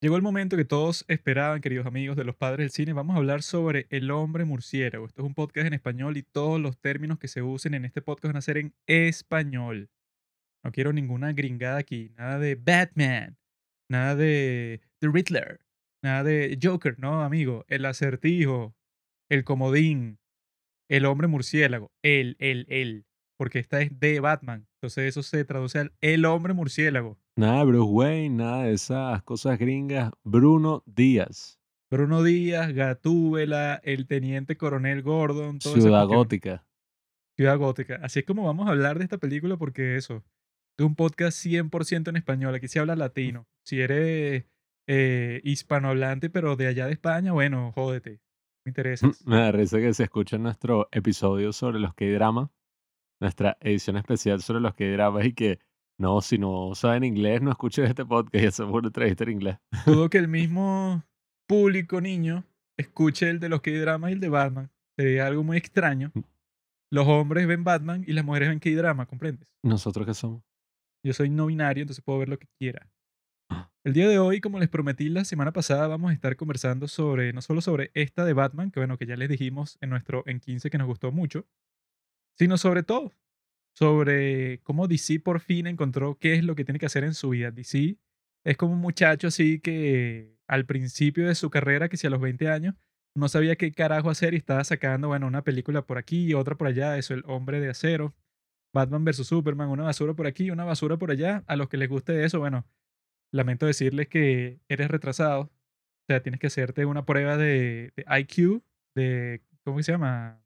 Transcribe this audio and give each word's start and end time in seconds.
Llegó 0.00 0.14
el 0.14 0.22
momento 0.22 0.56
que 0.56 0.64
todos 0.64 1.04
esperaban, 1.08 1.60
queridos 1.60 1.84
amigos 1.84 2.16
de 2.16 2.22
los 2.22 2.36
padres 2.36 2.58
del 2.58 2.70
cine. 2.70 2.92
Vamos 2.92 3.16
a 3.16 3.18
hablar 3.18 3.42
sobre 3.42 3.88
El 3.90 4.12
hombre 4.12 4.44
murciélago. 4.44 5.06
Esto 5.06 5.22
es 5.22 5.26
un 5.26 5.34
podcast 5.34 5.66
en 5.66 5.74
español 5.74 6.16
y 6.16 6.22
todos 6.22 6.60
los 6.60 6.78
términos 6.78 7.18
que 7.18 7.26
se 7.26 7.42
usen 7.42 7.74
en 7.74 7.84
este 7.84 8.00
podcast 8.00 8.26
van 8.26 8.36
a 8.36 8.42
ser 8.42 8.58
en 8.58 8.74
español. 8.86 9.90
No 10.62 10.70
quiero 10.70 10.92
ninguna 10.92 11.32
gringada 11.32 11.78
aquí. 11.78 12.12
Nada 12.16 12.38
de 12.38 12.54
Batman. 12.54 13.38
Nada 13.90 14.14
de 14.14 14.82
The 15.00 15.08
Riddler. 15.08 15.66
Nada 16.00 16.22
de 16.22 16.56
Joker. 16.62 16.96
No, 17.00 17.24
amigo. 17.24 17.64
El 17.66 17.84
acertijo. 17.84 18.76
El 19.28 19.42
comodín. 19.42 20.20
El 20.88 21.06
hombre 21.06 21.26
murciélago. 21.26 21.90
El, 22.04 22.36
el, 22.38 22.66
el. 22.68 23.04
Porque 23.36 23.58
esta 23.58 23.80
es 23.80 23.98
de 23.98 24.20
Batman. 24.20 24.68
Entonces 24.74 25.06
eso 25.08 25.24
se 25.24 25.44
traduce 25.44 25.80
al 25.80 25.92
El 26.00 26.24
hombre 26.24 26.54
murciélago. 26.54 27.18
Nada 27.38 27.58
de 27.60 27.66
Bruce 27.66 27.92
Wayne, 27.92 28.30
nada 28.30 28.64
de 28.64 28.72
esas 28.72 29.22
cosas 29.22 29.60
gringas. 29.60 30.10
Bruno 30.24 30.82
Díaz, 30.86 31.60
Bruno 31.88 32.24
Díaz, 32.24 32.74
Gatúbela, 32.74 33.80
el 33.84 34.08
teniente 34.08 34.56
coronel 34.56 35.02
Gordon, 35.02 35.58
esa 35.58 35.70
Ciudad. 35.70 36.08
Gótica. 36.08 36.66
Ciudad 37.36 37.56
Gótica. 37.56 38.00
Así 38.02 38.18
es 38.18 38.24
como 38.24 38.42
vamos 38.42 38.66
a 38.66 38.72
hablar 38.72 38.98
de 38.98 39.04
esta 39.04 39.18
película 39.18 39.56
porque 39.56 39.94
eso, 39.94 40.24
es 40.76 40.84
un 40.84 40.96
podcast 40.96 41.38
100% 41.46 42.08
en 42.08 42.16
español. 42.16 42.56
Aquí 42.56 42.66
se 42.66 42.80
habla 42.80 42.96
latino. 42.96 43.46
Si 43.64 43.80
eres 43.80 44.46
eh, 44.88 45.40
hispanohablante, 45.44 46.30
pero 46.30 46.56
de 46.56 46.66
allá 46.66 46.86
de 46.86 46.92
España, 46.94 47.30
bueno, 47.30 47.70
jódete. 47.70 48.20
Me 48.64 48.70
interesas. 48.70 49.24
Me 49.24 49.36
da 49.36 49.52
risa 49.52 49.78
que 49.78 49.94
se 49.94 50.02
escucha 50.02 50.38
nuestro 50.38 50.88
episodio 50.90 51.52
sobre 51.52 51.78
los 51.78 51.94
K-drama, 51.94 52.50
nuestra 53.20 53.56
edición 53.60 53.96
especial 53.96 54.42
sobre 54.42 54.60
los 54.60 54.74
K-dramas 54.74 55.24
y 55.24 55.34
que 55.34 55.60
no, 55.98 56.20
si 56.20 56.38
no 56.38 56.74
saben 56.74 57.04
inglés, 57.04 57.42
no 57.42 57.50
escuchen 57.50 57.84
este 57.84 58.04
podcast 58.04 58.34
y 58.34 58.46
hacemos 58.46 58.72
una 58.72 58.88
entrevista 58.88 59.24
en 59.24 59.30
inglés. 59.30 59.58
Dudo 59.84 60.08
que 60.08 60.18
el 60.18 60.28
mismo 60.28 61.04
público 61.48 62.00
niño 62.00 62.44
escuche 62.78 63.28
el 63.28 63.40
de 63.40 63.48
los 63.48 63.60
K-dramas 63.60 64.10
y 64.10 64.14
el 64.14 64.20
de 64.20 64.28
Batman. 64.28 64.70
Sería 64.96 65.26
algo 65.26 65.42
muy 65.42 65.56
extraño. 65.56 66.12
Los 66.90 67.06
hombres 67.06 67.46
ven 67.46 67.64
Batman 67.64 68.04
y 68.06 68.12
las 68.12 68.24
mujeres 68.24 68.48
ven 68.48 68.60
K-drama, 68.60 69.06
¿comprendes? 69.06 69.48
¿Nosotros 69.62 70.06
qué 70.06 70.14
somos? 70.14 70.42
Yo 71.04 71.12
soy 71.12 71.30
no 71.30 71.46
binario, 71.46 71.82
entonces 71.82 72.04
puedo 72.04 72.20
ver 72.20 72.28
lo 72.28 72.38
que 72.38 72.48
quiera. 72.58 72.88
El 73.84 73.92
día 73.92 74.08
de 74.08 74.18
hoy, 74.18 74.40
como 74.40 74.58
les 74.58 74.68
prometí 74.68 75.08
la 75.08 75.24
semana 75.24 75.52
pasada, 75.52 75.86
vamos 75.86 76.10
a 76.10 76.14
estar 76.14 76.36
conversando 76.36 76.88
sobre, 76.88 77.32
no 77.32 77.40
solo 77.40 77.60
sobre 77.60 77.90
esta 77.94 78.24
de 78.24 78.34
Batman, 78.34 78.70
que 78.70 78.80
bueno, 78.80 78.98
que 78.98 79.06
ya 79.06 79.16
les 79.16 79.28
dijimos 79.28 79.78
en 79.80 79.90
nuestro 79.90 80.22
en 80.26 80.40
15 80.40 80.70
que 80.70 80.78
nos 80.78 80.86
gustó 80.86 81.12
mucho, 81.12 81.46
sino 82.36 82.58
sobre 82.58 82.82
todo, 82.82 83.14
sobre 83.78 84.58
cómo 84.64 84.88
DC 84.88 85.20
por 85.20 85.38
fin 85.38 85.68
encontró 85.68 86.18
qué 86.18 86.34
es 86.34 86.42
lo 86.42 86.56
que 86.56 86.64
tiene 86.64 86.80
que 86.80 86.86
hacer 86.86 87.04
en 87.04 87.14
su 87.14 87.28
vida. 87.28 87.52
DC 87.52 87.96
es 88.44 88.56
como 88.56 88.72
un 88.72 88.80
muchacho 88.80 89.28
así 89.28 89.60
que 89.60 90.36
al 90.48 90.66
principio 90.66 91.28
de 91.28 91.36
su 91.36 91.48
carrera, 91.48 91.88
que 91.88 91.96
si 91.96 92.08
a 92.08 92.10
los 92.10 92.20
20 92.20 92.48
años, 92.48 92.74
no 93.14 93.28
sabía 93.28 93.54
qué 93.54 93.70
carajo 93.70 94.10
hacer 94.10 94.34
y 94.34 94.38
estaba 94.38 94.64
sacando, 94.64 95.06
bueno, 95.06 95.28
una 95.28 95.44
película 95.44 95.86
por 95.86 95.96
aquí 95.96 96.26
y 96.26 96.34
otra 96.34 96.56
por 96.56 96.66
allá, 96.66 96.98
eso, 96.98 97.14
El 97.14 97.22
Hombre 97.26 97.60
de 97.60 97.68
Acero, 97.68 98.16
Batman 98.74 99.04
vs. 99.04 99.28
Superman, 99.28 99.68
una 99.68 99.84
basura 99.84 100.14
por 100.14 100.26
aquí, 100.26 100.50
una 100.50 100.64
basura 100.64 100.96
por 100.96 101.12
allá. 101.12 101.44
A 101.46 101.54
los 101.54 101.68
que 101.68 101.76
les 101.76 101.88
guste 101.88 102.24
eso, 102.24 102.40
bueno, 102.40 102.66
lamento 103.30 103.64
decirles 103.64 104.08
que 104.08 104.58
eres 104.68 104.88
retrasado. 104.88 105.42
O 105.42 105.50
sea, 106.08 106.20
tienes 106.20 106.40
que 106.40 106.48
hacerte 106.48 106.84
una 106.84 107.04
prueba 107.04 107.36
de, 107.36 107.92
de 107.94 108.04
IQ, 108.20 108.60
de, 108.96 109.40
¿cómo 109.62 109.80
se 109.84 109.92
llama? 109.92 110.42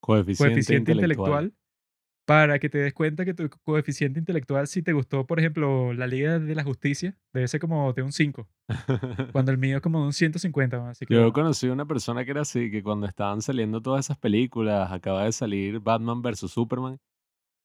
Coeficiente, 0.00 0.54
Coeficiente 0.54 0.92
intelectual. 0.92 1.44
intelectual. 1.44 1.63
Para 2.26 2.58
que 2.58 2.70
te 2.70 2.78
des 2.78 2.94
cuenta 2.94 3.26
que 3.26 3.34
tu 3.34 3.50
coeficiente 3.64 4.18
intelectual, 4.18 4.66
si 4.66 4.82
te 4.82 4.94
gustó, 4.94 5.26
por 5.26 5.38
ejemplo, 5.38 5.92
la 5.92 6.06
Liga 6.06 6.38
de 6.38 6.54
la 6.54 6.64
Justicia, 6.64 7.14
debe 7.34 7.46
ser 7.48 7.60
como 7.60 7.92
de 7.92 8.02
un 8.02 8.12
5, 8.12 8.48
cuando 9.32 9.52
el 9.52 9.58
mío 9.58 9.76
es 9.76 9.82
como 9.82 10.00
de 10.00 10.06
un 10.06 10.12
150. 10.14 10.76
¿no? 10.78 10.88
Así 10.88 11.04
que, 11.04 11.12
Yo 11.12 11.32
conocí 11.34 11.68
una 11.68 11.84
persona 11.84 12.24
que 12.24 12.30
era 12.30 12.40
así, 12.40 12.70
que 12.70 12.82
cuando 12.82 13.06
estaban 13.06 13.42
saliendo 13.42 13.82
todas 13.82 14.06
esas 14.06 14.16
películas, 14.16 14.90
acaba 14.90 15.24
de 15.24 15.32
salir 15.32 15.80
Batman 15.80 16.22
vs. 16.22 16.50
Superman, 16.50 16.98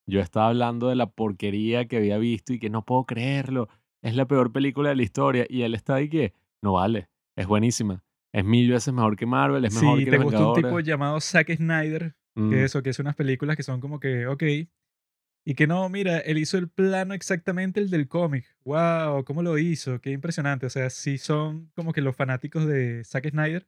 yo 0.05 0.19
estaba 0.19 0.47
hablando 0.47 0.89
de 0.89 0.95
la 0.95 1.09
porquería 1.09 1.87
que 1.87 1.95
había 1.95 2.17
visto 2.17 2.51
y 2.51 2.59
que 2.59 2.69
no 2.69 2.83
puedo 2.83 3.05
creerlo, 3.05 3.69
es 4.01 4.15
la 4.15 4.25
peor 4.25 4.51
película 4.51 4.89
de 4.89 4.95
la 4.95 5.03
historia, 5.03 5.45
y 5.47 5.61
él 5.61 5.73
está 5.73 5.95
ahí 5.95 6.09
que, 6.09 6.33
no 6.61 6.73
vale, 6.73 7.07
es 7.37 7.47
buenísima, 7.47 8.03
es 8.33 8.43
mil 8.43 8.69
veces 8.69 8.93
mejor 8.93 9.15
que 9.15 9.25
Marvel, 9.25 9.63
es 9.63 9.73
mejor 9.73 9.99
si 9.99 10.05
que 10.05 10.11
te 10.11 10.17
Los 10.17 10.25
gusta 10.25 10.47
un 10.47 10.55
tipo 10.55 10.79
llamado 10.81 11.21
Zack 11.21 11.55
Snyder, 11.55 12.15
Mm, 12.39 12.49
que 12.51 12.63
eso, 12.63 12.81
que 12.81 12.89
es 12.91 12.99
unas 12.99 13.15
películas 13.15 13.57
que 13.57 13.63
son 13.63 13.81
como 13.81 13.99
que, 13.99 14.27
ok. 14.27 14.43
Y 15.45 15.55
que 15.55 15.67
no, 15.67 15.89
mira, 15.89 16.19
él 16.19 16.37
hizo 16.37 16.57
el 16.57 16.69
plano 16.69 17.13
exactamente 17.13 17.79
el 17.79 17.89
del 17.89 18.07
cómic. 18.07 18.45
¡Wow! 18.65 19.23
¿Cómo 19.25 19.41
lo 19.41 19.57
hizo? 19.57 19.99
Qué 19.99 20.11
impresionante. 20.11 20.65
O 20.65 20.69
sea, 20.69 20.89
sí 20.89 21.17
son 21.17 21.71
como 21.75 21.91
que 21.91 22.01
los 22.01 22.15
fanáticos 22.15 22.65
de 22.65 23.03
Zack 23.03 23.29
Snyder, 23.29 23.67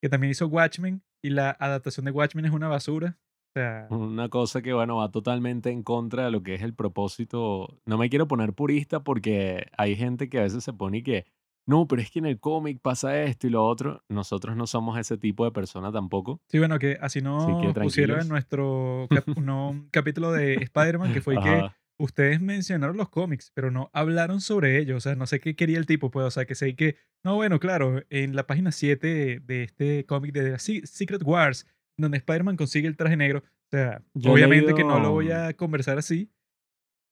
que 0.00 0.08
también 0.08 0.30
hizo 0.30 0.46
Watchmen, 0.46 1.02
y 1.22 1.30
la 1.30 1.50
adaptación 1.50 2.06
de 2.06 2.12
Watchmen 2.12 2.44
es 2.44 2.52
una 2.52 2.68
basura. 2.68 3.18
O 3.18 3.58
sea, 3.58 3.86
Una 3.90 4.28
cosa 4.28 4.62
que, 4.62 4.72
bueno, 4.72 4.96
va 4.96 5.10
totalmente 5.10 5.70
en 5.70 5.82
contra 5.82 6.26
de 6.26 6.30
lo 6.30 6.42
que 6.42 6.54
es 6.54 6.62
el 6.62 6.74
propósito. 6.74 7.80
No 7.86 7.98
me 7.98 8.10
quiero 8.10 8.28
poner 8.28 8.52
purista 8.52 9.02
porque 9.02 9.66
hay 9.76 9.96
gente 9.96 10.28
que 10.28 10.38
a 10.38 10.42
veces 10.42 10.62
se 10.62 10.74
pone 10.74 11.02
que, 11.02 11.26
no, 11.66 11.86
pero 11.88 12.00
es 12.02 12.10
que 12.10 12.20
en 12.20 12.26
el 12.26 12.38
cómic 12.38 12.80
pasa 12.80 13.22
esto 13.24 13.46
y 13.46 13.50
lo 13.50 13.64
otro. 13.66 14.02
Nosotros 14.08 14.56
no 14.56 14.66
somos 14.66 14.98
ese 14.98 15.16
tipo 15.18 15.44
de 15.44 15.50
persona 15.50 15.90
tampoco. 15.92 16.40
sí, 16.48 16.58
bueno, 16.58 16.78
que 16.78 16.96
así 17.00 17.18
Así 17.18 17.52
que 17.62 17.80
pusieron 17.80 18.20
en 18.20 18.28
nuestro 18.28 19.06
cap- 19.10 19.26
no, 19.40 19.86
capítulo 19.90 20.32
de 20.32 20.54
Spider-Man, 20.54 21.12
que 21.12 21.20
fue 21.20 21.34
que 21.40 21.68
ustedes 21.98 22.40
mencionaron 22.40 22.96
los 22.96 23.08
cómics, 23.08 23.50
pero 23.54 23.70
no 23.70 23.90
hablaron 23.92 24.40
sobre 24.40 24.78
ellos. 24.78 24.98
O 24.98 25.00
sea, 25.00 25.16
no 25.16 25.26
sé 25.26 25.40
qué 25.40 25.56
quería 25.56 25.78
el 25.78 25.86
tipo, 25.86 26.10
pues. 26.10 26.26
O 26.26 26.30
sea, 26.30 26.44
que 26.44 26.54
sé 26.54 26.76
que. 26.76 26.96
No, 27.24 27.34
bueno, 27.34 27.58
claro, 27.58 28.02
en 28.10 28.36
la 28.36 28.46
página 28.46 28.70
7 28.70 29.40
de 29.40 29.62
este 29.64 30.06
cómic 30.06 30.32
de 30.32 30.58
Secret 30.58 31.22
Wars, 31.24 31.66
donde 31.98 32.18
Spider-Man 32.18 32.56
consigue 32.56 32.86
el 32.86 32.96
traje 32.96 33.16
negro. 33.16 33.40
O 33.40 33.68
sea, 33.70 34.00
Yo 34.14 34.32
obviamente 34.32 34.74
que 34.74 34.84
no 34.84 35.00
lo 35.00 35.10
voy 35.10 35.32
a 35.32 35.52
conversar 35.54 35.98
así, 35.98 36.30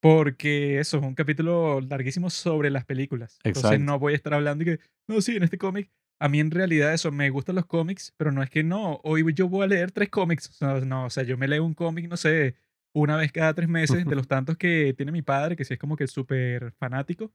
porque 0.04 0.80
eso 0.80 0.98
es 0.98 1.02
un 1.02 1.14
capítulo 1.14 1.80
larguísimo 1.80 2.28
sobre 2.28 2.68
las 2.68 2.84
películas. 2.84 3.38
Entonces 3.42 3.70
Exacto. 3.70 3.84
no 3.86 3.98
voy 3.98 4.12
a 4.12 4.16
estar 4.16 4.34
hablando 4.34 4.62
y 4.62 4.66
que, 4.66 4.80
no, 5.08 5.22
sí, 5.22 5.34
en 5.34 5.44
este 5.44 5.56
cómic. 5.56 5.90
A 6.20 6.28
mí 6.28 6.40
en 6.40 6.50
realidad 6.50 6.92
eso, 6.92 7.10
me 7.10 7.30
gustan 7.30 7.54
los 7.54 7.64
cómics, 7.64 8.12
pero 8.18 8.30
no 8.30 8.42
es 8.42 8.50
que 8.50 8.62
no, 8.62 9.00
hoy 9.02 9.24
yo 9.32 9.48
voy 9.48 9.64
a 9.64 9.66
leer 9.66 9.92
tres 9.92 10.10
cómics. 10.10 10.60
No, 10.60 11.06
o 11.06 11.10
sea, 11.10 11.22
yo 11.22 11.38
me 11.38 11.48
leo 11.48 11.64
un 11.64 11.72
cómic, 11.72 12.06
no 12.06 12.18
sé, 12.18 12.54
una 12.94 13.16
vez 13.16 13.32
cada 13.32 13.54
tres 13.54 13.66
meses, 13.66 14.04
de 14.04 14.14
los 14.14 14.28
tantos 14.28 14.58
que 14.58 14.92
tiene 14.94 15.10
mi 15.10 15.22
padre, 15.22 15.56
que 15.56 15.64
sí 15.64 15.72
es 15.72 15.80
como 15.80 15.96
que 15.96 16.06
súper 16.06 16.72
fanático. 16.72 17.32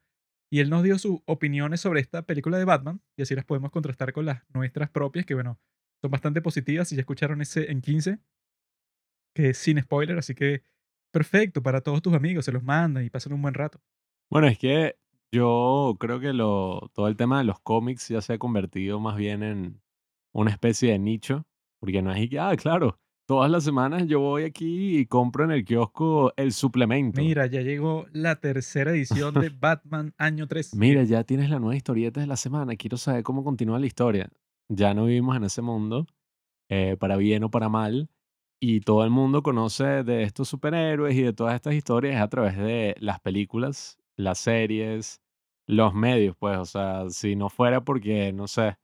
Y 0.52 0.60
él 0.60 0.70
nos 0.70 0.84
dio 0.84 1.00
sus 1.00 1.22
opiniones 1.26 1.82
sobre 1.82 2.02
esta 2.02 2.22
película 2.22 2.60
de 2.60 2.66
Batman, 2.66 3.02
y 3.18 3.24
así 3.24 3.34
las 3.34 3.46
podemos 3.46 3.72
contrastar 3.72 4.14
con 4.14 4.26
las 4.26 4.44
nuestras 4.54 4.92
propias, 4.92 5.26
que 5.26 5.34
bueno, 5.34 5.60
son 6.04 6.12
bastante 6.12 6.40
positivas. 6.44 6.92
Y 6.92 6.98
ya 6.98 7.02
escucharon 7.02 7.42
ese 7.42 7.72
en 7.72 7.82
15, 7.82 8.20
que 9.34 9.50
es 9.50 9.58
sin 9.58 9.82
spoiler, 9.82 10.20
así 10.20 10.36
que 10.36 10.62
perfecto 11.12 11.62
para 11.62 11.82
todos 11.82 12.02
tus 12.02 12.14
amigos, 12.14 12.46
se 12.46 12.52
los 12.52 12.64
mandan 12.64 13.04
y 13.04 13.10
pasan 13.10 13.34
un 13.34 13.42
buen 13.42 13.54
rato. 13.54 13.80
Bueno, 14.30 14.48
es 14.48 14.58
que 14.58 14.96
yo 15.32 15.96
creo 16.00 16.20
que 16.20 16.34
lo, 16.34 16.90
todo 16.94 17.08
el 17.08 17.16
tema 17.16 17.40
de 17.40 17.44
los 17.44 17.60
cómics 17.60 18.10
ya 18.10 18.22
se 18.22 18.34
ha 18.34 18.38
convertido 18.38 19.00
más 19.00 19.16
bien 19.16 19.44
en 19.44 19.82
una 20.34 20.52
especie 20.52 20.92
de 20.92 21.00
nicho, 21.00 21.46
porque 21.80 22.02
no 22.02 22.12
es 22.12 22.30
que, 22.30 22.40
ah, 22.40 22.56
claro, 22.56 23.00
todas 23.28 23.52
las 23.52 23.64
semanas 23.64 24.08
yo 24.08 24.20
voy 24.20 24.44
aquí 24.44 24.98
y 24.98 25.06
compro 25.06 25.44
en 25.44 25.52
el 25.52 25.66
kiosco 25.66 26.34
el 26.36 26.52
suplemento. 26.52 27.22
Mira, 27.22 27.46
ya 27.46 27.62
llegó 27.62 28.08
la 28.12 28.40
tercera 28.40 28.92
edición 28.92 29.36
de 29.36 29.50
Batman 29.60 30.14
año 30.18 30.48
3. 30.48 30.76
Mira, 30.76 31.04
ya 31.04 31.24
tienes 31.24 31.50
la 31.50 31.60
nueva 31.60 31.76
historieta 31.76 32.20
de 32.20 32.28
la 32.28 32.38
semana, 32.38 32.76
quiero 32.76 32.98
saber 32.98 33.24
cómo 33.24 33.44
continúa 33.44 33.80
la 33.80 33.86
historia. 33.86 34.30
Ya 34.68 34.94
no 34.94 35.06
vivimos 35.06 35.36
en 35.36 35.44
ese 35.44 35.62
mundo, 35.62 36.08
eh, 36.70 36.98
para 37.00 37.18
bien 37.18 37.44
o 37.44 37.52
para 37.52 37.70
mal, 37.70 38.10
y 38.60 38.82
todo 38.82 39.04
el 39.04 39.10
mundo 39.10 39.42
conoce 39.42 40.04
de 40.04 40.24
estos 40.24 40.50
superhéroes 40.50 41.16
y 41.16 41.22
de 41.22 41.34
todas 41.34 41.56
estas 41.56 41.74
historias 41.74 42.22
a 42.22 42.28
través 42.28 42.58
de 42.58 42.96
las 43.00 43.20
películas, 43.20 43.98
las 44.18 44.40
series, 44.40 45.22
los 45.66 45.94
medios, 45.94 46.36
pues, 46.38 46.58
o 46.58 46.66
sea, 46.66 47.10
si 47.10 47.36
no 47.36 47.50
fuera 47.50 47.84
porque, 47.86 48.34
no 48.34 48.48
sé, 48.48 48.78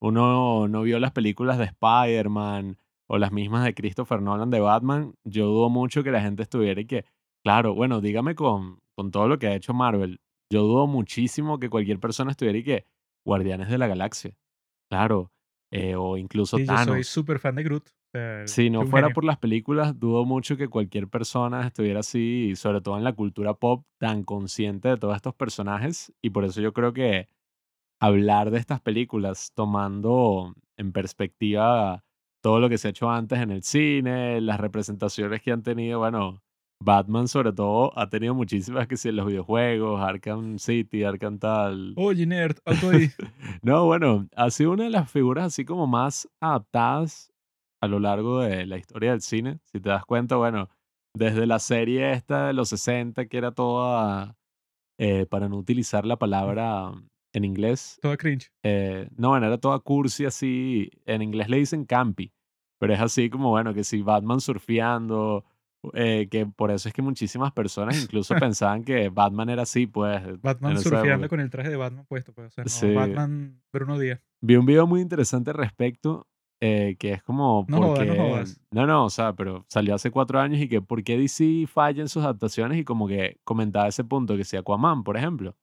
uno 0.00 0.68
no 0.68 0.82
vio 0.82 0.98
las 0.98 1.12
películas 1.12 1.58
de 1.58 1.64
Spider-Man 1.64 2.78
o 3.06 3.18
las 3.18 3.32
mismas 3.32 3.64
de 3.64 3.74
Christopher 3.74 4.22
Nolan 4.22 4.50
de 4.50 4.60
Batman, 4.60 5.14
yo 5.24 5.46
dudo 5.46 5.68
mucho 5.68 6.02
que 6.02 6.10
la 6.10 6.20
gente 6.20 6.42
estuviera 6.42 6.80
y 6.80 6.86
que, 6.86 7.04
claro, 7.42 7.74
bueno, 7.74 8.00
dígame 8.00 8.34
con, 8.34 8.80
con 8.94 9.10
todo 9.10 9.28
lo 9.28 9.38
que 9.38 9.48
ha 9.48 9.54
hecho 9.54 9.74
Marvel, 9.74 10.20
yo 10.50 10.62
dudo 10.62 10.86
muchísimo 10.86 11.58
que 11.58 11.68
cualquier 11.68 11.98
persona 12.00 12.30
estuviera 12.30 12.58
y 12.58 12.64
que 12.64 12.86
Guardianes 13.26 13.68
de 13.68 13.78
la 13.78 13.88
Galaxia, 13.88 14.36
claro, 14.90 15.32
eh, 15.70 15.96
o 15.96 16.16
incluso 16.16 16.56
Sí, 16.56 16.64
yo 16.64 16.76
soy 16.76 16.86
Thanos. 16.86 17.06
súper 17.08 17.38
fan 17.38 17.56
de 17.56 17.62
Groot. 17.64 17.90
Sea, 18.12 18.46
Si 18.46 18.70
no 18.70 18.84
fuera 18.86 19.08
genio. 19.08 19.14
por 19.14 19.24
las 19.24 19.38
películas, 19.38 19.98
dudo 19.98 20.24
mucho 20.24 20.56
que 20.56 20.68
cualquier 20.68 21.08
persona 21.08 21.66
estuviera 21.66 22.00
así, 22.00 22.54
sobre 22.56 22.80
todo 22.80 22.96
en 22.96 23.04
la 23.04 23.12
cultura 23.14 23.54
pop, 23.54 23.84
tan 23.98 24.24
consciente 24.24 24.88
de 24.88 24.96
todos 24.96 25.16
estos 25.16 25.34
personajes. 25.34 26.12
Y 26.22 26.30
por 26.30 26.44
eso 26.44 26.60
yo 26.60 26.72
creo 26.72 26.92
que 26.92 27.28
hablar 28.00 28.50
de 28.50 28.58
estas 28.58 28.80
películas 28.80 29.52
tomando 29.54 30.54
en 30.76 30.92
perspectiva 30.92 32.04
todo 32.42 32.60
lo 32.60 32.68
que 32.68 32.78
se 32.78 32.88
ha 32.88 32.90
hecho 32.90 33.10
antes 33.10 33.40
en 33.40 33.50
el 33.50 33.62
cine, 33.62 34.40
las 34.40 34.60
representaciones 34.60 35.42
que 35.42 35.50
han 35.50 35.62
tenido, 35.62 35.98
bueno, 35.98 36.40
Batman, 36.80 37.26
sobre 37.26 37.52
todo, 37.52 37.92
ha 37.98 38.08
tenido 38.08 38.34
muchísimas 38.34 38.86
que 38.86 38.96
sí 38.96 39.08
en 39.08 39.16
los 39.16 39.26
videojuegos, 39.26 40.00
Arkham 40.00 40.58
City, 40.60 41.02
Arkham 41.02 41.38
tal. 41.40 41.94
Oye, 41.96 42.24
nerd, 42.24 42.58
alto 42.64 42.90
ahí. 42.90 43.08
No, 43.62 43.86
bueno, 43.86 44.28
ha 44.36 44.50
sido 44.50 44.70
una 44.72 44.84
de 44.84 44.90
las 44.90 45.10
figuras 45.10 45.46
así 45.46 45.64
como 45.64 45.88
más 45.88 46.28
adaptadas 46.40 47.27
a 47.80 47.86
lo 47.88 48.00
largo 48.00 48.40
de 48.40 48.66
la 48.66 48.76
historia 48.78 49.10
del 49.12 49.20
cine. 49.20 49.60
Si 49.64 49.80
te 49.80 49.88
das 49.88 50.04
cuenta, 50.04 50.36
bueno, 50.36 50.68
desde 51.14 51.46
la 51.46 51.58
serie 51.58 52.12
esta 52.12 52.46
de 52.48 52.52
los 52.52 52.68
60, 52.70 53.26
que 53.26 53.38
era 53.38 53.52
toda, 53.52 54.36
eh, 54.98 55.26
para 55.26 55.48
no 55.48 55.56
utilizar 55.56 56.04
la 56.06 56.16
palabra 56.16 56.92
en 57.32 57.44
inglés, 57.44 57.98
Todo 58.02 58.16
cringe. 58.16 58.50
eh, 58.62 59.08
no, 59.16 59.30
bueno, 59.30 59.46
era 59.46 59.58
toda 59.58 59.78
cursi 59.80 60.24
así, 60.24 60.90
en 61.04 61.22
inglés 61.22 61.48
le 61.48 61.58
dicen 61.58 61.84
campi, 61.84 62.32
pero 62.78 62.94
es 62.94 63.00
así 63.00 63.28
como, 63.30 63.50
bueno, 63.50 63.74
que 63.74 63.84
si 63.84 64.02
Batman 64.02 64.40
surfeando, 64.40 65.44
eh, 65.94 66.26
que 66.30 66.46
por 66.46 66.70
eso 66.70 66.88
es 66.88 66.94
que 66.94 67.02
muchísimas 67.02 67.52
personas 67.52 68.02
incluso 68.02 68.34
pensaban 68.54 68.82
que 68.84 69.08
Batman 69.10 69.50
era 69.50 69.62
así, 69.62 69.86
pues, 69.86 70.22
Batman 70.40 70.78
surfeando 70.78 71.28
con 71.28 71.40
el 71.40 71.50
traje 71.50 71.68
de 71.70 71.76
Batman 71.76 72.04
puesto, 72.06 72.32
pues. 72.32 72.48
O 72.48 72.50
sea, 72.50 72.64
no 72.64 72.70
Sí. 72.70 72.92
Batman 72.94 73.60
Bruno 73.72 73.98
Díaz. 73.98 74.20
Vi 74.40 74.56
un 74.56 74.66
video 74.66 74.86
muy 74.86 75.00
interesante 75.00 75.50
al 75.50 75.56
respecto, 75.56 76.27
eh, 76.60 76.96
que 76.98 77.12
es 77.12 77.22
como, 77.22 77.64
No 77.68 77.76
¿por 77.76 77.86
jodas, 77.88 78.06
no 78.06 78.14
jodas. 78.16 78.60
No, 78.72 78.86
no, 78.86 79.04
o 79.04 79.10
sea, 79.10 79.34
pero 79.34 79.64
salió 79.68 79.94
hace 79.94 80.10
cuatro 80.10 80.40
años 80.40 80.60
y 80.60 80.68
que 80.68 80.80
por 80.82 81.02
qué 81.04 81.16
DC 81.16 81.66
falla 81.66 82.02
en 82.02 82.08
sus 82.08 82.24
adaptaciones 82.24 82.78
y 82.78 82.84
como 82.84 83.06
que 83.06 83.38
comentaba 83.44 83.88
ese 83.88 84.04
punto, 84.04 84.36
que 84.36 84.44
si 84.44 84.56
Aquaman, 84.56 85.04
por 85.04 85.16
ejemplo, 85.16 85.56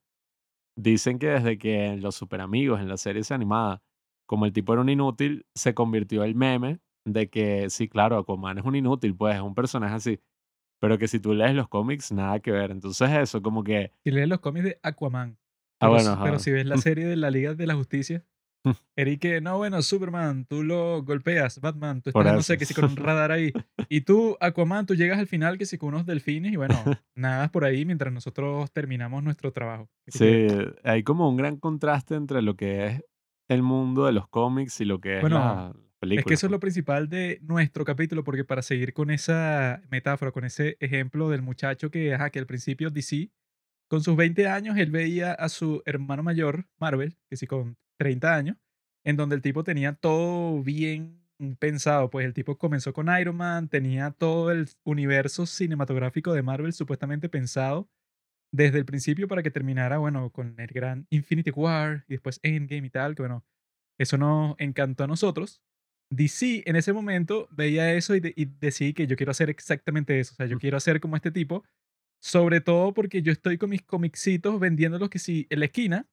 dicen 0.78 1.20
que 1.20 1.28
desde 1.28 1.58
que 1.58 1.86
en 1.86 2.02
Los 2.02 2.16
Super 2.16 2.42
Amigos, 2.42 2.80
en 2.80 2.90
la 2.90 2.98
serie 2.98 3.22
esa 3.22 3.36
animada, 3.36 3.82
como 4.28 4.46
el 4.46 4.54
tipo 4.54 4.74
era 4.74 4.82
un 4.82 4.90
inútil, 4.90 5.46
se 5.54 5.74
convirtió 5.74 6.24
el 6.24 6.36
meme 6.36 6.80
de 7.06 7.30
que, 7.30 7.70
sí, 7.70 7.88
claro, 7.88 8.18
Aquaman 8.18 8.58
es 8.58 8.66
un 8.66 8.76
inútil, 8.76 9.16
pues 9.16 9.36
es 9.36 9.42
un 9.42 9.54
personaje 9.54 9.96
así, 9.96 10.20
pero 10.82 10.98
que 10.98 11.08
si 11.08 11.20
tú 11.20 11.34
lees 11.34 11.54
los 11.56 11.68
cómics, 11.68 12.12
nada 12.12 12.40
que 12.40 12.52
ver. 12.52 12.72
Entonces 12.72 13.10
eso, 13.12 13.42
como 13.42 13.64
que, 13.64 13.92
Si 14.04 14.12
lees 14.12 14.28
los 14.28 14.40
cómics 14.40 14.66
de 14.66 14.80
Aquaman. 14.82 15.38
ah, 15.80 15.88
Pero, 15.88 15.92
bueno, 15.92 16.20
pero 16.24 16.40
si 16.40 16.52
ves 16.52 16.66
la 16.66 16.78
serie 16.78 17.06
de 17.06 17.16
la 17.16 17.30
Liga 17.30 17.54
de 17.54 17.68
la 17.68 17.76
Justicia, 17.76 18.24
Eric, 18.96 19.42
no, 19.42 19.58
bueno, 19.58 19.82
Superman, 19.82 20.46
tú 20.46 20.64
lo 20.64 21.04
golpeas, 21.04 21.60
Batman, 21.62 22.02
tú 22.02 22.10
estás, 22.10 22.34
no 22.34 22.42
sé, 22.42 22.58
que 22.58 22.66
si 22.66 22.74
con 22.74 22.86
un 22.86 22.96
radar 22.96 23.32
ahí. 23.32 23.54
Y 23.90 24.02
tú, 24.02 24.38
Aquaman, 24.40 24.86
tú 24.86 24.96
llegas 24.96 25.20
al 25.20 25.28
final 25.28 25.58
que 25.58 25.66
si 25.66 25.78
con 25.78 25.90
unos 25.90 26.06
delfines 26.06 26.54
y 26.54 26.56
bueno, 26.56 26.76
nada 27.16 27.50
por 27.52 27.66
ahí 27.66 27.86
mientras 27.86 28.12
nosotros 28.14 28.72
terminamos 28.72 29.24
nuestro 29.24 29.52
trabajo. 29.52 29.90
Sí, 30.08 30.48
hay 30.84 31.04
como 31.04 31.30
un 31.30 31.38
gran 31.38 31.58
contraste 31.58 32.16
entre 32.16 32.42
lo 32.42 32.56
que 32.56 32.88
es 32.88 33.04
el 33.48 33.62
mundo 33.62 34.06
de 34.06 34.12
los 34.14 34.28
cómics 34.28 34.82
y 34.82 34.86
lo 34.86 35.00
que 35.00 35.16
es 35.18 35.22
Bueno, 35.22 35.38
la 35.40 35.72
Es 35.76 36.00
película. 36.00 36.24
que 36.26 36.34
eso 36.34 36.48
es 36.48 36.52
lo 36.52 36.60
pues. 36.60 36.74
principal 36.74 37.10
de 37.10 37.40
nuestro 37.44 37.86
capítulo, 37.86 38.24
porque 38.24 38.44
para 38.44 38.62
seguir 38.62 38.94
con 38.94 39.12
esa 39.12 39.82
metáfora, 39.90 40.32
con 40.32 40.44
ese 40.46 40.78
ejemplo 40.80 41.30
del 41.30 41.42
muchacho 41.42 41.90
que, 41.92 42.14
ajá, 42.14 42.30
que 42.32 42.40
al 42.40 42.46
principio 42.48 42.90
DC, 42.90 43.30
con 43.88 44.02
sus 44.02 44.16
20 44.16 44.48
años, 44.48 44.78
él 44.78 44.90
veía 44.92 45.34
a 45.34 45.48
su 45.50 45.84
hermano 45.86 46.24
mayor, 46.24 46.66
Marvel, 46.80 47.18
que 47.30 47.38
sí, 47.38 47.46
con 47.48 47.78
30 47.98 48.36
años, 48.36 48.58
en 49.04 49.18
donde 49.18 49.36
el 49.36 49.42
tipo 49.42 49.64
tenía 49.64 49.94
todo 49.94 50.62
bien 50.64 51.22
pensado. 51.60 52.10
Pues 52.10 52.26
el 52.26 52.34
tipo 52.34 52.58
comenzó 52.58 52.94
con 52.94 53.08
Iron 53.20 53.36
Man, 53.38 53.70
tenía 53.70 54.12
todo 54.12 54.52
el 54.52 54.68
universo 54.84 55.46
cinematográfico 55.46 56.34
de 56.34 56.44
Marvel 56.44 56.74
supuestamente 56.74 57.30
pensado 57.30 57.90
desde 58.52 58.78
el 58.80 58.86
principio 58.86 59.28
para 59.28 59.44
que 59.44 59.52
terminara, 59.52 59.98
bueno, 59.98 60.32
con 60.32 60.60
el 60.60 60.68
gran 60.68 61.08
Infinity 61.10 61.52
War 61.52 62.06
y 62.08 62.14
después 62.14 62.40
Endgame 62.44 62.88
y 62.88 62.90
tal, 62.90 63.16
que 63.16 63.24
bueno, 63.24 63.46
eso 64.00 64.18
nos 64.18 64.56
encantó 64.60 65.04
a 65.06 65.08
nosotros. 65.08 65.62
DC 66.10 66.64
en 66.66 66.76
ese 66.76 66.94
momento 66.94 67.48
veía 67.52 67.94
eso 67.94 68.16
y, 68.16 68.20
de- 68.22 68.34
y 68.36 68.46
decidí 68.46 68.94
que 68.94 69.08
yo 69.08 69.16
quiero 69.18 69.32
hacer 69.32 69.50
exactamente 69.50 70.20
eso. 70.20 70.34
O 70.34 70.38
sea, 70.38 70.46
yo 70.48 70.60
quiero 70.60 70.78
hacer 70.78 71.00
como 71.02 71.16
este 71.16 71.32
tipo. 71.32 71.64
Sobre 72.22 72.62
todo 72.62 72.94
porque 72.94 73.22
yo 73.22 73.32
estoy 73.32 73.58
con 73.58 73.70
mis 73.72 73.84
comicitos 73.84 74.60
vendiéndolos 74.60 75.10
que 75.10 75.20
sí 75.20 75.48
en 75.50 75.60
la 75.62 75.66
esquina. 75.68 76.08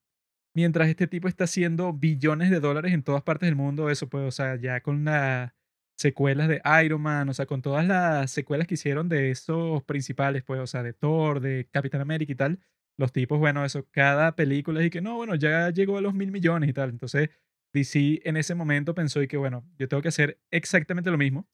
Mientras 0.54 0.88
este 0.88 1.06
tipo 1.06 1.28
está 1.28 1.44
haciendo 1.44 1.92
billones 1.94 2.50
de 2.50 2.60
dólares 2.60 2.92
en 2.92 3.02
todas 3.02 3.22
partes 3.22 3.46
del 3.46 3.56
mundo. 3.56 3.88
Eso 3.90 4.08
pues, 4.08 4.24
o 4.26 4.30
sea, 4.30 4.56
ya 4.56 4.80
con 4.82 5.04
las 5.04 5.52
secuelas 5.98 6.48
de 6.48 6.60
Iron 6.84 7.00
Man, 7.00 7.28
o 7.28 7.34
sea, 7.34 7.46
con 7.46 7.62
todas 7.62 7.86
las 7.86 8.30
secuelas 8.30 8.66
que 8.66 8.74
hicieron 8.74 9.08
de 9.08 9.30
esos 9.30 9.82
principales, 9.84 10.42
pues, 10.42 10.60
o 10.60 10.66
sea, 10.66 10.82
de 10.82 10.92
Thor, 10.92 11.40
de 11.40 11.68
Capitán 11.70 12.00
América 12.00 12.32
y 12.32 12.36
tal. 12.36 12.60
Los 12.98 13.12
tipos, 13.12 13.38
bueno, 13.38 13.64
eso, 13.64 13.86
cada 13.90 14.36
película 14.36 14.82
y 14.84 14.90
que 14.90 15.00
no, 15.00 15.16
bueno, 15.16 15.34
ya 15.36 15.70
llegó 15.70 15.96
a 15.98 16.00
los 16.02 16.14
mil 16.14 16.30
millones 16.32 16.68
y 16.70 16.72
tal. 16.74 16.90
Entonces, 16.90 17.30
DC 17.72 18.20
en 18.24 18.36
ese 18.36 18.54
momento 18.54 18.94
pensó 18.94 19.22
y 19.22 19.28
que, 19.28 19.36
bueno, 19.38 19.64
yo 19.78 19.88
tengo 19.88 20.02
que 20.02 20.08
hacer 20.08 20.38
exactamente 20.50 21.10
lo 21.10 21.16
mismo. 21.18 21.48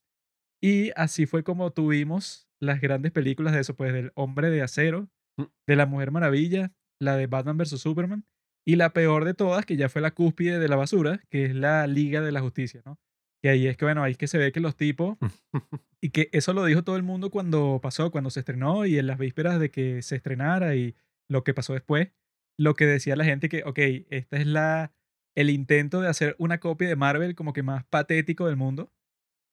Y 0.60 0.90
así 0.96 1.26
fue 1.26 1.44
como 1.44 1.72
tuvimos 1.72 2.48
las 2.60 2.80
grandes 2.80 3.12
películas 3.12 3.52
de 3.54 3.60
eso, 3.60 3.76
pues 3.76 3.92
del 3.92 4.12
Hombre 4.14 4.50
de 4.50 4.62
Acero, 4.62 5.08
Mm. 5.38 5.44
de 5.68 5.76
la 5.76 5.86
Mujer 5.86 6.10
Maravilla, 6.10 6.72
la 7.00 7.16
de 7.16 7.28
Batman 7.28 7.56
vs. 7.58 7.80
Superman, 7.80 8.24
y 8.68 8.76
la 8.76 8.92
peor 8.92 9.24
de 9.24 9.32
todas, 9.32 9.64
que 9.64 9.78
ya 9.78 9.88
fue 9.88 10.02
la 10.02 10.10
cúspide 10.10 10.58
de 10.58 10.68
la 10.68 10.76
basura, 10.76 11.22
que 11.30 11.46
es 11.46 11.54
la 11.54 11.86
Liga 11.86 12.20
de 12.20 12.32
la 12.32 12.42
Justicia, 12.42 12.82
¿no? 12.84 12.98
Y 13.42 13.48
ahí 13.48 13.66
es 13.66 13.78
que, 13.78 13.86
bueno, 13.86 14.02
ahí 14.02 14.12
es 14.12 14.18
que 14.18 14.26
se 14.26 14.36
ve 14.36 14.52
que 14.52 14.60
los 14.60 14.76
tipos, 14.76 15.16
y 16.02 16.10
que 16.10 16.28
eso 16.32 16.52
lo 16.52 16.66
dijo 16.66 16.84
todo 16.84 16.96
el 16.96 17.02
mundo 17.02 17.30
cuando 17.30 17.80
pasó, 17.82 18.10
cuando 18.10 18.28
se 18.28 18.40
estrenó 18.40 18.84
y 18.84 18.98
en 18.98 19.06
las 19.06 19.16
vísperas 19.16 19.58
de 19.58 19.70
que 19.70 20.02
se 20.02 20.16
estrenara 20.16 20.74
y 20.74 20.94
lo 21.30 21.44
que 21.44 21.54
pasó 21.54 21.72
después, 21.72 22.10
lo 22.58 22.74
que 22.74 22.84
decía 22.84 23.16
la 23.16 23.24
gente 23.24 23.48
que, 23.48 23.62
ok, 23.64 23.78
esta 24.10 24.36
es 24.36 24.46
la, 24.46 24.92
el 25.34 25.48
intento 25.48 26.02
de 26.02 26.08
hacer 26.08 26.36
una 26.38 26.60
copia 26.60 26.88
de 26.88 26.96
Marvel 26.96 27.34
como 27.34 27.54
que 27.54 27.62
más 27.62 27.86
patético 27.86 28.48
del 28.48 28.56
mundo, 28.56 28.92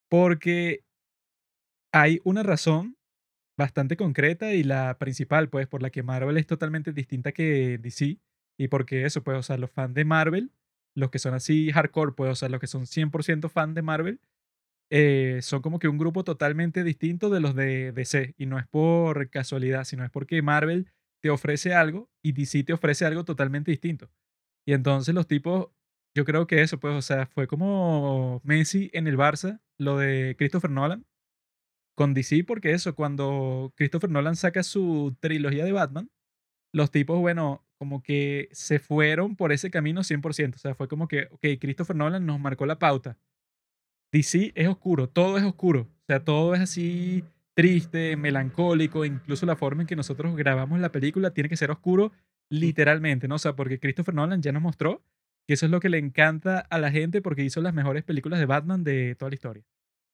porque 0.09 0.83
hay 1.94 2.19
una 2.25 2.44
razón 2.44 2.97
bastante 3.57 3.95
concreta 3.95 4.53
y 4.53 4.63
la 4.63 4.97
principal, 4.97 5.47
pues, 5.47 5.68
por 5.68 5.81
la 5.81 5.89
que 5.89 6.03
Marvel 6.03 6.35
es 6.35 6.47
totalmente 6.47 6.91
distinta 6.91 7.31
que 7.31 7.77
DC 7.77 8.19
y 8.57 8.68
porque 8.68 9.06
eso, 9.06 9.24
pues, 9.24 9.38
o 9.38 9.44
sea, 9.44 9.57
los 9.57 9.72
fans 9.72 9.94
de 9.94 10.06
Marvel, 10.06 10.52
los 10.96 11.12
que 11.12 11.19
son 11.19 11.34
así 11.34 11.72
hardcore, 11.72 12.13
pues, 12.13 12.42
o 12.42 12.50
los 12.50 12.60
que 12.60 12.68
son 12.68 12.86
100% 12.86 13.50
fan 13.50 13.74
de 13.74 13.81
Marvel, 13.81 14.19
eh, 14.90 15.40
son 15.42 15.62
como 15.62 15.80
que 15.80 15.88
un 15.88 15.98
grupo 15.98 16.24
totalmente 16.24 16.84
distinto 16.84 17.30
de 17.30 17.40
los 17.40 17.56
de 17.56 17.92
DC. 17.92 18.36
Y 18.38 18.46
no 18.46 18.60
es 18.60 18.68
por 18.68 19.30
casualidad, 19.30 19.84
sino 19.84 20.06
es 20.06 20.12
porque 20.12 20.42
Marvel 20.42 20.92
te 21.22 21.30
ofrece 21.30 21.74
algo 21.74 22.10
y 22.22 22.34
DC 22.34 22.63
te 22.63 22.74
ofrece 22.74 23.06
algo 23.06 23.25
totalmente 23.25 23.72
distinto. 23.72 24.10
Y 24.66 24.74
entonces 24.74 25.16
los 25.16 25.28
tipos, 25.28 25.69
yo 26.16 26.25
creo 26.25 26.48
que 26.48 26.62
eso, 26.62 26.80
pues, 26.80 26.96
o 26.96 27.02
sea, 27.02 27.25
fue 27.28 27.48
como 27.48 28.42
Messi 28.44 28.90
en 28.94 29.07
el 29.07 29.18
Barça, 29.18 29.62
lo 29.78 29.98
de 29.98 30.36
Christopher 30.38 30.72
Nolan, 30.72 31.06
con 31.96 32.13
DC, 32.13 32.44
porque 32.44 32.72
eso, 32.72 32.96
cuando 32.96 33.74
Christopher 33.75 34.10
Nolan 34.10 34.36
saca 34.36 34.63
su 34.63 35.16
trilogía 35.19 35.66
de 35.66 35.72
Batman, 35.72 36.10
los 36.74 36.92
tipos, 36.92 37.19
bueno, 37.19 37.64
como 37.77 38.01
que 38.01 38.50
se 38.51 38.80
fueron 38.80 39.36
por 39.36 39.51
ese 39.51 39.69
camino 39.69 40.01
100%. 40.01 40.56
O 40.56 40.57
sea, 40.57 40.75
fue 40.75 40.88
como 40.88 41.07
que, 41.07 41.27
ok, 41.31 41.45
Christopher 41.60 41.95
Nolan 41.95 42.26
nos 42.26 42.40
marcó 42.40 42.66
la 42.66 42.80
pauta. 42.80 43.18
DC 44.11 44.54
es 44.56 44.68
oscuro, 44.68 45.09
todo 45.09 45.38
es 45.38 45.44
oscuro. 45.44 45.81
O 45.81 46.06
sea, 46.07 46.23
todo 46.23 46.56
es 46.56 46.61
así 46.61 47.23
triste, 47.54 48.18
melancólico, 48.18 49.06
incluso 49.06 49.45
la 49.45 49.56
forma 49.56 49.83
en 49.83 49.88
que 49.88 49.95
nosotros 49.95 50.35
grabamos 50.35 50.80
la 50.80 50.92
película 50.92 51.31
tiene 51.31 51.49
que 51.49 51.57
ser 51.57 51.71
oscuro 51.71 52.11
literalmente, 52.49 53.28
¿no? 53.28 53.35
O 53.35 53.40
sea, 53.40 53.56
porque 53.56 53.80
Christopher 53.80 54.14
Nolan 54.14 54.42
ya 54.42 54.52
nos 54.52 54.61
mostró 54.61 55.04
que 55.47 55.54
eso 55.54 55.66
es 55.66 55.71
lo 55.71 55.80
que 55.80 55.90
le 55.90 55.97
encanta 55.97 56.59
a 56.59 56.80
la 56.80 56.92
gente 56.92 57.21
porque 57.21 57.44
hizo 57.44 57.61
las 57.61 57.73
mejores 57.73 58.04
películas 58.04 58.40
de 58.40 58.45
Batman 58.45 58.83
de 58.83 59.16
toda 59.16 59.30
la 59.30 59.35
historia. 59.35 59.64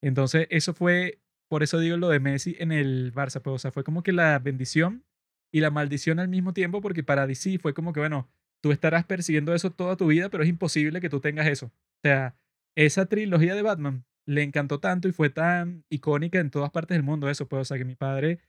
Entonces, 0.01 0.47
eso 0.50 0.74
fue, 0.74 1.19
por 1.47 1.63
eso 1.63 1.79
digo 1.79 1.97
lo 1.97 2.09
de 2.09 2.19
Messi 2.19 2.55
en 2.59 2.71
el 2.71 3.13
Barça, 3.13 3.41
pues, 3.41 3.55
o 3.55 3.59
sea, 3.59 3.71
fue 3.71 3.83
como 3.83 4.03
que 4.03 4.13
la 4.13 4.38
bendición 4.39 5.03
y 5.51 5.60
la 5.60 5.72
maldición 5.72 6.20
al 6.20 6.29
mismo 6.29 6.53
tiempo 6.53 6.81
porque 6.81 7.03
para 7.03 7.27
DC 7.27 7.60
fue 7.60 7.74
como 7.74 7.93
que, 7.93 8.00
bueno, 8.00 8.29
tú 8.62 8.72
estarás 8.72 9.05
persiguiendo 9.05 9.53
eso 9.53 9.72
toda 9.72 9.98
tu 9.98 10.08
vida, 10.08 10.29
pero 10.29 10.43
es 10.43 10.50
imposible 10.50 11.01
que 11.01 11.10
tú 11.10 11.20
tengas 11.20 11.48
eso. 11.48 11.67
O 11.67 12.01
sea, 12.03 12.36
esa 12.75 13.05
trilogía 13.08 13.55
de 13.55 13.62
Batman 13.62 14.05
le 14.25 14.43
encantó 14.43 14.79
tanto 14.79 15.08
y 15.08 15.12
fue 15.12 15.29
tan 15.29 15.84
icónica 15.89 16.39
en 16.39 16.51
todas 16.51 16.72
partes 16.72 16.96
del 16.96 17.03
mundo 17.03 17.29
eso, 17.29 17.48
pues, 17.48 17.62
o 17.62 17.65
sea, 17.65 17.77
que 17.77 17.86
mi 17.86 17.96
padre 17.96 18.39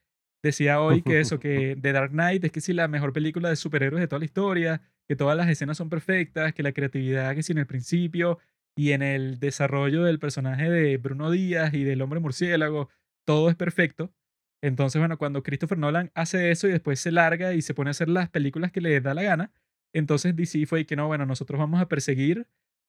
decía 0.42 0.80
hoy 0.80 1.02
que 1.02 1.20
eso, 1.20 1.38
que 1.38 1.76
The 1.80 1.92
Dark 1.92 2.10
Knight 2.10 2.44
es 2.44 2.52
que 2.52 2.60
sí 2.60 2.72
la 2.72 2.88
mejor 2.88 3.12
película 3.12 3.48
de 3.48 3.56
superhéroes 3.56 4.00
de 4.00 4.08
toda 4.08 4.18
la 4.18 4.24
historia, 4.24 4.82
que 5.08 5.16
todas 5.16 5.36
las 5.36 5.48
escenas 5.48 5.76
son 5.76 5.88
perfectas, 5.88 6.52
que 6.52 6.62
la 6.62 6.72
creatividad 6.72 7.34
que 7.34 7.42
sí 7.42 7.52
en 7.52 7.58
el 7.58 7.66
principio 7.66 8.38
y 8.76 8.92
en 8.92 9.02
el 9.02 9.38
desarrollo 9.38 10.02
del 10.04 10.18
personaje 10.18 10.70
de 10.70 10.96
Bruno 10.96 11.30
Díaz 11.30 11.74
y 11.74 11.84
del 11.84 12.02
hombre 12.02 12.20
murciélago, 12.20 12.88
todo 13.24 13.50
es 13.50 13.56
perfecto. 13.56 14.12
Entonces, 14.62 15.00
bueno, 15.00 15.18
cuando 15.18 15.42
Christopher 15.42 15.76
Nolan 15.76 16.10
hace 16.14 16.50
eso 16.52 16.68
y 16.68 16.70
después 16.70 17.00
se 17.00 17.10
larga 17.10 17.52
y 17.52 17.62
se 17.62 17.74
pone 17.74 17.90
a 17.90 17.92
hacer 17.92 18.08
las 18.08 18.30
películas 18.30 18.70
que 18.70 18.80
le 18.80 19.00
da 19.00 19.12
la 19.12 19.22
gana, 19.22 19.52
entonces 19.92 20.34
DC 20.36 20.66
fue 20.66 20.86
que 20.86 20.96
no, 20.96 21.08
bueno, 21.08 21.26
nosotros 21.26 21.58
vamos 21.58 21.80
a 21.80 21.88
perseguir 21.88 22.46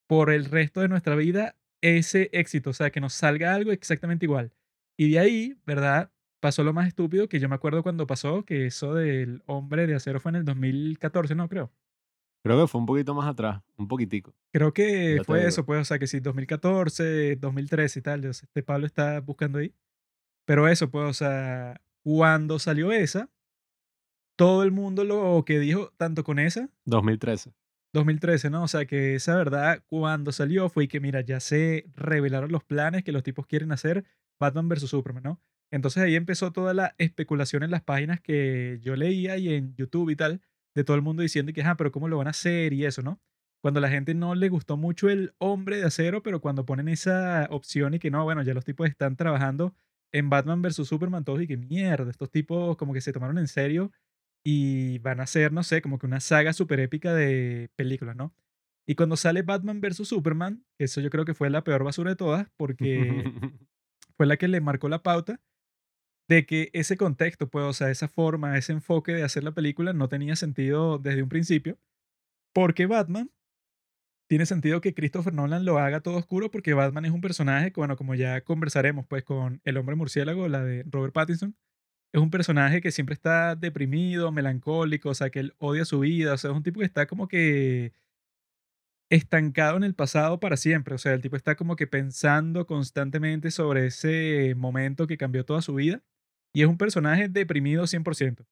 por 0.07 0.31
el 0.31 0.45
resto 0.45 0.81
de 0.81 0.87
nuestra 0.87 1.15
vida 1.15 1.55
ese 1.81 2.29
éxito, 2.31 2.69
o 2.69 2.73
sea, 2.73 2.91
que 2.91 3.01
nos 3.01 3.13
salga 3.13 3.53
algo 3.53 3.71
exactamente 3.71 4.25
igual. 4.25 4.53
Y 4.97 5.11
de 5.11 5.19
ahí, 5.19 5.57
¿verdad? 5.65 6.11
Pasó 6.39 6.63
lo 6.63 6.73
más 6.73 6.87
estúpido 6.87 7.27
que 7.27 7.39
yo 7.39 7.49
me 7.49 7.55
acuerdo 7.55 7.83
cuando 7.83 8.05
pasó, 8.05 8.45
que 8.45 8.67
eso 8.67 8.93
del 8.93 9.41
hombre 9.47 9.87
de 9.87 9.95
acero 9.95 10.19
fue 10.19 10.29
en 10.29 10.35
el 10.37 10.45
2014, 10.45 11.33
no 11.35 11.49
creo. 11.49 11.71
Creo 12.43 12.61
que 12.61 12.67
fue 12.67 12.81
un 12.81 12.85
poquito 12.85 13.15
más 13.15 13.27
atrás, 13.27 13.61
un 13.77 13.87
poquitico. 13.87 14.33
Creo 14.51 14.73
que 14.73 15.15
Ya 15.17 15.23
fue 15.23 15.47
eso, 15.47 15.65
pues, 15.65 15.81
o 15.81 15.85
sea, 15.85 15.97
que 15.97 16.07
sí, 16.07 16.19
2014, 16.19 17.37
2013 17.37 17.99
y 17.99 18.01
tal, 18.01 18.21
sea, 18.21 18.31
este 18.31 18.61
Pablo 18.61 18.85
está 18.85 19.21
buscando 19.21 19.59
ahí. 19.59 19.73
Pero 20.45 20.67
eso, 20.67 20.89
pues, 20.89 21.05
o 21.05 21.13
sea, 21.13 21.81
cuando 22.03 22.59
salió 22.59 22.91
esa, 22.91 23.29
todo 24.35 24.63
el 24.63 24.71
mundo 24.71 25.03
lo 25.03 25.43
que 25.45 25.59
dijo, 25.59 25.93
tanto 25.97 26.23
con 26.23 26.39
esa, 26.39 26.69
2013. 26.85 27.53
2013, 27.93 28.49
¿no? 28.49 28.63
O 28.63 28.67
sea, 28.67 28.85
que 28.85 29.15
esa 29.15 29.35
verdad, 29.35 29.83
cuando 29.85 30.31
salió, 30.31 30.67
fue 30.69 30.87
que, 30.87 30.99
mira, 30.99 31.21
ya 31.21 31.39
se 31.39 31.85
revelaron 31.95 32.51
los 32.51 32.63
planes 32.63 33.03
que 33.03 33.11
los 33.11 33.23
tipos 33.23 33.45
quieren 33.45 33.71
hacer 33.71 34.03
Batman 34.39 34.67
vs. 34.67 34.89
Superman, 34.89 35.23
¿no? 35.23 35.41
Entonces 35.71 36.03
ahí 36.03 36.15
empezó 36.15 36.51
toda 36.51 36.73
la 36.73 36.95
especulación 36.97 37.63
en 37.63 37.71
las 37.71 37.83
páginas 37.83 38.19
que 38.19 38.79
yo 38.81 38.95
leía 38.95 39.37
y 39.37 39.53
en 39.53 39.75
YouTube 39.75 40.09
y 40.09 40.15
tal, 40.15 40.41
de 40.75 40.83
todo 40.83 40.95
el 40.95 41.01
mundo 41.03 41.21
diciendo 41.21 41.53
que, 41.53 41.61
ah, 41.61 41.75
pero 41.77 41.91
¿cómo 41.91 42.07
lo 42.07 42.17
van 42.17 42.27
a 42.27 42.31
hacer? 42.31 42.73
Y 42.73 42.85
eso, 42.85 43.01
¿no? 43.01 43.21
Cuando 43.61 43.77
a 43.77 43.81
la 43.81 43.89
gente 43.89 44.13
no 44.13 44.35
le 44.35 44.49
gustó 44.49 44.75
mucho 44.75 45.09
el 45.09 45.33
hombre 45.37 45.77
de 45.77 45.85
acero, 45.85 46.21
pero 46.21 46.41
cuando 46.41 46.65
ponen 46.65 46.89
esa 46.89 47.47
opción 47.49 47.93
y 47.93 47.99
que 47.99 48.11
no, 48.11 48.23
bueno, 48.23 48.43
ya 48.43 48.53
los 48.53 48.65
tipos 48.65 48.89
están 48.89 49.15
trabajando 49.15 49.73
en 50.13 50.29
Batman 50.29 50.61
vs. 50.61 50.87
Superman, 50.87 51.25
todos 51.25 51.41
y 51.41 51.47
que 51.47 51.57
mierda, 51.57 52.09
estos 52.09 52.31
tipos 52.31 52.77
como 52.77 52.93
que 52.93 53.01
se 53.01 53.11
tomaron 53.11 53.37
en 53.39 53.47
serio 53.47 53.91
y 54.45 54.99
van 54.99 55.19
a 55.19 55.27
ser, 55.27 55.51
no 55.51 55.63
sé, 55.63 55.81
como 55.81 55.99
que 55.99 56.05
una 56.05 56.19
saga 56.19 56.53
súper 56.53 56.79
épica 56.79 57.13
de 57.13 57.69
películas, 57.75 58.15
¿no? 58.15 58.33
Y 58.87 58.95
cuando 58.95 59.17
sale 59.17 59.41
Batman 59.41 59.81
vs. 59.81 60.07
Superman, 60.07 60.65
eso 60.77 61.01
yo 61.01 61.09
creo 61.09 61.25
que 61.25 61.33
fue 61.33 61.49
la 61.49 61.63
peor 61.63 61.83
basura 61.83 62.11
de 62.11 62.15
todas, 62.15 62.47
porque 62.57 62.93
fue 64.17 64.25
la 64.25 64.37
que 64.37 64.47
le 64.47 64.61
marcó 64.61 64.87
la 64.89 65.03
pauta 65.03 65.41
de 66.29 66.45
que 66.45 66.69
ese 66.73 66.95
contexto, 66.95 67.49
pues, 67.49 67.65
o 67.65 67.73
sea, 67.73 67.89
esa 67.89 68.07
forma, 68.07 68.57
ese 68.57 68.73
enfoque 68.73 69.13
de 69.13 69.23
hacer 69.23 69.43
la 69.43 69.53
película 69.53 69.93
no 69.93 70.09
tenía 70.09 70.35
sentido 70.35 70.99
desde 70.99 71.23
un 71.23 71.29
principio, 71.29 71.79
porque 72.53 72.85
Batman 72.85 73.31
tiene 74.33 74.47
sentido 74.47 74.81
que 74.81 74.95
Christopher 74.95 75.31
Nolan 75.31 75.63
lo 75.63 75.77
haga 75.77 75.99
todo 75.99 76.17
oscuro 76.17 76.49
porque 76.49 76.73
Batman 76.73 77.05
es 77.05 77.11
un 77.11 77.21
personaje 77.21 77.71
que, 77.71 77.79
bueno, 77.79 77.95
como 77.95 78.15
ya 78.15 78.41
conversaremos 78.41 79.05
pues 79.05 79.23
con 79.23 79.61
El 79.63 79.77
hombre 79.77 79.95
murciélago, 79.95 80.47
la 80.47 80.63
de 80.63 80.83
Robert 80.89 81.13
Pattinson, 81.13 81.55
es 82.11 82.19
un 82.19 82.31
personaje 82.31 82.81
que 82.81 82.89
siempre 82.91 83.13
está 83.13 83.55
deprimido, 83.55 84.31
melancólico, 84.31 85.09
o 85.09 85.13
sea, 85.13 85.29
que 85.29 85.39
él 85.39 85.53
odia 85.59 85.85
su 85.85 85.99
vida, 85.99 86.33
o 86.33 86.37
sea, 86.39 86.49
es 86.49 86.57
un 86.57 86.63
tipo 86.63 86.79
que 86.79 86.85
está 86.87 87.05
como 87.05 87.27
que 87.27 87.93
estancado 89.11 89.77
en 89.77 89.83
el 89.83 89.93
pasado 89.93 90.39
para 90.39 90.57
siempre, 90.57 90.95
o 90.95 90.97
sea, 90.97 91.13
el 91.13 91.21
tipo 91.21 91.35
está 91.35 91.53
como 91.55 91.75
que 91.75 91.85
pensando 91.85 92.65
constantemente 92.65 93.51
sobre 93.51 93.85
ese 93.85 94.55
momento 94.57 95.05
que 95.05 95.17
cambió 95.19 95.45
toda 95.45 95.61
su 95.61 95.75
vida 95.75 96.01
y 96.55 96.63
es 96.63 96.67
un 96.67 96.79
personaje 96.79 97.29
deprimido 97.29 97.83
100%. 97.83 98.47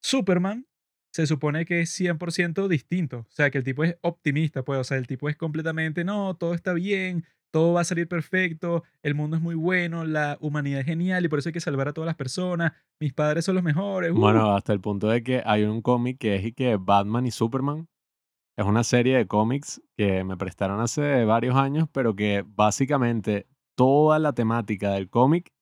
Superman 0.00 0.66
se 1.12 1.26
supone 1.26 1.64
que 1.64 1.80
es 1.80 1.90
100% 1.98 2.68
distinto. 2.68 3.18
O 3.20 3.30
sea, 3.30 3.50
que 3.50 3.58
el 3.58 3.64
tipo 3.64 3.84
es 3.84 3.96
optimista, 4.02 4.62
pues. 4.62 4.78
O 4.80 4.84
sea, 4.84 4.96
el 4.96 5.06
tipo 5.06 5.28
es 5.28 5.36
completamente, 5.36 6.04
no, 6.04 6.36
todo 6.36 6.54
está 6.54 6.72
bien, 6.72 7.24
todo 7.50 7.74
va 7.74 7.80
a 7.80 7.84
salir 7.84 8.08
perfecto, 8.08 8.84
el 9.02 9.14
mundo 9.14 9.36
es 9.36 9.42
muy 9.42 9.54
bueno, 9.54 10.04
la 10.04 10.36
humanidad 10.40 10.80
es 10.80 10.86
genial 10.86 11.24
y 11.24 11.28
por 11.28 11.38
eso 11.38 11.48
hay 11.48 11.52
que 11.52 11.60
salvar 11.60 11.88
a 11.88 11.92
todas 11.92 12.06
las 12.06 12.16
personas. 12.16 12.72
Mis 13.00 13.12
padres 13.12 13.44
son 13.44 13.54
los 13.54 13.64
mejores. 13.64 14.12
uh". 14.12 14.14
Bueno, 14.14 14.54
hasta 14.54 14.72
el 14.72 14.80
punto 14.80 15.08
de 15.08 15.22
que 15.22 15.42
hay 15.44 15.64
un 15.64 15.82
cómic 15.82 16.18
que 16.18 16.36
es 16.36 16.44
y 16.44 16.52
que 16.52 16.76
Batman 16.76 17.26
y 17.26 17.30
Superman. 17.30 17.88
Es 18.56 18.66
una 18.66 18.82
serie 18.82 19.16
de 19.16 19.26
cómics 19.28 19.80
que 19.96 20.24
me 20.24 20.36
prestaron 20.36 20.80
hace 20.80 21.24
varios 21.24 21.54
años, 21.54 21.88
pero 21.92 22.16
que 22.16 22.44
básicamente 22.44 23.46
toda 23.76 24.18
la 24.18 24.32
temática 24.32 24.90
del 24.90 25.08
cómic 25.08 25.52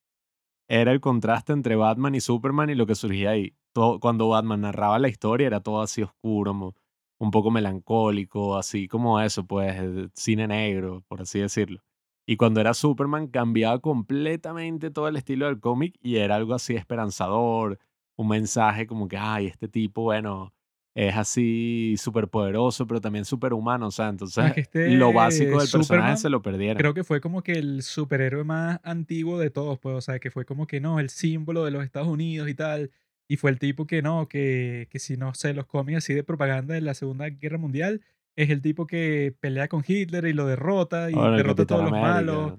era 0.67 0.91
el 0.91 0.99
contraste 0.99 1.53
entre 1.53 1.75
Batman 1.75 2.15
y 2.15 2.21
Superman 2.21 2.71
y 2.71 2.75
lo 2.75 2.87
que 2.87 2.95
surgía 2.95 3.29
ahí. 3.29 3.55
Todo, 3.77 3.99
cuando 3.99 4.29
Batman 4.29 4.61
narraba 4.61 4.97
la 4.97 5.07
historia 5.07 5.45
era 5.45 5.59
todo 5.59 5.83
así 5.83 6.01
oscuro, 6.01 6.73
un 7.19 7.29
poco 7.29 7.51
melancólico, 7.51 8.57
así 8.57 8.87
como 8.87 9.21
eso, 9.21 9.45
pues 9.45 9.75
eh, 9.77 10.09
cine 10.15 10.47
negro, 10.47 11.03
por 11.07 11.21
así 11.21 11.41
decirlo. 11.41 11.83
Y 12.25 12.37
cuando 12.37 12.59
era 12.59 12.73
Superman 12.73 13.27
cambiaba 13.27 13.77
completamente 13.77 14.89
todo 14.89 15.07
el 15.07 15.15
estilo 15.15 15.45
del 15.45 15.59
cómic 15.59 15.93
y 16.01 16.15
era 16.15 16.37
algo 16.37 16.55
así 16.55 16.73
esperanzador, 16.73 17.77
un 18.15 18.29
mensaje 18.29 18.87
como 18.87 19.07
que, 19.07 19.15
ay, 19.15 19.45
este 19.45 19.67
tipo, 19.67 20.01
bueno, 20.01 20.55
es 20.95 21.15
así 21.15 21.93
súper 21.99 22.29
poderoso, 22.29 22.87
pero 22.87 22.99
también 22.99 23.25
súper 23.25 23.53
humano, 23.53 23.89
o 23.89 23.91
sea, 23.91 24.09
entonces 24.09 24.43
Ah, 24.43 24.53
que 24.55 24.87
lo 24.87 25.13
básico 25.13 25.51
este 25.51 25.51
del 25.51 25.71
personaje 25.71 25.83
Superman 25.83 26.17
se 26.17 26.29
lo 26.29 26.41
perdieron. 26.41 26.77
creo 26.77 26.95
que 26.95 27.03
fue 27.03 27.21
como 27.21 27.43
que 27.43 27.51
el 27.51 27.83
superhéroe 27.83 28.43
más 28.43 28.79
antiguo 28.81 29.37
de 29.37 29.51
todos, 29.51 29.77
pues, 29.77 29.95
o 29.95 30.01
sea, 30.01 30.17
que 30.17 30.31
fue 30.31 30.45
como 30.45 30.65
que 30.65 30.81
no, 30.81 30.99
el 30.99 31.11
símbolo 31.11 31.63
de 31.63 31.69
los 31.69 31.83
Estados 31.83 32.07
Unidos 32.07 32.49
y 32.49 32.55
tal. 32.55 32.89
Y 33.27 33.37
fue 33.37 33.51
el 33.51 33.59
tipo 33.59 33.85
que 33.87 34.01
no, 34.01 34.27
que, 34.27 34.87
que 34.89 34.99
si 34.99 35.17
no 35.17 35.33
sé, 35.33 35.53
los 35.53 35.65
cómics 35.65 35.97
así 35.97 36.13
de 36.13 36.23
propaganda 36.23 36.73
de 36.73 36.81
la 36.81 36.93
Segunda 36.93 37.29
Guerra 37.29 37.57
Mundial, 37.57 38.01
es 38.35 38.49
el 38.49 38.61
tipo 38.61 38.87
que 38.87 39.35
pelea 39.39 39.67
con 39.67 39.83
Hitler 39.85 40.25
y 40.25 40.33
lo 40.33 40.45
derrota 40.45 41.09
y 41.11 41.15
Ahora 41.15 41.37
derrota 41.37 41.63
a 41.63 41.65
todos 41.65 41.83
los 41.83 41.91
malos. 41.91 42.53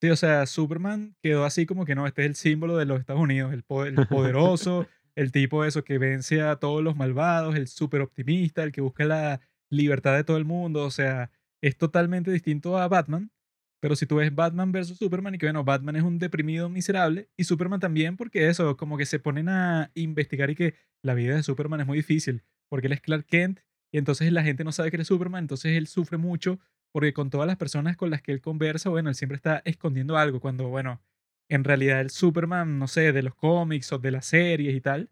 Sí, 0.00 0.08
o 0.08 0.16
sea, 0.16 0.46
Superman 0.46 1.14
quedó 1.22 1.44
así 1.44 1.66
como 1.66 1.84
que 1.84 1.94
no, 1.94 2.06
este 2.06 2.22
es 2.22 2.28
el 2.28 2.34
símbolo 2.34 2.76
de 2.76 2.86
los 2.86 3.00
Estados 3.00 3.20
Unidos, 3.20 3.52
el 3.52 3.62
poderoso, 3.62 4.86
el 5.14 5.30
tipo 5.30 5.64
eso 5.64 5.84
que 5.84 5.98
vence 5.98 6.40
a 6.40 6.56
todos 6.56 6.82
los 6.82 6.96
malvados, 6.96 7.54
el 7.54 7.68
súper 7.68 8.00
optimista, 8.00 8.62
el 8.62 8.72
que 8.72 8.80
busca 8.80 9.04
la 9.04 9.40
libertad 9.68 10.16
de 10.16 10.24
todo 10.24 10.38
el 10.38 10.46
mundo, 10.46 10.84
o 10.84 10.90
sea, 10.90 11.30
es 11.60 11.76
totalmente 11.76 12.30
distinto 12.30 12.78
a 12.78 12.88
Batman, 12.88 13.30
pero 13.80 13.96
si 13.96 14.06
tú 14.06 14.16
ves 14.16 14.34
Batman 14.34 14.72
versus 14.72 14.98
Superman 14.98 15.34
y 15.34 15.38
que 15.38 15.46
bueno, 15.46 15.64
Batman 15.64 15.96
es 15.96 16.02
un 16.02 16.18
deprimido 16.18 16.68
miserable 16.68 17.28
y 17.36 17.44
Superman 17.44 17.80
también 17.80 18.16
porque 18.16 18.48
eso, 18.48 18.76
como 18.76 18.96
que 18.96 19.06
se 19.06 19.18
ponen 19.18 19.48
a 19.48 19.90
investigar 19.94 20.50
y 20.50 20.54
que 20.54 20.74
la 21.02 21.14
vida 21.14 21.34
de 21.34 21.42
Superman 21.42 21.80
es 21.80 21.86
muy 21.86 21.98
difícil, 21.98 22.42
porque 22.68 22.86
él 22.86 22.92
es 22.92 23.00
Clark 23.00 23.26
Kent 23.26 23.60
y 23.92 23.98
entonces 23.98 24.30
la 24.32 24.42
gente 24.42 24.64
no 24.64 24.72
sabe 24.72 24.90
que 24.90 24.96
él 24.96 25.02
es 25.02 25.08
Superman, 25.08 25.44
entonces 25.44 25.72
él 25.76 25.86
sufre 25.86 26.18
mucho 26.18 26.60
porque 26.92 27.12
con 27.12 27.30
todas 27.30 27.46
las 27.46 27.56
personas 27.56 27.96
con 27.96 28.10
las 28.10 28.22
que 28.22 28.32
él 28.32 28.40
conversa, 28.40 28.90
bueno, 28.90 29.08
él 29.08 29.14
siempre 29.14 29.36
está 29.36 29.62
escondiendo 29.64 30.16
algo, 30.16 30.40
cuando, 30.40 30.68
bueno, 30.68 31.02
en 31.48 31.64
realidad 31.64 32.00
el 32.00 32.10
Superman, 32.10 32.78
no 32.78 32.88
sé, 32.88 33.12
de 33.12 33.22
los 33.22 33.34
cómics 33.34 33.92
o 33.92 33.98
de 33.98 34.10
las 34.10 34.26
series 34.26 34.74
y 34.74 34.80
tal, 34.80 35.10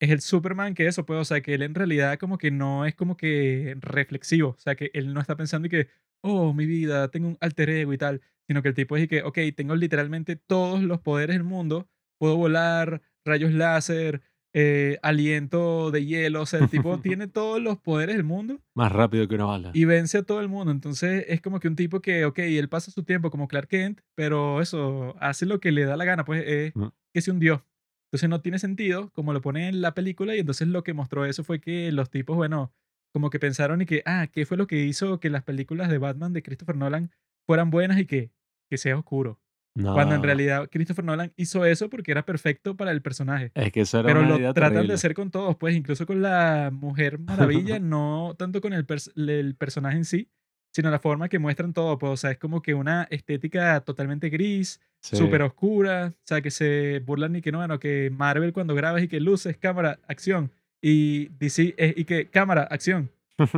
es 0.00 0.10
el 0.10 0.20
Superman 0.20 0.74
que 0.74 0.86
eso, 0.86 1.06
pues, 1.06 1.20
o 1.20 1.24
sea, 1.24 1.40
que 1.40 1.54
él 1.54 1.62
en 1.62 1.74
realidad 1.74 2.18
como 2.18 2.38
que 2.38 2.50
no 2.50 2.84
es 2.86 2.94
como 2.94 3.16
que 3.16 3.76
reflexivo, 3.80 4.50
o 4.50 4.60
sea, 4.60 4.74
que 4.74 4.90
él 4.94 5.14
no 5.14 5.20
está 5.20 5.36
pensando 5.36 5.66
y 5.66 5.70
que, 5.70 5.88
oh, 6.26 6.52
mi 6.54 6.66
vida, 6.66 7.08
tengo 7.10 7.28
un 7.28 7.36
alter 7.40 7.70
ego 7.70 7.92
y 7.92 7.98
tal, 7.98 8.20
sino 8.46 8.62
que 8.62 8.68
el 8.68 8.74
tipo 8.74 8.96
es 8.96 9.08
que, 9.08 9.22
ok, 9.22 9.38
tengo 9.56 9.74
literalmente 9.76 10.36
todos 10.36 10.82
los 10.82 11.00
poderes 11.00 11.34
del 11.36 11.44
mundo, 11.44 11.88
puedo 12.18 12.36
volar, 12.36 13.02
rayos 13.24 13.52
láser, 13.52 14.22
eh, 14.58 14.98
aliento 15.02 15.90
de 15.90 16.06
hielo, 16.06 16.40
o 16.42 16.46
sea, 16.46 16.60
el 16.60 16.70
tipo 16.70 16.98
tiene 17.02 17.26
todos 17.26 17.60
los 17.60 17.76
poderes 17.78 18.16
del 18.16 18.24
mundo 18.24 18.60
Más 18.74 18.90
rápido 18.90 19.28
que 19.28 19.34
una 19.34 19.44
bala. 19.44 19.70
y 19.74 19.84
vence 19.84 20.18
a 20.18 20.22
todo 20.22 20.40
el 20.40 20.48
mundo. 20.48 20.70
Entonces 20.72 21.24
es 21.28 21.40
como 21.42 21.60
que 21.60 21.68
un 21.68 21.76
tipo 21.76 22.00
que, 22.00 22.24
ok, 22.24 22.38
él 22.38 22.68
pasa 22.68 22.90
su 22.90 23.02
tiempo 23.04 23.30
como 23.30 23.48
Clark 23.48 23.68
Kent, 23.68 24.00
pero 24.14 24.62
eso, 24.62 25.14
hace 25.20 25.44
lo 25.44 25.60
que 25.60 25.72
le 25.72 25.84
da 25.84 25.96
la 25.96 26.04
gana, 26.06 26.24
pues 26.24 26.42
es 26.46 26.74
Ujú. 26.76 26.90
que 27.12 27.20
se 27.20 27.30
hundió. 27.30 27.66
Entonces 28.06 28.30
no 28.30 28.40
tiene 28.40 28.58
sentido, 28.58 29.10
como 29.12 29.32
lo 29.34 29.42
pone 29.42 29.68
en 29.68 29.82
la 29.82 29.92
película, 29.92 30.34
y 30.34 30.38
entonces 30.38 30.68
lo 30.68 30.82
que 30.84 30.94
mostró 30.94 31.26
eso 31.26 31.42
fue 31.44 31.60
que 31.60 31.90
los 31.92 32.08
tipos, 32.08 32.36
bueno, 32.36 32.72
como 33.16 33.30
que 33.30 33.38
pensaron 33.38 33.80
y 33.80 33.86
que, 33.86 34.02
ah, 34.04 34.26
¿qué 34.30 34.44
fue 34.44 34.58
lo 34.58 34.66
que 34.66 34.84
hizo 34.84 35.20
que 35.20 35.30
las 35.30 35.42
películas 35.42 35.88
de 35.88 35.96
Batman 35.96 36.34
de 36.34 36.42
Christopher 36.42 36.76
Nolan 36.76 37.10
fueran 37.46 37.70
buenas 37.70 37.98
y 37.98 38.04
que, 38.04 38.30
que 38.68 38.76
sea 38.76 38.98
oscuro? 38.98 39.40
Cuando 39.74 40.14
en 40.16 40.22
realidad 40.22 40.68
Christopher 40.70 41.02
Nolan 41.02 41.32
hizo 41.36 41.64
eso 41.64 41.88
porque 41.88 42.10
era 42.10 42.26
perfecto 42.26 42.76
para 42.76 42.90
el 42.90 43.00
personaje. 43.00 43.52
es 43.54 43.72
que 43.72 43.80
eso 43.80 44.00
era 44.00 44.06
Pero 44.08 44.20
una 44.20 44.28
lo 44.28 44.38
idea 44.38 44.52
tratan 44.52 44.86
de 44.86 44.92
hacer 44.92 45.14
con 45.14 45.30
todos, 45.30 45.56
pues 45.56 45.74
incluso 45.74 46.04
con 46.04 46.20
la 46.20 46.68
Mujer 46.70 47.18
Maravilla, 47.18 47.78
no 47.80 48.34
tanto 48.38 48.60
con 48.60 48.74
el, 48.74 48.86
pers- 48.86 49.10
le- 49.14 49.40
el 49.40 49.54
personaje 49.54 49.96
en 49.96 50.04
sí, 50.04 50.28
sino 50.74 50.90
la 50.90 50.98
forma 50.98 51.30
que 51.30 51.38
muestran 51.38 51.72
todo. 51.72 51.96
Pues, 51.98 52.12
o 52.12 52.16
sea, 52.18 52.32
es 52.32 52.38
como 52.38 52.60
que 52.60 52.74
una 52.74 53.04
estética 53.10 53.80
totalmente 53.80 54.28
gris, 54.28 54.78
Sí. 55.00 55.16
súper 55.16 55.40
oscura, 55.42 56.12
o 56.14 56.26
sea, 56.26 56.40
que 56.42 56.50
se 56.50 57.00
burlan 57.06 57.36
y 57.36 57.40
que 57.40 57.52
no, 57.52 57.58
bueno, 57.58 57.78
que 57.78 58.10
Marvel 58.10 58.52
cuando 58.52 58.74
grabas 58.74 59.02
y 59.02 59.08
que 59.08 59.20
luces, 59.20 59.56
cámara, 59.56 60.00
acción, 60.06 60.50
y 60.82 61.28
DC 61.38 61.74
es 61.76 61.96
y 61.96 62.04
que 62.04 62.28
cámara, 62.30 62.62
acción. 62.62 63.10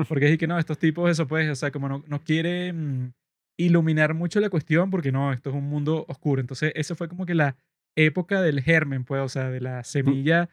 Porque 0.09 0.27
es 0.27 0.35
y 0.35 0.39
que 0.39 0.47
no, 0.47 0.59
estos 0.59 0.79
tipos, 0.79 1.11
eso 1.11 1.27
pues, 1.27 1.49
o 1.49 1.55
sea, 1.55 1.71
como 1.71 1.89
no, 1.89 2.05
no 2.07 2.23
quieren 2.25 3.15
iluminar 3.57 4.15
mucho 4.15 4.41
la 4.41 4.51
cuestión, 4.51 4.91
porque 4.91 5.13
no, 5.13 5.33
esto 5.33 5.51
es 5.51 5.57
un 5.57 5.69
mundo 5.69 6.05
oscuro. 6.09 6.41
Entonces, 6.41 6.73
eso 6.75 6.95
fue 6.97 7.09
como 7.09 7.27
que 7.27 7.35
la 7.35 7.57
época 7.97 8.43
del 8.43 8.61
germen, 8.61 9.05
pues, 9.05 9.21
o 9.21 9.29
sea, 9.29 9.51
de 9.51 9.61
la 9.61 9.85
semilla 9.85 10.49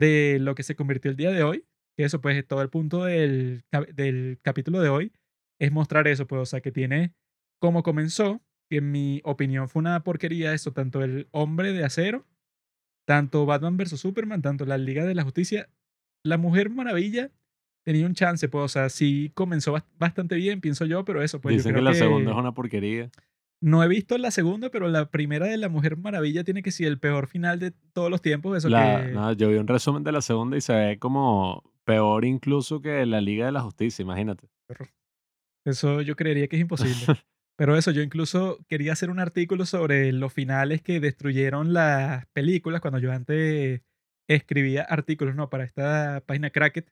de 0.00 0.38
lo 0.40 0.54
que 0.54 0.62
se 0.62 0.76
convirtió 0.76 1.10
el 1.10 1.16
día 1.16 1.30
de 1.30 1.42
hoy. 1.42 1.64
Que 1.96 2.04
eso, 2.04 2.20
pues, 2.20 2.36
es 2.36 2.46
todo 2.46 2.62
el 2.62 2.70
punto 2.70 3.04
del, 3.04 3.64
del 3.94 4.38
capítulo 4.42 4.80
de 4.80 4.88
hoy 4.88 5.12
es 5.60 5.72
mostrar 5.72 6.08
eso, 6.08 6.26
pues, 6.26 6.42
o 6.42 6.46
sea, 6.46 6.60
que 6.60 6.72
tiene 6.72 7.14
como 7.60 7.82
comenzó, 7.82 8.42
que 8.68 8.78
en 8.78 8.90
mi 8.90 9.20
opinión 9.24 9.68
fue 9.68 9.80
una 9.80 10.02
porquería 10.02 10.52
eso, 10.52 10.72
tanto 10.72 11.02
el 11.02 11.28
hombre 11.30 11.72
de 11.72 11.84
acero, 11.84 12.26
tanto 13.06 13.46
Batman 13.46 13.76
vs. 13.76 14.00
Superman, 14.00 14.42
tanto 14.42 14.66
la 14.66 14.78
Liga 14.78 15.04
de 15.04 15.14
la 15.14 15.22
Justicia, 15.22 15.70
la 16.24 16.38
Mujer 16.38 16.70
Maravilla 16.70 17.30
tenía 17.84 18.06
un 18.06 18.14
chance, 18.14 18.48
pues, 18.48 18.64
o 18.64 18.68
sea, 18.68 18.88
sí 18.88 19.30
comenzó 19.34 19.72
bast- 19.74 19.86
bastante 19.98 20.36
bien, 20.36 20.60
pienso 20.60 20.86
yo, 20.86 21.04
pero 21.04 21.22
eso, 21.22 21.40
pues 21.40 21.52
yo 21.52 21.56
Dicen 21.58 21.70
que 21.70 21.74
creo 21.74 21.84
la 21.84 21.90
que 21.92 21.98
segunda 21.98 22.30
es 22.32 22.36
una 22.36 22.52
porquería. 22.54 23.10
no 23.62 23.82
he 23.84 23.88
visto 23.88 24.16
la 24.18 24.30
segunda, 24.30 24.70
pero 24.70 24.88
la 24.88 25.10
primera 25.10 25.46
de 25.46 25.58
la 25.58 25.68
Mujer 25.68 25.96
Maravilla 25.96 26.42
tiene 26.44 26.62
que 26.62 26.70
ser 26.70 26.86
el 26.88 26.98
peor 26.98 27.26
final 27.28 27.58
de 27.60 27.72
todos 27.92 28.10
los 28.10 28.22
tiempos, 28.22 28.56
eso 28.56 28.68
La, 28.70 29.04
que... 29.06 29.12
no, 29.12 29.32
yo 29.32 29.48
vi 29.50 29.56
un 29.56 29.68
resumen 29.68 30.02
de 30.02 30.12
la 30.12 30.22
segunda 30.22 30.56
y 30.56 30.60
se 30.62 30.72
ve 30.74 30.98
como 30.98 31.62
peor 31.84 32.24
incluso 32.24 32.80
que 32.80 33.04
la 33.04 33.20
Liga 33.20 33.44
de 33.46 33.52
la 33.52 33.60
Justicia, 33.60 34.02
imagínate. 34.02 34.48
Eso 35.66 36.02
yo 36.02 36.16
creería 36.16 36.48
que 36.48 36.56
es 36.56 36.62
imposible. 36.62 36.94
Pero 37.56 37.76
eso, 37.76 37.92
yo 37.92 38.02
incluso 38.02 38.58
quería 38.68 38.92
hacer 38.94 39.10
un 39.10 39.20
artículo 39.20 39.64
sobre 39.64 40.10
los 40.12 40.32
finales 40.32 40.82
que 40.82 40.98
destruyeron 40.98 41.72
las 41.72 42.26
películas 42.32 42.80
cuando 42.80 42.98
yo 42.98 43.12
antes 43.12 43.80
escribía 44.28 44.82
artículos, 44.82 45.34
¿no? 45.34 45.50
Para 45.50 45.64
esta 45.64 46.22
página 46.26 46.50
Cracket, 46.50 46.90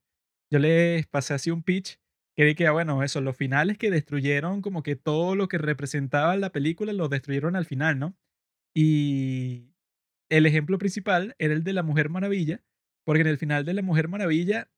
yo 0.50 0.58
les 0.58 1.06
pasé 1.06 1.34
así 1.34 1.50
un 1.50 1.62
pitch 1.62 1.98
que 2.36 2.54
que, 2.54 2.66
ah, 2.66 2.72
bueno, 2.72 3.02
eso, 3.02 3.20
los 3.20 3.36
finales 3.36 3.78
que 3.78 3.90
destruyeron 3.90 4.62
como 4.62 4.82
que 4.82 4.96
todo 4.96 5.34
lo 5.36 5.48
que 5.48 5.58
representaba 5.58 6.36
la 6.36 6.50
película 6.52 6.92
lo 6.92 7.08
destruyeron 7.08 7.56
al 7.56 7.66
final, 7.66 7.98
¿no? 7.98 8.16
Y 8.74 9.74
el 10.30 10.46
ejemplo 10.46 10.78
principal 10.78 11.34
era 11.38 11.54
el 11.54 11.64
de 11.64 11.72
la 11.72 11.82
Mujer 11.82 12.08
Maravilla, 12.10 12.62
porque 13.04 13.22
en 13.22 13.28
el 13.28 13.38
final 13.38 13.64
de 13.64 13.74
la 13.74 13.82
Mujer 13.82 14.08
Maravilla 14.08 14.70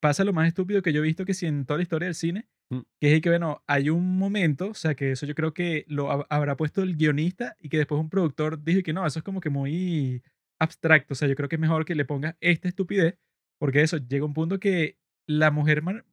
pasa 0.00 0.24
lo 0.24 0.32
más 0.32 0.48
estúpido 0.48 0.82
que 0.82 0.92
yo 0.92 1.00
he 1.00 1.04
visto 1.04 1.24
que 1.24 1.34
si 1.34 1.46
en 1.46 1.66
toda 1.66 1.78
la 1.78 1.82
historia 1.84 2.06
del 2.06 2.14
cine, 2.14 2.48
Mm. 2.70 2.80
que 3.00 3.14
es 3.14 3.20
que, 3.22 3.28
bueno, 3.28 3.62
hay 3.68 3.90
un 3.90 4.18
momento, 4.18 4.70
o 4.70 4.74
sea, 4.74 4.96
que 4.96 5.12
eso 5.12 5.24
yo 5.26 5.36
creo 5.36 5.54
que 5.54 5.84
lo 5.88 6.08
hab- 6.10 6.26
habrá 6.30 6.56
puesto 6.56 6.82
el 6.82 6.96
guionista 6.96 7.56
y 7.60 7.68
que 7.68 7.78
después 7.78 8.00
un 8.00 8.10
productor 8.10 8.62
dijo 8.64 8.82
que 8.82 8.92
no, 8.92 9.06
eso 9.06 9.20
es 9.20 9.22
como 9.24 9.40
que 9.40 9.50
muy 9.50 10.24
abstracto, 10.60 11.14
o 11.14 11.16
sea, 11.16 11.28
yo 11.28 11.34
creo 11.36 11.48
que 11.48 11.56
es 11.56 11.60
mejor 11.60 11.84
que 11.84 11.94
le 11.94 12.04
pongas 12.04 12.36
esta 12.40 12.68
estupidez, 12.68 13.18
porque 13.58 13.82
eso 13.82 13.98
llega 13.98 14.24
un 14.24 14.34
punto 14.34 14.60
que 14.60 14.98
la 15.28 15.50
Mujer 15.50 15.82
Mar- 15.82 16.04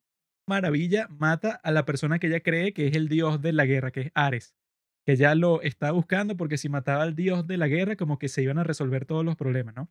Maravilla 0.47 1.07
mata 1.09 1.51
a 1.63 1.71
la 1.71 1.85
persona 1.85 2.19
que 2.19 2.27
ella 2.27 2.41
cree 2.41 2.73
que 2.73 2.87
es 2.87 2.95
el 2.95 3.07
dios 3.07 3.41
de 3.41 3.53
la 3.53 3.65
guerra, 3.65 3.91
que 3.91 4.01
es 4.01 4.11
Ares, 4.15 4.55
que 5.05 5.15
ya 5.15 5.35
lo 5.35 5.61
está 5.61 5.91
buscando 5.91 6.37
porque 6.37 6.57
si 6.57 6.69
mataba 6.69 7.03
al 7.03 7.15
dios 7.15 7.47
de 7.47 7.57
la 7.57 7.67
guerra, 7.67 7.95
como 7.95 8.19
que 8.19 8.29
se 8.29 8.43
iban 8.43 8.57
a 8.59 8.63
resolver 8.63 9.05
todos 9.05 9.23
los 9.25 9.35
problemas, 9.35 9.75
¿no? 9.75 9.89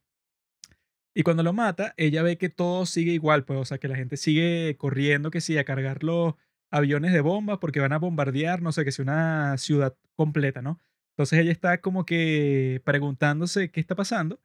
Y 1.15 1.23
cuando 1.25 1.43
lo 1.43 1.53
mata, 1.53 1.93
ella 1.97 2.23
ve 2.23 2.39
que 2.39 2.49
todo 2.49 2.87
sigue 2.87 3.13
igual, 3.13 3.45
pues, 3.45 3.59
o 3.61 3.65
sea, 3.65 3.79
que 3.79 3.89
la 3.89 3.97
gente 3.97 4.17
sigue 4.17 4.77
corriendo, 4.79 5.31
que 5.31 5.41
sí, 5.43 5.59
a 5.59 5.65
cargar 5.65 6.03
los 6.05 6.35
aviones 6.71 7.13
de 7.13 7.21
bombas 7.21 7.59
porque 7.59 7.81
van 7.81 7.93
a 7.93 7.99
bombardear, 7.99 8.63
no 8.63 8.73
sé, 8.73 8.85
que 8.85 8.93
si 8.93 9.03
una 9.03 9.59
ciudad 9.59 9.95
completa, 10.17 10.63
¿no? 10.63 10.81
Entonces 11.13 11.39
ella 11.41 11.53
está 11.53 11.81
como 11.81 12.05
que 12.07 12.81
preguntándose 12.85 13.71
qué 13.71 13.81
está 13.81 13.95
pasando. 13.95 14.41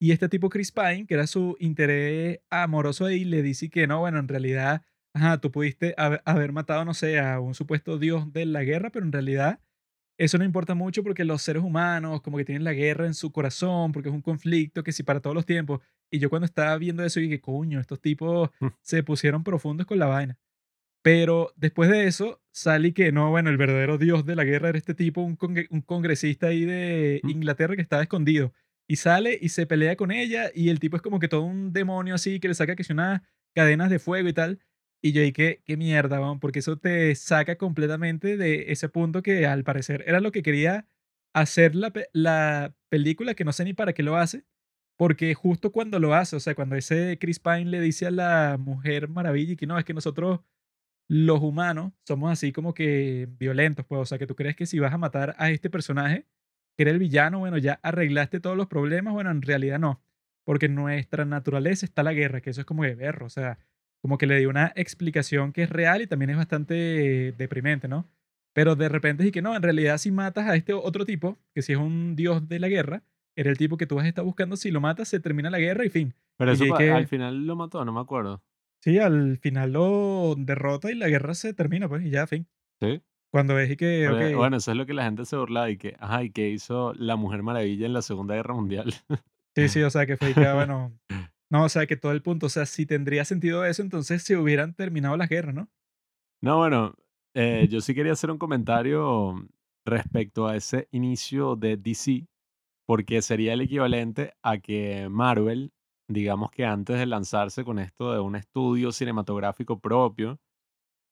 Y 0.00 0.12
este 0.12 0.28
tipo 0.28 0.48
Chris 0.48 0.72
Pine, 0.72 1.06
que 1.06 1.14
era 1.14 1.26
su 1.26 1.56
interés 1.60 2.40
amoroso 2.50 3.06
ahí, 3.06 3.24
le 3.24 3.42
dice 3.42 3.70
que 3.70 3.86
no, 3.86 4.00
bueno, 4.00 4.18
en 4.18 4.28
realidad, 4.28 4.82
ajá, 5.12 5.40
tú 5.40 5.50
pudiste 5.50 5.94
haber 5.96 6.22
haber 6.24 6.52
matado, 6.52 6.84
no 6.84 6.94
sé, 6.94 7.18
a 7.18 7.40
un 7.40 7.54
supuesto 7.54 7.98
dios 7.98 8.32
de 8.32 8.46
la 8.46 8.62
guerra, 8.64 8.90
pero 8.90 9.04
en 9.06 9.12
realidad 9.12 9.60
eso 10.18 10.36
no 10.36 10.44
importa 10.44 10.74
mucho 10.74 11.04
porque 11.04 11.24
los 11.24 11.42
seres 11.42 11.62
humanos 11.62 12.22
como 12.22 12.38
que 12.38 12.44
tienen 12.44 12.64
la 12.64 12.72
guerra 12.72 13.06
en 13.06 13.14
su 13.14 13.30
corazón, 13.32 13.92
porque 13.92 14.08
es 14.08 14.14
un 14.14 14.22
conflicto 14.22 14.82
que 14.82 14.92
sí 14.92 15.04
para 15.04 15.20
todos 15.20 15.34
los 15.34 15.46
tiempos. 15.46 15.80
Y 16.10 16.18
yo 16.18 16.28
cuando 16.28 16.46
estaba 16.46 16.76
viendo 16.76 17.04
eso 17.04 17.20
dije, 17.20 17.40
coño, 17.40 17.80
estos 17.80 18.00
tipos 18.00 18.50
se 18.82 19.02
pusieron 19.04 19.44
profundos 19.44 19.86
con 19.86 19.98
la 19.98 20.06
vaina. 20.06 20.36
Pero 21.08 21.54
después 21.56 21.88
de 21.88 22.06
eso, 22.06 22.42
sale 22.52 22.92
que 22.92 23.12
no, 23.12 23.30
bueno, 23.30 23.48
el 23.48 23.56
verdadero 23.56 23.96
dios 23.96 24.26
de 24.26 24.36
la 24.36 24.44
guerra 24.44 24.68
era 24.68 24.76
este 24.76 24.92
tipo, 24.94 25.22
un, 25.22 25.38
congre- 25.38 25.66
un 25.70 25.80
congresista 25.80 26.48
ahí 26.48 26.66
de. 26.66 27.22
Inglaterra 27.24 27.76
que 27.76 27.80
estaba 27.80 28.02
escondido. 28.02 28.52
Y 28.86 28.96
sale 28.96 29.38
y 29.40 29.48
se 29.48 29.64
pelea 29.66 29.96
con 29.96 30.10
ella 30.10 30.50
y 30.54 30.68
el 30.68 30.80
tipo 30.80 30.96
es 30.96 31.02
como 31.02 31.18
que 31.18 31.28
todo 31.28 31.42
un 31.44 31.72
demonio 31.72 32.14
así 32.14 32.40
que 32.40 32.48
le 32.48 32.54
saca 32.54 32.76
que 32.76 32.84
si 32.84 32.92
unas 32.92 33.22
cadenas 33.54 33.88
de 33.88 33.98
fuego 33.98 34.28
y 34.28 34.34
tal. 34.34 34.58
Y 35.00 35.12
yo 35.12 35.22
dije, 35.22 35.62
qué 35.64 35.78
mierda, 35.78 36.20
weón, 36.20 36.40
porque 36.40 36.58
eso 36.58 36.76
te 36.78 37.14
saca 37.14 37.56
completamente 37.56 38.36
de 38.36 38.70
ese 38.70 38.90
punto 38.90 39.22
que 39.22 39.46
al 39.46 39.64
parecer 39.64 40.04
era 40.06 40.20
lo 40.20 40.30
que 40.30 40.42
quería 40.42 40.86
hacer 41.34 41.74
la, 41.74 41.90
pe- 41.90 42.08
la 42.12 42.74
película, 42.90 43.32
que 43.34 43.44
no 43.46 43.52
sé 43.54 43.64
ni 43.64 43.72
para 43.72 43.94
qué 43.94 44.02
lo 44.02 44.16
hace, 44.18 44.44
porque 44.96 45.32
justo 45.34 45.72
cuando 45.72 46.00
lo 46.00 46.14
hace, 46.14 46.36
o 46.36 46.40
sea, 46.40 46.54
cuando 46.54 46.76
ese 46.76 47.16
Chris 47.18 47.38
Pine 47.40 47.66
le 47.66 47.80
dice 47.80 48.06
a 48.06 48.10
la 48.10 48.56
Mujer 48.60 49.08
Maravilla 49.08 49.52
y 49.54 49.56
que 49.56 49.66
no, 49.66 49.78
es 49.78 49.84
que 49.86 49.94
nosotros 49.94 50.40
los 51.08 51.40
humanos 51.40 51.92
somos 52.06 52.30
así 52.30 52.52
como 52.52 52.74
que 52.74 53.28
violentos, 53.38 53.86
pues, 53.86 54.00
o 54.00 54.04
sea, 54.06 54.18
que 54.18 54.26
tú 54.26 54.36
crees 54.36 54.56
que 54.56 54.66
si 54.66 54.78
vas 54.78 54.92
a 54.92 54.98
matar 54.98 55.34
a 55.38 55.50
este 55.50 55.70
personaje, 55.70 56.26
que 56.76 56.82
era 56.84 56.90
el 56.90 56.98
villano, 56.98 57.38
bueno, 57.40 57.58
ya 57.58 57.80
arreglaste 57.82 58.40
todos 58.40 58.56
los 58.56 58.66
problemas, 58.68 59.14
bueno, 59.14 59.30
en 59.30 59.42
realidad 59.42 59.78
no, 59.78 60.02
porque 60.44 60.66
en 60.66 60.74
nuestra 60.74 61.24
naturaleza 61.24 61.86
está 61.86 62.02
la 62.02 62.12
guerra, 62.12 62.40
que 62.40 62.50
eso 62.50 62.60
es 62.60 62.66
como 62.66 62.84
de 62.84 62.94
berro, 62.94 63.26
o 63.26 63.30
sea, 63.30 63.58
como 64.02 64.18
que 64.18 64.26
le 64.26 64.38
dio 64.38 64.48
una 64.50 64.72
explicación 64.76 65.52
que 65.52 65.62
es 65.64 65.70
real 65.70 66.02
y 66.02 66.06
también 66.06 66.30
es 66.30 66.36
bastante 66.36 67.34
deprimente, 67.36 67.88
¿no? 67.88 68.06
Pero 68.52 68.76
de 68.76 68.88
repente 68.88 69.24
es 69.24 69.32
que 69.32 69.42
no, 69.42 69.56
en 69.56 69.62
realidad 69.62 69.98
si 69.98 70.10
matas 70.10 70.46
a 70.48 70.56
este 70.56 70.72
otro 70.72 71.04
tipo, 71.04 71.38
que 71.54 71.62
si 71.62 71.72
es 71.72 71.78
un 71.78 72.16
dios 72.16 72.48
de 72.48 72.58
la 72.58 72.68
guerra, 72.68 73.02
era 73.34 73.50
el 73.50 73.56
tipo 73.58 73.76
que 73.76 73.86
tú 73.86 73.96
vas 73.96 74.04
a 74.04 74.08
estar 74.08 74.24
buscando, 74.24 74.56
si 74.56 74.70
lo 74.70 74.80
matas 74.80 75.08
se 75.08 75.20
termina 75.20 75.48
la 75.50 75.58
guerra 75.58 75.84
y 75.84 75.90
fin. 75.90 76.14
Pero 76.36 76.52
Y 76.52 76.54
eso 76.54 76.74
que- 76.76 76.90
al 76.90 77.06
final 77.06 77.46
lo 77.46 77.56
mató, 77.56 77.84
no 77.84 77.92
me 77.92 78.00
acuerdo. 78.00 78.42
Sí, 78.80 78.98
al 78.98 79.38
final 79.38 79.72
lo 79.72 80.34
derrota 80.36 80.90
y 80.90 80.94
la 80.94 81.08
guerra 81.08 81.34
se 81.34 81.54
termina, 81.54 81.88
pues, 81.88 82.04
y 82.04 82.10
ya, 82.10 82.26
fin. 82.26 82.46
Sí. 82.80 83.02
Cuando 83.30 83.54
ves 83.54 83.70
y 83.70 83.76
que, 83.76 84.34
Bueno, 84.34 84.56
eso 84.56 84.70
es 84.70 84.76
lo 84.76 84.86
que 84.86 84.94
la 84.94 85.04
gente 85.04 85.24
se 85.26 85.36
burlaba 85.36 85.68
y 85.68 85.76
que, 85.76 85.96
ajá, 85.98 86.22
y 86.24 86.30
que 86.30 86.48
hizo 86.48 86.94
la 86.94 87.16
Mujer 87.16 87.42
Maravilla 87.42 87.86
en 87.86 87.92
la 87.92 88.02
Segunda 88.02 88.34
Guerra 88.34 88.54
Mundial. 88.54 88.94
sí, 89.54 89.68
sí, 89.68 89.82
o 89.82 89.90
sea, 89.90 90.06
que 90.06 90.16
fue 90.16 90.30
y 90.30 90.34
que, 90.34 90.40
bueno, 90.54 90.98
no, 91.50 91.64
o 91.64 91.68
sea, 91.68 91.86
que 91.86 91.96
todo 91.96 92.12
el 92.12 92.22
punto, 92.22 92.46
o 92.46 92.48
sea, 92.48 92.64
si 92.66 92.86
tendría 92.86 93.24
sentido 93.24 93.64
eso, 93.64 93.82
entonces 93.82 94.22
se 94.22 94.36
hubieran 94.36 94.74
terminado 94.74 95.16
las 95.16 95.28
guerras, 95.28 95.54
¿no? 95.54 95.68
No, 96.40 96.58
bueno, 96.58 96.94
eh, 97.34 97.66
yo 97.70 97.80
sí 97.80 97.94
quería 97.94 98.12
hacer 98.12 98.30
un 98.30 98.38
comentario 98.38 99.34
respecto 99.84 100.46
a 100.46 100.56
ese 100.56 100.88
inicio 100.92 101.56
de 101.56 101.76
DC, 101.76 102.26
porque 102.86 103.20
sería 103.22 103.52
el 103.52 103.60
equivalente 103.60 104.34
a 104.42 104.58
que 104.58 105.08
Marvel, 105.10 105.72
digamos 106.08 106.50
que 106.50 106.64
antes 106.64 106.98
de 106.98 107.06
lanzarse 107.06 107.64
con 107.64 107.78
esto 107.78 108.12
de 108.12 108.20
un 108.20 108.36
estudio 108.36 108.92
cinematográfico 108.92 109.78
propio, 109.80 110.40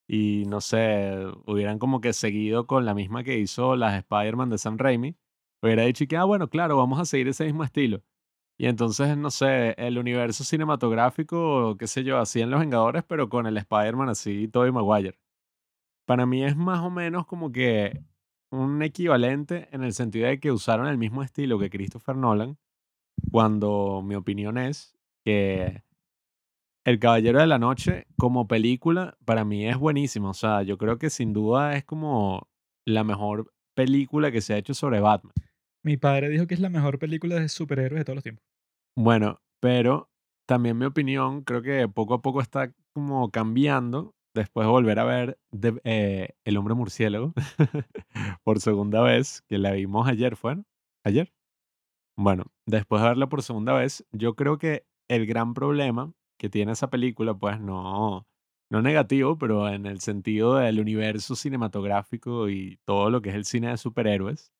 y 0.07 0.45
no 0.47 0.61
sé, 0.61 1.25
hubieran 1.45 1.79
como 1.79 2.01
que 2.01 2.13
seguido 2.13 2.65
con 2.67 2.85
la 2.85 2.93
misma 2.93 3.23
que 3.23 3.37
hizo 3.39 3.75
las 3.75 3.95
Spider-Man 3.99 4.49
de 4.49 4.57
Sam 4.57 4.77
Raimi, 4.77 5.17
hubiera 5.61 5.83
dicho 5.83 6.05
que, 6.07 6.17
ah, 6.17 6.23
bueno, 6.23 6.49
claro, 6.49 6.77
vamos 6.77 6.99
a 6.99 7.05
seguir 7.05 7.27
ese 7.27 7.45
mismo 7.45 7.63
estilo. 7.63 8.01
Y 8.59 8.67
entonces, 8.67 9.17
no 9.17 9.29
sé, 9.31 9.75
el 9.77 9.97
universo 9.99 10.43
cinematográfico, 10.43 11.77
qué 11.77 11.87
sé 11.87 12.03
yo, 12.03 12.19
así 12.19 12.41
en 12.41 12.49
Los 12.49 12.59
Vengadores, 12.61 13.03
pero 13.03 13.29
con 13.29 13.45
el 13.47 13.57
Spider-Man 13.57 14.09
así, 14.09 14.47
Tobey 14.47 14.71
Maguire. 14.71 15.19
Para 16.05 16.25
mí 16.25 16.43
es 16.43 16.55
más 16.55 16.79
o 16.81 16.89
menos 16.89 17.27
como 17.27 17.51
que 17.51 18.01
un 18.51 18.81
equivalente 18.81 19.67
en 19.71 19.83
el 19.83 19.93
sentido 19.93 20.27
de 20.27 20.39
que 20.39 20.51
usaron 20.51 20.87
el 20.87 20.97
mismo 20.97 21.21
estilo 21.23 21.59
que 21.59 21.69
Christopher 21.69 22.15
Nolan, 22.15 22.57
cuando 23.31 24.01
mi 24.03 24.15
opinión 24.15 24.57
es 24.57 24.95
que 25.25 25.83
El 26.85 26.99
Caballero 26.99 27.39
de 27.39 27.47
la 27.47 27.59
Noche 27.59 28.07
como 28.17 28.47
película 28.47 29.17
para 29.25 29.43
mí 29.43 29.67
es 29.67 29.77
buenísima. 29.77 30.29
O 30.29 30.33
sea, 30.33 30.63
yo 30.63 30.77
creo 30.77 30.97
que 30.97 31.09
sin 31.09 31.33
duda 31.33 31.75
es 31.75 31.83
como 31.83 32.47
la 32.85 33.03
mejor 33.03 33.51
película 33.75 34.31
que 34.31 34.41
se 34.41 34.53
ha 34.53 34.57
hecho 34.57 34.73
sobre 34.73 34.99
Batman. 35.01 35.33
Mi 35.83 35.97
padre 35.97 36.29
dijo 36.29 36.47
que 36.47 36.53
es 36.53 36.59
la 36.59 36.69
mejor 36.69 36.97
película 36.99 37.35
de 37.35 37.49
superhéroes 37.49 37.99
de 37.99 38.05
todos 38.05 38.15
los 38.15 38.23
tiempos. 38.23 38.43
Bueno, 38.95 39.41
pero 39.59 40.09
también 40.47 40.77
mi 40.77 40.85
opinión 40.85 41.43
creo 41.43 41.61
que 41.61 41.87
poco 41.87 42.15
a 42.15 42.21
poco 42.21 42.41
está 42.41 42.73
como 42.93 43.29
cambiando 43.31 44.15
después 44.33 44.65
de 44.65 44.71
volver 44.71 44.99
a 44.99 45.03
ver 45.03 45.39
de- 45.51 45.79
eh, 45.83 46.29
El 46.45 46.57
hombre 46.57 46.73
murciélago 46.73 47.33
por 48.43 48.59
segunda 48.59 49.01
vez, 49.01 49.41
que 49.47 49.57
la 49.57 49.71
vimos 49.73 50.07
ayer, 50.07 50.35
¿fue? 50.35 50.55
¿Ayer? 51.03 51.31
Bueno, 52.19 52.45
después 52.65 53.01
de 53.01 53.09
verla 53.09 53.29
por 53.29 53.43
segunda 53.43 53.73
vez, 53.73 54.03
yo 54.11 54.35
creo 54.35 54.57
que 54.57 54.85
el 55.07 55.27
gran 55.27 55.53
problema 55.53 56.11
que 56.39 56.49
tiene 56.49 56.71
esa 56.71 56.89
película, 56.89 57.35
pues 57.35 57.59
no, 57.61 58.27
no 58.71 58.81
negativo, 58.81 59.37
pero 59.37 59.69
en 59.69 59.85
el 59.85 59.99
sentido 60.01 60.55
del 60.55 60.79
universo 60.79 61.35
cinematográfico 61.35 62.49
y 62.49 62.79
todo 62.85 63.09
lo 63.11 63.21
que 63.21 63.29
es 63.29 63.35
el 63.35 63.45
cine 63.45 63.69
de 63.69 63.77
superhéroes, 63.77 64.51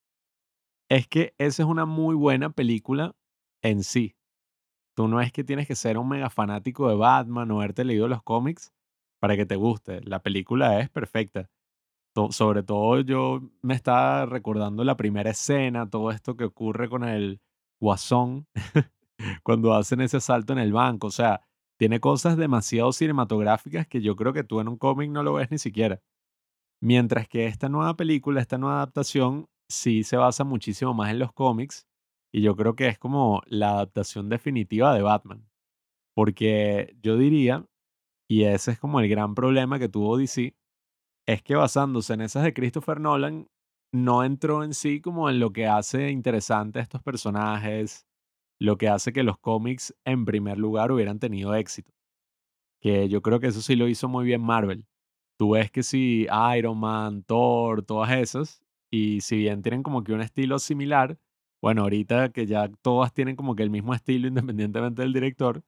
es 0.90 1.08
que 1.08 1.36
esa 1.38 1.64
es 1.64 1.70
una 1.70 1.86
muy 1.86 2.16
buena 2.16 2.52
película 2.52 3.16
en 3.64 3.84
sí. 3.84 4.16
Tú 4.96 5.08
no 5.08 5.22
es 5.22 5.32
que 5.32 5.44
tienes 5.44 5.68
que 5.68 5.76
ser 5.76 5.98
un 5.98 6.10
mega 6.10 6.30
fanático 6.30 6.90
de 6.90 6.96
Batman 6.96 7.52
o 7.52 7.58
haberte 7.62 7.86
leído 7.86 8.08
los 8.08 8.24
cómics 8.24 8.74
para 9.20 9.38
que 9.38 9.46
te 9.46 9.56
guste. 9.58 10.02
La 10.04 10.22
película 10.24 10.80
es 10.82 10.90
perfecta. 10.90 11.50
Sobre 12.32 12.64
todo 12.64 13.00
yo 13.02 13.42
me 13.62 13.76
estaba 13.76 14.26
recordando 14.26 14.84
la 14.84 14.98
primera 14.98 15.30
escena, 15.32 15.90
todo 15.90 16.12
esto 16.12 16.36
que 16.36 16.46
ocurre 16.46 16.90
con 16.90 17.04
el 17.04 17.40
guasón 17.80 18.48
cuando 19.44 19.74
hacen 19.74 20.02
ese 20.02 20.20
salto 20.20 20.54
en 20.54 20.60
el 20.60 20.74
banco. 20.74 21.08
O 21.08 21.12
sea, 21.12 21.42
tiene 21.78 22.00
cosas 22.00 22.38
demasiado 22.38 22.92
cinematográficas 22.92 23.88
que 23.88 24.02
yo 24.02 24.16
creo 24.16 24.34
que 24.34 24.44
tú 24.44 24.60
en 24.60 24.68
un 24.68 24.78
cómic 24.78 25.12
no 25.12 25.24
lo 25.24 25.34
ves 25.34 25.52
ni 25.52 25.58
siquiera. 25.58 26.02
Mientras 26.82 27.28
que 27.28 27.48
esta 27.48 27.70
nueva 27.70 27.96
película, 27.96 28.42
esta 28.42 28.58
nueva 28.58 28.78
adaptación, 28.78 29.50
sí 29.70 30.04
se 30.04 30.18
basa 30.18 30.44
muchísimo 30.44 30.94
más 30.94 31.12
en 31.12 31.20
los 31.20 31.34
cómics 31.34 31.88
y 32.32 32.42
yo 32.42 32.56
creo 32.56 32.76
que 32.76 32.88
es 32.88 33.00
como 33.00 33.42
la 33.46 33.72
adaptación 33.72 34.30
definitiva 34.30 34.94
de 34.94 35.02
Batman. 35.02 35.48
Porque 36.16 36.96
yo 37.02 37.18
diría, 37.18 37.66
y 38.30 38.44
ese 38.44 38.72
es 38.72 38.80
como 38.80 39.00
el 39.00 39.10
gran 39.10 39.36
problema 39.36 39.80
que 39.80 39.90
tuvo 39.90 40.18
DC, 40.18 40.56
es 41.28 41.44
que 41.44 41.56
basándose 41.56 42.14
en 42.14 42.22
esas 42.22 42.44
de 42.44 42.54
Christopher 42.54 43.00
Nolan, 43.00 43.48
no 44.04 44.24
entró 44.24 44.64
en 44.64 44.74
sí 44.74 45.02
como 45.02 45.30
en 45.30 45.40
lo 45.40 45.52
que 45.52 45.68
hace 45.68 46.12
interesante 46.12 46.80
a 46.80 46.82
estos 46.84 47.02
personajes, 47.02 48.08
lo 48.60 48.78
que 48.78 48.90
hace 48.90 49.14
que 49.14 49.24
los 49.24 49.38
cómics 49.40 49.96
en 50.06 50.26
primer 50.26 50.58
lugar 50.58 50.92
hubieran 50.92 51.20
tenido 51.20 51.56
éxito. 51.56 51.94
Que 52.82 53.10
yo 53.10 53.22
creo 53.22 53.40
que 53.40 53.48
eso 53.48 53.62
sí 53.62 53.76
lo 53.76 53.88
hizo 53.88 54.08
muy 54.08 54.26
bien 54.26 54.42
Marvel. 54.42 54.86
Tú 55.38 55.52
ves 55.52 55.72
que 55.72 55.84
si 55.84 56.28
Iron 56.58 56.80
Man, 56.80 57.24
Thor, 57.24 57.84
todas 57.84 58.12
esas, 58.12 58.62
y 58.92 59.22
si 59.22 59.38
bien 59.38 59.62
tienen 59.62 59.84
como 59.84 60.04
que 60.04 60.14
un 60.14 60.22
estilo 60.22 60.60
similar, 60.60 61.20
bueno, 61.62 61.84
ahorita 61.84 62.32
que 62.32 62.46
ya 62.46 62.70
todas 62.82 63.14
tienen 63.14 63.36
como 63.36 63.56
que 63.56 63.64
el 63.64 63.70
mismo 63.70 63.94
estilo 63.94 64.28
independientemente 64.30 65.02
del 65.02 65.14
director, 65.14 65.64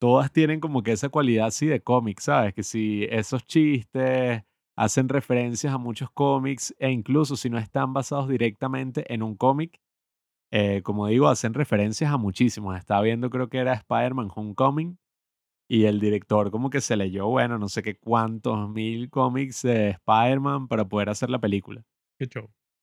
todas 0.00 0.32
tienen 0.32 0.60
como 0.60 0.82
que 0.82 0.92
esa 0.92 1.08
cualidad 1.08 1.48
así 1.48 1.66
de 1.66 1.82
cómic, 1.82 2.20
¿sabes? 2.20 2.54
Que 2.54 2.62
si 2.62 3.04
esos 3.10 3.44
chistes 3.46 4.44
hacen 4.78 5.08
referencias 5.08 5.74
a 5.74 5.78
muchos 5.78 6.08
cómics 6.12 6.72
e 6.78 6.90
incluso 6.90 7.36
si 7.36 7.50
no 7.50 7.58
están 7.58 7.92
basados 7.92 8.28
directamente 8.28 9.12
en 9.12 9.24
un 9.24 9.36
cómic, 9.36 9.80
eh, 10.52 10.82
como 10.84 11.08
digo, 11.08 11.28
hacen 11.28 11.52
referencias 11.52 12.12
a 12.12 12.16
muchísimos. 12.16 12.78
Estaba 12.78 13.02
viendo, 13.02 13.28
creo 13.28 13.48
que 13.48 13.58
era 13.58 13.74
Spider-Man 13.74 14.30
Homecoming 14.34 14.96
y 15.68 15.86
el 15.86 16.00
director 16.00 16.52
como 16.52 16.70
que 16.70 16.80
se 16.80 16.96
leyó, 16.96 17.26
bueno, 17.28 17.58
no 17.58 17.68
sé 17.68 17.82
qué 17.82 17.98
cuántos 17.98 18.70
mil 18.70 19.10
cómics 19.10 19.62
de 19.62 19.90
Spider-Man 19.90 20.68
para 20.68 20.86
poder 20.86 21.10
hacer 21.10 21.30
la 21.30 21.40
película. 21.40 21.84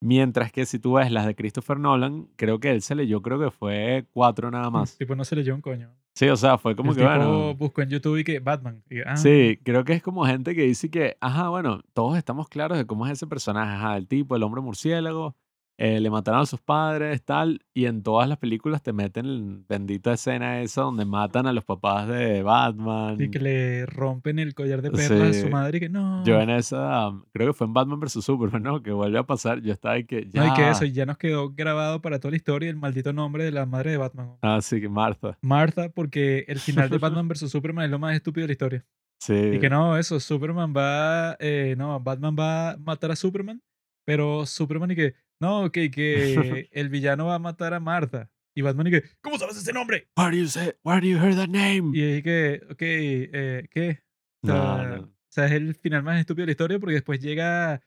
Mientras 0.02 0.52
que 0.52 0.66
si 0.66 0.80
tú 0.80 0.94
ves 0.94 1.12
las 1.12 1.26
de 1.26 1.36
Christopher 1.36 1.80
Nolan, 1.80 2.28
creo 2.36 2.60
que 2.60 2.72
él 2.72 2.82
se 2.82 2.96
leyó, 2.96 3.22
creo 3.22 3.40
que 3.40 3.52
fue 3.52 4.06
cuatro 4.12 4.52
nada 4.52 4.70
más. 4.70 4.98
Tipo, 4.98 5.16
no 5.16 5.24
se 5.24 5.36
leyó 5.36 5.56
un 5.56 5.62
coño. 5.62 5.90
Sí, 6.14 6.30
o 6.30 6.38
sea, 6.38 6.58
fue 6.58 6.76
como 6.76 6.92
el 6.92 6.98
que, 6.98 7.04
tipo 7.04 7.14
bueno, 7.14 7.56
buscó 7.56 7.82
en 7.82 7.90
YouTube 7.90 8.18
y 8.18 8.24
que 8.24 8.40
Batman. 8.40 8.82
Y, 8.90 9.02
ah, 9.02 9.18
Sí, 9.18 9.60
creo 9.64 9.84
que 9.84 9.94
es 9.94 10.02
como 10.02 10.26
gente 10.26 10.56
que 10.56 10.62
dice 10.62 10.90
que, 10.90 11.18
ajá, 11.20 11.50
bueno, 11.50 11.82
todos 11.94 12.18
estamos 12.18 12.48
claros 12.48 12.78
de 12.78 12.86
cómo 12.86 13.06
es 13.06 13.14
ese 13.14 13.28
personaje, 13.28 13.74
ajá, 13.76 13.98
el 13.98 14.08
tipo, 14.08 14.36
el 14.36 14.44
hombre 14.44 14.62
murciélago, 14.62 15.36
eh, 15.78 16.00
le 16.00 16.10
mataron 16.10 16.40
a 16.42 16.46
sus 16.46 16.62
padres, 16.62 17.22
tal, 17.24 17.62
y 17.74 17.86
en 17.86 18.02
todas 18.02 18.30
las 18.30 18.38
películas 18.38 18.82
te 18.82 18.94
meten 18.94 19.58
la 19.58 19.64
bendita 19.68 20.14
escena 20.14 20.62
esa 20.62 20.84
donde 20.84 21.04
matan 21.04 21.48
a 21.48 21.54
los 21.54 21.66
papás 21.66 22.08
de 22.08 22.42
Batman. 22.44 23.20
Y 23.20 23.30
que 23.30 23.40
le 23.40 23.86
rompen 23.86 24.40
el 24.40 24.56
collar 24.56 24.82
de 24.82 24.90
perlas 24.92 25.30
a 25.30 25.34
su 25.34 25.46
Sí. 25.48 25.50
madre 25.50 25.78
y 25.78 25.82
que 25.82 25.90
no. 25.90 26.24
Yo 26.24 26.40
en 26.40 26.50
esa, 26.50 27.12
creo 27.34 27.48
que 27.48 27.54
fue 27.54 27.68
en 27.68 27.74
Batman 27.74 28.00
vs. 28.00 28.24
Superman, 28.24 28.64
¿no? 28.64 28.82
Que 28.82 28.92
vuelve 28.92 29.20
a 29.20 29.24
pasar, 29.24 29.62
yo 29.62 29.74
estaba 29.74 29.96
ahí 29.96 30.06
que, 30.06 30.30
No, 30.34 30.48
y 30.48 30.54
que 30.54 30.70
eso 30.70 30.86
ya 30.86 31.06
nos 31.06 31.18
quedó 31.18 31.50
grabado 31.52 32.02
para 32.02 32.20
toda 32.20 32.32
la 32.32 32.38
historia 32.38 32.70
el 32.70 32.78
maldito 32.78 33.12
nombre 33.12 33.44
de 33.44 33.52
la 33.52 33.66
madre 33.66 33.92
de 33.92 33.98
Batman. 33.98 34.38
ah, 34.42 34.60
sí, 34.62 34.80
que 34.80 34.88
Martha, 34.88 35.38
Martha, 35.42 35.90
porque 35.90 36.46
el 36.48 36.60
final 36.60 36.90
de 36.90 36.98
Batman 37.00 37.28
vs. 37.30 37.52
Superman 37.52 37.84
es 37.86 37.92
lo 37.92 38.00
más 38.00 38.16
estúpido 38.16 38.44
de 38.44 38.48
la 38.48 38.54
historia. 38.54 38.86
sí, 39.20 39.34
Y 39.34 39.60
que 39.60 39.70
no, 39.70 39.98
eso, 39.98 40.22
Superman 40.22 40.74
va, 40.76 41.36
eh, 41.40 41.76
no, 41.78 42.00
Batman 42.00 42.36
va 42.40 42.72
a 42.72 42.78
matar 42.78 43.12
a 43.12 43.16
Superman, 43.18 43.62
pero 44.06 44.46
Superman 44.46 44.92
y 44.92 44.96
que, 44.96 45.16
no, 45.40 45.72
que, 45.72 45.92
que 45.92 46.70
el 46.72 46.90
villano 46.90 47.28
va 47.28 47.36
a 47.36 47.40
matar 47.40 47.74
a 47.74 47.80
Martha. 47.80 48.30
Y 48.58 48.62
Batman 48.62 48.88
y 48.88 48.92
que, 48.92 49.04
¿cómo 49.22 49.38
sabes 49.38 49.58
ese 49.58 49.74
nombre? 49.74 50.08
Where 50.16 50.32
do 50.32 50.38
you 50.44 50.48
say, 50.48 50.72
where 50.84 51.02
do 51.02 51.08
you 51.08 51.18
hear 51.18 51.36
that 51.36 51.50
name? 51.50 51.92
Y 51.94 52.02
es 52.02 52.24
que, 52.24 52.62
ok, 52.72 52.78
eh, 52.82 53.68
¿qué? 53.70 54.00
O 54.44 54.48
No, 54.48 54.54
sea, 54.78 54.88
no. 54.98 55.02
o 55.04 55.10
sea, 55.30 55.46
es 55.48 55.52
el 55.52 55.76
final 55.76 56.04
más 56.04 56.20
estúpido 56.20 56.44
de 56.44 56.48
la 56.48 56.52
historia 56.52 56.80
porque 56.80 56.94
después 56.94 57.20
llega 57.20 57.82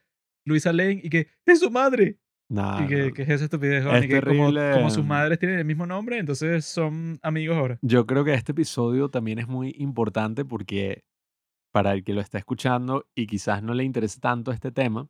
Luisa 0.45 0.71
Lane 0.71 1.01
y 1.03 1.09
que, 1.09 1.27
¡es 1.45 1.59
su 1.59 1.71
madre! 1.71 2.19
No, 2.51 2.83
y 2.83 2.87
que, 2.87 3.07
no. 3.07 3.13
que 3.13 3.21
es 3.23 3.29
esa 3.29 3.43
estupidez, 3.45 3.83
Es 3.85 4.05
y 4.05 4.07
que 4.07 4.21
como, 4.21 4.51
terrible. 4.51 4.71
como 4.73 4.89
sus 4.91 5.05
madres 5.05 5.39
tienen 5.39 5.57
el 5.59 5.65
mismo 5.65 5.85
nombre, 5.87 6.17
entonces 6.19 6.65
son 6.65 7.19
amigos 7.23 7.57
ahora. 7.57 7.79
Yo 7.81 8.05
creo 8.05 8.23
que 8.23 8.33
este 8.35 8.51
episodio 8.53 9.09
también 9.09 9.39
es 9.39 9.47
muy 9.47 9.73
importante 9.79 10.45
porque 10.45 11.03
para 11.71 11.93
el 11.93 12.03
que 12.03 12.13
lo 12.13 12.21
está 12.21 12.37
escuchando 12.39 13.07
y 13.15 13.25
quizás 13.27 13.61
no 13.63 13.73
le 13.75 13.83
interese 13.83 14.19
tanto 14.19 14.51
este 14.51 14.71
tema, 14.71 15.07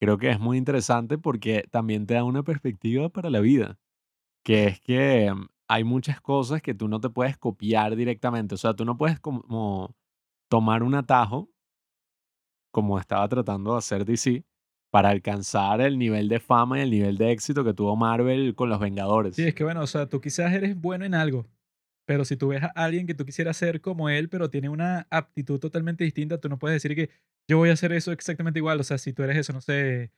creo 0.00 0.18
que 0.18 0.30
es 0.30 0.40
muy 0.40 0.58
interesante 0.58 1.18
porque 1.18 1.64
también 1.70 2.06
te 2.06 2.14
da 2.14 2.24
una 2.24 2.42
perspectiva 2.42 3.08
para 3.10 3.30
la 3.30 3.40
vida, 3.40 3.78
que 4.44 4.64
es 4.66 4.80
que 4.80 5.32
mm, 5.32 5.46
hay 5.68 5.84
muchas 5.84 6.20
cosas 6.20 6.62
que 6.62 6.74
tú 6.74 6.88
no 6.88 7.00
te 7.00 7.10
puedes 7.10 7.36
copiar 7.36 7.94
directamente, 7.96 8.54
o 8.54 8.58
sea, 8.58 8.74
tú 8.74 8.84
no 8.84 8.96
puedes 8.96 9.20
como 9.20 9.94
tomar 10.48 10.82
un 10.82 10.94
atajo 10.94 11.50
como 12.72 12.98
estaba 12.98 13.28
tratando 13.28 13.72
de 13.72 13.78
hacer 13.78 14.04
DC 14.04 14.44
para 14.90 15.10
alcanzar 15.10 15.80
el 15.80 15.98
nivel 15.98 16.28
de 16.28 16.40
fama 16.40 16.78
y 16.78 16.82
el 16.82 16.90
nivel 16.90 17.16
de 17.16 17.30
éxito 17.30 17.64
que 17.64 17.74
tuvo 17.74 17.94
Marvel 17.96 18.54
con 18.54 18.68
los 18.68 18.80
Vengadores. 18.80 19.36
Sí, 19.36 19.44
es 19.44 19.54
que 19.54 19.64
bueno, 19.64 19.82
o 19.82 19.86
sea, 19.86 20.08
tú 20.08 20.20
quizás 20.20 20.52
eres 20.52 20.80
bueno 20.80 21.04
en 21.04 21.14
algo, 21.14 21.46
pero 22.06 22.24
si 22.24 22.36
tú 22.36 22.48
ves 22.48 22.62
a 22.62 22.66
alguien 22.74 23.06
que 23.06 23.14
tú 23.14 23.24
quisieras 23.24 23.56
ser 23.56 23.80
como 23.80 24.08
él, 24.08 24.28
pero 24.28 24.50
tiene 24.50 24.68
una 24.68 25.06
aptitud 25.10 25.58
totalmente 25.58 26.04
distinta, 26.04 26.38
tú 26.38 26.48
no 26.48 26.58
puedes 26.58 26.82
decir 26.82 26.96
que 26.96 27.10
yo 27.48 27.58
voy 27.58 27.70
a 27.70 27.74
hacer 27.74 27.92
eso 27.92 28.12
exactamente 28.12 28.58
igual. 28.58 28.80
O 28.80 28.84
sea, 28.84 28.98
si 28.98 29.12
tú 29.12 29.22
eres 29.22 29.36
eso, 29.36 29.52
no 29.52 29.60
sé, 29.60 30.12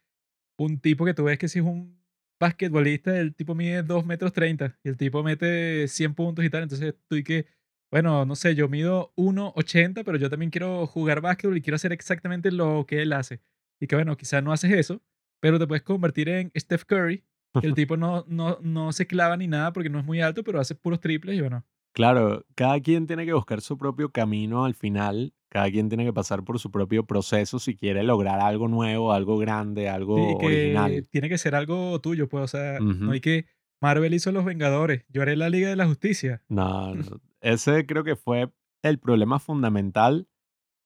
un 0.59 0.81
tipo 0.81 1.05
que 1.05 1.15
tú 1.15 1.25
ves 1.25 1.39
que 1.39 1.49
si 1.49 1.61
es 1.61 1.65
un 1.65 2.03
basquetbolista, 2.41 3.19
el 3.19 3.35
tipo 3.35 3.55
mide 3.55 3.83
2 3.83 4.05
metros 4.05 4.33
30 4.33 4.79
y 4.85 4.89
el 4.89 4.97
tipo 4.97 5.23
mete 5.23 5.87
100 5.89 6.15
puntos 6.15 6.45
y 6.45 6.51
tal, 6.51 6.65
entonces 6.65 6.95
tú 7.09 7.17
y 7.17 7.23
que, 7.23 7.47
bueno, 7.91 8.25
no 8.27 8.35
sé, 8.37 8.55
yo 8.55 8.69
mido 8.69 9.13
1,80, 9.17 10.05
pero 10.05 10.19
yo 10.19 10.29
también 10.29 10.51
quiero 10.51 10.87
jugar 10.87 11.21
básquetbol 11.21 11.57
y 11.57 11.63
quiero 11.63 11.77
hacer 11.77 11.93
exactamente 11.93 12.51
lo 12.51 12.85
que 12.87 13.03
él 13.03 13.13
hace. 13.13 13.41
Y 13.81 13.87
que 13.87 13.97
bueno, 13.97 14.17
quizás 14.17 14.43
no 14.43 14.53
haces 14.53 14.73
eso, 14.73 15.03
pero 15.41 15.59
te 15.59 15.67
puedes 15.67 15.83
convertir 15.83 16.29
en 16.29 16.53
Steph 16.57 16.85
Curry, 16.85 17.25
que 17.61 17.67
el 17.67 17.75
tipo 17.75 17.97
no, 17.97 18.25
no, 18.29 18.59
no 18.61 18.93
se 18.93 19.07
clava 19.07 19.37
ni 19.37 19.47
nada 19.47 19.73
porque 19.73 19.89
no 19.91 19.99
es 20.01 20.05
muy 20.05 20.21
alto, 20.21 20.43
pero 20.45 20.61
hace 20.61 20.75
puros 20.75 21.01
triples 21.01 21.37
y 21.37 21.41
bueno. 21.41 21.65
Claro, 21.93 22.45
cada 22.55 22.81
quien 22.81 23.07
tiene 23.07 23.27
que 23.27 23.35
buscar 23.35 23.61
su 23.61 23.77
propio 23.77 24.11
camino 24.11 24.65
al 24.65 24.75
final, 24.75 25.35
cada 25.49 25.71
quien 25.71 25.89
tiene 25.89 26.05
que 26.05 26.13
pasar 26.13 26.43
por 26.43 26.59
su 26.59 26.71
propio 26.71 27.05
proceso 27.05 27.59
si 27.59 27.77
quiere 27.77 28.03
lograr 28.03 28.41
algo 28.41 28.67
nuevo, 28.69 29.13
algo 29.13 29.37
grande, 29.37 29.89
algo 29.91 30.17
Sí, 30.17 30.37
que 30.41 30.47
original. 30.47 31.07
tiene 31.11 31.29
que 31.29 31.37
ser 31.39 31.55
algo 31.55 32.01
tuyo, 32.01 32.29
pues, 32.29 32.45
o 32.45 32.49
sea, 32.49 32.79
no 32.81 33.13
hay 33.13 33.21
que 33.21 33.47
Marvel 33.81 34.15
hizo 34.15 34.33
Los 34.33 34.45
Vengadores, 34.45 35.05
yo 35.09 35.23
haré 35.23 35.37
la 35.37 35.51
Liga 35.51 35.69
de 35.69 35.77
la 35.77 35.87
Justicia. 35.87 36.43
No, 36.49 36.95
no, 36.95 37.21
ese 37.41 37.85
creo 37.85 38.05
que 38.05 38.17
fue 38.17 38.51
el 38.83 38.99
problema 38.99 39.39
fundamental 39.39 40.29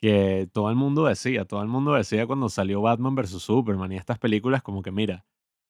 que 0.01 0.49
todo 0.53 0.71
el 0.71 0.77
mundo 0.77 1.05
decía, 1.05 1.45
todo 1.45 1.63
el 1.63 1.69
mundo 1.69 1.93
decía 1.95 2.27
cuando 2.27 2.49
salió 2.49 2.83
Batman 2.83 3.15
vs. 3.15 3.31
Superman 3.43 3.93
y 3.93 3.97
estas 3.97 4.19
películas 4.19 4.63
como 4.63 4.83
que 4.83 4.91
mira, 4.91 5.25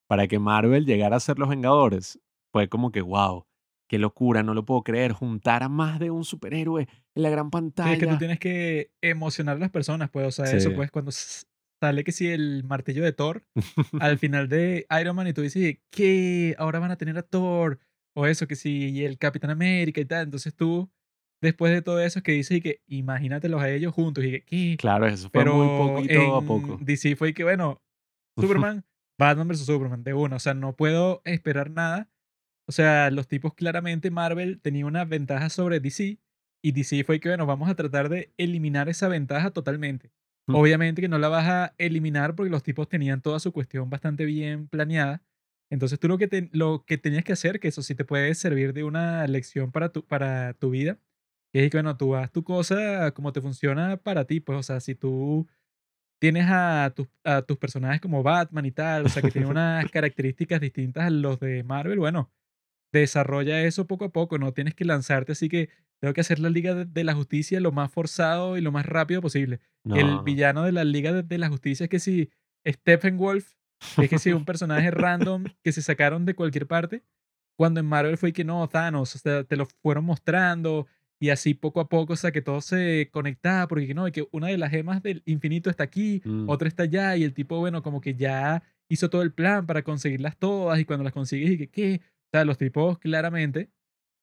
para 0.08 0.26
que 0.28 0.38
Marvel 0.38 0.86
llegara 0.86 1.16
a 1.16 1.20
ser 1.20 1.38
los 1.38 1.48
Vengadores, 1.48 2.20
fue 2.52 2.68
como 2.68 2.90
que 2.90 3.02
wow, 3.02 3.44
qué 3.88 3.98
locura, 3.98 4.42
no 4.42 4.54
lo 4.54 4.64
puedo 4.64 4.82
creer, 4.82 5.12
juntar 5.12 5.62
a 5.62 5.68
más 5.68 5.98
de 5.98 6.10
un 6.10 6.24
superhéroe 6.24 6.88
en 7.14 7.22
la 7.22 7.30
gran 7.30 7.50
Sí, 7.50 7.56
es 7.58 7.98
que 7.98 8.06
tú 8.06 8.06
pantalla. 8.06 8.18
tienes 8.18 8.38
que 8.38 8.90
emocionar 9.02 9.56
a 9.56 9.60
las 9.60 9.70
personas, 9.70 10.10
pues, 10.10 10.26
o 10.26 10.30
sea, 10.30 10.44
eso, 10.56 10.72
pues, 10.74 10.90
cuando 10.90 11.10
sale 11.12 12.04
que 12.04 12.12
si 12.12 12.28
el 12.28 12.64
martillo 12.64 13.04
de 13.04 13.12
Thor 13.12 13.44
al 14.00 14.16
final 14.18 14.48
de 14.48 14.86
Iron 15.00 15.16
Man 15.16 15.26
y 15.28 15.32
tú 15.32 15.42
dices 15.42 15.78
que 15.90 16.54
ahora 16.58 16.78
van 16.78 16.90
a 16.90 16.96
tener 16.96 17.16
a 17.18 17.22
Thor 17.22 17.78
o 18.14 18.26
eso, 18.26 18.46
que 18.46 18.56
si 18.56 18.88
y 18.90 19.04
el 19.04 19.18
Capitán 19.18 19.50
América 19.50 20.00
y 20.00 20.06
tal, 20.06 20.24
entonces 20.24 20.54
tú, 20.54 20.90
después 21.42 21.72
de 21.72 21.82
todo 21.82 22.00
eso, 22.00 22.22
que 22.22 22.32
dices 22.32 22.58
y 22.58 22.60
que 22.62 22.80
imagínatelos 22.86 23.60
a 23.60 23.70
ellos 23.70 23.92
juntos 23.92 24.24
y 24.24 24.30
que, 24.30 24.44
¿qué? 24.44 24.76
Claro, 24.78 25.06
eso 25.06 25.28
fue 25.30 25.44
muy 25.44 25.66
Pero 25.68 25.94
poquito 25.94 26.36
a 26.36 26.42
poco. 26.42 26.78
DC 26.80 27.14
fue 27.16 27.34
que, 27.34 27.44
bueno, 27.44 27.82
Superman, 28.40 28.84
Batman 29.18 29.48
vs. 29.48 29.66
Superman, 29.66 30.02
de 30.02 30.14
una. 30.14 30.36
O 30.36 30.40
sea, 30.40 30.54
no 30.54 30.74
puedo 30.76 31.20
esperar 31.24 31.70
nada. 31.70 32.10
O 32.68 32.72
sea, 32.72 33.10
los 33.10 33.28
tipos 33.28 33.54
claramente, 33.54 34.10
Marvel 34.10 34.60
tenía 34.60 34.86
una 34.86 35.04
ventaja 35.04 35.48
sobre 35.50 35.80
DC. 35.80 36.18
Y 36.62 36.72
DC 36.72 37.04
fue 37.04 37.20
que, 37.20 37.28
bueno, 37.28 37.46
vamos 37.46 37.68
a 37.68 37.76
tratar 37.76 38.08
de 38.08 38.32
eliminar 38.38 38.88
esa 38.88 39.08
ventaja 39.08 39.50
totalmente. 39.50 40.10
Mm. 40.48 40.54
Obviamente 40.56 41.02
que 41.02 41.08
no 41.08 41.18
la 41.18 41.28
vas 41.28 41.46
a 41.46 41.74
eliminar 41.78 42.34
porque 42.34 42.50
los 42.50 42.62
tipos 42.62 42.88
tenían 42.88 43.20
toda 43.22 43.38
su 43.38 43.52
cuestión 43.52 43.88
bastante 43.90 44.24
bien 44.24 44.68
planeada. 44.68 45.22
Entonces 45.70 45.98
tú 46.00 46.08
lo 46.08 46.18
que, 46.18 46.28
te- 46.28 46.48
lo 46.52 46.84
que 46.84 46.98
tenías 46.98 47.24
que 47.24 47.32
hacer, 47.32 47.60
que 47.60 47.68
eso 47.68 47.82
sí 47.82 47.94
te 47.94 48.04
puede 48.04 48.34
servir 48.34 48.72
de 48.72 48.84
una 48.84 49.26
lección 49.26 49.70
para 49.72 49.90
tu, 49.90 50.04
para 50.04 50.54
tu 50.54 50.70
vida, 50.70 50.98
que 51.52 51.64
es 51.64 51.70
que, 51.70 51.76
bueno, 51.78 51.96
tú 51.96 52.14
haz 52.16 52.32
tu 52.32 52.42
cosa 52.44 53.12
como 53.12 53.32
te 53.32 53.40
funciona 53.40 53.96
para 53.96 54.24
ti. 54.26 54.40
Pues, 54.40 54.58
o 54.58 54.62
sea, 54.62 54.80
si 54.80 54.94
tú 54.94 55.48
tienes 56.20 56.46
a 56.48 56.92
tus, 56.94 57.08
a 57.24 57.42
tus 57.42 57.58
personajes 57.58 58.00
como 58.00 58.22
Batman 58.22 58.66
y 58.66 58.72
tal, 58.72 59.06
o 59.06 59.08
sea, 59.08 59.22
que 59.22 59.30
tienen 59.30 59.50
unas 59.50 59.90
características 59.90 60.60
distintas 60.60 61.04
a 61.04 61.10
los 61.10 61.38
de 61.40 61.62
Marvel, 61.64 61.98
bueno, 61.98 62.30
desarrolla 62.92 63.62
eso 63.62 63.86
poco 63.86 64.06
a 64.06 64.12
poco, 64.12 64.38
no 64.38 64.52
tienes 64.52 64.74
que 64.74 64.84
lanzarte 64.84 65.32
así 65.32 65.48
que 65.48 65.68
tengo 65.98 66.12
que 66.14 66.20
hacer 66.20 66.38
la 66.38 66.50
Liga 66.50 66.74
de, 66.74 67.04
la 67.04 67.14
Justicia 67.14 67.60
lo 67.60 67.72
más 67.72 67.90
forzado 67.90 68.56
y 68.56 68.60
lo 68.60 68.70
más 68.72 68.86
rápido 68.86 69.22
posible. 69.22 69.60
El 69.84 70.06
No, 70.06 70.22
villano 70.22 70.62
de 70.62 70.72
la 70.72 70.84
Liga 70.84 71.12
de, 71.12 71.22
de 71.22 71.38
la 71.38 71.48
Justicia 71.48 71.84
es 71.84 71.90
que 71.90 72.00
si 72.00 72.30
Steppenwolf, 72.66 73.54
que 73.96 74.04
es 74.04 74.10
que 74.10 74.18
si 74.18 74.32
un 74.32 74.44
personaje 74.44 74.90
random 74.90 75.44
que 75.62 75.72
se 75.72 75.82
sacaron 75.82 76.24
de 76.26 76.34
cualquier 76.34 76.66
parte, 76.66 77.02
cuando 77.56 77.80
en 77.80 77.86
Marvel 77.86 78.18
fue 78.18 78.32
que 78.32 78.44
no, 78.44 78.68
Thanos, 78.68 79.14
o 79.14 79.18
sea, 79.18 79.44
te 79.44 79.56
lo 79.56 79.66
fueron 79.66 80.04
mostrando 80.04 80.86
y 81.18 81.30
así 81.30 81.54
poco 81.54 81.80
a 81.80 81.88
poco, 81.88 82.12
o 82.12 82.16
sea, 82.16 82.30
que 82.30 82.42
todo 82.42 82.60
se 82.60 83.08
conectaba, 83.10 83.66
porque 83.68 83.94
no, 83.94 84.06
y 84.06 84.12
que 84.12 84.28
una 84.32 84.48
de 84.48 84.58
las 84.58 84.70
gemas 84.70 85.02
del 85.02 85.22
infinito 85.24 85.70
está 85.70 85.84
aquí, 85.84 86.20
mm, 86.24 86.48
otra 86.48 86.68
está 86.68 86.82
allá, 86.82 87.16
y 87.16 87.24
el 87.24 87.32
tipo, 87.32 87.58
bueno, 87.58 87.82
como 87.82 88.02
que 88.02 88.14
ya 88.14 88.62
hizo 88.88 89.08
todo 89.08 89.22
el 89.22 89.32
plan 89.32 89.66
para 89.66 89.82
conseguirlas 89.82 90.36
todas, 90.36 90.78
y 90.78 90.84
cuando 90.84 91.04
las 91.04 91.14
consigues, 91.14 91.52
y 91.52 91.56
que, 91.56 91.68
¿qué? 91.68 92.00
Los 92.44 92.58
tipos 92.58 92.98
claramente 92.98 93.70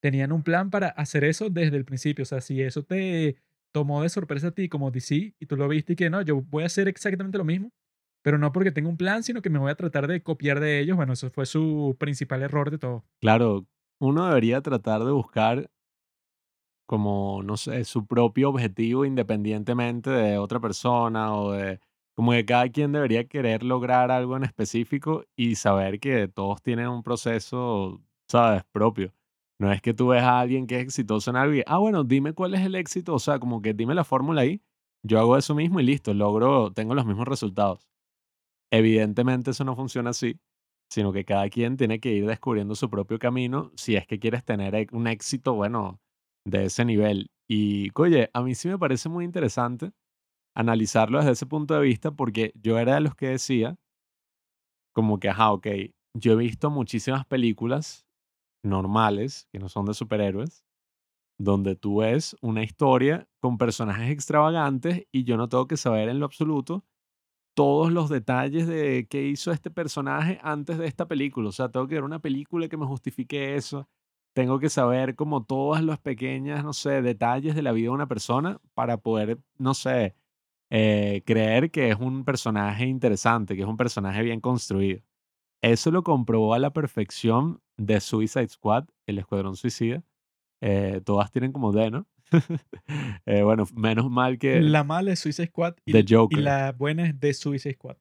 tenían 0.01 0.31
un 0.31 0.43
plan 0.43 0.69
para 0.69 0.89
hacer 0.89 1.23
eso 1.23 1.49
desde 1.49 1.77
el 1.77 1.85
principio, 1.85 2.23
o 2.23 2.25
sea, 2.25 2.41
si 2.41 2.61
eso 2.61 2.83
te 2.83 3.37
tomó 3.73 4.03
de 4.03 4.09
sorpresa 4.09 4.49
a 4.49 4.51
ti 4.51 4.67
como 4.67 4.91
DC, 4.91 5.33
y 5.39 5.45
tú 5.45 5.55
lo 5.55 5.67
viste 5.67 5.93
y 5.93 5.95
que 5.95 6.09
no, 6.09 6.21
yo 6.21 6.41
voy 6.41 6.63
a 6.63 6.67
hacer 6.67 6.87
exactamente 6.87 7.37
lo 7.37 7.45
mismo, 7.45 7.71
pero 8.21 8.37
no 8.37 8.51
porque 8.51 8.71
tengo 8.71 8.89
un 8.89 8.97
plan, 8.97 9.23
sino 9.23 9.41
que 9.41 9.49
me 9.49 9.59
voy 9.59 9.71
a 9.71 9.75
tratar 9.75 10.07
de 10.07 10.21
copiar 10.21 10.59
de 10.59 10.79
ellos, 10.79 10.97
bueno, 10.97 11.13
eso 11.13 11.29
fue 11.29 11.45
su 11.45 11.95
principal 11.99 12.41
error 12.43 12.69
de 12.69 12.77
todo. 12.77 13.05
claro, 13.21 13.65
uno 13.99 14.27
debería 14.27 14.61
tratar 14.61 15.03
de 15.05 15.11
buscar 15.11 15.69
como, 16.85 17.41
no 17.43 17.55
sé, 17.57 17.85
su 17.85 18.05
propio 18.05 18.49
objetivo 18.49 19.05
independientemente 19.05 20.09
de 20.09 20.37
otra 20.37 20.59
persona 20.59 21.33
o 21.33 21.53
de 21.53 21.79
como 22.15 22.31
que 22.31 22.45
cada 22.45 22.69
quien 22.69 22.91
debería 22.91 23.25
querer 23.27 23.63
lograr 23.63 24.11
algo 24.11 24.37
en 24.37 24.43
específico 24.43 25.25
y 25.35 25.55
saber 25.55 25.99
que 25.99 26.27
todos 26.27 26.61
tienen 26.61 26.87
un 26.89 27.03
proceso, 27.03 28.01
¿sabes? 28.27 28.63
Propio. 28.71 29.13
No 29.59 29.71
es 29.71 29.81
que 29.81 29.93
tú 29.93 30.07
ves 30.09 30.23
a 30.23 30.39
alguien 30.39 30.67
que 30.67 30.77
es 30.77 30.83
exitoso 30.83 31.31
en 31.31 31.37
algo 31.37 31.55
y, 31.55 31.63
ah, 31.67 31.77
bueno, 31.77 32.03
dime 32.03 32.33
cuál 32.33 32.53
es 32.55 32.61
el 32.61 32.75
éxito, 32.75 33.13
o 33.15 33.19
sea, 33.19 33.39
como 33.39 33.61
que 33.61 33.73
dime 33.73 33.95
la 33.95 34.03
fórmula 34.03 34.41
ahí, 34.41 34.61
yo 35.03 35.19
hago 35.19 35.37
eso 35.37 35.55
mismo 35.55 35.79
y 35.79 35.83
listo, 35.83 36.13
logro, 36.13 36.71
tengo 36.73 36.95
los 36.95 37.05
mismos 37.05 37.27
resultados. 37.27 37.87
Evidentemente 38.71 39.51
eso 39.51 39.63
no 39.63 39.75
funciona 39.75 40.11
así, 40.11 40.39
sino 40.89 41.13
que 41.13 41.25
cada 41.25 41.49
quien 41.49 41.77
tiene 41.77 41.99
que 41.99 42.11
ir 42.13 42.25
descubriendo 42.25 42.75
su 42.75 42.89
propio 42.89 43.19
camino 43.19 43.71
si 43.75 43.95
es 43.95 44.07
que 44.07 44.19
quieres 44.19 44.43
tener 44.43 44.75
e- 44.75 44.87
un 44.91 45.07
éxito, 45.07 45.53
bueno, 45.53 45.99
de 46.45 46.65
ese 46.65 46.85
nivel. 46.85 47.29
Y, 47.47 47.89
oye, 47.99 48.29
a 48.33 48.41
mí 48.41 48.55
sí 48.55 48.67
me 48.69 48.79
parece 48.79 49.09
muy 49.09 49.25
interesante 49.25 49.91
analizarlo 50.55 51.19
desde 51.19 51.31
ese 51.31 51.45
punto 51.45 51.73
de 51.73 51.81
vista 51.81 52.11
porque 52.11 52.53
yo 52.55 52.77
era 52.79 52.95
de 52.95 53.01
los 53.01 53.15
que 53.15 53.27
decía, 53.29 53.77
como 54.93 55.19
que, 55.19 55.29
ajá, 55.29 55.51
ok, 55.51 55.67
yo 56.15 56.33
he 56.33 56.35
visto 56.35 56.69
muchísimas 56.69 57.25
películas 57.25 58.05
normales, 58.63 59.47
que 59.51 59.59
no 59.59 59.69
son 59.69 59.85
de 59.85 59.93
superhéroes, 59.93 60.63
donde 61.39 61.75
tú 61.75 61.97
ves 61.97 62.35
una 62.41 62.63
historia 62.63 63.27
con 63.41 63.57
personajes 63.57 64.11
extravagantes 64.11 65.07
y 65.11 65.23
yo 65.23 65.37
no 65.37 65.49
tengo 65.49 65.67
que 65.67 65.77
saber 65.77 66.09
en 66.09 66.19
lo 66.19 66.25
absoluto 66.25 66.85
todos 67.55 67.91
los 67.91 68.09
detalles 68.09 68.67
de 68.67 69.07
qué 69.09 69.25
hizo 69.25 69.51
este 69.51 69.69
personaje 69.69 70.39
antes 70.41 70.77
de 70.77 70.87
esta 70.87 71.07
película. 71.07 71.49
O 71.49 71.51
sea, 71.51 71.69
tengo 71.69 71.87
que 71.87 71.95
ver 71.95 72.03
una 72.03 72.19
película 72.19 72.67
que 72.67 72.77
me 72.77 72.85
justifique 72.85 73.55
eso. 73.55 73.87
Tengo 74.33 74.59
que 74.59 74.69
saber 74.69 75.15
como 75.15 75.43
todas 75.45 75.83
las 75.83 75.99
pequeñas, 75.99 76.63
no 76.63 76.73
sé, 76.73 77.01
detalles 77.01 77.55
de 77.55 77.61
la 77.61 77.71
vida 77.71 77.85
de 77.85 77.89
una 77.89 78.07
persona 78.07 78.59
para 78.73 78.97
poder, 78.97 79.39
no 79.59 79.75
sé, 79.75 80.15
eh, 80.69 81.21
creer 81.25 81.71
que 81.71 81.89
es 81.89 81.97
un 81.97 82.25
personaje 82.25 82.85
interesante, 82.85 83.55
que 83.55 83.61
es 83.61 83.67
un 83.67 83.77
personaje 83.77 84.23
bien 84.23 84.41
construido. 84.41 85.01
Eso 85.61 85.91
lo 85.91 86.03
comprobó 86.03 86.53
a 86.53 86.59
la 86.59 86.73
perfección 86.73 87.61
de 87.77 87.99
Suicide 88.01 88.49
Squad, 88.49 88.85
el 89.07 89.19
Escuadrón 89.19 89.55
Suicida. 89.55 90.03
Eh, 90.61 91.01
todas 91.05 91.31
tienen 91.31 91.51
como 91.51 91.71
D, 91.71 91.91
¿no? 91.91 92.07
Eh, 93.25 93.43
bueno, 93.43 93.65
menos 93.73 94.09
mal 94.09 94.37
que 94.37 94.59
La 94.59 94.83
mala 94.83 95.13
es 95.13 95.19
Suicide 95.19 95.47
Squad 95.47 95.75
y, 95.85 95.93
The 95.93 95.99
y 95.99 96.05
Joker. 96.15 96.39
la 96.39 96.71
buena 96.73 97.05
es 97.05 97.19
de 97.19 97.33
Suicide 97.33 97.75
Squad. 97.75 97.97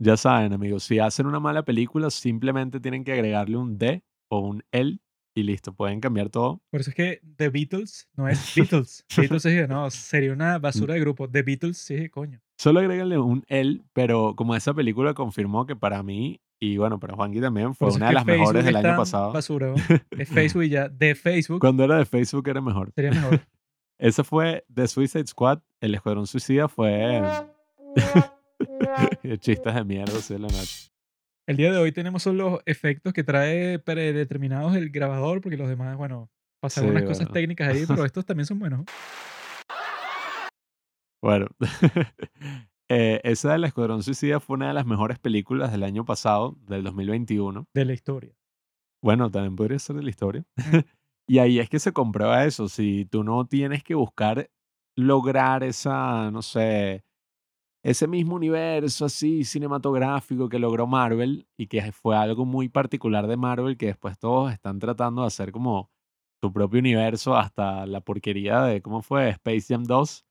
Ya 0.00 0.16
saben, 0.16 0.52
amigos, 0.52 0.82
si 0.84 0.98
hacen 0.98 1.26
una 1.26 1.38
mala 1.38 1.64
película, 1.64 2.10
simplemente 2.10 2.80
tienen 2.80 3.04
que 3.04 3.12
agregarle 3.12 3.56
un 3.56 3.78
D 3.78 4.02
o 4.28 4.40
un 4.40 4.64
L 4.72 4.98
y 5.34 5.42
listo, 5.42 5.74
pueden 5.74 6.00
cambiar 6.00 6.30
todo. 6.30 6.62
Por 6.70 6.80
eso 6.80 6.90
es 6.90 6.96
que 6.96 7.20
The 7.36 7.48
Beatles 7.48 8.08
no 8.16 8.28
es 8.28 8.38
Beatles. 8.56 9.04
Beatles 9.16 9.44
es, 9.44 9.68
no, 9.68 9.90
sería 9.90 10.32
una 10.32 10.58
basura 10.58 10.94
de 10.94 11.00
grupo. 11.00 11.28
The 11.28 11.42
Beatles 11.42 11.78
sí, 11.78 12.08
coño. 12.08 12.40
Solo 12.56 12.80
agréganle 12.80 13.18
un 13.18 13.44
L, 13.48 13.82
pero 13.92 14.34
como 14.36 14.54
esa 14.54 14.72
película 14.74 15.12
confirmó 15.14 15.66
que 15.66 15.74
para 15.74 16.02
mí, 16.02 16.40
y 16.60 16.76
bueno, 16.76 17.00
para 17.00 17.14
Juanqui 17.14 17.40
también, 17.40 17.74
fue 17.74 17.90
una 17.90 18.08
de 18.08 18.14
las 18.14 18.24
Facebook 18.24 18.40
mejores 18.40 18.64
del 18.64 18.76
año 18.76 18.96
pasado. 18.96 19.32
Basura, 19.32 19.68
¿no? 19.68 19.74
Es 20.18 20.28
Facebook 20.28 20.62
y 20.62 20.68
ya. 20.68 20.88
De 20.88 21.14
Facebook 21.14 21.60
Cuando 21.60 21.84
era 21.84 21.98
de 21.98 22.06
Facebook 22.06 22.48
era 22.48 22.60
mejor. 22.60 22.92
sería 22.94 23.10
mejor. 23.10 23.40
Ese 23.98 24.22
fue 24.24 24.64
The 24.72 24.86
Suicide 24.88 25.26
Squad, 25.26 25.60
el 25.80 25.94
Escuadrón 25.94 26.26
Suicida 26.26 26.68
fue... 26.68 27.22
Chistes 29.38 29.74
de 29.74 29.84
mierda, 29.84 30.18
sí, 30.20 30.34
la 30.34 30.48
noche. 30.48 30.93
El 31.46 31.58
día 31.58 31.70
de 31.70 31.76
hoy 31.78 31.92
tenemos 31.92 32.22
solo 32.22 32.50
los 32.50 32.60
efectos 32.64 33.12
que 33.12 33.22
trae 33.22 33.78
predeterminados 33.78 34.74
el 34.76 34.88
grabador, 34.90 35.42
porque 35.42 35.58
los 35.58 35.68
demás, 35.68 35.94
bueno, 35.96 36.30
pasaron 36.58 36.90
Sí, 36.90 36.96
unas 36.96 37.04
cosas 37.04 37.30
técnicas 37.32 37.68
ahí, 37.68 37.84
pero 37.86 38.04
estos 38.06 38.24
también 38.24 38.46
son 38.46 38.58
buenos. 38.58 38.84
Bueno, 41.22 41.46
eh, 42.90 43.18
esa 43.24 43.52
del 43.52 43.64
Escuadrón 43.64 44.02
Suicida 44.02 44.40
fue 44.40 44.56
una 44.56 44.68
de 44.68 44.74
las 44.74 44.84
mejores 44.84 45.18
películas 45.18 45.72
del 45.72 45.82
año 45.82 46.04
pasado, 46.04 46.54
del 46.66 46.84
2021. 46.84 47.66
de 47.72 47.84
la 47.86 47.94
historia. 47.94 48.34
Bueno, 49.02 49.30
también 49.30 49.56
podría 49.56 49.78
ser 49.78 49.96
de 49.96 50.02
la 50.02 50.10
historia. 50.10 50.44
Mm. 50.56 50.60
y 51.26 51.38
ahí 51.38 51.60
es 51.60 51.70
que 51.70 51.78
se 51.78 51.94
comprueba 51.94 52.44
eso. 52.44 52.68
Si 52.68 53.06
tú 53.06 53.24
no 53.24 53.46
tienes 53.46 53.82
que 53.82 53.94
buscar 53.94 54.50
lograr 54.98 55.64
esa, 55.64 56.30
no 56.30 56.42
sé, 56.42 57.06
ese 57.84 58.08
mismo 58.08 58.34
universo 58.34 59.04
así 59.04 59.44
cinematográfico 59.44 60.48
que 60.48 60.58
logró 60.58 60.86
Marvel 60.86 61.46
y 61.58 61.66
que 61.66 61.92
fue 61.92 62.16
algo 62.16 62.46
muy 62.46 62.70
particular 62.70 63.26
de 63.26 63.36
Marvel 63.36 63.76
que 63.76 63.86
después 63.86 64.18
todos 64.18 64.52
están 64.52 64.78
tratando 64.78 65.20
de 65.20 65.26
hacer 65.28 65.52
como 65.52 65.90
su 66.40 66.50
propio 66.50 66.80
universo 66.80 67.36
hasta 67.36 67.86
la 67.86 68.00
porquería 68.00 68.62
de, 68.62 68.80
¿cómo 68.80 69.02
fue? 69.02 69.28
Space 69.28 69.66
Jam 69.68 69.84
2. 69.84 70.24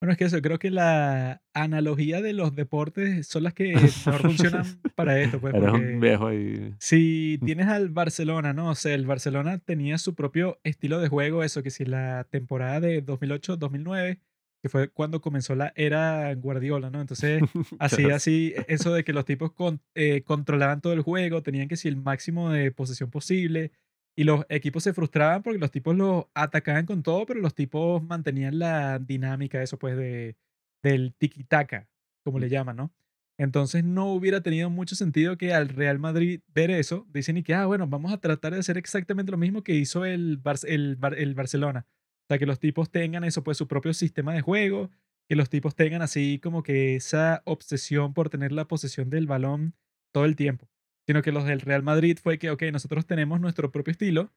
Bueno, 0.00 0.12
es 0.12 0.18
que 0.18 0.24
eso, 0.24 0.42
creo 0.42 0.58
que 0.58 0.70
la 0.70 1.42
analogía 1.54 2.20
de 2.20 2.32
los 2.32 2.54
deportes 2.56 3.28
son 3.28 3.44
las 3.44 3.54
que 3.54 3.74
mejor 3.74 4.22
funcionan 4.22 4.64
para 4.96 5.20
esto, 5.20 5.40
pues, 5.40 5.54
porque 5.54 5.70
un 5.70 6.00
viejo 6.00 6.32
y... 6.32 6.74
si 6.80 7.38
tienes 7.44 7.68
al 7.68 7.88
Barcelona, 7.88 8.52
¿no? 8.52 8.70
O 8.70 8.74
sea, 8.74 8.94
el 8.94 9.06
Barcelona 9.06 9.58
tenía 9.58 9.98
su 9.98 10.16
propio 10.16 10.58
estilo 10.64 10.98
de 10.98 11.08
juego, 11.08 11.44
eso, 11.44 11.62
que 11.62 11.70
si 11.70 11.84
la 11.84 12.24
temporada 12.30 12.80
de 12.80 13.06
2008-2009, 13.06 14.18
que 14.62 14.68
fue 14.68 14.88
cuando 14.88 15.20
comenzó 15.20 15.54
la 15.54 15.72
era 15.76 16.34
Guardiola, 16.34 16.90
¿no? 16.90 17.00
Entonces, 17.00 17.42
así, 17.78 18.10
así, 18.10 18.54
eso 18.68 18.92
de 18.92 19.04
que 19.04 19.12
los 19.12 19.24
tipos 19.24 19.52
con- 19.52 19.80
eh, 19.94 20.22
controlaban 20.22 20.80
todo 20.80 20.92
el 20.92 21.02
juego, 21.02 21.42
tenían 21.42 21.68
que 21.68 21.76
si 21.76 21.88
el 21.88 21.96
máximo 21.96 22.50
de 22.50 22.72
posesión 22.72 23.10
posible, 23.10 23.72
y 24.18 24.24
los 24.24 24.46
equipos 24.48 24.82
se 24.82 24.94
frustraban 24.94 25.42
porque 25.42 25.58
los 25.58 25.70
tipos 25.70 25.94
los 25.94 26.24
atacaban 26.34 26.86
con 26.86 27.02
todo, 27.02 27.26
pero 27.26 27.40
los 27.40 27.54
tipos 27.54 28.02
mantenían 28.02 28.58
la 28.58 28.98
dinámica, 28.98 29.62
eso 29.62 29.78
pues, 29.78 29.96
de, 29.96 30.36
del 30.82 31.14
tiki-taka, 31.14 31.86
como 32.24 32.38
le 32.38 32.48
llaman, 32.48 32.76
¿no? 32.76 32.92
Entonces 33.38 33.84
no 33.84 34.10
hubiera 34.14 34.40
tenido 34.40 34.70
mucho 34.70 34.94
sentido 34.96 35.36
que 35.36 35.52
al 35.52 35.68
Real 35.68 35.98
Madrid 35.98 36.40
ver 36.54 36.70
eso, 36.70 37.06
dicen 37.12 37.36
y 37.36 37.42
que, 37.42 37.52
ah, 37.52 37.66
bueno, 37.66 37.86
vamos 37.86 38.10
a 38.10 38.16
tratar 38.18 38.54
de 38.54 38.60
hacer 38.60 38.78
exactamente 38.78 39.30
lo 39.30 39.36
mismo 39.36 39.62
que 39.62 39.74
hizo 39.74 40.06
el, 40.06 40.38
Bar- 40.38 40.56
el, 40.66 40.96
Bar- 40.96 41.18
el 41.18 41.34
Barcelona. 41.34 41.86
O 42.26 42.28
sea, 42.28 42.38
que 42.38 42.46
los 42.46 42.58
tipos 42.58 42.90
tengan 42.90 43.22
eso, 43.22 43.44
pues 43.44 43.56
su 43.56 43.68
propio 43.68 43.94
sistema 43.94 44.34
de 44.34 44.40
juego, 44.40 44.90
que 45.28 45.36
los 45.36 45.48
tipos 45.48 45.76
tengan 45.76 46.02
así 46.02 46.40
como 46.42 46.64
que 46.64 46.96
esa 46.96 47.42
obsesión 47.44 48.14
por 48.14 48.30
tener 48.30 48.50
la 48.50 48.66
posesión 48.66 49.10
del 49.10 49.28
balón 49.28 49.74
todo 50.12 50.24
el 50.24 50.34
tiempo. 50.34 50.68
Sino 51.06 51.22
que 51.22 51.30
los 51.30 51.44
del 51.44 51.60
Real 51.60 51.84
Madrid 51.84 52.18
fue 52.20 52.38
que, 52.38 52.50
ok, 52.50 52.64
nosotros 52.72 53.06
tenemos 53.06 53.40
nuestro 53.40 53.70
propio 53.70 53.92
estilo, 53.92 54.32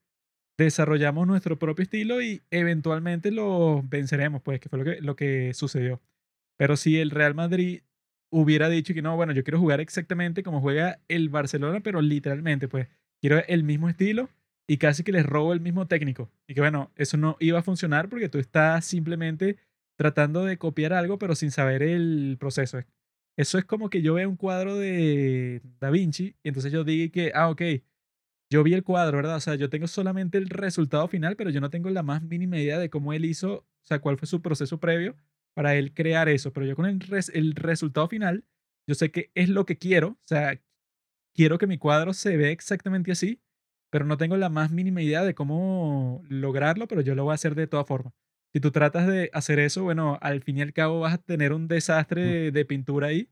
desarrollamos 0.55 1.25
nuestro 1.25 1.57
propio 1.57 1.81
estilo 1.81 2.21
y 2.21 2.43
eventualmente 2.51 3.31
los 3.31 3.87
venceremos, 3.89 4.43
pues, 4.43 4.59
que 4.59 4.69
fue 4.69 4.77
lo 4.77 4.85
que, 4.85 5.01
lo 5.01 5.15
que 5.15 5.55
sucedió. 5.55 5.99
Pero 6.57 6.77
si 6.77 6.99
el 6.99 7.09
Real 7.09 7.33
Madrid 7.33 7.81
hubiera 8.31 8.69
dicho 8.69 8.93
que 8.93 9.01
no, 9.01 9.15
bueno, 9.15 9.33
yo 9.33 9.43
quiero 9.43 9.59
jugar 9.59 9.79
exactamente 9.79 10.43
como 10.43 10.61
juega 10.61 10.99
el 11.07 11.29
Barcelona, 11.29 11.79
pero 11.79 12.01
literalmente, 12.01 12.67
pues, 12.67 12.87
quiero 13.19 13.41
el 13.47 13.63
mismo 13.63 13.89
estilo 13.89 14.29
y 14.69 14.77
casi 14.77 15.03
que 15.03 15.11
les 15.11 15.25
robo 15.25 15.51
el 15.51 15.61
mismo 15.61 15.87
técnico. 15.87 16.29
Y 16.47 16.53
que 16.53 16.61
bueno, 16.61 16.91
eso 16.95 17.17
no 17.17 17.37
iba 17.39 17.57
a 17.57 17.63
funcionar 17.63 18.07
porque 18.07 18.29
tú 18.29 18.37
estás 18.37 18.85
simplemente 18.85 19.57
tratando 19.97 20.45
de 20.45 20.59
copiar 20.59 20.93
algo, 20.93 21.17
pero 21.17 21.33
sin 21.33 21.49
saber 21.49 21.81
el 21.81 22.37
proceso. 22.39 22.77
Eso 23.35 23.57
es 23.57 23.65
como 23.65 23.89
que 23.89 24.03
yo 24.03 24.13
veo 24.13 24.29
un 24.29 24.35
cuadro 24.35 24.77
de 24.77 25.63
Da 25.79 25.89
Vinci 25.89 26.35
y 26.43 26.49
entonces 26.49 26.71
yo 26.71 26.83
digo 26.83 27.11
que, 27.11 27.31
ah, 27.33 27.49
ok, 27.49 27.61
yo 28.51 28.63
vi 28.63 28.75
el 28.75 28.83
cuadro, 28.83 29.17
¿verdad? 29.17 29.37
O 29.37 29.39
sea, 29.39 29.55
yo 29.55 29.71
tengo 29.71 29.87
solamente 29.87 30.37
el 30.37 30.49
resultado 30.49 31.07
final, 31.07 31.35
pero 31.35 31.49
yo 31.49 31.61
no 31.61 31.71
tengo 31.71 31.89
la 31.89 32.03
más 32.03 32.21
mínima 32.21 32.59
idea 32.59 32.77
de 32.77 32.91
cómo 32.91 33.13
él 33.13 33.25
hizo, 33.25 33.53
o 33.53 33.65
sea, 33.81 33.99
cuál 33.99 34.19
fue 34.19 34.27
su 34.27 34.39
proceso 34.43 34.79
previo 34.79 35.15
para 35.55 35.75
él 35.77 35.95
crear 35.95 36.29
eso. 36.29 36.53
Pero 36.53 36.67
yo 36.67 36.75
con 36.75 36.85
el, 36.85 36.99
el 37.33 37.55
resultado 37.55 38.07
final, 38.07 38.45
yo 38.87 38.93
sé 38.93 39.09
que 39.09 39.31
es 39.33 39.49
lo 39.49 39.65
que 39.65 39.79
quiero, 39.79 40.09
o 40.09 40.27
sea, 40.27 40.61
quiero 41.33 41.57
que 41.57 41.65
mi 41.65 41.79
cuadro 41.79 42.13
se 42.13 42.37
vea 42.37 42.51
exactamente 42.51 43.11
así, 43.11 43.41
pero 43.89 44.05
no 44.05 44.17
tengo 44.17 44.37
la 44.37 44.49
más 44.49 44.71
mínima 44.71 45.01
idea 45.01 45.23
de 45.23 45.33
cómo 45.35 46.23
lograrlo, 46.29 46.87
pero 46.87 47.01
yo 47.01 47.15
lo 47.15 47.23
voy 47.25 47.31
a 47.31 47.35
hacer 47.35 47.55
de 47.55 47.67
todas 47.67 47.87
formas. 47.87 48.13
Si 48.53 48.59
tú 48.59 48.71
tratas 48.71 49.07
de 49.07 49.29
hacer 49.33 49.59
eso, 49.59 49.83
bueno, 49.83 50.17
al 50.21 50.41
fin 50.41 50.57
y 50.57 50.61
al 50.61 50.73
cabo 50.73 50.99
vas 51.01 51.13
a 51.13 51.17
tener 51.19 51.53
un 51.53 51.67
desastre 51.67 52.23
de, 52.23 52.51
de 52.51 52.65
pintura 52.65 53.07
ahí, 53.07 53.29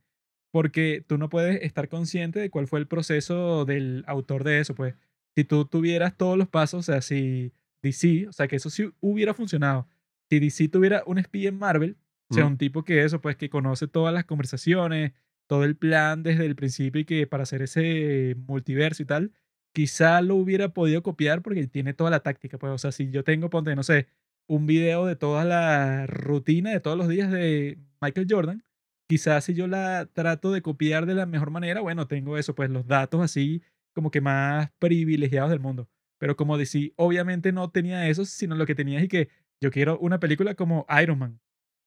porque 0.51 1.03
tú 1.07 1.17
no 1.17 1.29
puedes 1.29 1.61
estar 1.63 1.89
consciente 1.89 2.39
de 2.39 2.49
cuál 2.49 2.67
fue 2.67 2.79
el 2.79 2.87
proceso 2.87 3.65
del 3.65 4.03
autor 4.07 4.43
de 4.43 4.59
eso, 4.59 4.75
pues. 4.75 4.95
Si 5.35 5.43
tú 5.43 5.65
tuvieras 5.65 6.15
todos 6.17 6.37
los 6.37 6.47
pasos, 6.47 6.79
o 6.79 6.83
sea, 6.91 7.01
si 7.01 7.53
DC, 7.83 8.27
o 8.27 8.31
sea, 8.33 8.47
que 8.47 8.55
eso 8.55 8.69
sí 8.69 8.89
hubiera 9.01 9.33
funcionado. 9.33 9.87
Si 10.29 10.39
DC 10.39 10.67
tuviera 10.69 11.03
un 11.05 11.19
espía 11.19 11.49
en 11.49 11.57
Marvel, 11.57 11.97
o 12.29 12.33
sea, 12.33 12.45
Mm. 12.45 12.47
un 12.47 12.57
tipo 12.57 12.83
que 12.83 13.03
eso, 13.03 13.21
pues, 13.21 13.35
que 13.37 13.49
conoce 13.49 13.87
todas 13.87 14.13
las 14.13 14.25
conversaciones, 14.25 15.13
todo 15.47 15.63
el 15.63 15.75
plan 15.77 16.23
desde 16.23 16.45
el 16.45 16.55
principio 16.55 17.01
y 17.01 17.05
que 17.05 17.27
para 17.27 17.43
hacer 17.43 17.61
ese 17.61 18.35
multiverso 18.47 19.03
y 19.03 19.05
tal, 19.05 19.31
quizá 19.73 20.21
lo 20.21 20.35
hubiera 20.35 20.69
podido 20.69 21.03
copiar 21.03 21.41
porque 21.41 21.67
tiene 21.67 21.93
toda 21.93 22.09
la 22.09 22.21
táctica, 22.21 22.57
pues, 22.57 22.73
o 22.73 22.77
sea, 22.77 22.91
si 22.91 23.09
yo 23.11 23.23
tengo, 23.23 23.49
ponte, 23.49 23.75
no 23.75 23.83
sé, 23.83 24.07
un 24.47 24.65
video 24.65 25.05
de 25.05 25.15
toda 25.15 25.45
la 25.45 26.07
rutina 26.07 26.71
de 26.71 26.79
todos 26.79 26.97
los 26.97 27.07
días 27.07 27.31
de 27.31 27.77
Michael 28.01 28.27
Jordan, 28.29 28.63
quizás 29.07 29.45
si 29.45 29.53
yo 29.53 29.67
la 29.67 30.07
trato 30.11 30.51
de 30.51 30.61
copiar 30.61 31.05
de 31.05 31.15
la 31.15 31.25
mejor 31.25 31.51
manera, 31.51 31.81
bueno, 31.81 32.07
tengo 32.07 32.37
eso, 32.37 32.55
pues 32.55 32.69
los 32.69 32.87
datos 32.87 33.21
así 33.21 33.61
como 33.93 34.11
que 34.11 34.21
más 34.21 34.71
privilegiados 34.79 35.49
del 35.49 35.59
mundo. 35.59 35.89
Pero 36.19 36.35
como 36.35 36.57
decía, 36.57 36.89
obviamente 36.95 37.51
no 37.51 37.69
tenía 37.71 38.07
eso, 38.07 38.25
sino 38.25 38.55
lo 38.55 38.65
que 38.65 38.75
tenía 38.75 38.99
es 38.99 39.09
que 39.09 39.29
yo 39.61 39.71
quiero 39.71 39.97
una 39.99 40.19
película 40.19 40.55
como 40.55 40.85
Iron 41.01 41.19
Man. 41.19 41.39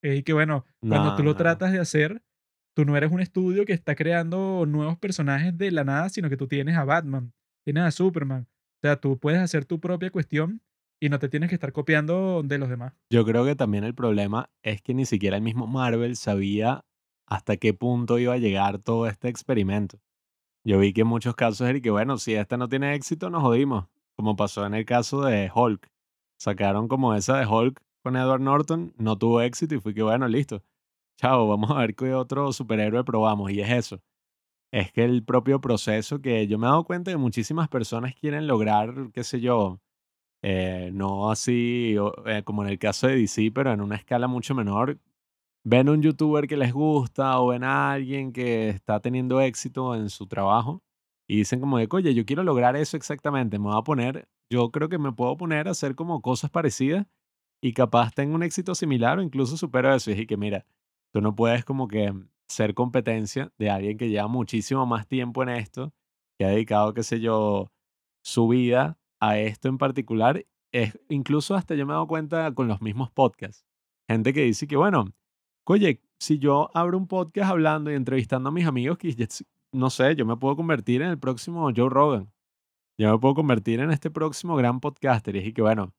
Eh, 0.02 0.16
Y 0.16 0.22
que 0.22 0.32
bueno, 0.32 0.64
cuando 0.80 1.14
tú 1.16 1.22
lo 1.22 1.36
tratas 1.36 1.72
de 1.72 1.78
hacer, 1.78 2.22
tú 2.74 2.84
no 2.84 2.96
eres 2.96 3.10
un 3.10 3.20
estudio 3.20 3.64
que 3.64 3.72
está 3.72 3.94
creando 3.94 4.64
nuevos 4.66 4.98
personajes 4.98 5.56
de 5.56 5.70
la 5.70 5.84
nada, 5.84 6.08
sino 6.08 6.28
que 6.28 6.36
tú 6.36 6.46
tienes 6.48 6.76
a 6.76 6.84
Batman, 6.84 7.32
tienes 7.64 7.84
a 7.84 7.90
Superman. 7.90 8.46
O 8.50 8.80
sea, 8.82 8.96
tú 8.96 9.18
puedes 9.18 9.40
hacer 9.40 9.64
tu 9.64 9.80
propia 9.80 10.10
cuestión 10.10 10.62
y 11.00 11.08
no 11.08 11.18
te 11.18 11.28
tienes 11.28 11.48
que 11.48 11.54
estar 11.54 11.72
copiando 11.72 12.42
de 12.42 12.58
los 12.58 12.68
demás. 12.68 12.92
Yo 13.10 13.24
creo 13.24 13.44
que 13.44 13.56
también 13.56 13.84
el 13.84 13.94
problema 13.94 14.50
es 14.62 14.82
que 14.82 14.94
ni 14.94 15.06
siquiera 15.06 15.36
el 15.36 15.42
mismo 15.42 15.66
Marvel 15.66 16.16
sabía 16.16 16.84
hasta 17.26 17.56
qué 17.56 17.72
punto 17.74 18.18
iba 18.18 18.34
a 18.34 18.38
llegar 18.38 18.78
todo 18.78 19.06
este 19.06 19.28
experimento. 19.28 19.98
Yo 20.64 20.78
vi 20.78 20.92
que 20.92 21.02
en 21.02 21.06
muchos 21.06 21.34
casos 21.34 21.68
era 21.68 21.80
que, 21.80 21.90
bueno, 21.90 22.18
si 22.18 22.34
esta 22.34 22.56
no 22.56 22.68
tiene 22.68 22.94
éxito, 22.94 23.30
nos 23.30 23.42
jodimos. 23.42 23.86
Como 24.16 24.36
pasó 24.36 24.66
en 24.66 24.74
el 24.74 24.84
caso 24.84 25.22
de 25.22 25.50
Hulk. 25.54 25.90
Sacaron 26.38 26.88
como 26.88 27.14
esa 27.14 27.38
de 27.38 27.46
Hulk 27.46 27.80
con 28.02 28.16
Edward 28.16 28.40
Norton, 28.40 28.92
no 28.98 29.16
tuvo 29.16 29.40
éxito 29.40 29.74
y 29.74 29.80
fui 29.80 29.94
que, 29.94 30.02
bueno, 30.02 30.28
listo. 30.28 30.62
Chao, 31.16 31.48
vamos 31.48 31.70
a 31.70 31.78
ver 31.78 31.94
qué 31.94 32.14
otro 32.14 32.52
superhéroe 32.52 33.04
probamos. 33.04 33.50
Y 33.50 33.60
es 33.60 33.70
eso. 33.70 34.02
Es 34.72 34.92
que 34.92 35.04
el 35.04 35.24
propio 35.24 35.60
proceso 35.60 36.20
que 36.20 36.46
yo 36.46 36.58
me 36.58 36.66
he 36.66 36.70
dado 36.70 36.84
cuenta 36.84 37.10
que 37.10 37.16
muchísimas 37.16 37.68
personas 37.68 38.14
quieren 38.14 38.46
lograr, 38.46 39.10
qué 39.12 39.24
sé 39.24 39.40
yo, 39.40 39.80
eh, 40.42 40.90
no 40.92 41.30
así 41.30 41.96
eh, 42.26 42.42
como 42.44 42.62
en 42.64 42.70
el 42.70 42.78
caso 42.78 43.06
de 43.08 43.16
DC, 43.16 43.50
pero 43.52 43.72
en 43.72 43.80
una 43.80 43.96
escala 43.96 44.28
mucho 44.28 44.54
menor. 44.54 44.98
Ven 45.64 45.88
un 45.88 46.02
youtuber 46.02 46.46
que 46.46 46.56
les 46.56 46.72
gusta 46.72 47.40
o 47.40 47.48
ven 47.48 47.64
a 47.64 47.92
alguien 47.92 48.32
que 48.32 48.70
está 48.70 49.00
teniendo 49.00 49.40
éxito 49.40 49.94
en 49.94 50.08
su 50.10 50.26
trabajo 50.26 50.82
y 51.28 51.38
dicen 51.38 51.60
como 51.60 51.78
de, 51.78 51.88
oye, 51.90 52.14
yo 52.14 52.24
quiero 52.24 52.42
lograr 52.44 52.76
eso 52.76 52.96
exactamente, 52.96 53.58
me 53.58 53.66
voy 53.66 53.78
a 53.78 53.82
poner, 53.82 54.28
yo 54.50 54.70
creo 54.70 54.88
que 54.88 54.98
me 54.98 55.12
puedo 55.12 55.36
poner 55.36 55.68
a 55.68 55.72
hacer 55.72 55.94
como 55.94 56.22
cosas 56.22 56.50
parecidas 56.50 57.06
y 57.62 57.72
capaz 57.74 58.12
tengo 58.12 58.34
un 58.34 58.42
éxito 58.42 58.74
similar 58.74 59.18
o 59.18 59.22
incluso 59.22 59.56
supero 59.56 59.94
eso. 59.94 60.10
Y 60.10 60.26
que 60.26 60.36
mira, 60.36 60.66
tú 61.12 61.20
no 61.20 61.34
puedes 61.34 61.64
como 61.64 61.88
que 61.88 62.12
ser 62.50 62.74
competencia 62.74 63.52
de 63.58 63.70
alguien 63.70 63.96
que 63.96 64.08
lleva 64.08 64.28
muchísimo 64.28 64.84
más 64.86 65.06
tiempo 65.06 65.42
en 65.42 65.50
esto, 65.50 65.92
que 66.38 66.44
ha 66.44 66.48
dedicado, 66.48 66.92
qué 66.94 67.02
sé 67.02 67.20
yo, 67.20 67.70
su 68.24 68.48
vida 68.48 68.98
a 69.20 69.38
esto 69.38 69.68
en 69.68 69.78
particular. 69.78 70.44
Es, 70.72 70.98
incluso 71.08 71.54
hasta 71.54 71.74
yo 71.74 71.86
me 71.86 71.92
he 71.92 71.94
dado 71.94 72.06
cuenta 72.06 72.52
con 72.54 72.68
los 72.68 72.82
mismos 72.82 73.10
podcasts. 73.10 73.64
Gente 74.08 74.32
que 74.32 74.42
dice 74.42 74.66
que, 74.66 74.76
bueno, 74.76 75.12
oye, 75.66 76.02
si 76.18 76.38
yo 76.38 76.70
abro 76.74 76.98
un 76.98 77.06
podcast 77.06 77.50
hablando 77.50 77.90
y 77.90 77.94
entrevistando 77.94 78.48
a 78.48 78.52
mis 78.52 78.66
amigos, 78.66 78.98
que 78.98 79.14
no 79.72 79.88
sé, 79.90 80.16
yo 80.16 80.26
me 80.26 80.36
puedo 80.36 80.56
convertir 80.56 81.02
en 81.02 81.10
el 81.10 81.18
próximo 81.18 81.70
Joe 81.74 81.88
Rogan. 81.88 82.32
Yo 82.98 83.12
me 83.12 83.18
puedo 83.18 83.34
convertir 83.34 83.80
en 83.80 83.90
este 83.92 84.10
próximo 84.10 84.56
gran 84.56 84.80
podcaster. 84.80 85.36
Y 85.36 85.38
es 85.38 85.54
que, 85.54 85.62
bueno, 85.62 85.94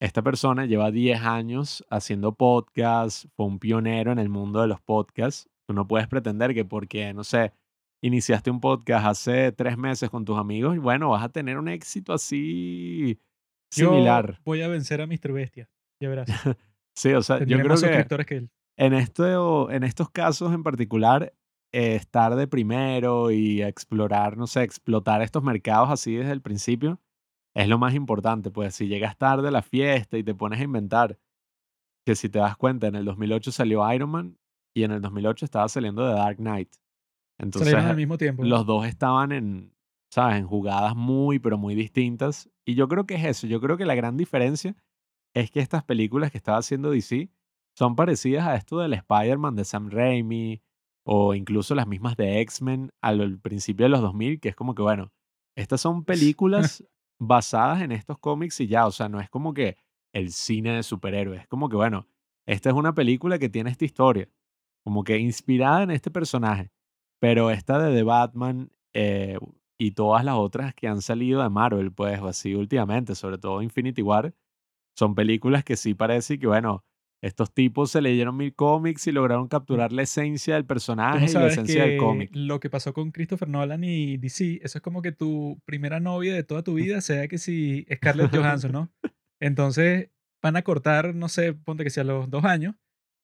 esta 0.00 0.22
persona 0.22 0.66
lleva 0.66 0.90
10 0.90 1.20
años 1.20 1.84
haciendo 1.90 2.34
podcasts, 2.34 3.28
fue 3.36 3.46
un 3.46 3.58
pionero 3.58 4.10
en 4.10 4.18
el 4.18 4.28
mundo 4.28 4.60
de 4.60 4.68
los 4.68 4.80
podcasts. 4.80 5.48
Tú 5.66 5.74
no 5.74 5.86
puedes 5.86 6.08
pretender 6.08 6.54
que 6.54 6.64
porque, 6.64 7.14
no 7.14 7.24
sé, 7.24 7.52
iniciaste 8.02 8.50
un 8.50 8.60
podcast 8.60 9.06
hace 9.06 9.52
tres 9.52 9.78
meses 9.78 10.10
con 10.10 10.24
tus 10.24 10.38
amigos, 10.38 10.76
bueno, 10.78 11.10
vas 11.10 11.22
a 11.22 11.28
tener 11.28 11.58
un 11.58 11.68
éxito 11.68 12.12
así 12.12 13.20
similar. 13.70 14.32
Yo 14.32 14.42
voy 14.44 14.62
a 14.62 14.68
vencer 14.68 15.00
a 15.00 15.06
Mr. 15.06 15.32
Bestia, 15.32 15.70
ya 16.00 16.08
verás. 16.08 16.28
sí, 16.96 17.12
o 17.12 17.22
sea, 17.22 17.44
yo 17.44 17.58
creo 17.60 17.76
que, 17.76 18.24
que 18.26 18.36
él. 18.36 18.50
En, 18.76 18.92
esto, 18.92 19.70
en 19.70 19.84
estos 19.84 20.10
casos 20.10 20.52
en 20.52 20.62
particular, 20.62 21.32
eh, 21.72 21.94
estar 21.94 22.34
de 22.34 22.48
primero 22.48 23.30
y 23.30 23.62
explorar, 23.62 24.36
no 24.36 24.46
sé, 24.46 24.62
explotar 24.62 25.22
estos 25.22 25.42
mercados 25.42 25.90
así 25.90 26.14
desde 26.16 26.32
el 26.32 26.42
principio 26.42 27.00
es 27.54 27.68
lo 27.68 27.78
más 27.78 27.94
importante. 27.94 28.50
Pues 28.50 28.74
si 28.74 28.88
llegas 28.88 29.16
tarde 29.16 29.48
a 29.48 29.50
la 29.52 29.62
fiesta 29.62 30.18
y 30.18 30.24
te 30.24 30.34
pones 30.34 30.60
a 30.60 30.64
inventar, 30.64 31.18
que 32.04 32.14
si 32.14 32.28
te 32.28 32.38
das 32.38 32.56
cuenta, 32.56 32.88
en 32.88 32.96
el 32.96 33.04
2008 33.04 33.52
salió 33.52 33.92
Iron 33.92 34.10
Man 34.10 34.38
y 34.74 34.84
en 34.84 34.92
el 34.92 35.00
2008 35.00 35.44
estaba 35.44 35.68
saliendo 35.68 36.06
The 36.08 36.14
Dark 36.14 36.36
Knight. 36.36 36.74
Entonces, 37.38 37.74
al 37.74 37.96
mismo 37.96 38.18
tiempo. 38.18 38.44
Los 38.44 38.66
dos 38.66 38.86
estaban 38.86 39.32
en, 39.32 39.74
¿sabes? 40.10 40.36
En 40.36 40.46
jugadas 40.46 40.94
muy, 40.94 41.38
pero 41.38 41.58
muy 41.58 41.74
distintas. 41.74 42.50
Y 42.64 42.74
yo 42.74 42.88
creo 42.88 43.06
que 43.06 43.14
es 43.14 43.24
eso. 43.24 43.46
Yo 43.46 43.60
creo 43.60 43.76
que 43.76 43.86
la 43.86 43.94
gran 43.94 44.16
diferencia 44.16 44.76
es 45.34 45.50
que 45.50 45.60
estas 45.60 45.84
películas 45.84 46.30
que 46.30 46.38
estaba 46.38 46.58
haciendo 46.58 46.90
DC 46.90 47.30
son 47.76 47.96
parecidas 47.96 48.46
a 48.46 48.54
esto 48.54 48.78
del 48.78 48.92
Spider-Man 48.92 49.56
de 49.56 49.64
Sam 49.64 49.90
Raimi 49.90 50.62
o 51.04 51.34
incluso 51.34 51.74
las 51.74 51.86
mismas 51.86 52.16
de 52.16 52.40
X-Men 52.40 52.92
al 53.00 53.38
principio 53.40 53.84
de 53.84 53.90
los 53.90 54.00
2000, 54.00 54.40
que 54.40 54.50
es 54.50 54.56
como 54.56 54.74
que, 54.74 54.82
bueno, 54.82 55.12
estas 55.56 55.80
son 55.80 56.04
películas 56.04 56.84
basadas 57.18 57.82
en 57.82 57.92
estos 57.92 58.18
cómics 58.18 58.60
y 58.60 58.66
ya, 58.66 58.86
o 58.86 58.92
sea, 58.92 59.08
no 59.08 59.20
es 59.20 59.30
como 59.30 59.54
que 59.54 59.76
el 60.12 60.32
cine 60.32 60.74
de 60.74 60.82
superhéroes, 60.82 61.42
es 61.42 61.48
como 61.48 61.68
que, 61.68 61.76
bueno, 61.76 62.06
esta 62.46 62.70
es 62.70 62.74
una 62.74 62.94
película 62.94 63.38
que 63.38 63.48
tiene 63.48 63.70
esta 63.70 63.84
historia, 63.84 64.28
como 64.84 65.04
que 65.04 65.18
inspirada 65.18 65.82
en 65.82 65.90
este 65.90 66.10
personaje, 66.10 66.70
pero 67.20 67.50
esta 67.50 67.78
de 67.78 67.94
The 67.94 68.02
Batman 68.02 68.70
eh, 68.94 69.38
y 69.78 69.92
todas 69.92 70.24
las 70.24 70.36
otras 70.36 70.74
que 70.74 70.88
han 70.88 71.02
salido 71.02 71.42
de 71.42 71.48
Marvel, 71.48 71.92
pues 71.92 72.20
así 72.20 72.54
últimamente, 72.54 73.14
sobre 73.14 73.38
todo 73.38 73.62
Infinity 73.62 74.02
War, 74.02 74.34
son 74.96 75.14
películas 75.14 75.64
que 75.64 75.76
sí 75.76 75.94
parece 75.94 76.38
que, 76.38 76.46
bueno, 76.46 76.84
estos 77.22 77.54
tipos 77.54 77.92
se 77.92 78.02
leyeron 78.02 78.36
mil 78.36 78.52
cómics 78.54 79.06
y 79.06 79.12
lograron 79.12 79.46
capturar 79.46 79.92
la 79.92 80.02
esencia 80.02 80.54
del 80.54 80.66
personaje 80.66 81.26
y 81.30 81.32
la 81.32 81.46
esencia 81.46 81.84
del 81.84 81.96
cómic. 81.96 82.30
Lo 82.34 82.58
que 82.58 82.68
pasó 82.68 82.92
con 82.92 83.12
Christopher 83.12 83.48
Nolan 83.48 83.84
y 83.84 84.16
DC, 84.16 84.60
eso 84.62 84.78
es 84.78 84.82
como 84.82 85.02
que 85.02 85.12
tu 85.12 85.60
primera 85.64 86.00
novia 86.00 86.34
de 86.34 86.42
toda 86.42 86.64
tu 86.64 86.74
vida 86.74 87.00
sea 87.00 87.28
que 87.28 87.38
si 87.38 87.86
Scarlett 87.94 88.34
Johansson, 88.34 88.72
¿no? 88.72 88.92
Entonces 89.40 90.10
van 90.42 90.56
a 90.56 90.62
cortar, 90.62 91.14
no 91.14 91.28
sé, 91.28 91.52
ponte 91.52 91.84
que 91.84 91.90
sea 91.90 92.02
los 92.02 92.28
dos 92.28 92.44
años, 92.44 92.74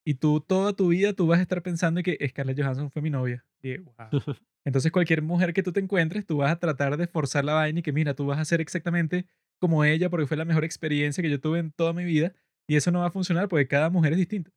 y 0.09 0.15
tú 0.15 0.41
toda 0.41 0.73
tu 0.73 0.87
vida 0.87 1.13
tú 1.13 1.27
vas 1.27 1.37
a 1.37 1.43
estar 1.43 1.61
pensando 1.61 2.01
que 2.01 2.17
Scarlett 2.27 2.59
Johansson 2.59 2.89
fue 2.89 2.99
mi 2.99 3.11
novia. 3.11 3.45
Y, 3.61 3.77
wow. 3.77 3.93
Entonces 4.65 4.91
cualquier 4.91 5.21
mujer 5.21 5.53
que 5.53 5.61
tú 5.61 5.71
te 5.71 5.81
encuentres, 5.81 6.25
tú 6.25 6.37
vas 6.37 6.51
a 6.51 6.55
tratar 6.57 6.97
de 6.97 7.05
forzar 7.05 7.45
la 7.45 7.53
vaina 7.53 7.77
y 7.77 7.83
que 7.83 7.93
mira, 7.93 8.15
tú 8.15 8.25
vas 8.25 8.39
a 8.39 8.45
ser 8.45 8.59
exactamente 8.59 9.27
como 9.59 9.83
ella 9.83 10.09
porque 10.09 10.25
fue 10.25 10.35
la 10.35 10.45
mejor 10.45 10.63
experiencia 10.63 11.21
que 11.21 11.29
yo 11.29 11.39
tuve 11.39 11.59
en 11.59 11.71
toda 11.71 11.93
mi 11.93 12.05
vida 12.05 12.33
y 12.67 12.75
eso 12.75 12.89
no 12.89 13.01
va 13.01 13.05
a 13.05 13.11
funcionar 13.11 13.49
porque 13.49 13.67
cada 13.67 13.91
mujer 13.91 14.13
es 14.13 14.17
distinta. 14.17 14.49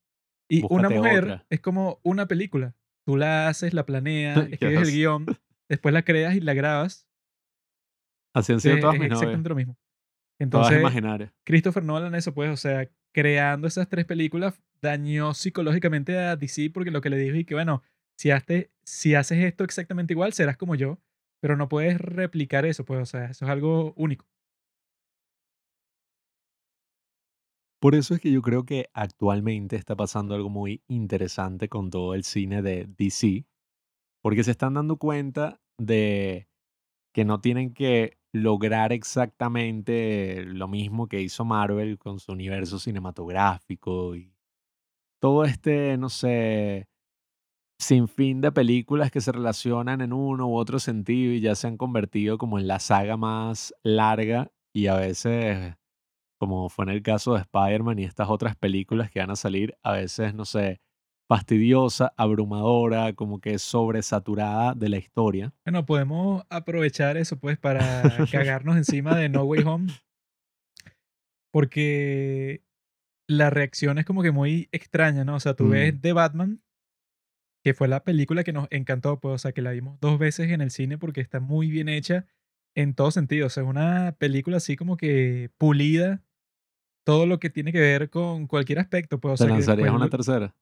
Y 0.48 0.62
una 0.70 0.88
mujer 0.88 1.44
es 1.50 1.60
como 1.60 2.00
una 2.02 2.26
película. 2.26 2.74
Tú 3.04 3.18
la 3.18 3.48
haces, 3.48 3.74
la 3.74 3.84
planeas, 3.84 4.38
escribes 4.50 4.88
el 4.88 4.94
guion, 4.94 5.26
después 5.68 5.92
la 5.92 6.00
creas 6.02 6.34
y 6.34 6.40
la 6.40 6.54
grabas. 6.54 7.06
Así 8.32 8.54
han 8.54 8.60
sido 8.60 8.78
todas 8.78 8.98
mis 8.98 9.08
exactamente 9.08 9.50
lo 9.50 9.54
mismo. 9.54 9.76
Entonces, 10.38 10.80
todas 10.80 11.30
Christopher 11.44 11.84
Nolan 11.84 12.14
eso 12.14 12.32
pues, 12.32 12.48
o 12.48 12.56
sea, 12.56 12.88
creando 13.12 13.68
esas 13.68 13.86
tres 13.90 14.06
películas 14.06 14.58
dañó 14.82 15.32
psicológicamente 15.34 16.18
a 16.18 16.36
DC 16.36 16.70
porque 16.70 16.90
lo 16.90 17.00
que 17.00 17.10
le 17.10 17.16
dijo 17.16 17.36
y 17.36 17.44
que 17.44 17.54
bueno, 17.54 17.82
si, 18.16 18.30
si 18.84 19.14
haces 19.14 19.38
esto 19.44 19.64
exactamente 19.64 20.12
igual, 20.12 20.32
serás 20.32 20.56
como 20.56 20.74
yo, 20.74 20.98
pero 21.40 21.56
no 21.56 21.68
puedes 21.68 21.98
replicar 22.00 22.66
eso, 22.66 22.84
pues, 22.84 23.00
o 23.00 23.06
sea, 23.06 23.26
eso 23.26 23.44
es 23.44 23.50
algo 23.50 23.94
único. 23.96 24.26
Por 27.80 27.96
eso 27.96 28.14
es 28.14 28.20
que 28.20 28.30
yo 28.30 28.42
creo 28.42 28.64
que 28.64 28.90
actualmente 28.92 29.74
está 29.74 29.96
pasando 29.96 30.36
algo 30.36 30.48
muy 30.48 30.82
interesante 30.86 31.68
con 31.68 31.90
todo 31.90 32.14
el 32.14 32.22
cine 32.22 32.62
de 32.62 32.86
DC, 32.96 33.44
porque 34.22 34.44
se 34.44 34.52
están 34.52 34.74
dando 34.74 34.98
cuenta 34.98 35.60
de 35.78 36.48
que 37.12 37.24
no 37.24 37.40
tienen 37.40 37.74
que 37.74 38.18
lograr 38.32 38.92
exactamente 38.92 40.44
lo 40.44 40.68
mismo 40.68 41.08
que 41.08 41.20
hizo 41.20 41.44
Marvel 41.44 41.98
con 41.98 42.20
su 42.20 42.32
universo 42.32 42.78
cinematográfico 42.78 44.16
y 44.16 44.31
todo 45.22 45.44
este, 45.44 45.96
no 45.98 46.08
sé, 46.08 46.88
sinfín 47.78 48.40
de 48.40 48.50
películas 48.50 49.12
que 49.12 49.20
se 49.20 49.30
relacionan 49.30 50.00
en 50.00 50.12
uno 50.12 50.48
u 50.48 50.56
otro 50.56 50.80
sentido 50.80 51.32
y 51.32 51.40
ya 51.40 51.54
se 51.54 51.68
han 51.68 51.76
convertido 51.76 52.38
como 52.38 52.58
en 52.58 52.66
la 52.66 52.80
saga 52.80 53.16
más 53.16 53.72
larga 53.84 54.50
y 54.74 54.88
a 54.88 54.96
veces 54.96 55.76
como 56.40 56.68
fue 56.68 56.86
en 56.86 56.88
el 56.88 57.02
caso 57.04 57.34
de 57.34 57.42
Spider-Man 57.42 58.00
y 58.00 58.04
estas 58.04 58.28
otras 58.28 58.56
películas 58.56 59.12
que 59.12 59.20
van 59.20 59.30
a 59.30 59.36
salir, 59.36 59.76
a 59.84 59.92
veces, 59.92 60.34
no 60.34 60.44
sé, 60.44 60.80
fastidiosa, 61.28 62.12
abrumadora, 62.16 63.12
como 63.12 63.40
que 63.40 63.60
sobresaturada 63.60 64.74
de 64.74 64.88
la 64.88 64.96
historia. 64.96 65.54
Bueno, 65.64 65.86
podemos 65.86 66.42
aprovechar 66.50 67.16
eso 67.16 67.38
pues 67.38 67.58
para 67.58 67.80
cagarnos 68.32 68.76
encima 68.76 69.14
de 69.14 69.28
No 69.28 69.44
Way 69.44 69.62
Home. 69.62 69.92
Porque 71.52 72.64
la 73.28 73.50
reacción 73.50 73.98
es 73.98 74.04
como 74.04 74.22
que 74.22 74.30
muy 74.30 74.68
extraña, 74.72 75.24
¿no? 75.24 75.36
O 75.36 75.40
sea, 75.40 75.54
tú 75.54 75.68
ves 75.68 75.94
mm. 75.94 76.00
The 76.00 76.12
Batman, 76.12 76.62
que 77.62 77.74
fue 77.74 77.88
la 77.88 78.04
película 78.04 78.44
que 78.44 78.52
nos 78.52 78.66
encantó, 78.70 79.20
pues, 79.20 79.34
o 79.34 79.38
sea, 79.38 79.52
que 79.52 79.62
la 79.62 79.72
vimos 79.72 79.98
dos 80.00 80.18
veces 80.18 80.50
en 80.50 80.60
el 80.60 80.70
cine 80.70 80.98
porque 80.98 81.20
está 81.20 81.40
muy 81.40 81.70
bien 81.70 81.88
hecha 81.88 82.26
en 82.74 82.94
todos 82.94 83.14
sentidos. 83.14 83.52
O 83.52 83.54
sea, 83.54 83.62
es 83.62 83.68
una 83.68 84.16
película 84.18 84.56
así 84.56 84.76
como 84.76 84.96
que 84.96 85.50
pulida, 85.58 86.22
todo 87.04 87.26
lo 87.26 87.38
que 87.38 87.50
tiene 87.50 87.72
que 87.72 87.80
ver 87.80 88.10
con 88.10 88.46
cualquier 88.46 88.78
aspecto. 88.78 89.20
Pues, 89.20 89.40
o 89.40 89.44
¿Te 89.44 89.50
lanzarías 89.50 89.90
una 89.90 90.08
tercera? 90.08 90.54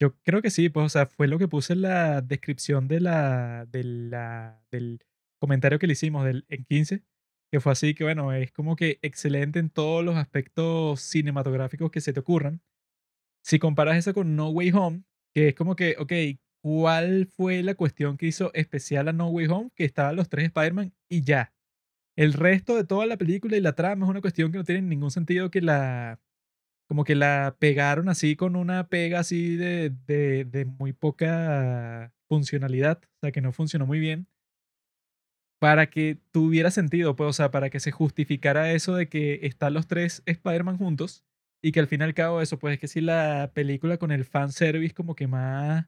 Yo 0.00 0.14
creo 0.22 0.42
que 0.42 0.50
sí, 0.50 0.68
pues, 0.68 0.86
o 0.86 0.88
sea, 0.88 1.06
fue 1.06 1.26
lo 1.26 1.38
que 1.38 1.48
puse 1.48 1.72
en 1.72 1.82
la 1.82 2.20
descripción 2.20 2.88
de 2.88 3.00
la, 3.00 3.66
de 3.66 3.84
la, 3.84 4.62
del 4.70 5.00
comentario 5.38 5.78
que 5.78 5.86
le 5.86 5.94
hicimos 5.94 6.24
del, 6.24 6.44
en 6.48 6.64
15, 6.64 7.02
que 7.50 7.60
fue 7.60 7.72
así 7.72 7.94
que, 7.94 8.04
bueno, 8.04 8.32
es 8.32 8.52
como 8.52 8.76
que 8.76 8.98
excelente 9.02 9.58
en 9.58 9.70
todos 9.70 10.04
los 10.04 10.16
aspectos 10.16 11.00
cinematográficos 11.00 11.90
que 11.90 12.00
se 12.00 12.12
te 12.12 12.20
ocurran. 12.20 12.62
Si 13.44 13.58
comparas 13.58 13.96
eso 13.96 14.14
con 14.14 14.36
No 14.36 14.50
Way 14.50 14.72
Home, 14.72 15.04
que 15.34 15.48
es 15.48 15.54
como 15.54 15.76
que, 15.76 15.96
ok, 15.98 16.12
cuál 16.62 17.26
fue 17.26 17.62
la 17.62 17.74
cuestión 17.74 18.16
que 18.16 18.26
hizo 18.26 18.52
especial 18.54 19.08
a 19.08 19.12
No 19.12 19.28
Way 19.28 19.46
Home, 19.46 19.70
que 19.74 19.84
estaban 19.84 20.16
los 20.16 20.28
tres 20.28 20.46
Spider-Man 20.46 20.94
y 21.08 21.22
ya. 21.22 21.54
El 22.16 22.32
resto 22.32 22.76
de 22.76 22.84
toda 22.84 23.06
la 23.06 23.18
película 23.18 23.56
y 23.56 23.60
la 23.60 23.74
trama 23.74 24.06
es 24.06 24.10
una 24.10 24.20
cuestión 24.20 24.52
que 24.52 24.58
no 24.58 24.64
tiene 24.64 24.82
ningún 24.82 25.10
sentido 25.10 25.50
que 25.50 25.60
la 25.60 26.20
como 26.88 27.04
que 27.04 27.14
la 27.16 27.56
pegaron 27.58 28.08
así 28.08 28.36
con 28.36 28.56
una 28.56 28.88
pega 28.88 29.20
así 29.20 29.56
de, 29.56 29.90
de, 30.06 30.44
de 30.44 30.64
muy 30.64 30.92
poca 30.92 32.14
funcionalidad, 32.28 33.00
o 33.04 33.18
sea, 33.22 33.32
que 33.32 33.40
no 33.40 33.52
funcionó 33.52 33.86
muy 33.86 33.98
bien, 33.98 34.28
para 35.58 35.88
que 35.88 36.18
tuviera 36.32 36.70
sentido, 36.70 37.16
pues, 37.16 37.30
o 37.30 37.32
sea, 37.32 37.50
para 37.50 37.70
que 37.70 37.80
se 37.80 37.90
justificara 37.92 38.72
eso 38.72 38.94
de 38.94 39.08
que 39.08 39.40
están 39.42 39.74
los 39.74 39.86
tres 39.86 40.22
Spider-Man 40.26 40.76
juntos 40.78 41.24
y 41.62 41.72
que 41.72 41.80
al 41.80 41.86
fin 41.86 42.00
y 42.02 42.04
al 42.04 42.14
cabo 42.14 42.42
eso, 42.42 42.58
pues 42.58 42.74
es 42.74 42.80
que 42.80 42.88
si 42.88 43.00
la 43.00 43.50
película 43.54 43.96
con 43.98 44.12
el 44.12 44.24
fanservice 44.24 44.94
como 44.94 45.14
que 45.14 45.26
más 45.26 45.86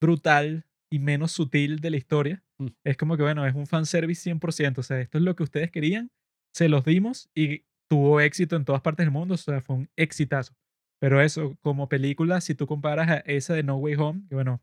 brutal 0.00 0.66
y 0.90 0.98
menos 1.00 1.32
sutil 1.32 1.80
de 1.80 1.90
la 1.90 1.96
historia, 1.96 2.42
Mm. 2.60 2.68
es 2.84 2.96
como 2.96 3.16
que, 3.16 3.22
bueno, 3.22 3.46
es 3.46 3.54
un 3.54 3.66
fanservice 3.68 4.20
100%, 4.20 4.80
o 4.80 4.82
sea, 4.82 5.00
esto 5.00 5.18
es 5.18 5.22
lo 5.24 5.36
que 5.36 5.44
ustedes 5.44 5.70
querían, 5.70 6.10
se 6.52 6.68
los 6.68 6.84
dimos 6.84 7.30
y 7.34 7.62
tuvo 7.88 8.20
éxito 8.20 8.56
en 8.56 8.64
todas 8.64 8.82
partes 8.82 9.06
del 9.06 9.12
mundo, 9.12 9.34
o 9.34 9.36
sea, 9.36 9.60
fue 9.60 9.76
un 9.76 9.88
exitazo. 9.96 10.54
Pero 11.00 11.20
eso, 11.22 11.56
como 11.60 11.88
película, 11.88 12.40
si 12.40 12.56
tú 12.56 12.66
comparas 12.66 13.08
a 13.08 13.16
esa 13.18 13.54
de 13.54 13.62
No 13.62 13.76
Way 13.76 13.94
Home, 13.94 14.22
que 14.28 14.34
bueno, 14.34 14.60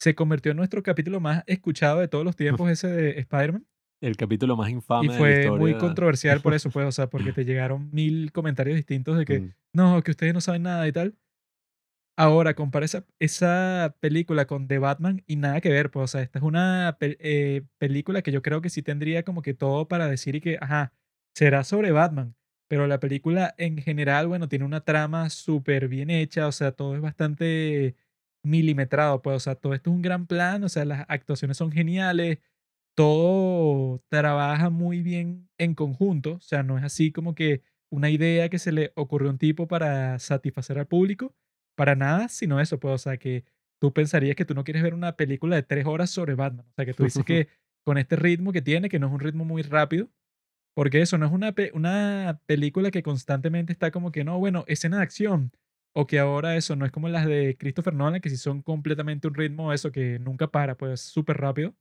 se 0.00 0.16
convirtió 0.16 0.50
en 0.50 0.56
nuestro 0.56 0.82
capítulo 0.82 1.20
más 1.20 1.44
escuchado 1.46 2.00
de 2.00 2.08
todos 2.08 2.24
los 2.24 2.34
tiempos, 2.34 2.68
ese 2.70 2.88
de 2.88 3.20
Spider-Man. 3.20 3.64
El 4.00 4.16
capítulo 4.16 4.56
más 4.56 4.70
Y 4.70 4.74
infame 4.74 5.08
de 5.08 5.10
la 5.10 5.16
fue 5.16 5.34
muy 5.50 5.70
historia. 5.72 5.78
controversial 5.78 6.40
por 6.40 6.54
eso, 6.54 6.70
pues, 6.72 6.86
o 6.86 6.92
sea, 6.92 7.08
porque 7.08 7.32
te 7.32 7.44
llegaron 7.44 7.90
mil 7.92 8.32
comentarios 8.32 8.76
distintos 8.76 9.18
de 9.18 9.24
que, 9.24 9.40
Mm. 9.40 9.50
no, 9.72 10.02
que 10.02 10.10
ustedes 10.12 10.34
no 10.34 10.40
saben 10.40 10.62
nada 10.62 10.86
y 10.86 10.92
tal. 10.92 11.14
Ahora, 12.16 12.54
compara 12.54 12.84
esa, 12.84 13.04
esa 13.20 13.94
película 14.00 14.46
con 14.46 14.66
The 14.66 14.78
Batman 14.78 15.22
y 15.28 15.36
nada 15.36 15.60
que 15.60 15.68
ver, 15.70 15.90
pues, 15.92 16.02
o 16.04 16.06
sea, 16.08 16.22
esta 16.22 16.40
es 16.40 16.44
una 16.44 16.96
pe- 16.98 17.16
eh, 17.20 17.62
película 17.78 18.22
que 18.22 18.32
yo 18.32 18.42
creo 18.42 18.60
que 18.60 18.70
sí 18.70 18.82
tendría 18.82 19.22
como 19.22 19.40
que 19.40 19.54
todo 19.54 19.86
para 19.86 20.08
decir 20.08 20.34
y 20.34 20.40
que, 20.40 20.58
ajá, 20.60 20.92
será 21.32 21.62
sobre 21.62 21.92
Batman, 21.92 22.34
pero 22.66 22.88
la 22.88 22.98
película 22.98 23.54
en 23.56 23.78
general, 23.78 24.26
bueno, 24.26 24.48
tiene 24.48 24.64
una 24.64 24.80
trama 24.80 25.30
súper 25.30 25.86
bien 25.86 26.10
hecha, 26.10 26.48
o 26.48 26.52
sea, 26.52 26.72
todo 26.72 26.96
es 26.96 27.00
bastante 27.00 27.94
milimetrado, 28.42 29.22
pues, 29.22 29.36
o 29.36 29.40
sea, 29.40 29.54
todo 29.54 29.74
esto 29.74 29.90
es 29.90 29.94
un 29.96 30.02
gran 30.02 30.26
plan, 30.26 30.64
o 30.64 30.68
sea, 30.68 30.84
las 30.84 31.04
actuaciones 31.08 31.56
son 31.56 31.70
geniales, 31.70 32.38
todo 32.98 34.02
trabaja 34.08 34.70
muy 34.70 35.02
bien 35.02 35.48
en 35.58 35.74
conjunto, 35.74 36.34
o 36.34 36.40
sea, 36.40 36.64
no 36.64 36.78
es 36.78 36.84
así 36.84 37.12
como 37.12 37.34
que 37.36 37.62
una 37.90 38.10
idea 38.10 38.48
que 38.48 38.58
se 38.58 38.72
le 38.72 38.92
ocurrió 38.96 39.28
a 39.30 39.32
un 39.32 39.38
tipo 39.38 39.68
para 39.68 40.18
satisfacer 40.18 40.78
al 40.80 40.88
público, 40.88 41.34
para 41.76 41.94
nada, 41.94 42.28
sino 42.28 42.60
eso, 42.60 42.80
pues, 42.80 42.94
o 42.94 42.98
sea, 42.98 43.16
que 43.16 43.44
tú 43.80 43.92
pensarías 43.92 44.34
que 44.36 44.44
tú 44.44 44.54
no 44.54 44.64
quieres 44.64 44.82
ver 44.82 44.94
una 44.94 45.16
película 45.16 45.54
de 45.56 45.62
tres 45.62 45.86
horas 45.86 46.10
sobre 46.10 46.34
Batman, 46.34 46.66
o 46.68 46.72
sea, 46.74 46.84
que 46.86 46.94
tú 46.94 47.04
dices 47.04 47.24
que 47.24 47.48
con 47.84 47.98
este 47.98 48.16
ritmo 48.16 48.52
que 48.52 48.62
tiene, 48.62 48.88
que 48.88 48.98
no 48.98 49.06
es 49.06 49.12
un 49.12 49.20
ritmo 49.20 49.44
muy 49.44 49.62
rápido, 49.62 50.10
porque 50.74 51.00
eso 51.02 51.18
no 51.18 51.26
es 51.26 51.32
una, 51.32 51.52
pe- 51.52 51.72
una 51.74 52.40
película 52.46 52.90
que 52.90 53.02
constantemente 53.02 53.72
está 53.72 53.90
como 53.90 54.12
que, 54.12 54.24
no, 54.24 54.38
bueno, 54.38 54.64
escena 54.68 54.98
de 54.98 55.02
acción, 55.04 55.52
o 55.94 56.06
que 56.06 56.18
ahora 56.18 56.56
eso 56.56 56.76
no 56.76 56.86
es 56.86 56.92
como 56.92 57.08
las 57.08 57.26
de 57.26 57.56
Christopher 57.58 57.94
Nolan, 57.94 58.20
que 58.20 58.30
sí 58.30 58.36
son 58.36 58.62
completamente 58.62 59.28
un 59.28 59.34
ritmo, 59.34 59.72
eso 59.72 59.90
que 59.92 60.18
nunca 60.20 60.50
para, 60.50 60.76
pues 60.76 61.00
súper 61.00 61.38
rápido, 61.38 61.74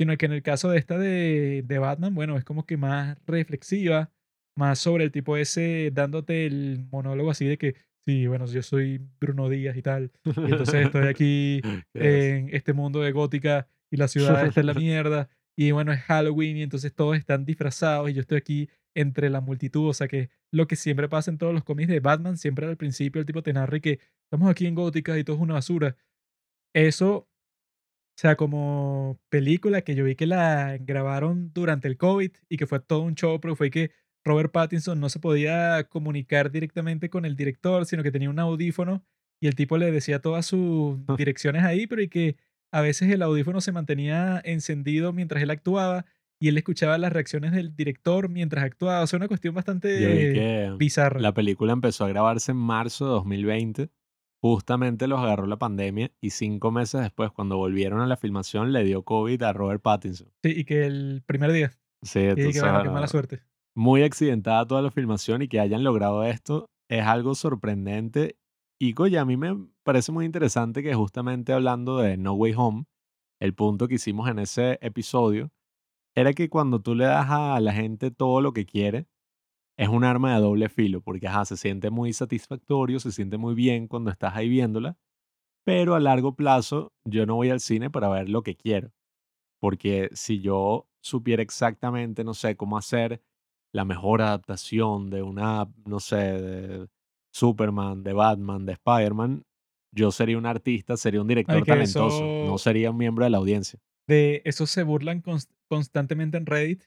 sino 0.00 0.16
que 0.16 0.24
en 0.24 0.32
el 0.32 0.42
caso 0.42 0.70
de 0.70 0.78
esta 0.78 0.96
de, 0.96 1.62
de 1.62 1.78
Batman, 1.78 2.14
bueno, 2.14 2.38
es 2.38 2.44
como 2.44 2.64
que 2.64 2.78
más 2.78 3.18
reflexiva, 3.26 4.10
más 4.56 4.78
sobre 4.78 5.04
el 5.04 5.12
tipo 5.12 5.36
ese 5.36 5.90
dándote 5.92 6.46
el 6.46 6.86
monólogo 6.90 7.30
así 7.30 7.44
de 7.44 7.58
que, 7.58 7.74
sí, 8.06 8.26
bueno, 8.26 8.46
yo 8.46 8.62
soy 8.62 8.98
Bruno 9.20 9.50
Díaz 9.50 9.76
y 9.76 9.82
tal, 9.82 10.10
y 10.24 10.30
entonces 10.52 10.86
estoy 10.86 11.06
aquí 11.06 11.60
en 11.92 12.48
este 12.54 12.72
mundo 12.72 13.00
de 13.02 13.12
gótica 13.12 13.68
y 13.90 13.98
la 13.98 14.08
ciudad 14.08 14.46
está 14.46 14.60
en 14.60 14.68
la 14.68 14.72
mierda 14.88 15.28
y 15.54 15.72
bueno, 15.72 15.92
es 15.92 16.00
Halloween 16.00 16.56
y 16.56 16.62
entonces 16.62 16.94
todos 16.94 17.18
están 17.18 17.44
disfrazados 17.44 18.08
y 18.08 18.14
yo 18.14 18.22
estoy 18.22 18.38
aquí 18.38 18.70
entre 18.94 19.28
la 19.28 19.42
multitud, 19.42 19.86
o 19.86 19.92
sea 19.92 20.08
que 20.08 20.30
lo 20.50 20.66
que 20.66 20.76
siempre 20.76 21.10
pasa 21.10 21.30
en 21.30 21.36
todos 21.36 21.52
los 21.52 21.62
cómics 21.62 21.90
de 21.90 22.00
Batman, 22.00 22.38
siempre 22.38 22.66
al 22.66 22.78
principio 22.78 23.20
el 23.20 23.26
tipo 23.26 23.42
te 23.42 23.52
narra 23.52 23.80
que 23.80 24.00
estamos 24.24 24.50
aquí 24.50 24.66
en 24.66 24.74
gótica 24.74 25.18
y 25.18 25.24
todo 25.24 25.36
es 25.36 25.42
una 25.42 25.54
basura. 25.54 25.94
Eso, 26.74 27.28
sea, 28.20 28.36
como 28.36 29.18
película 29.30 29.80
que 29.80 29.94
yo 29.94 30.04
vi 30.04 30.14
que 30.14 30.26
la 30.26 30.76
grabaron 30.78 31.52
durante 31.54 31.88
el 31.88 31.96
COVID 31.96 32.30
y 32.48 32.56
que 32.58 32.66
fue 32.66 32.80
todo 32.80 33.00
un 33.00 33.14
show, 33.14 33.40
pero 33.40 33.56
fue 33.56 33.70
que 33.70 33.92
Robert 34.24 34.52
Pattinson 34.52 35.00
no 35.00 35.08
se 35.08 35.20
podía 35.20 35.84
comunicar 35.84 36.50
directamente 36.50 37.08
con 37.08 37.24
el 37.24 37.34
director, 37.34 37.86
sino 37.86 38.02
que 38.02 38.10
tenía 38.10 38.28
un 38.28 38.38
audífono 38.38 39.02
y 39.40 39.46
el 39.46 39.54
tipo 39.54 39.78
le 39.78 39.90
decía 39.90 40.20
todas 40.20 40.44
sus 40.44 40.98
direcciones 41.16 41.64
ahí, 41.64 41.86
pero 41.86 42.02
y 42.02 42.08
que 42.08 42.36
a 42.70 42.82
veces 42.82 43.10
el 43.10 43.22
audífono 43.22 43.62
se 43.62 43.72
mantenía 43.72 44.40
encendido 44.44 45.14
mientras 45.14 45.42
él 45.42 45.50
actuaba 45.50 46.04
y 46.38 46.48
él 46.48 46.58
escuchaba 46.58 46.98
las 46.98 47.12
reacciones 47.12 47.52
del 47.52 47.74
director 47.74 48.28
mientras 48.28 48.64
actuaba. 48.64 49.02
O 49.02 49.06
sea, 49.06 49.16
una 49.16 49.28
cuestión 49.28 49.54
bastante 49.54 50.70
bizarra. 50.78 51.20
la 51.20 51.32
película 51.32 51.72
empezó 51.72 52.04
a 52.04 52.08
grabarse 52.08 52.52
en 52.52 52.58
marzo 52.58 53.06
de 53.06 53.10
2020. 53.12 53.90
Justamente 54.42 55.06
los 55.06 55.20
agarró 55.20 55.46
la 55.46 55.58
pandemia 55.58 56.10
y 56.20 56.30
cinco 56.30 56.70
meses 56.70 57.02
después, 57.02 57.30
cuando 57.30 57.58
volvieron 57.58 58.00
a 58.00 58.06
la 58.06 58.16
filmación, 58.16 58.72
le 58.72 58.84
dio 58.84 59.02
COVID 59.02 59.42
a 59.42 59.52
Robert 59.52 59.82
Pattinson. 59.82 60.28
Sí, 60.42 60.52
y 60.56 60.64
que 60.64 60.86
el 60.86 61.22
primer 61.26 61.52
día. 61.52 61.72
Sí, 62.02 62.20
Y 62.20 62.52
que 62.52 62.60
bueno, 62.60 62.82
qué 62.82 62.88
mala 62.90 63.06
suerte. 63.06 63.42
muy 63.74 64.02
accidentada 64.02 64.66
toda 64.66 64.80
la 64.80 64.90
filmación 64.90 65.42
y 65.42 65.48
que 65.48 65.60
hayan 65.60 65.84
logrado 65.84 66.24
esto 66.24 66.70
es 66.88 67.04
algo 67.04 67.34
sorprendente. 67.34 68.36
Y 68.80 68.94
oye, 68.98 69.18
a 69.18 69.26
mí 69.26 69.36
me 69.36 69.54
parece 69.82 70.10
muy 70.10 70.24
interesante 70.24 70.82
que 70.82 70.94
justamente 70.94 71.52
hablando 71.52 71.98
de 71.98 72.16
No 72.16 72.32
Way 72.32 72.54
Home, 72.56 72.84
el 73.40 73.54
punto 73.54 73.88
que 73.88 73.96
hicimos 73.96 74.28
en 74.30 74.38
ese 74.38 74.78
episodio 74.80 75.50
era 76.16 76.32
que 76.32 76.48
cuando 76.48 76.80
tú 76.80 76.94
le 76.94 77.04
das 77.04 77.26
a 77.28 77.60
la 77.60 77.72
gente 77.74 78.10
todo 78.10 78.40
lo 78.40 78.52
que 78.54 78.64
quiere, 78.64 79.06
es 79.80 79.88
un 79.88 80.04
arma 80.04 80.34
de 80.34 80.40
doble 80.42 80.68
filo, 80.68 81.00
porque 81.00 81.28
ajá, 81.28 81.44
se 81.46 81.56
siente 81.56 81.90
muy 81.90 82.12
satisfactorio, 82.12 83.00
se 83.00 83.12
siente 83.12 83.38
muy 83.38 83.54
bien 83.54 83.88
cuando 83.88 84.10
estás 84.10 84.36
ahí 84.36 84.48
viéndola, 84.48 84.96
pero 85.64 85.94
a 85.94 86.00
largo 86.00 86.34
plazo 86.36 86.92
yo 87.04 87.26
no 87.26 87.36
voy 87.36 87.50
al 87.50 87.60
cine 87.60 87.90
para 87.90 88.08
ver 88.08 88.28
lo 88.28 88.42
que 88.42 88.56
quiero, 88.56 88.92
porque 89.60 90.10
si 90.12 90.40
yo 90.40 90.86
supiera 91.02 91.42
exactamente, 91.42 92.24
no 92.24 92.34
sé, 92.34 92.56
cómo 92.56 92.78
hacer 92.78 93.22
la 93.72 93.84
mejor 93.84 94.22
adaptación 94.22 95.10
de 95.10 95.22
una, 95.22 95.68
no 95.86 96.00
sé, 96.00 96.16
de 96.16 96.88
Superman, 97.32 98.02
de 98.02 98.12
Batman, 98.12 98.66
de 98.66 98.72
Spider-Man, 98.72 99.44
yo 99.92 100.10
sería 100.10 100.38
un 100.38 100.46
artista, 100.46 100.96
sería 100.96 101.20
un 101.20 101.28
director 101.28 101.56
Ay, 101.58 101.64
talentoso, 101.64 102.24
no 102.46 102.58
sería 102.58 102.90
un 102.90 102.96
miembro 102.98 103.24
de 103.24 103.30
la 103.30 103.38
audiencia. 103.38 103.78
de 104.08 104.42
eso 104.44 104.66
se 104.66 104.82
burlan 104.82 105.22
cons- 105.22 105.48
constantemente 105.68 106.36
en 106.36 106.46
Reddit. 106.46 106.84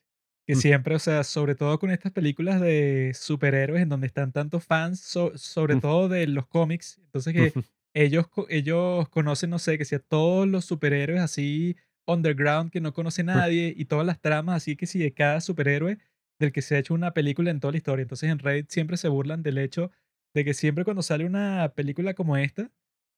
Que 0.48 0.56
siempre, 0.58 0.94
o 0.96 1.00
sea, 1.00 1.24
sobre 1.24 1.56
todo 1.56 1.80
con 1.80 1.90
estas 1.90 2.12
películas 2.12 2.60
de 2.60 3.14
superhéroes 3.16 3.82
en 3.82 3.88
donde 3.90 4.08
están 4.08 4.34
tantos 4.34 4.66
fans, 4.66 5.00
so- 5.00 5.38
sobre 5.38 5.78
todo 5.78 6.10
de 6.10 6.28
los 6.28 6.48
cómics. 6.48 6.98
Entonces 7.00 7.34
que 7.34 7.56
ellos, 7.94 8.26
ellos 8.50 9.08
conocen, 9.10 9.50
no 9.52 9.60
sé, 9.60 9.78
que 9.78 9.86
sea 9.86 10.00
todos 10.00 10.46
los 10.48 10.66
superhéroes 10.66 11.22
así 11.22 11.78
underground 12.06 12.72
que 12.72 12.82
no 12.82 12.92
conoce 12.94 13.24
nadie 13.24 13.74
y 13.78 13.86
todas 13.86 14.06
las 14.06 14.20
tramas 14.20 14.58
así 14.58 14.76
que 14.76 14.86
si 14.86 15.00
de 15.00 15.14
cada 15.14 15.40
superhéroe 15.40 15.98
del 16.40 16.52
que 16.52 16.62
se 16.62 16.76
ha 16.76 16.80
hecho 16.80 16.94
una 16.94 17.14
película 17.14 17.50
en 17.50 17.62
toda 17.62 17.72
la 17.72 17.78
historia. 17.78 18.04
Entonces 18.04 18.30
en 18.30 18.40
Reddit 18.40 18.70
siempre 18.70 18.98
se 18.98 19.08
burlan 19.08 19.44
del 19.44 19.58
hecho 19.58 19.92
de 20.34 20.44
que 20.44 20.54
siempre 20.54 20.84
cuando 20.84 21.02
sale 21.04 21.24
una 21.26 21.72
película 21.76 22.14
como 22.16 22.36
esta 22.36 22.70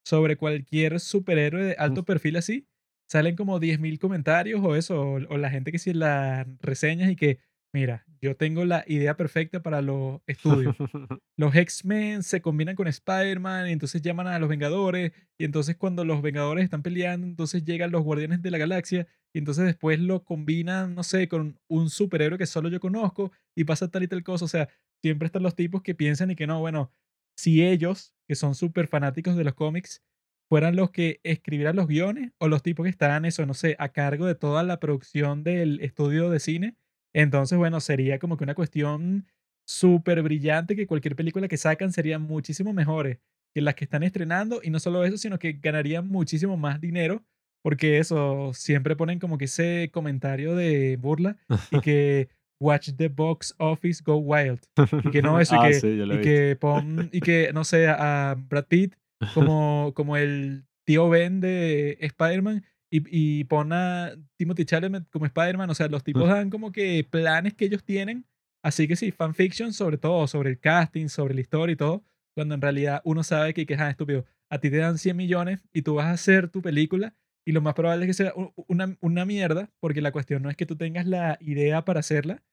sobre 0.05 0.37
cualquier 0.37 0.99
superhéroe 0.99 1.63
de 1.63 1.75
alto 1.79 2.05
perfil 2.05 2.35
así, 2.37 2.67
salen 3.07 3.35
como 3.35 3.59
10.000 3.59 3.99
comentarios 3.99 4.61
o 4.63 4.75
eso, 4.75 5.01
o, 5.01 5.13
o 5.15 5.37
la 5.37 5.49
gente 5.49 5.71
que 5.71 5.79
si 5.79 5.93
las 5.93 6.47
reseñas 6.61 7.11
y 7.11 7.15
que, 7.15 7.39
mira, 7.73 8.05
yo 8.21 8.35
tengo 8.35 8.65
la 8.65 8.83
idea 8.87 9.15
perfecta 9.15 9.61
para 9.61 9.81
los 9.81 10.21
estudios 10.27 10.75
los 11.37 11.55
X-Men 11.55 12.23
se 12.23 12.41
combinan 12.41 12.75
con 12.75 12.87
Spider-Man 12.87 13.69
y 13.69 13.71
entonces 13.71 14.01
llaman 14.01 14.27
a 14.27 14.39
los 14.39 14.49
Vengadores 14.49 15.11
y 15.37 15.45
entonces 15.45 15.75
cuando 15.75 16.03
los 16.03 16.21
Vengadores 16.21 16.63
están 16.63 16.81
peleando, 16.81 17.27
entonces 17.27 17.63
llegan 17.63 17.91
los 17.91 18.03
Guardianes 18.03 18.41
de 18.41 18.51
la 18.51 18.57
Galaxia 18.57 19.07
y 19.33 19.39
entonces 19.39 19.65
después 19.65 19.99
lo 19.99 20.23
combinan, 20.23 20.95
no 20.95 21.03
sé, 21.03 21.27
con 21.27 21.59
un 21.67 21.89
superhéroe 21.89 22.37
que 22.37 22.45
solo 22.45 22.69
yo 22.69 22.79
conozco 22.79 23.31
y 23.53 23.65
pasa 23.65 23.91
tal 23.91 24.03
y 24.03 24.07
tal 24.07 24.23
cosa. 24.23 24.45
O 24.45 24.47
sea, 24.47 24.69
siempre 25.01 25.25
están 25.25 25.43
los 25.43 25.55
tipos 25.55 25.81
que 25.81 25.93
piensan 25.93 26.31
y 26.31 26.35
que 26.35 26.47
no, 26.47 26.61
bueno, 26.61 26.89
si 27.37 27.63
ellos, 27.63 28.13
que 28.27 28.35
son 28.35 28.55
súper 28.55 28.87
fanáticos 28.87 29.35
de 29.35 29.43
los 29.43 29.53
cómics, 29.53 30.01
fueran 30.49 30.75
los 30.75 30.91
que 30.91 31.19
escribieran 31.23 31.75
los 31.75 31.87
guiones 31.87 32.31
o 32.37 32.47
los 32.47 32.61
tipos 32.63 32.83
que 32.83 32.89
están, 32.89 33.25
eso, 33.25 33.45
no 33.45 33.53
sé, 33.53 33.75
a 33.79 33.89
cargo 33.89 34.25
de 34.25 34.35
toda 34.35 34.63
la 34.63 34.79
producción 34.79 35.43
del 35.43 35.79
estudio 35.81 36.29
de 36.29 36.39
cine, 36.39 36.75
entonces, 37.13 37.57
bueno, 37.57 37.79
sería 37.79 38.19
como 38.19 38.37
que 38.37 38.43
una 38.43 38.55
cuestión 38.55 39.25
súper 39.65 40.21
brillante 40.21 40.75
que 40.75 40.85
cualquier 40.85 41.15
película 41.15 41.47
que 41.47 41.57
sacan 41.57 41.91
serían 41.91 42.21
muchísimo 42.21 42.73
mejores 42.73 43.19
que 43.53 43.61
las 43.61 43.75
que 43.75 43.85
están 43.85 44.03
estrenando 44.03 44.59
y 44.61 44.69
no 44.69 44.79
solo 44.79 45.05
eso, 45.05 45.17
sino 45.17 45.39
que 45.39 45.53
ganarían 45.53 46.07
muchísimo 46.07 46.57
más 46.57 46.81
dinero 46.81 47.23
porque 47.63 47.97
eso, 47.97 48.51
siempre 48.53 48.95
ponen 48.95 49.17
como 49.17 49.39
que 49.39 49.45
ese 49.45 49.89
comentario 49.91 50.55
de 50.55 50.97
burla 50.97 51.37
y 51.71 51.79
que 51.81 52.29
watch 52.61 52.91
the 52.95 53.07
box 53.07 53.55
office 53.57 54.03
go 54.05 54.17
wild 54.17 54.59
y 55.03 55.09
que 55.09 55.21
no 55.23 55.39
eso 55.41 55.55
y 55.55 55.57
Ah, 55.59 55.67
que, 55.69 55.73
sí, 55.73 55.97
yo 55.97 56.05
lo 56.05 56.13
he 56.13 56.19
y 56.19 56.21
que 56.21 56.57
pon 56.57 57.09
y 57.11 57.21
que 57.21 57.51
no 57.53 57.63
sé 57.63 57.87
a 57.87 58.35
Brad 58.37 58.65
Pitt 58.65 58.93
como, 59.33 59.93
como 59.95 60.17
el 60.17 60.65
tío 60.85 61.09
Ben 61.09 61.41
de 61.41 61.97
Spider-Man 62.01 62.63
y, 62.89 63.03
y 63.09 63.43
pon 63.45 63.73
a 63.73 64.13
Timothy 64.37 64.65
Chalamet 64.65 65.09
como 65.09 65.25
Spider-Man. 65.25 65.69
O 65.69 65.75
sea, 65.75 65.87
los 65.87 66.03
tipos 66.03 66.27
dan 66.27 66.49
como 66.49 66.71
que 66.71 67.07
planes 67.09 67.53
que 67.53 67.65
ellos 67.65 67.83
tienen. 67.83 68.25
Así 68.63 68.87
que 68.87 68.95
sí, 68.95 69.11
fanfiction 69.11 69.73
sobre 69.73 69.97
todo, 69.97 70.27
sobre 70.27 70.49
el 70.49 70.59
casting, 70.59 71.07
sobre 71.07 71.35
la 71.35 71.41
historia 71.41 71.73
y 71.73 71.77
todo. 71.77 72.03
Cuando 72.33 72.55
en 72.55 72.61
realidad 72.61 73.01
uno 73.05 73.23
sabe 73.23 73.53
que, 73.53 73.65
que 73.65 73.75
es 73.75 73.81
estúpido. 73.81 74.25
A 74.49 74.59
ti 74.59 74.69
te 74.69 74.77
dan 74.77 74.97
100 74.97 75.15
millones 75.15 75.67
y 75.73 75.81
tú 75.81 75.95
vas 75.95 76.05
a 76.05 76.11
hacer 76.11 76.49
tu 76.49 76.61
película 76.61 77.15
y 77.45 77.51
lo 77.51 77.61
más 77.61 77.75
probable 77.75 78.05
es 78.05 78.09
que 78.09 78.23
sea 78.23 78.33
una, 78.67 78.97
una 79.01 79.25
mierda, 79.25 79.71
porque 79.79 80.01
la 80.01 80.11
cuestión 80.11 80.41
no 80.41 80.49
es 80.49 80.57
que 80.57 80.65
tú 80.65 80.75
tengas 80.75 81.05
la 81.05 81.37
idea 81.39 81.85
para 81.85 81.99
hacerla, 81.99 82.43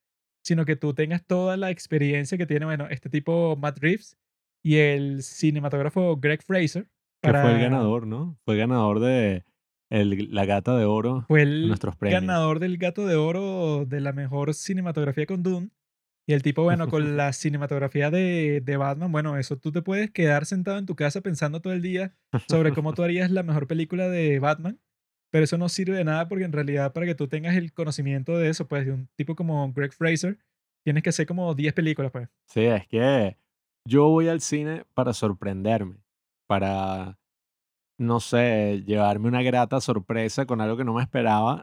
sino 0.44 0.66
que 0.66 0.76
tú 0.76 0.92
tengas 0.94 1.24
toda 1.24 1.56
la 1.56 1.70
experiencia 1.70 2.36
que 2.36 2.46
tiene, 2.46 2.66
bueno, 2.66 2.86
este 2.90 3.08
tipo 3.08 3.56
Matt 3.56 3.78
Reeves 3.78 4.18
y 4.62 4.76
el 4.76 5.22
cinematógrafo 5.22 6.16
Greg 6.16 6.42
Fraser. 6.42 6.88
Que 7.22 7.30
fue 7.30 7.54
el 7.54 7.60
ganador, 7.60 8.06
¿no? 8.06 8.36
Fue 8.44 8.56
ganador 8.56 8.98
de 9.00 9.44
el- 9.90 10.34
la 10.34 10.44
gata 10.44 10.76
de 10.76 10.84
oro 10.86 11.24
Fue 11.28 11.42
el 11.42 11.68
nuestros 11.68 11.94
premios. 11.96 12.20
ganador 12.20 12.58
del 12.58 12.78
Gato 12.78 13.06
de 13.06 13.14
Oro 13.16 13.84
de 13.86 14.00
la 14.00 14.12
mejor 14.12 14.54
cinematografía 14.54 15.26
con 15.26 15.42
Dune. 15.42 15.70
Y 16.26 16.32
el 16.34 16.42
tipo, 16.42 16.62
bueno, 16.62 16.88
con 16.88 17.16
la 17.16 17.32
cinematografía 17.32 18.10
de, 18.10 18.60
de 18.64 18.76
Batman, 18.76 19.10
bueno, 19.12 19.36
eso 19.38 19.56
tú 19.58 19.70
te 19.72 19.82
puedes 19.82 20.10
quedar 20.10 20.46
sentado 20.46 20.78
en 20.78 20.86
tu 20.86 20.94
casa 20.96 21.20
pensando 21.20 21.60
todo 21.60 21.72
el 21.72 21.82
día 21.82 22.14
sobre 22.48 22.72
cómo 22.72 22.92
tú 22.94 23.02
harías 23.02 23.30
la 23.30 23.42
mejor 23.42 23.66
película 23.66 24.08
de 24.08 24.38
Batman. 24.38 24.78
Pero 25.30 25.44
eso 25.44 25.56
no 25.58 25.68
sirve 25.68 25.96
de 25.96 26.04
nada 26.04 26.28
porque 26.28 26.44
en 26.44 26.52
realidad 26.52 26.92
para 26.92 27.06
que 27.06 27.14
tú 27.14 27.26
tengas 27.28 27.56
el 27.56 27.72
conocimiento 27.72 28.36
de 28.38 28.48
eso, 28.50 28.68
pues 28.68 28.84
de 28.86 28.92
un 28.92 29.08
tipo 29.16 29.34
como 29.34 29.72
Greg 29.72 29.92
Fraser, 29.92 30.38
tienes 30.84 31.02
que 31.02 31.08
hacer 31.10 31.26
como 31.26 31.54
10 31.54 31.72
películas, 31.72 32.10
pues. 32.12 32.28
Sí, 32.46 32.60
es 32.64 32.86
que 32.86 33.36
yo 33.88 34.08
voy 34.08 34.28
al 34.28 34.40
cine 34.40 34.84
para 34.94 35.12
sorprenderme, 35.12 35.96
para, 36.46 37.18
no 37.98 38.20
sé, 38.20 38.82
llevarme 38.86 39.28
una 39.28 39.42
grata 39.42 39.80
sorpresa 39.80 40.46
con 40.46 40.60
algo 40.60 40.76
que 40.76 40.84
no 40.84 40.94
me 40.94 41.02
esperaba. 41.02 41.62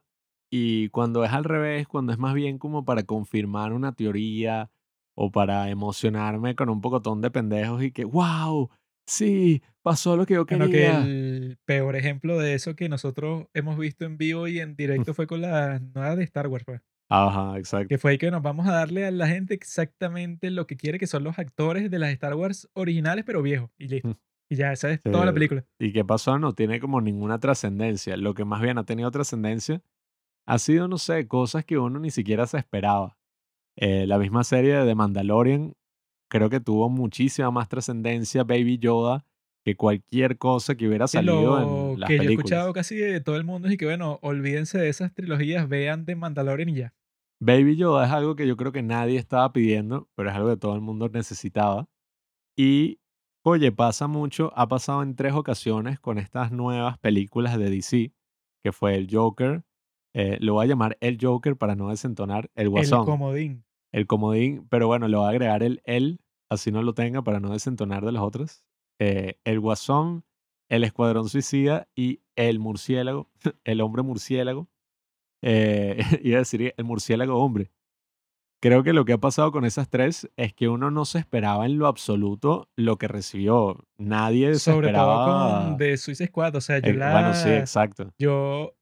Y 0.51 0.89
cuando 0.89 1.24
es 1.26 1.32
al 1.32 1.43
revés, 1.43 1.88
cuando 1.88 2.11
es 2.13 2.20
más 2.20 2.34
bien 2.34 2.57
como 2.57 2.86
para 2.86 3.03
confirmar 3.03 3.74
una 3.74 3.93
teoría 3.93 4.72
o 5.15 5.32
para 5.32 5.70
emocionarme 5.70 6.55
con 6.55 6.70
un 6.70 6.82
pocotón 6.82 7.22
de 7.22 7.32
pendejos 7.32 7.84
y 7.84 7.91
que, 7.91 8.05
wow, 8.05 8.70
sí, 9.07 9.61
pasó 9.84 10.17
lo 10.17 10.26
que 10.26 10.36
yo 10.36 10.45
Bueno, 10.49 10.70
que 10.70 10.72
quería. 10.72 11.01
el 11.01 11.57
peor 11.65 11.95
ejemplo 11.95 12.38
de 12.39 12.53
eso 12.55 12.76
que 12.76 12.89
nosotros 12.89 13.47
hemos 13.53 13.78
visto 13.78 14.05
en 14.05 14.17
vivo 14.17 14.47
y 14.47 14.59
en 14.59 14.76
directo 14.76 15.13
fue 15.13 15.28
con 15.28 15.41
la 15.41 15.80
nueva 15.80 16.15
de 16.15 16.24
Star 16.24 16.47
Wars, 16.47 16.63
pues. 16.65 16.82
Ajá, 17.10 17.57
exacto. 17.57 17.88
Que 17.88 17.97
fue 17.97 18.12
ahí 18.12 18.18
que 18.18 18.30
nos 18.30 18.43
vamos 18.43 18.68
a 18.68 18.72
darle 18.72 19.05
a 19.05 19.12
la 19.12 19.28
gente 19.28 19.55
exactamente 19.55 20.51
lo 20.51 20.68
que 20.68 20.78
quiere, 20.78 20.99
que 20.99 21.07
son 21.07 21.24
los 21.24 21.39
actores 21.39 21.89
de 21.89 21.99
las 21.99 22.12
Star 22.12 22.36
Wars 22.36 22.70
originales, 22.74 23.26
pero 23.26 23.41
viejos. 23.41 23.72
Y 23.78 23.88
listo. 23.88 24.10
Mm. 24.10 24.16
Y 24.51 24.55
ya, 24.55 24.72
esa 24.72 24.89
es 24.91 25.01
toda 25.01 25.26
la 25.26 25.34
película. 25.34 25.64
¿Y 25.78 25.91
qué 25.91 26.03
pasó? 26.03 26.39
No 26.39 26.53
tiene 26.53 26.80
como 26.80 27.01
ninguna 27.01 27.39
trascendencia. 27.39 28.18
Lo 28.18 28.34
que 28.34 28.45
más 28.45 28.62
bien 28.62 28.80
ha 28.80 28.84
tenido 28.84 29.12
trascendencia 29.12 29.82
ha 30.47 30.57
sido, 30.57 30.88
no 30.88 30.97
sé, 30.97 31.28
cosas 31.28 31.66
que 31.66 31.78
uno 31.78 31.99
ni 31.99 32.10
siquiera 32.10 32.47
se 32.47 32.57
esperaba. 32.57 33.16
Eh, 33.76 34.07
la 34.07 34.18
misma 34.18 34.43
serie 34.43 34.76
de 34.76 34.86
The 34.86 34.95
Mandalorian 34.95 35.76
creo 36.30 36.49
que 36.49 36.60
tuvo 36.60 36.89
muchísima 36.89 37.51
más 37.51 37.70
trascendencia 37.70 38.43
Baby 38.43 38.80
Yoda 38.80 39.26
que 39.64 39.76
cualquier 39.76 40.38
cosa 40.38 40.76
que 40.76 40.88
hubiera 40.88 41.07
salido 41.07 41.60
lo 41.60 41.93
en 41.93 41.99
las 41.99 42.07
que 42.07 42.18
yo 42.18 42.24
he 42.24 42.34
escuchado 42.34 42.74
casi 42.74 42.95
de 42.95 43.22
todo 43.22 43.36
el 43.36 43.43
mundo 43.43 43.68
es 43.68 43.76
y 43.76 43.78
que, 43.78 43.86
bueno, 43.86 44.20
olvídense 44.22 44.80
de 44.80 44.89
esas 44.89 45.14
trilogías, 45.14 45.68
vean 45.68 46.05
de 46.05 46.16
Mandalorian 46.16 46.70
y 46.70 46.76
ya. 46.76 46.93
Baby 47.42 47.78
Yoda 47.78 48.06
es 48.06 48.12
algo 48.12 48.36
que 48.36 48.48
yo 48.48 48.58
creo 48.58 48.72
que 48.72 48.84
nadie 48.84 49.18
estaba 49.18 49.52
pidiendo, 49.54 50.10
pero 50.16 50.30
es 50.30 50.36
algo 50.36 50.50
que 50.50 50.58
todo 50.58 50.76
el 50.76 50.82
mundo 50.82 51.08
necesitaba. 51.10 51.88
Y, 52.58 53.00
oye, 53.44 53.72
pasa 53.72 54.08
mucho, 54.08 54.52
ha 54.56 54.68
pasado 54.68 55.02
en 55.04 55.16
tres 55.16 55.34
ocasiones 55.34 56.00
con 56.00 56.18
estas 56.18 56.52
nuevas 56.52 56.98
películas 56.98 57.58
de 57.58 57.70
DC, 57.70 58.14
que 58.62 58.72
fue 58.74 58.96
el 58.96 59.08
Joker, 59.10 59.64
eh, 60.14 60.38
lo 60.42 60.54
voy 60.56 60.66
a 60.66 60.68
llamar 60.68 60.98
el 61.02 61.18
Joker 61.22 61.56
para 61.56 61.76
no 61.76 61.90
desentonar, 61.90 62.50
el 62.56 62.64
El 62.64 62.70
Guasón, 62.70 63.06
comodín. 63.06 63.64
el 63.94 64.08
comodín, 64.08 64.68
pero 64.70 64.88
bueno, 64.88 65.08
le 65.08 65.16
voy 65.16 65.28
a 65.28 65.30
agregar 65.30 65.64
el 65.64 65.82
él, 65.86 66.20
así 66.50 66.72
no 66.72 66.82
lo 66.82 66.94
tenga 66.94 67.22
para 67.22 67.40
no 67.40 67.52
desentonar 67.52 68.04
de 68.04 68.12
los 68.12 68.22
otros. 68.22 68.66
Eh, 69.00 69.40
el 69.46 69.60
Guasón, 69.60 70.26
el 70.68 70.84
Escuadrón 70.84 71.30
Suicida 71.30 71.88
y 71.96 72.22
el 72.36 72.60
Murciélago, 72.60 73.30
el 73.64 73.82
Hombre 73.82 74.04
Murciélago. 74.04 74.68
Eh, 75.42 75.98
iba 76.24 76.38
a 76.38 76.40
decir 76.40 76.74
el 76.76 76.84
Murciélago 76.86 77.38
Hombre. 77.44 77.72
Creo 78.62 78.84
que 78.84 78.92
lo 78.92 79.06
que 79.06 79.14
ha 79.14 79.18
pasado 79.18 79.54
con 79.54 79.64
esas 79.64 79.90
tres 79.90 80.30
es 80.36 80.54
que 80.54 80.68
uno 80.68 80.92
no 80.92 81.06
se 81.06 81.18
esperaba 81.20 81.66
en 81.66 81.78
lo 81.80 81.88
absoluto 81.88 82.70
lo 82.76 82.98
que 82.98 83.08
recibió. 83.08 83.86
Nadie 83.98 84.54
se 84.56 84.60
Sobre 84.72 84.92
todo 84.92 85.00
esperaba. 85.02 85.64
con 85.70 85.78
The 85.78 85.96
Suicide 85.96 86.28
Squad. 86.28 86.56
O 86.58 86.62
sea, 86.62 86.80
yo 86.80 86.90
eh, 86.90 86.94
bueno, 86.98 87.34
sí, 87.34 87.48
la... 87.50 87.58
exacto. 87.60 88.14
Yo 88.20 88.76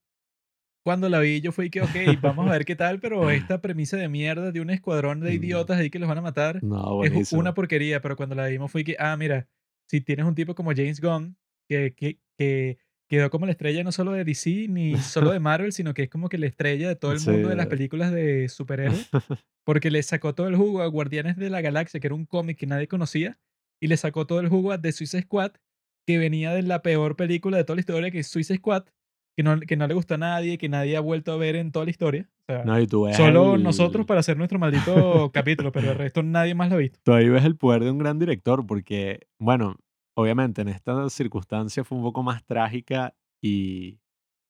cuando 0.83 1.09
la 1.09 1.19
vi, 1.19 1.41
yo 1.41 1.51
fui 1.51 1.69
que, 1.69 1.81
ok, 1.81 2.19
vamos 2.21 2.47
a 2.47 2.51
ver 2.53 2.65
qué 2.65 2.75
tal, 2.75 2.99
pero 2.99 3.29
esta 3.29 3.61
premisa 3.61 3.97
de 3.97 4.07
mierda 4.09 4.51
de 4.51 4.61
un 4.61 4.69
escuadrón 4.71 5.19
de 5.19 5.31
Mm. 5.31 5.43
idiotas 5.43 5.77
ahí 5.77 5.89
que 5.91 5.99
los 5.99 6.07
van 6.09 6.17
a 6.17 6.21
matar 6.21 6.63
No, 6.63 7.03
es 7.03 7.33
una 7.33 7.53
porquería, 7.53 8.01
pero 8.01 8.15
cuando 8.15 8.33
la 8.35 8.47
vimos 8.47 8.71
fue 8.71 8.83
que, 8.83 8.95
ah, 8.97 9.15
mira, 9.17 9.47
si 9.87 10.01
tienes 10.01 10.25
un 10.25 10.33
tipo 10.33 10.55
como 10.55 10.71
James 10.71 11.01
Gunn, 11.01 11.37
que, 11.69 11.93
que, 11.93 12.19
que 12.37 12.77
quedó 13.07 13.29
como 13.29 13.45
la 13.45 13.53
estrella 13.53 13.83
no 13.83 13.91
solo 13.91 14.11
de 14.11 14.23
DC 14.23 14.67
ni 14.69 14.97
solo 14.97 15.31
de 15.31 15.39
Marvel, 15.39 15.71
sino 15.73 15.93
que 15.93 16.03
es 16.03 16.09
como 16.09 16.29
que 16.29 16.37
la 16.37 16.47
estrella 16.47 16.87
de 16.87 16.95
todo 16.95 17.11
el 17.11 17.19
mundo 17.33 17.49
de 17.49 17.55
las 17.55 17.67
películas 17.67 18.11
de 18.11 18.49
superhéroes, 18.49 19.09
porque 19.65 19.91
le 19.91 20.01
sacó 20.03 20.33
todo 20.35 20.47
el 20.47 20.55
jugo 20.55 20.81
a 20.81 20.87
Guardianes 20.87 21.37
de 21.37 21.49
la 21.49 21.61
Galaxia, 21.61 21.99
que 21.99 22.07
era 22.07 22.15
un 22.15 22.25
cómic 22.25 22.57
que 22.57 22.67
nadie 22.67 22.87
conocía, 22.87 23.37
y 23.81 23.87
le 23.87 23.97
sacó 23.97 24.25
todo 24.27 24.39
el 24.39 24.49
jugo 24.49 24.71
a 24.71 24.81
The 24.81 24.91
Suicide 24.91 25.23
Squad, 25.23 25.51
que 26.05 26.17
venía 26.17 26.53
de 26.53 26.61
la 26.63 26.81
peor 26.81 27.15
película 27.15 27.57
de 27.57 27.63
toda 27.63 27.75
la 27.75 27.81
historia, 27.81 28.11
que 28.11 28.19
es 28.19 28.27
Suicide 28.27 28.57
Squad, 28.59 28.85
que 29.35 29.43
no, 29.43 29.59
que 29.59 29.75
no 29.77 29.85
le 29.87 29.93
gustó 29.93 30.15
a 30.15 30.17
nadie, 30.17 30.57
que 30.57 30.67
nadie 30.69 30.95
ha 30.97 30.99
vuelto 31.01 31.31
a 31.31 31.37
ver 31.37 31.55
en 31.57 31.71
toda 31.71 31.85
la 31.85 31.91
historia. 31.91 32.27
O 32.49 32.53
sea, 32.53 32.63
No, 32.63 32.79
y 32.79 32.87
tú 32.87 33.03
ves 33.03 33.17
solo 33.17 33.55
el- 33.55 33.61
nosotros 33.63 34.05
para 34.05 34.21
hacer 34.21 34.35
nuestro 34.37 34.57
maldito 34.57 35.29
capítulo, 35.33 35.71
pero 35.71 35.91
el 35.91 35.97
resto 35.97 36.23
nadie 36.23 36.55
más 36.55 36.69
lo 36.69 36.75
ha 36.75 36.79
visto. 36.79 36.99
Tú 37.03 37.13
ahí 37.13 37.27
ves 37.29 37.43
el 37.45 37.55
poder 37.57 37.83
de 37.83 37.91
un 37.91 37.97
gran 37.99 38.17
director, 38.19 38.65
porque, 38.65 39.27
bueno, 39.37 39.75
obviamente 40.17 40.63
en 40.63 40.69
esta 40.69 41.09
circunstancia 41.11 41.83
fue 41.83 41.97
un 41.97 42.03
poco 42.03 42.23
más 42.23 42.43
trágica 42.43 43.15
y 43.39 43.99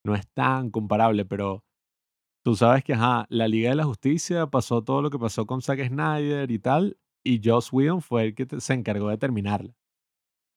no 0.02 0.14
es 0.14 0.26
tan 0.28 0.70
comparable, 0.70 1.26
pero 1.26 1.62
tú 2.42 2.56
sabes 2.56 2.82
que, 2.82 2.94
ajá, 2.94 3.26
la 3.28 3.48
Liga 3.48 3.68
de 3.68 3.76
la 3.76 3.84
Justicia 3.84 4.46
pasó 4.46 4.82
todo 4.82 5.02
lo 5.02 5.10
que 5.10 5.18
pasó 5.18 5.46
con 5.46 5.60
Zack 5.60 5.86
Snyder 5.88 6.50
y 6.50 6.58
tal, 6.58 6.98
y 7.22 7.42
Joss 7.44 7.70
Whedon 7.70 8.00
fue 8.00 8.24
el 8.24 8.34
que 8.34 8.46
se 8.60 8.72
encargó 8.72 9.10
de 9.10 9.18
terminarla. 9.18 9.76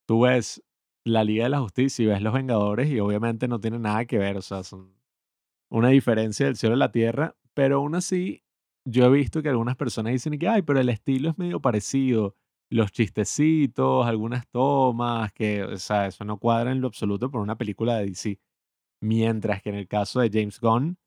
Tú 0.07 0.21
ves 0.21 0.63
la 1.05 1.25
Liga 1.25 1.43
de 1.43 1.49
la 1.49 1.59
Justicia 1.59 2.03
y 2.03 2.07
ves 2.07 2.21
Los 2.21 2.33
Vengadores 2.33 2.89
y 2.89 3.01
obviamente 3.01 3.49
no 3.49 3.59
tiene 3.59 3.79
nada 3.79 4.05
que 4.05 4.17
ver, 4.17 4.37
o 4.37 4.41
sea, 4.41 4.63
son 4.63 4.95
una 5.69 5.89
diferencia 5.89 6.45
del 6.45 6.55
cielo 6.55 6.75
a 6.75 6.77
la 6.77 6.93
tierra, 6.93 7.35
pero 7.53 7.77
aún 7.77 7.95
así 7.95 8.45
yo 8.85 9.05
he 9.05 9.09
visto 9.09 9.41
que 9.41 9.49
algunas 9.49 9.75
personas 9.75 10.13
dicen 10.13 10.39
que, 10.39 10.47
ay, 10.47 10.61
pero 10.61 10.79
el 10.79 10.87
estilo 10.87 11.31
es 11.31 11.37
medio 11.37 11.59
parecido, 11.59 12.37
los 12.71 12.91
chistecitos, 12.91 14.07
algunas 14.07 14.47
tomas, 14.47 15.33
que, 15.33 15.63
o 15.63 15.77
sea, 15.77 16.07
eso 16.07 16.23
no 16.23 16.39
cuadra 16.39 16.71
en 16.71 16.81
lo 16.81 16.87
absoluto 16.87 17.29
por 17.29 17.41
una 17.41 17.57
película 17.57 17.97
de 17.97 18.05
DC. 18.07 18.39
Mientras 19.01 19.61
que 19.61 19.69
en 19.69 19.75
el 19.75 19.87
caso 19.87 20.21
de 20.21 20.29
James 20.31 20.59
Gunn, 20.59 20.97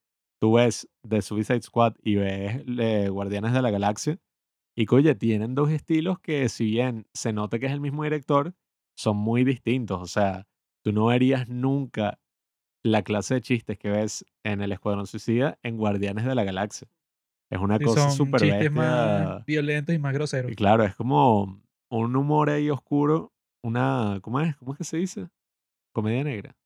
tú 0.41 0.55
ves 0.55 0.89
The 1.09 1.23
Suicide 1.23 1.63
Squad 1.63 1.95
y 2.03 2.17
ves 2.17 2.63
eh, 2.67 3.09
Guardianes 3.09 3.55
de 3.55 3.63
la 3.63 3.71
Galaxia, 3.71 4.19
y 4.77 4.87
que, 4.87 4.95
oye, 4.97 5.15
tienen 5.15 5.55
dos 5.55 5.71
estilos 5.71 6.19
que 6.21 6.49
si 6.49 6.67
bien 6.67 7.07
se 7.15 7.33
nota 7.33 7.59
que 7.59 7.67
es 7.67 7.73
el 7.73 7.81
mismo 7.81 8.05
director, 8.05 8.55
son 8.97 9.17
muy 9.17 9.45
distintos. 9.45 10.03
O 10.03 10.07
sea, 10.07 10.47
tú 10.83 10.93
no 10.93 11.07
verías 11.07 11.49
nunca 11.49 12.21
la 12.85 13.03
clase 13.03 13.35
de 13.35 13.43
chistes 13.43 13.79
que 13.79 13.91
ves 13.91 14.27
en 14.45 14.61
el 14.61 14.73
Escuadrón 14.73 15.07
Suicida 15.07 15.59
en 15.63 15.79
Guardianes 15.79 16.27
de 16.27 16.35
la 16.35 16.45
Galaxia. 16.45 16.89
Es 17.55 17.61
una 17.61 17.79
Sí, 17.79 17.85
cosa 17.85 18.11
súper 18.11 18.41
chistes 18.41 18.73
más 18.73 19.19
bestia. 19.21 19.45
violentos 19.47 19.95
y 19.95 19.99
más 19.99 20.13
groseros. 20.13 20.51
Y 20.51 20.57
claro, 20.57 20.83
es 20.85 20.95
como 20.97 21.63
un 21.89 22.17
humor 22.17 22.51
ahí 22.51 22.69
oscuro, 22.69 23.33
una, 23.63 24.19
¿cómo 24.23 24.41
es? 24.41 24.57
¿Cómo 24.57 24.73
es 24.73 24.79
que 24.79 24.85
se 24.85 24.97
dice? 24.97 25.29
Comedia 25.93 26.25
negra. 26.25 26.57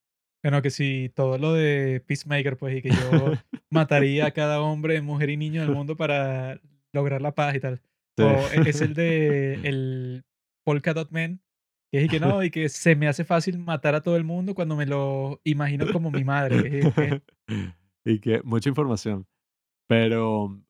Bueno, 0.43 0.63
que 0.63 0.71
si 0.71 1.11
todo 1.15 1.37
lo 1.37 1.53
de 1.53 2.03
Peacemaker, 2.07 2.57
pues, 2.57 2.79
y 2.79 2.83
que 2.83 2.91
yo 2.91 3.33
mataría 3.71 4.27
a 4.27 4.31
cada 4.31 4.63
hombre, 4.63 5.03
mujer 5.03 5.29
y 5.31 5.37
niño 5.37 5.61
del 5.61 5.75
mundo 5.75 5.95
para 5.97 6.59
lograr 6.93 7.21
la 7.21 7.35
paz 7.35 7.55
y 7.57 7.61
tal. 7.61 7.81
Sí. 8.19 8.25
O 8.25 8.31
e- 8.49 8.69
es 8.71 8.81
el 8.81 8.95
de 8.95 9.55
el 9.69 10.25
Polka 10.65 10.93
Dot 10.95 11.11
Man, 11.13 11.41
que 11.93 11.99
es 11.99 12.05
y 12.07 12.09
que 12.09 12.19
no, 12.19 12.43
y 12.43 12.51
que 12.51 12.69
se 12.69 12.97
me 12.97 13.07
hace 13.09 13.25
fácil 13.25 13.59
matar 13.59 13.95
a 13.95 14.01
todo 14.01 14.17
el 14.17 14.25
mundo 14.25 14.55
cuando 14.57 14.75
me 14.75 14.87
lo 14.87 15.41
imagino 15.45 15.87
como 15.93 16.11
mi 16.11 16.25
madre. 16.25 16.63
que 16.69 16.81
es- 16.81 16.95
que- 16.95 17.23
y 18.05 18.19
que 18.21 18.41
mucha 18.43 18.71
información. 18.71 19.27
Pero 19.87 20.61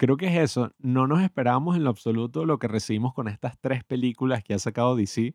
creo 0.00 0.16
que 0.16 0.26
es 0.28 0.36
eso. 0.38 0.72
No 0.78 1.06
nos 1.06 1.20
esperábamos 1.22 1.76
en 1.76 1.84
lo 1.84 1.90
absoluto 1.90 2.46
lo 2.46 2.58
que 2.58 2.68
recibimos 2.68 3.12
con 3.12 3.28
estas 3.28 3.58
tres 3.60 3.84
películas 3.84 4.42
que 4.42 4.54
ha 4.54 4.58
sacado 4.58 4.96
DC. 4.96 5.34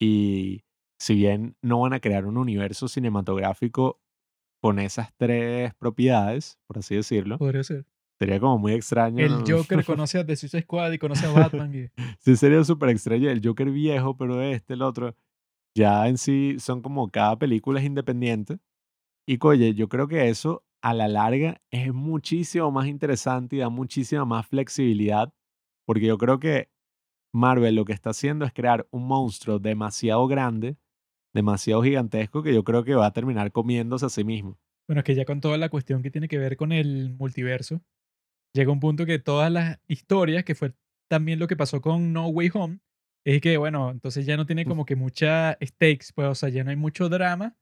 Y 0.00 0.62
si 1.00 1.14
bien 1.14 1.56
no 1.60 1.80
van 1.80 1.92
a 1.92 1.98
crear 2.00 2.24
un 2.24 2.36
universo 2.36 2.86
cinematográfico 2.86 4.00
con 4.62 4.78
esas 4.78 5.12
tres 5.16 5.74
propiedades, 5.74 6.58
por 6.68 6.78
así 6.78 6.94
decirlo, 6.94 7.36
podría 7.38 7.64
ser. 7.64 7.84
sería 8.18 8.38
como 8.38 8.58
muy 8.58 8.72
extraño. 8.74 9.24
El 9.24 9.32
¿no? 9.32 9.44
Joker 9.46 9.84
conoce 9.84 10.18
a 10.18 10.24
The 10.26 10.36
Suicide 10.36 10.62
Squad 10.62 10.92
y 10.92 10.98
conoce 10.98 11.26
a 11.26 11.32
Batman. 11.32 11.74
y- 11.74 11.90
Sí, 12.20 12.36
sería 12.36 12.62
súper 12.62 12.90
extraño. 12.90 13.28
El 13.28 13.40
Joker 13.44 13.70
viejo, 13.70 14.16
pero 14.16 14.40
este, 14.40 14.74
el 14.74 14.82
otro. 14.82 15.16
Ya 15.76 16.06
en 16.08 16.16
sí 16.16 16.56
son 16.60 16.80
como 16.80 17.10
cada 17.10 17.38
película 17.38 17.80
es 17.80 17.86
independiente. 17.86 18.58
Y 19.26 19.38
oye, 19.42 19.74
yo 19.74 19.88
creo 19.88 20.06
que 20.06 20.28
eso 20.28 20.62
a 20.82 20.94
la 20.94 21.08
larga 21.08 21.60
es 21.70 21.92
muchísimo 21.92 22.70
más 22.70 22.86
interesante 22.86 23.56
y 23.56 23.58
da 23.60 23.68
muchísima 23.68 24.24
más 24.24 24.46
flexibilidad, 24.46 25.32
porque 25.86 26.06
yo 26.06 26.18
creo 26.18 26.38
que 26.38 26.70
Marvel 27.32 27.74
lo 27.74 27.84
que 27.84 27.92
está 27.92 28.10
haciendo 28.10 28.44
es 28.44 28.52
crear 28.52 28.88
un 28.90 29.06
monstruo 29.06 29.58
demasiado 29.58 30.26
grande, 30.26 30.76
demasiado 31.32 31.82
gigantesco, 31.82 32.42
que 32.42 32.54
yo 32.54 32.64
creo 32.64 32.84
que 32.84 32.94
va 32.94 33.06
a 33.06 33.12
terminar 33.12 33.52
comiéndose 33.52 34.06
a 34.06 34.08
sí 34.08 34.24
mismo. 34.24 34.58
Bueno, 34.88 35.00
es 35.00 35.04
que 35.04 35.14
ya 35.14 35.24
con 35.24 35.40
toda 35.40 35.56
la 35.56 35.68
cuestión 35.68 36.02
que 36.02 36.10
tiene 36.10 36.28
que 36.28 36.38
ver 36.38 36.56
con 36.56 36.72
el 36.72 37.10
multiverso, 37.10 37.82
llega 38.52 38.72
un 38.72 38.80
punto 38.80 39.06
que 39.06 39.18
todas 39.18 39.52
las 39.52 39.78
historias, 39.86 40.44
que 40.44 40.54
fue 40.54 40.74
también 41.08 41.38
lo 41.38 41.46
que 41.46 41.56
pasó 41.56 41.80
con 41.80 42.12
No 42.12 42.28
Way 42.28 42.50
Home, 42.54 42.80
es 43.24 43.40
que, 43.40 43.56
bueno, 43.56 43.90
entonces 43.90 44.26
ya 44.26 44.36
no 44.36 44.46
tiene 44.46 44.64
como 44.64 44.84
que 44.84 44.96
mucha 44.96 45.56
stakes, 45.62 46.06
pues, 46.14 46.28
o 46.28 46.34
sea, 46.34 46.48
ya 46.48 46.64
no 46.64 46.70
hay 46.70 46.76
mucho 46.76 47.08
drama. 47.08 47.56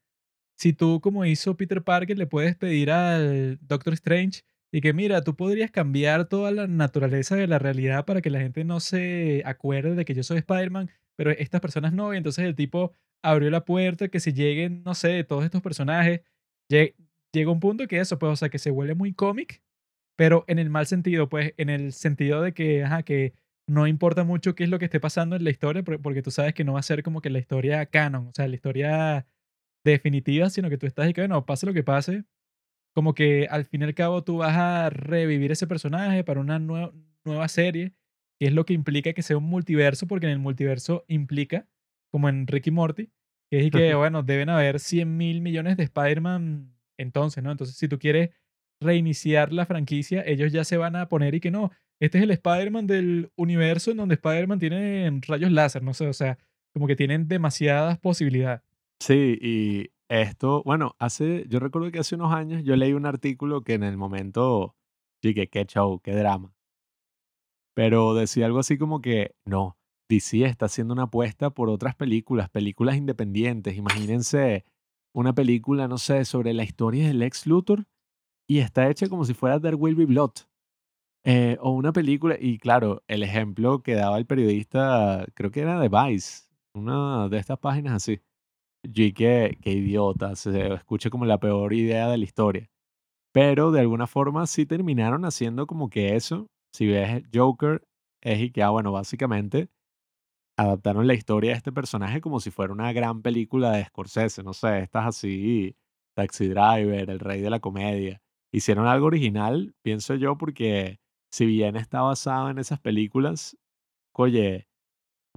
Si 0.58 0.72
tú, 0.72 1.00
como 1.00 1.24
hizo 1.24 1.56
Peter 1.56 1.82
Parker, 1.84 2.18
le 2.18 2.26
puedes 2.26 2.56
pedir 2.56 2.90
al 2.90 3.58
Doctor 3.62 3.94
Strange 3.94 4.42
y 4.72 4.80
que, 4.80 4.92
mira, 4.92 5.22
tú 5.22 5.36
podrías 5.36 5.70
cambiar 5.70 6.24
toda 6.26 6.50
la 6.50 6.66
naturaleza 6.66 7.36
de 7.36 7.46
la 7.46 7.58
realidad 7.60 8.04
para 8.04 8.20
que 8.20 8.30
la 8.30 8.40
gente 8.40 8.64
no 8.64 8.80
se 8.80 9.42
acuerde 9.46 9.94
de 9.94 10.04
que 10.04 10.14
yo 10.14 10.22
soy 10.24 10.38
Spider-Man, 10.38 10.90
pero 11.16 11.30
estas 11.30 11.60
personas 11.60 11.92
no, 11.92 12.12
y 12.12 12.16
entonces 12.16 12.44
el 12.44 12.56
tipo 12.56 12.92
abrió 13.22 13.50
la 13.50 13.64
puerta, 13.64 14.08
que 14.08 14.18
si 14.20 14.32
lleguen, 14.32 14.82
no 14.84 14.94
sé, 14.94 15.22
todos 15.24 15.44
estos 15.44 15.62
personajes, 15.62 16.22
llega 16.68 17.50
un 17.52 17.60
punto 17.60 17.86
que 17.86 18.00
eso, 18.00 18.18
pues, 18.18 18.32
o 18.32 18.36
sea, 18.36 18.48
que 18.48 18.58
se 18.58 18.70
vuelve 18.70 18.94
muy 18.94 19.12
cómic, 19.14 19.62
pero 20.16 20.44
en 20.48 20.58
el 20.58 20.70
mal 20.70 20.86
sentido, 20.86 21.28
pues, 21.28 21.54
en 21.56 21.70
el 21.70 21.92
sentido 21.92 22.42
de 22.42 22.52
que, 22.54 22.84
ajá, 22.84 23.02
que 23.04 23.34
no 23.66 23.86
importa 23.86 24.24
mucho 24.24 24.54
qué 24.54 24.64
es 24.64 24.70
lo 24.70 24.78
que 24.78 24.86
esté 24.86 25.00
pasando 25.00 25.36
en 25.36 25.44
la 25.44 25.50
historia, 25.50 25.82
porque 25.84 26.22
tú 26.22 26.30
sabes 26.30 26.54
que 26.54 26.64
no 26.64 26.74
va 26.74 26.80
a 26.80 26.82
ser 26.82 27.02
como 27.02 27.20
que 27.20 27.30
la 27.30 27.38
historia 27.38 27.86
canon, 27.86 28.28
o 28.28 28.32
sea, 28.34 28.48
la 28.48 28.54
historia 28.56 29.26
definitiva, 29.84 30.50
sino 30.50 30.70
que 30.70 30.78
tú 30.78 30.86
estás 30.86 31.08
y 31.08 31.12
que, 31.12 31.20
bueno, 31.22 31.44
pase 31.46 31.66
lo 31.66 31.72
que 31.72 31.84
pase, 31.84 32.24
como 32.94 33.14
que 33.14 33.46
al 33.50 33.64
fin 33.64 33.82
y 33.82 33.84
al 33.84 33.94
cabo 33.94 34.24
tú 34.24 34.38
vas 34.38 34.56
a 34.56 34.90
revivir 34.90 35.52
ese 35.52 35.66
personaje 35.66 36.24
para 36.24 36.40
una 36.40 36.58
nueva 36.58 37.48
serie, 37.48 37.94
que 38.38 38.46
es 38.46 38.52
lo 38.52 38.64
que 38.64 38.74
implica 38.74 39.12
que 39.12 39.22
sea 39.22 39.36
un 39.36 39.44
multiverso, 39.44 40.06
porque 40.06 40.26
en 40.26 40.32
el 40.32 40.38
multiverso 40.38 41.04
implica, 41.08 41.68
como 42.10 42.28
en 42.28 42.46
Ricky 42.46 42.70
Morty, 42.70 43.10
que 43.50 43.60
es 43.60 43.70
que, 43.70 43.94
bueno, 43.94 44.22
deben 44.22 44.48
haber 44.48 44.80
100 44.80 45.16
mil 45.16 45.40
millones 45.40 45.76
de 45.76 45.84
Spider-Man 45.84 46.74
entonces, 46.98 47.42
¿no? 47.42 47.50
Entonces, 47.50 47.76
si 47.76 47.88
tú 47.88 47.98
quieres 47.98 48.30
reiniciar 48.80 49.52
la 49.52 49.66
franquicia, 49.66 50.22
ellos 50.26 50.52
ya 50.52 50.64
se 50.64 50.76
van 50.76 50.96
a 50.96 51.08
poner 51.08 51.34
y 51.34 51.40
que 51.40 51.50
no, 51.50 51.70
este 52.00 52.18
es 52.18 52.24
el 52.24 52.30
Spider-Man 52.30 52.86
del 52.86 53.32
universo 53.36 53.90
en 53.90 53.96
donde 53.96 54.14
Spider-Man 54.14 54.58
tiene 54.58 55.20
rayos 55.26 55.50
láser, 55.50 55.82
no 55.82 55.94
sé, 55.94 56.06
o 56.06 56.12
sea, 56.12 56.38
como 56.72 56.86
que 56.86 56.96
tienen 56.96 57.28
demasiadas 57.28 57.98
posibilidades. 57.98 58.62
Sí, 59.00 59.38
y 59.40 59.90
esto, 60.08 60.62
bueno, 60.64 60.96
hace, 60.98 61.46
yo 61.48 61.60
recuerdo 61.60 61.90
que 61.90 62.00
hace 62.00 62.14
unos 62.16 62.32
años 62.32 62.62
yo 62.64 62.76
leí 62.76 62.92
un 62.92 63.06
artículo 63.06 63.62
que 63.62 63.74
en 63.74 63.84
el 63.84 63.96
momento, 63.96 64.76
que 65.20 65.48
qué 65.48 65.64
show, 65.66 66.00
qué 66.00 66.14
drama. 66.14 66.52
Pero 67.74 68.14
decía 68.14 68.46
algo 68.46 68.58
así 68.58 68.76
como 68.76 69.00
que, 69.00 69.36
no, 69.44 69.78
DC 70.08 70.44
está 70.44 70.66
haciendo 70.66 70.94
una 70.94 71.04
apuesta 71.04 71.50
por 71.50 71.68
otras 71.68 71.94
películas, 71.94 72.50
películas 72.50 72.96
independientes. 72.96 73.76
Imagínense 73.76 74.64
una 75.14 75.34
película, 75.34 75.86
no 75.86 75.98
sé, 75.98 76.24
sobre 76.24 76.54
la 76.54 76.64
historia 76.64 77.06
del 77.06 77.22
ex 77.22 77.46
Luthor 77.46 77.86
y 78.48 78.58
está 78.60 78.88
hecha 78.90 79.08
como 79.08 79.24
si 79.24 79.34
fuera 79.34 79.60
There 79.60 79.76
Will 79.76 79.94
Be 79.94 80.06
Blood. 80.06 80.32
Eh, 81.24 81.58
o 81.60 81.72
una 81.72 81.92
película, 81.92 82.36
y 82.40 82.58
claro, 82.58 83.02
el 83.08 83.22
ejemplo 83.22 83.82
que 83.82 83.94
daba 83.94 84.18
el 84.18 84.26
periodista, 84.26 85.26
creo 85.34 85.50
que 85.50 85.60
era 85.60 85.78
de 85.78 85.88
Vice, 85.88 86.44
una 86.74 87.28
de 87.28 87.38
estas 87.38 87.58
páginas 87.58 87.94
así. 87.94 88.20
Y 88.94 89.12
qué, 89.12 89.58
qué 89.60 89.72
idiota, 89.72 90.34
se 90.36 90.72
escucha 90.74 91.10
como 91.10 91.26
la 91.26 91.38
peor 91.38 91.72
idea 91.74 92.08
de 92.08 92.18
la 92.18 92.24
historia. 92.24 92.70
Pero 93.32 93.72
de 93.72 93.80
alguna 93.80 94.06
forma 94.06 94.46
sí 94.46 94.66
terminaron 94.66 95.24
haciendo 95.24 95.66
como 95.66 95.90
que 95.90 96.16
eso. 96.16 96.48
Si 96.72 96.86
ves 96.86 97.24
Joker, 97.34 97.86
es 98.22 98.40
y 98.40 98.50
que, 98.52 98.62
ah, 98.62 98.70
bueno, 98.70 98.92
básicamente 98.92 99.70
adaptaron 100.58 101.06
la 101.06 101.14
historia 101.14 101.52
de 101.52 101.58
este 101.58 101.72
personaje 101.72 102.20
como 102.20 102.40
si 102.40 102.50
fuera 102.50 102.72
una 102.72 102.92
gran 102.92 103.22
película 103.22 103.72
de 103.72 103.84
Scorsese, 103.86 104.42
no 104.42 104.54
sé, 104.54 104.80
estas 104.80 105.06
así, 105.06 105.76
Taxi 106.14 106.48
Driver, 106.48 107.10
El 107.10 107.20
Rey 107.20 107.40
de 107.40 107.50
la 107.50 107.60
Comedia. 107.60 108.20
Hicieron 108.52 108.86
algo 108.86 109.06
original, 109.06 109.74
pienso 109.82 110.14
yo, 110.16 110.36
porque 110.38 111.00
si 111.32 111.46
bien 111.46 111.76
está 111.76 112.02
basado 112.02 112.50
en 112.50 112.58
esas 112.58 112.80
películas, 112.80 113.56
oye, 114.12 114.67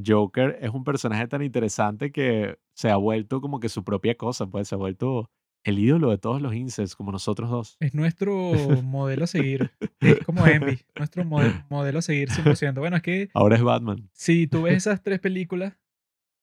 Joker 0.06 0.58
es 0.62 0.70
un 0.72 0.84
personaje 0.84 1.28
tan 1.28 1.42
interesante 1.44 2.12
que 2.12 2.58
se 2.74 2.90
ha 2.90 2.96
vuelto 2.96 3.42
como 3.42 3.60
que 3.60 3.70
su 3.70 3.84
propia 3.84 4.16
cosa, 4.16 4.48
pues 4.48 4.68
se 4.68 4.76
ha 4.76 4.78
vuelto 4.78 5.30
el 5.64 5.78
ídolo 5.78 6.10
de 6.10 6.18
todos 6.18 6.42
los 6.42 6.56
incels, 6.56 6.96
como 6.96 7.12
nosotros 7.12 7.50
dos. 7.50 7.78
Es 7.80 7.94
nuestro 7.94 8.34
modelo 8.84 9.26
a 9.26 9.28
seguir. 9.28 9.72
Es 10.00 10.20
como 10.26 10.46
Envy, 10.48 10.80
nuestro 10.98 11.24
modelo 11.24 12.00
a 12.00 12.02
seguir 12.02 12.30
100%. 12.30 12.80
Bueno, 12.80 12.96
es 12.98 13.04
que... 13.04 13.30
Ahora 13.34 13.58
es 13.58 13.62
Batman. 13.62 14.10
Si 14.14 14.48
tú 14.48 14.64
ves 14.64 14.76
esas 14.78 15.04
tres 15.04 15.20
películas, 15.20 15.78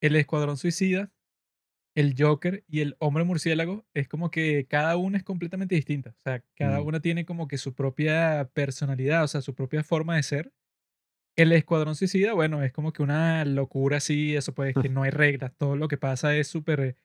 El 0.01 0.15
Escuadrón 0.15 0.57
Suicida, 0.57 1.11
El 1.97 2.15
Joker 2.17 2.63
y 2.69 2.79
El 2.81 2.95
Hombre 3.01 3.25
Murciélago, 3.25 3.85
es 3.93 4.07
como 4.07 4.31
que 4.31 4.67
cada 4.69 4.97
una 4.97 5.19
es 5.19 5.25
completamente 5.25 5.75
distinta. 5.75 6.11
O 6.11 6.21
sea, 6.21 6.45
cada 6.55 6.81
Mm. 6.81 6.87
una 6.87 7.01
tiene 7.01 7.25
como 7.25 7.49
que 7.49 7.59
su 7.59 7.75
propia 7.75 8.49
personalidad, 8.55 9.25
o 9.25 9.29
sea, 9.29 9.41
su 9.41 9.53
propia 9.57 9.83
forma 9.83 10.15
de 10.15 10.23
ser. 10.23 10.53
El 11.39 11.53
Escuadrón 11.53 11.95
Suicida, 11.95 12.33
bueno, 12.33 12.63
es 12.65 12.73
como 12.73 12.93
que 12.93 13.03
una 13.03 13.45
locura 13.45 13.99
así, 13.99 14.35
eso 14.35 14.55
pues, 14.55 14.75
que 14.75 14.89
no 14.89 15.05
hay 15.05 15.11
reglas. 15.11 15.53
Todo 15.57 15.77
lo 15.77 15.87
que 15.87 15.97
pasa 15.97 16.37
es 16.37 16.49
súper 16.49 16.97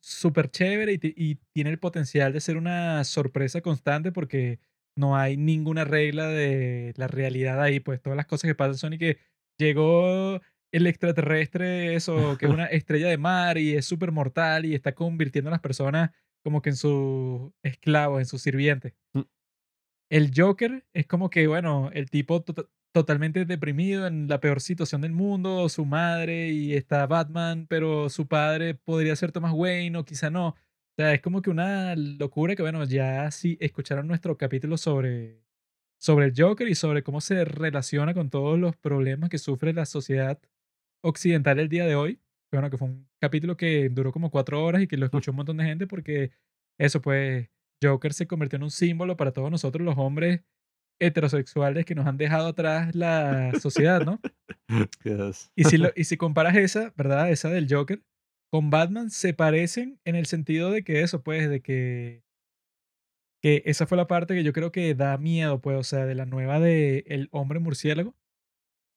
súper 0.00 0.50
chévere 0.50 0.92
y, 0.92 1.00
y 1.16 1.34
tiene 1.52 1.70
el 1.70 1.78
potencial 1.78 2.32
de 2.32 2.40
ser 2.40 2.56
una 2.56 3.02
sorpresa 3.04 3.60
constante 3.60 4.12
porque 4.12 4.60
no 4.96 5.16
hay 5.16 5.36
ninguna 5.36 5.84
regla 5.84 6.28
de 6.28 6.92
la 6.96 7.08
realidad 7.08 7.60
ahí, 7.60 7.80
pues 7.80 8.00
todas 8.00 8.16
las 8.16 8.26
cosas 8.26 8.48
que 8.48 8.54
pasan 8.54 8.76
son 8.76 8.92
y 8.92 8.98
que 8.98 9.18
llegó 9.58 10.40
el 10.72 10.86
extraterrestre, 10.86 11.94
eso, 11.94 12.36
que 12.38 12.46
es 12.46 12.52
una 12.52 12.66
estrella 12.66 13.08
de 13.08 13.18
mar 13.18 13.58
y 13.58 13.74
es 13.74 13.86
súper 13.86 14.12
mortal 14.12 14.66
y 14.66 14.74
está 14.74 14.94
convirtiendo 14.94 15.48
a 15.48 15.52
las 15.52 15.60
personas 15.60 16.10
como 16.44 16.62
que 16.62 16.70
en 16.70 16.76
sus 16.76 17.50
esclavos, 17.62 18.20
en 18.20 18.26
sus 18.26 18.42
sirvientes. 18.42 18.94
Mm. 19.14 19.22
El 20.10 20.32
Joker 20.34 20.86
es 20.92 21.06
como 21.06 21.28
que, 21.30 21.46
bueno, 21.46 21.90
el 21.92 22.08
tipo 22.10 22.42
to- 22.42 22.70
totalmente 22.92 23.44
deprimido 23.44 24.06
en 24.06 24.28
la 24.28 24.40
peor 24.40 24.60
situación 24.60 25.00
del 25.02 25.12
mundo, 25.12 25.68
su 25.68 25.84
madre 25.84 26.50
y 26.50 26.74
está 26.74 27.06
Batman, 27.06 27.66
pero 27.68 28.08
su 28.08 28.26
padre 28.26 28.74
podría 28.74 29.14
ser 29.16 29.32
Thomas 29.32 29.52
Wayne 29.54 29.98
o 29.98 30.04
quizá 30.04 30.30
no. 30.30 30.48
O 30.48 30.56
sea, 30.96 31.14
es 31.14 31.20
como 31.22 31.42
que 31.42 31.50
una 31.50 31.94
locura 31.96 32.56
que, 32.56 32.62
bueno, 32.62 32.84
ya 32.84 33.30
sí 33.30 33.56
escucharon 33.60 34.08
nuestro 34.08 34.36
capítulo 34.36 34.76
sobre, 34.76 35.44
sobre 36.00 36.26
el 36.26 36.34
Joker 36.36 36.68
y 36.68 36.74
sobre 36.74 37.02
cómo 37.02 37.20
se 37.20 37.44
relaciona 37.44 38.14
con 38.14 38.30
todos 38.30 38.58
los 38.58 38.76
problemas 38.76 39.30
que 39.30 39.38
sufre 39.38 39.72
la 39.72 39.86
sociedad 39.86 40.40
occidental 41.02 41.58
el 41.60 41.68
día 41.68 41.86
de 41.86 41.94
hoy. 41.94 42.20
Bueno, 42.52 42.70
que 42.70 42.78
fue 42.78 42.88
un 42.88 43.08
capítulo 43.20 43.56
que 43.56 43.88
duró 43.90 44.12
como 44.12 44.30
cuatro 44.30 44.64
horas 44.64 44.82
y 44.82 44.88
que 44.88 44.96
lo 44.96 45.06
escuchó 45.06 45.32
un 45.32 45.36
montón 45.38 45.58
de 45.58 45.64
gente 45.64 45.86
porque 45.86 46.32
eso, 46.78 47.00
pues, 47.02 47.48
Joker 47.82 48.12
se 48.12 48.26
convirtió 48.26 48.56
en 48.56 48.64
un 48.64 48.70
símbolo 48.70 49.16
para 49.16 49.32
todos 49.32 49.50
nosotros 49.50 49.84
los 49.84 49.96
hombres 49.98 50.40
heterosexuales 51.00 51.84
que 51.84 51.94
nos 51.94 52.06
han 52.06 52.16
dejado 52.16 52.48
atrás 52.48 52.94
la 52.94 53.52
sociedad, 53.60 54.04
¿no? 54.04 54.20
Yes. 55.04 55.50
Y 55.56 55.64
si, 55.64 55.78
lo- 55.78 55.92
y 55.96 56.04
si 56.04 56.16
comparas 56.16 56.56
esa, 56.56 56.92
¿verdad? 56.96 57.30
Esa 57.30 57.48
del 57.50 57.66
Joker, 57.72 58.02
con 58.52 58.70
Batman 58.70 59.10
se 59.10 59.32
parecen 59.34 60.00
en 60.04 60.14
el 60.16 60.26
sentido 60.26 60.70
de 60.70 60.82
que 60.84 61.02
eso, 61.02 61.22
pues, 61.22 61.48
de 61.48 61.60
que, 61.62 62.22
que 63.42 63.62
esa 63.66 63.86
fue 63.86 63.96
la 63.96 64.06
parte 64.06 64.34
que 64.34 64.44
yo 64.44 64.52
creo 64.52 64.72
que 64.72 64.94
da 64.94 65.16
miedo, 65.18 65.60
pues, 65.60 65.76
o 65.78 65.82
sea, 65.84 66.06
de 66.06 66.14
la 66.14 66.26
nueva 66.26 66.58
de 66.60 67.04
El 67.06 67.28
Hombre 67.30 67.60
Murciélago, 67.60 68.14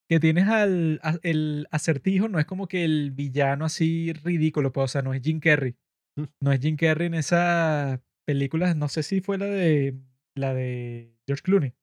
que 0.09 0.19
tienes 0.19 0.47
al 0.47 0.99
a- 1.03 1.19
el 1.23 1.67
acertijo, 1.71 2.27
no 2.27 2.39
es 2.39 2.45
como 2.45 2.67
que 2.67 2.83
el 2.83 3.11
villano 3.11 3.65
así 3.65 4.11
ridículo, 4.13 4.71
pues, 4.73 4.85
o 4.85 4.87
sea, 4.89 5.01
no 5.01 5.13
es 5.13 5.21
Jim 5.21 5.39
Carrey. 5.39 5.75
No 6.41 6.51
es 6.51 6.59
Jim 6.59 6.75
Carrey 6.75 7.07
en 7.07 7.13
esa 7.13 8.01
película, 8.27 8.73
no 8.73 8.89
sé 8.89 9.03
si 9.03 9.21
fue 9.21 9.37
la 9.37 9.45
de 9.45 9.95
la 10.35 10.53
de 10.53 11.15
George 11.25 11.41
Clooney, 11.43 11.73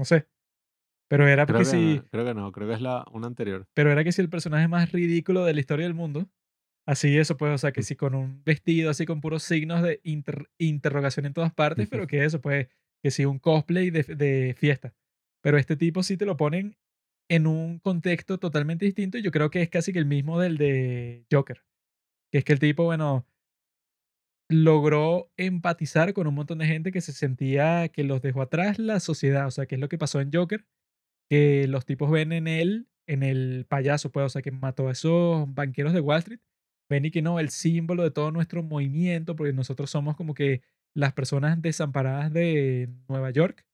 no 0.00 0.04
sé. 0.06 0.26
Pero 1.08 1.28
era 1.28 1.44
Creo 1.44 1.58
que, 1.58 1.64
si 1.66 1.96
no, 1.96 2.04
creo 2.10 2.24
que 2.24 2.34
no, 2.34 2.52
creo 2.52 2.68
que 2.68 2.74
es 2.74 2.80
la 2.80 3.04
una 3.12 3.26
anterior. 3.26 3.66
pero 3.74 3.90
era 3.92 4.02
que 4.02 4.12
si 4.12 4.22
el 4.22 4.30
personaje 4.30 4.66
más 4.66 4.92
ridículo 4.92 5.44
de 5.44 5.52
la 5.54 5.60
historia 5.60 5.84
del 5.84 5.94
mundo. 5.94 6.28
Así 6.86 7.18
eso, 7.18 7.36
pues, 7.36 7.52
o 7.52 7.58
sea, 7.58 7.72
que 7.72 7.82
si 7.82 7.94
con 7.94 8.14
un 8.14 8.42
vestido 8.42 8.90
así 8.90 9.04
con 9.04 9.20
puros 9.20 9.42
signos 9.42 9.82
de 9.82 10.00
inter- 10.02 10.48
interrogación 10.58 11.26
en 11.26 11.34
todas 11.34 11.52
partes, 11.52 11.88
pero 11.90 12.06
que 12.06 12.24
eso, 12.24 12.40
pues, 12.40 12.68
que 13.02 13.10
si 13.10 13.26
un 13.26 13.38
cosplay 13.38 13.90
de, 13.90 14.02
de 14.02 14.54
fiesta. 14.56 14.94
Pero 15.42 15.58
este 15.58 15.76
tipo 15.76 16.02
sí 16.02 16.16
te 16.16 16.24
lo 16.24 16.36
ponen 16.38 16.76
en 17.28 17.46
un 17.46 17.78
contexto 17.80 18.38
totalmente 18.38 18.86
distinto 18.86 19.18
y 19.18 19.22
yo 19.22 19.30
creo 19.30 19.50
que 19.50 19.60
es 19.62 19.68
casi 19.68 19.92
que 19.92 19.98
el 19.98 20.06
mismo 20.06 20.40
del 20.40 20.56
de 20.56 21.26
Joker. 21.30 21.62
Que 22.32 22.38
es 22.38 22.44
que 22.44 22.52
el 22.54 22.58
tipo, 22.58 22.84
bueno, 22.84 23.26
logró 24.50 25.30
empatizar 25.36 26.12
con 26.12 26.26
un 26.26 26.34
montón 26.34 26.58
de 26.58 26.66
gente 26.66 26.90
que 26.92 27.00
se 27.00 27.12
sentía 27.12 27.88
que 27.88 28.02
los 28.04 28.20
dejó 28.20 28.42
atrás 28.42 28.78
la 28.78 29.00
sociedad. 29.00 29.46
O 29.46 29.50
sea, 29.50 29.66
que 29.66 29.76
es 29.76 29.80
lo 29.80 29.88
que 29.88 29.96
pasó 29.96 30.20
en 30.20 30.32
Joker, 30.32 30.66
que 31.30 31.68
los 31.68 31.86
tipos 31.86 32.10
ven 32.10 32.32
en 32.32 32.48
él, 32.48 32.88
en 33.06 33.22
el 33.22 33.66
payaso, 33.68 34.10
pues, 34.12 34.26
o 34.26 34.28
sea, 34.28 34.42
que 34.42 34.50
mató 34.50 34.88
a 34.88 34.92
esos 34.92 35.52
banqueros 35.54 35.92
de 35.92 36.00
Wall 36.00 36.18
Street, 36.18 36.40
ven 36.90 37.04
y 37.04 37.10
que 37.12 37.22
no, 37.22 37.38
el 37.40 37.50
símbolo 37.50 38.02
de 38.02 38.10
todo 38.10 38.32
nuestro 38.32 38.62
movimiento, 38.64 39.36
porque 39.36 39.52
nosotros 39.52 39.90
somos 39.90 40.16
como 40.16 40.34
que 40.34 40.62
las 40.94 41.12
personas 41.12 41.62
desamparadas 41.62 42.32
de 42.32 42.90
Nueva 43.08 43.30
York. 43.30 43.64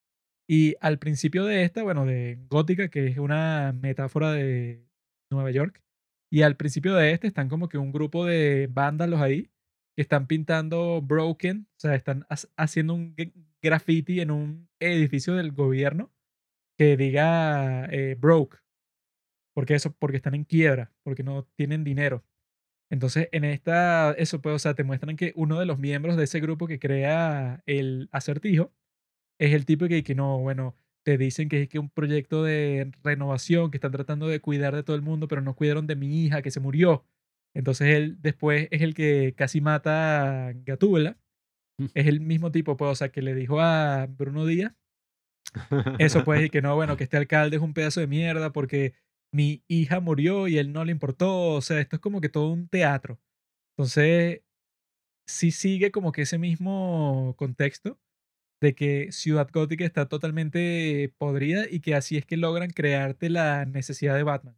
Y 0.48 0.76
al 0.80 0.98
principio 0.98 1.44
de 1.44 1.64
esta, 1.64 1.82
bueno, 1.82 2.06
de 2.06 2.38
Gótica, 2.48 2.88
que 2.88 3.08
es 3.08 3.18
una 3.18 3.72
metáfora 3.72 4.32
de 4.32 4.86
Nueva 5.30 5.50
York, 5.50 5.82
y 6.30 6.42
al 6.42 6.56
principio 6.56 6.94
de 6.94 7.12
este 7.12 7.28
están 7.28 7.48
como 7.48 7.68
que 7.68 7.78
un 7.78 7.92
grupo 7.92 8.26
de 8.26 8.68
vándalos 8.70 9.20
ahí 9.20 9.50
que 9.96 10.02
están 10.02 10.26
pintando 10.26 11.00
broken, 11.02 11.66
o 11.76 11.80
sea, 11.80 11.94
están 11.94 12.26
haciendo 12.56 12.94
un 12.94 13.16
graffiti 13.62 14.20
en 14.20 14.30
un 14.30 14.68
edificio 14.78 15.34
del 15.34 15.52
gobierno 15.52 16.12
que 16.78 16.96
diga 16.98 17.86
eh, 17.86 18.14
broke, 18.18 18.58
porque 19.54 19.74
eso, 19.74 19.92
porque 19.98 20.18
están 20.18 20.34
en 20.34 20.44
quiebra, 20.44 20.92
porque 21.02 21.22
no 21.22 21.44
tienen 21.56 21.82
dinero. 21.82 22.24
Entonces, 22.90 23.28
en 23.32 23.44
esta, 23.44 24.12
eso 24.12 24.40
pues, 24.42 24.54
o 24.54 24.58
sea, 24.58 24.74
te 24.74 24.84
muestran 24.84 25.16
que 25.16 25.32
uno 25.36 25.58
de 25.58 25.66
los 25.66 25.78
miembros 25.78 26.16
de 26.16 26.24
ese 26.24 26.40
grupo 26.40 26.66
que 26.66 26.78
crea 26.78 27.62
el 27.66 28.08
acertijo 28.12 28.72
es 29.38 29.54
el 29.54 29.66
tipo 29.66 29.88
que, 29.88 30.04
que 30.04 30.14
no, 30.14 30.38
bueno, 30.40 30.76
te 31.04 31.18
dicen 31.18 31.48
que 31.48 31.62
es 31.62 31.68
que 31.68 31.78
un 31.78 31.90
proyecto 31.90 32.44
de 32.44 32.92
renovación, 33.02 33.70
que 33.70 33.78
están 33.78 33.92
tratando 33.92 34.28
de 34.28 34.40
cuidar 34.40 34.74
de 34.74 34.82
todo 34.82 34.96
el 34.96 35.02
mundo, 35.02 35.28
pero 35.28 35.40
no 35.42 35.56
cuidaron 35.56 35.86
de 35.86 35.96
mi 35.96 36.24
hija 36.24 36.42
que 36.42 36.50
se 36.50 36.60
murió. 36.60 37.04
Entonces 37.56 37.88
él 37.88 38.18
después 38.20 38.68
es 38.70 38.82
el 38.82 38.94
que 38.94 39.34
casi 39.34 39.62
mata 39.62 40.48
a 40.48 40.52
Gatúbela. 40.52 41.16
Mm. 41.78 41.86
Es 41.94 42.06
el 42.06 42.20
mismo 42.20 42.52
tipo, 42.52 42.76
pues, 42.76 42.90
o 42.90 42.94
sea, 42.94 43.10
que 43.10 43.22
le 43.22 43.34
dijo 43.34 43.60
a 43.60 44.06
Bruno 44.06 44.44
Díaz. 44.44 44.74
Eso 45.98 46.22
pues, 46.22 46.44
y 46.44 46.50
que 46.50 46.60
no, 46.60 46.74
bueno, 46.74 46.96
que 46.98 47.04
este 47.04 47.16
alcalde 47.16 47.56
es 47.56 47.62
un 47.62 47.72
pedazo 47.72 48.00
de 48.00 48.06
mierda 48.06 48.52
porque 48.52 48.94
mi 49.32 49.62
hija 49.68 50.00
murió 50.00 50.48
y 50.48 50.58
él 50.58 50.72
no 50.72 50.84
le 50.84 50.92
importó. 50.92 51.54
O 51.54 51.62
sea, 51.62 51.80
esto 51.80 51.96
es 51.96 52.02
como 52.02 52.20
que 52.20 52.28
todo 52.28 52.52
un 52.52 52.68
teatro. 52.68 53.18
Entonces, 53.78 54.42
sí 55.26 55.50
sigue 55.50 55.90
como 55.90 56.12
que 56.12 56.22
ese 56.22 56.38
mismo 56.38 57.34
contexto 57.38 57.98
de 58.62 58.74
que 58.74 59.12
Ciudad 59.12 59.48
Gótica 59.50 59.84
está 59.86 60.08
totalmente 60.08 61.12
podrida 61.18 61.64
y 61.70 61.80
que 61.80 61.94
así 61.94 62.18
es 62.18 62.26
que 62.26 62.36
logran 62.36 62.70
crearte 62.70 63.30
la 63.30 63.64
necesidad 63.64 64.14
de 64.14 64.24
Batman. 64.24 64.56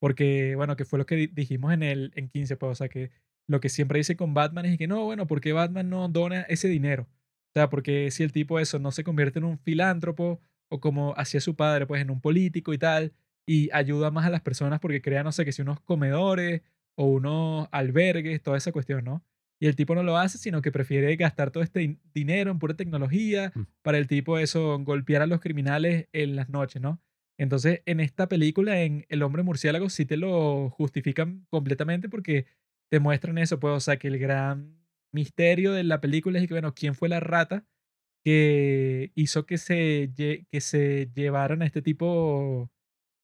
Porque, 0.00 0.56
bueno, 0.56 0.76
que 0.76 0.84
fue 0.84 0.98
lo 0.98 1.06
que 1.06 1.28
dijimos 1.28 1.72
en 1.72 1.84
el 1.84 2.12
en 2.16 2.28
15, 2.28 2.56
pues, 2.56 2.72
o 2.72 2.74
sea, 2.74 2.88
que 2.88 3.10
lo 3.46 3.60
que 3.60 3.68
siempre 3.68 3.98
dice 3.98 4.16
con 4.16 4.34
Batman 4.34 4.66
es 4.66 4.78
que 4.78 4.88
no, 4.88 5.04
bueno, 5.04 5.26
porque 5.26 5.52
Batman 5.52 5.88
no 5.90 6.08
dona 6.08 6.42
ese 6.42 6.68
dinero? 6.68 7.08
O 7.50 7.52
sea, 7.54 7.68
porque 7.68 8.10
si 8.10 8.22
el 8.22 8.32
tipo 8.32 8.58
eso 8.58 8.78
no 8.78 8.92
se 8.92 9.04
convierte 9.04 9.38
en 9.40 9.44
un 9.44 9.58
filántropo 9.58 10.40
o 10.68 10.80
como 10.80 11.14
hacía 11.16 11.40
su 11.40 11.56
padre, 11.56 11.86
pues 11.86 12.00
en 12.00 12.10
un 12.10 12.20
político 12.20 12.72
y 12.72 12.78
tal, 12.78 13.12
y 13.46 13.68
ayuda 13.72 14.10
más 14.10 14.26
a 14.26 14.30
las 14.30 14.40
personas 14.40 14.80
porque 14.80 15.02
crea, 15.02 15.24
no 15.24 15.32
sé, 15.32 15.44
que 15.44 15.52
si 15.52 15.62
unos 15.62 15.80
comedores 15.80 16.62
o 16.94 17.06
unos 17.06 17.68
albergues, 17.72 18.42
toda 18.42 18.56
esa 18.56 18.72
cuestión, 18.72 19.04
¿no? 19.04 19.24
Y 19.58 19.66
el 19.66 19.76
tipo 19.76 19.94
no 19.94 20.02
lo 20.02 20.16
hace, 20.16 20.38
sino 20.38 20.62
que 20.62 20.72
prefiere 20.72 21.14
gastar 21.16 21.50
todo 21.50 21.62
este 21.62 21.98
dinero 22.14 22.50
en 22.50 22.58
pura 22.58 22.74
tecnología 22.74 23.52
mm. 23.54 23.62
para 23.82 23.98
el 23.98 24.06
tipo 24.06 24.38
eso, 24.38 24.78
golpear 24.78 25.22
a 25.22 25.26
los 25.26 25.40
criminales 25.40 26.08
en 26.12 26.36
las 26.36 26.48
noches, 26.48 26.80
¿no? 26.80 27.00
Entonces, 27.40 27.82
en 27.86 28.00
esta 28.00 28.28
película, 28.28 28.82
en 28.82 29.06
El 29.08 29.22
hombre 29.22 29.42
murciélago, 29.42 29.88
sí 29.88 30.04
te 30.06 30.16
lo 30.18 30.70
justifican 30.70 31.46
completamente 31.50 32.08
porque 32.10 32.46
te 32.90 33.00
muestran 33.00 33.38
eso, 33.38 33.58
pues, 33.60 33.74
o 33.74 33.80
sea, 33.80 33.96
que 33.98 34.08
el 34.08 34.18
gran 34.18 34.78
misterio 35.12 35.72
de 35.72 35.84
la 35.84 36.00
película 36.02 36.38
es 36.38 36.46
que, 36.48 36.54
bueno, 36.54 36.74
¿quién 36.74 36.94
fue 36.94 37.08
la 37.08 37.20
rata 37.20 37.66
que 38.24 39.12
hizo 39.14 39.46
que 39.46 39.58
se, 39.58 40.12
que 40.50 40.60
se 40.60 41.10
llevaran 41.14 41.62
a 41.62 41.66
este 41.66 41.82
tipo 41.82 42.70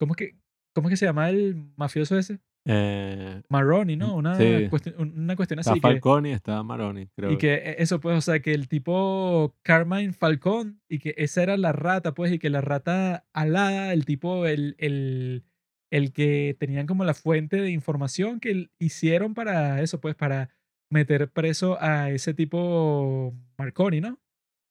¿Cómo 0.01 0.14
es 0.14 0.19
que, 0.19 0.39
cómo 0.75 0.89
es 0.89 0.93
que 0.95 0.99
se 0.99 1.07
llama 1.07 1.31
el 1.31 1.57
mafioso 1.77 2.19
ese? 2.19 2.41
Eh, 2.69 3.43
Maroni, 3.49 3.95
¿no? 3.97 4.17
Una, 4.17 4.37
cuestión, 4.69 4.95
una 5.17 5.37
cuestión 5.37 5.61
así. 5.61 5.71
Está 5.71 5.89
Falcone 5.89 6.31
y 6.31 6.33
está 6.33 6.62
Maroni, 6.64 7.07
creo. 7.14 7.31
Y 7.31 7.39
que 7.39 7.55
e, 7.55 7.77
eso, 7.79 8.01
pues, 8.01 8.19
o 8.19 8.21
sea, 8.21 8.41
que 8.41 8.53
el 8.53 8.67
tipo 8.69 9.55
Carmine 9.62 10.12
Falcón 10.12 10.81
y 10.89 10.99
que 10.99 11.14
esa 11.17 11.43
era 11.45 11.57
la 11.57 11.73
rata, 11.73 12.12
pues, 12.12 12.33
y 12.33 12.39
que 12.39 12.51
la 12.51 12.61
rata 12.61 13.25
alada, 13.33 13.93
el 13.93 14.05
tipo, 14.05 14.47
el, 14.47 14.75
el, 14.79 15.45
el 15.91 16.12
que 16.12 16.57
tenían 16.59 16.87
como 16.87 17.05
la 17.05 17.14
fuente 17.14 17.57
de 17.57 17.71
información 17.71 18.41
que 18.41 18.69
hicieron 18.81 19.35
para 19.35 19.81
eso, 19.81 20.01
pues, 20.01 20.17
para 20.17 20.51
meter 20.91 21.31
preso 21.31 21.79
a 21.81 22.11
ese 22.11 22.35
tipo 22.35 23.33
Marconi, 23.57 24.01
¿no? 24.01 24.19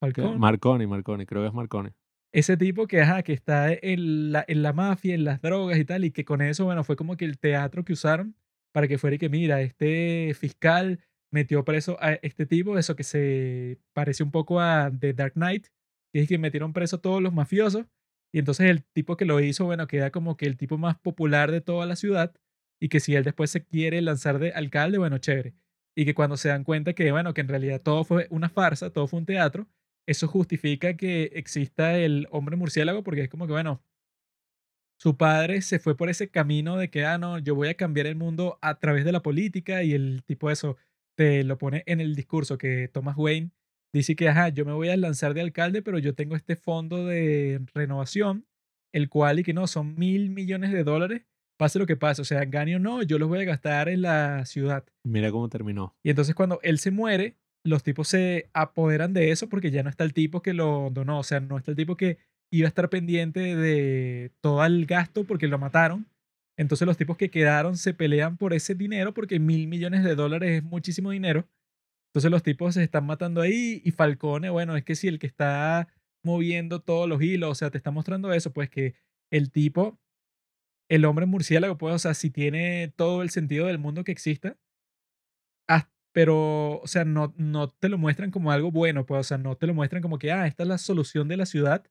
Falcón. 0.01 0.37
Marconi, 0.37 0.85
Marconi, 0.85 1.25
creo 1.25 1.43
que 1.43 1.47
es 1.47 1.53
Marconi 1.53 1.91
ese 2.35 2.57
tipo 2.57 2.85
que, 2.85 2.99
ajá, 3.01 3.23
que 3.23 3.31
está 3.31 3.71
en 3.71 4.33
la, 4.33 4.43
en 4.49 4.61
la 4.61 4.73
mafia, 4.73 5.15
en 5.15 5.23
las 5.23 5.41
drogas 5.41 5.77
y 5.77 5.85
tal, 5.85 6.03
y 6.03 6.11
que 6.11 6.25
con 6.25 6.41
eso, 6.41 6.65
bueno, 6.65 6.83
fue 6.83 6.97
como 6.97 7.15
que 7.15 7.23
el 7.23 7.39
teatro 7.39 7.85
que 7.85 7.93
usaron 7.93 8.35
para 8.73 8.89
que 8.89 8.97
fuera 8.97 9.15
y 9.15 9.19
que, 9.19 9.29
mira, 9.29 9.61
este 9.61 10.33
fiscal 10.37 10.99
metió 11.31 11.63
preso 11.63 11.97
a 12.01 12.15
este 12.15 12.45
tipo, 12.45 12.77
eso 12.77 12.97
que 12.97 13.05
se 13.05 13.79
parece 13.93 14.21
un 14.21 14.31
poco 14.31 14.59
a 14.59 14.91
The 14.91 15.13
Dark 15.13 15.35
Knight, 15.35 15.67
que 16.11 16.21
es 16.23 16.27
que 16.27 16.37
metieron 16.37 16.73
preso 16.73 16.97
a 16.97 17.01
todos 17.01 17.21
los 17.21 17.31
mafiosos, 17.31 17.85
y 18.33 18.39
entonces 18.39 18.69
el 18.69 18.83
tipo 18.83 19.15
que 19.15 19.23
lo 19.23 19.39
hizo, 19.39 19.63
bueno, 19.63 19.87
queda 19.87 20.11
como 20.11 20.35
que 20.35 20.45
el 20.45 20.57
tipo 20.57 20.77
más 20.77 20.99
popular 20.99 21.51
de 21.51 21.61
toda 21.61 21.85
la 21.85 21.95
ciudad, 21.95 22.33
y 22.81 22.89
que 22.89 22.99
si 22.99 23.15
él 23.15 23.23
después 23.23 23.49
se 23.49 23.63
quiere 23.63 24.01
lanzar 24.01 24.39
de 24.39 24.51
alcalde, 24.51 24.97
bueno, 24.97 25.19
chévere. 25.19 25.55
Y 25.95 26.03
que 26.03 26.13
cuando 26.13 26.35
se 26.35 26.49
dan 26.49 26.65
cuenta 26.65 26.91
que, 26.91 27.13
bueno, 27.13 27.33
que 27.33 27.39
en 27.39 27.47
realidad 27.47 27.81
todo 27.81 28.03
fue 28.03 28.27
una 28.29 28.49
farsa, 28.49 28.91
todo 28.91 29.07
fue 29.07 29.19
un 29.19 29.25
teatro, 29.25 29.69
eso 30.07 30.27
justifica 30.27 30.95
que 30.95 31.31
exista 31.33 31.97
el 31.97 32.27
hombre 32.31 32.55
murciélago 32.55 33.03
porque 33.03 33.21
es 33.21 33.29
como 33.29 33.47
que, 33.47 33.53
bueno, 33.53 33.81
su 34.97 35.17
padre 35.17 35.61
se 35.61 35.79
fue 35.79 35.97
por 35.97 36.09
ese 36.09 36.29
camino 36.29 36.77
de 36.77 36.89
que, 36.89 37.05
ah, 37.05 37.17
no, 37.17 37.37
yo 37.39 37.55
voy 37.55 37.67
a 37.67 37.73
cambiar 37.75 38.07
el 38.07 38.15
mundo 38.15 38.57
a 38.61 38.79
través 38.79 39.03
de 39.05 39.11
la 39.11 39.21
política 39.21 39.83
y 39.83 39.93
el 39.93 40.23
tipo 40.23 40.47
de 40.47 40.53
eso 40.53 40.77
te 41.15 41.43
lo 41.43 41.57
pone 41.57 41.83
en 41.85 42.01
el 42.01 42.15
discurso 42.15 42.57
que 42.57 42.87
Thomas 42.87 43.17
Wayne 43.17 43.51
dice 43.93 44.15
que, 44.15 44.29
ajá, 44.29 44.49
yo 44.49 44.65
me 44.65 44.73
voy 44.73 44.89
a 44.89 44.97
lanzar 44.97 45.33
de 45.33 45.41
alcalde, 45.41 45.81
pero 45.81 45.99
yo 45.99 46.15
tengo 46.15 46.35
este 46.35 46.55
fondo 46.55 47.05
de 47.05 47.61
renovación, 47.73 48.45
el 48.93 49.09
cual 49.09 49.39
y 49.39 49.43
que 49.43 49.53
no, 49.53 49.67
son 49.67 49.95
mil 49.95 50.29
millones 50.29 50.71
de 50.71 50.83
dólares, 50.83 51.23
pase 51.57 51.79
lo 51.79 51.85
que 51.85 51.95
pase, 51.95 52.21
o 52.21 52.25
sea, 52.25 52.43
gane 52.45 52.75
o 52.75 52.79
no, 52.79 53.03
yo 53.03 53.17
los 53.17 53.29
voy 53.29 53.39
a 53.39 53.45
gastar 53.45 53.87
en 53.89 54.01
la 54.01 54.45
ciudad. 54.45 54.85
Mira 55.03 55.31
cómo 55.31 55.47
terminó. 55.49 55.95
Y 56.03 56.09
entonces 56.09 56.35
cuando 56.35 56.59
él 56.61 56.79
se 56.79 56.91
muere, 56.91 57.37
los 57.65 57.83
tipos 57.83 58.07
se 58.07 58.49
apoderan 58.53 59.13
de 59.13 59.31
eso 59.31 59.49
porque 59.49 59.71
ya 59.71 59.83
no 59.83 59.89
está 59.89 60.03
el 60.03 60.13
tipo 60.13 60.41
que 60.41 60.53
lo 60.53 60.89
donó, 60.91 61.19
o 61.19 61.23
sea, 61.23 61.39
no 61.39 61.57
está 61.57 61.71
el 61.71 61.77
tipo 61.77 61.97
que 61.97 62.19
iba 62.51 62.67
a 62.67 62.69
estar 62.69 62.89
pendiente 62.89 63.55
de 63.55 64.31
todo 64.39 64.63
el 64.63 64.85
gasto 64.85 65.25
porque 65.25 65.47
lo 65.47 65.57
mataron. 65.57 66.07
Entonces 66.57 66.85
los 66.85 66.95
tipos 66.95 67.17
que 67.17 67.31
quedaron 67.31 67.75
se 67.75 67.93
pelean 67.93 68.37
por 68.37 68.53
ese 68.53 68.75
dinero 68.75 69.13
porque 69.13 69.39
mil 69.39 69.67
millones 69.67 70.03
de 70.03 70.15
dólares 70.15 70.57
es 70.59 70.63
muchísimo 70.63 71.09
dinero. 71.09 71.49
Entonces 72.11 72.31
los 72.31 72.43
tipos 72.43 72.75
se 72.75 72.83
están 72.83 73.05
matando 73.07 73.41
ahí 73.41 73.81
y 73.83 73.91
Falcone, 73.91 74.49
bueno, 74.51 74.77
es 74.77 74.85
que 74.85 74.95
si 74.95 75.07
el 75.07 75.19
que 75.19 75.27
está 75.27 75.87
moviendo 76.23 76.81
todos 76.81 77.09
los 77.09 77.21
hilos, 77.21 77.51
o 77.51 77.55
sea, 77.55 77.71
te 77.71 77.77
está 77.77 77.91
mostrando 77.91 78.31
eso, 78.31 78.53
pues 78.53 78.69
que 78.69 78.95
el 79.31 79.51
tipo, 79.51 79.99
el 80.89 81.05
hombre 81.05 81.25
murciélago, 81.25 81.77
pues, 81.77 81.95
o 81.95 81.99
sea, 81.99 82.13
si 82.13 82.29
tiene 82.29 82.93
todo 82.95 83.23
el 83.23 83.31
sentido 83.31 83.67
del 83.67 83.79
mundo 83.79 84.03
que 84.03 84.11
exista, 84.11 84.57
hasta 85.67 85.94
pero, 86.15 86.79
o 86.79 86.87
sea, 86.87 87.03
no, 87.03 87.33
no 87.35 87.71
te 87.71 87.89
lo 87.89 87.97
muestran 87.97 88.31
como 88.31 88.49
algo 88.49 88.71
bueno, 88.71 89.05
pues, 89.05 89.19
o 89.19 89.23
sea, 89.23 89.37
no 89.37 89.57
te 89.57 89.67
lo 89.67 89.73
muestran 89.73 90.01
como 90.01 90.17
que, 90.17 90.31
ah, 90.31 90.47
esta 90.47 90.63
es 90.63 90.69
la 90.69 90.77
solución 90.77 91.27
de 91.27 91.35
la 91.35 91.45
ciudad. 91.45 91.83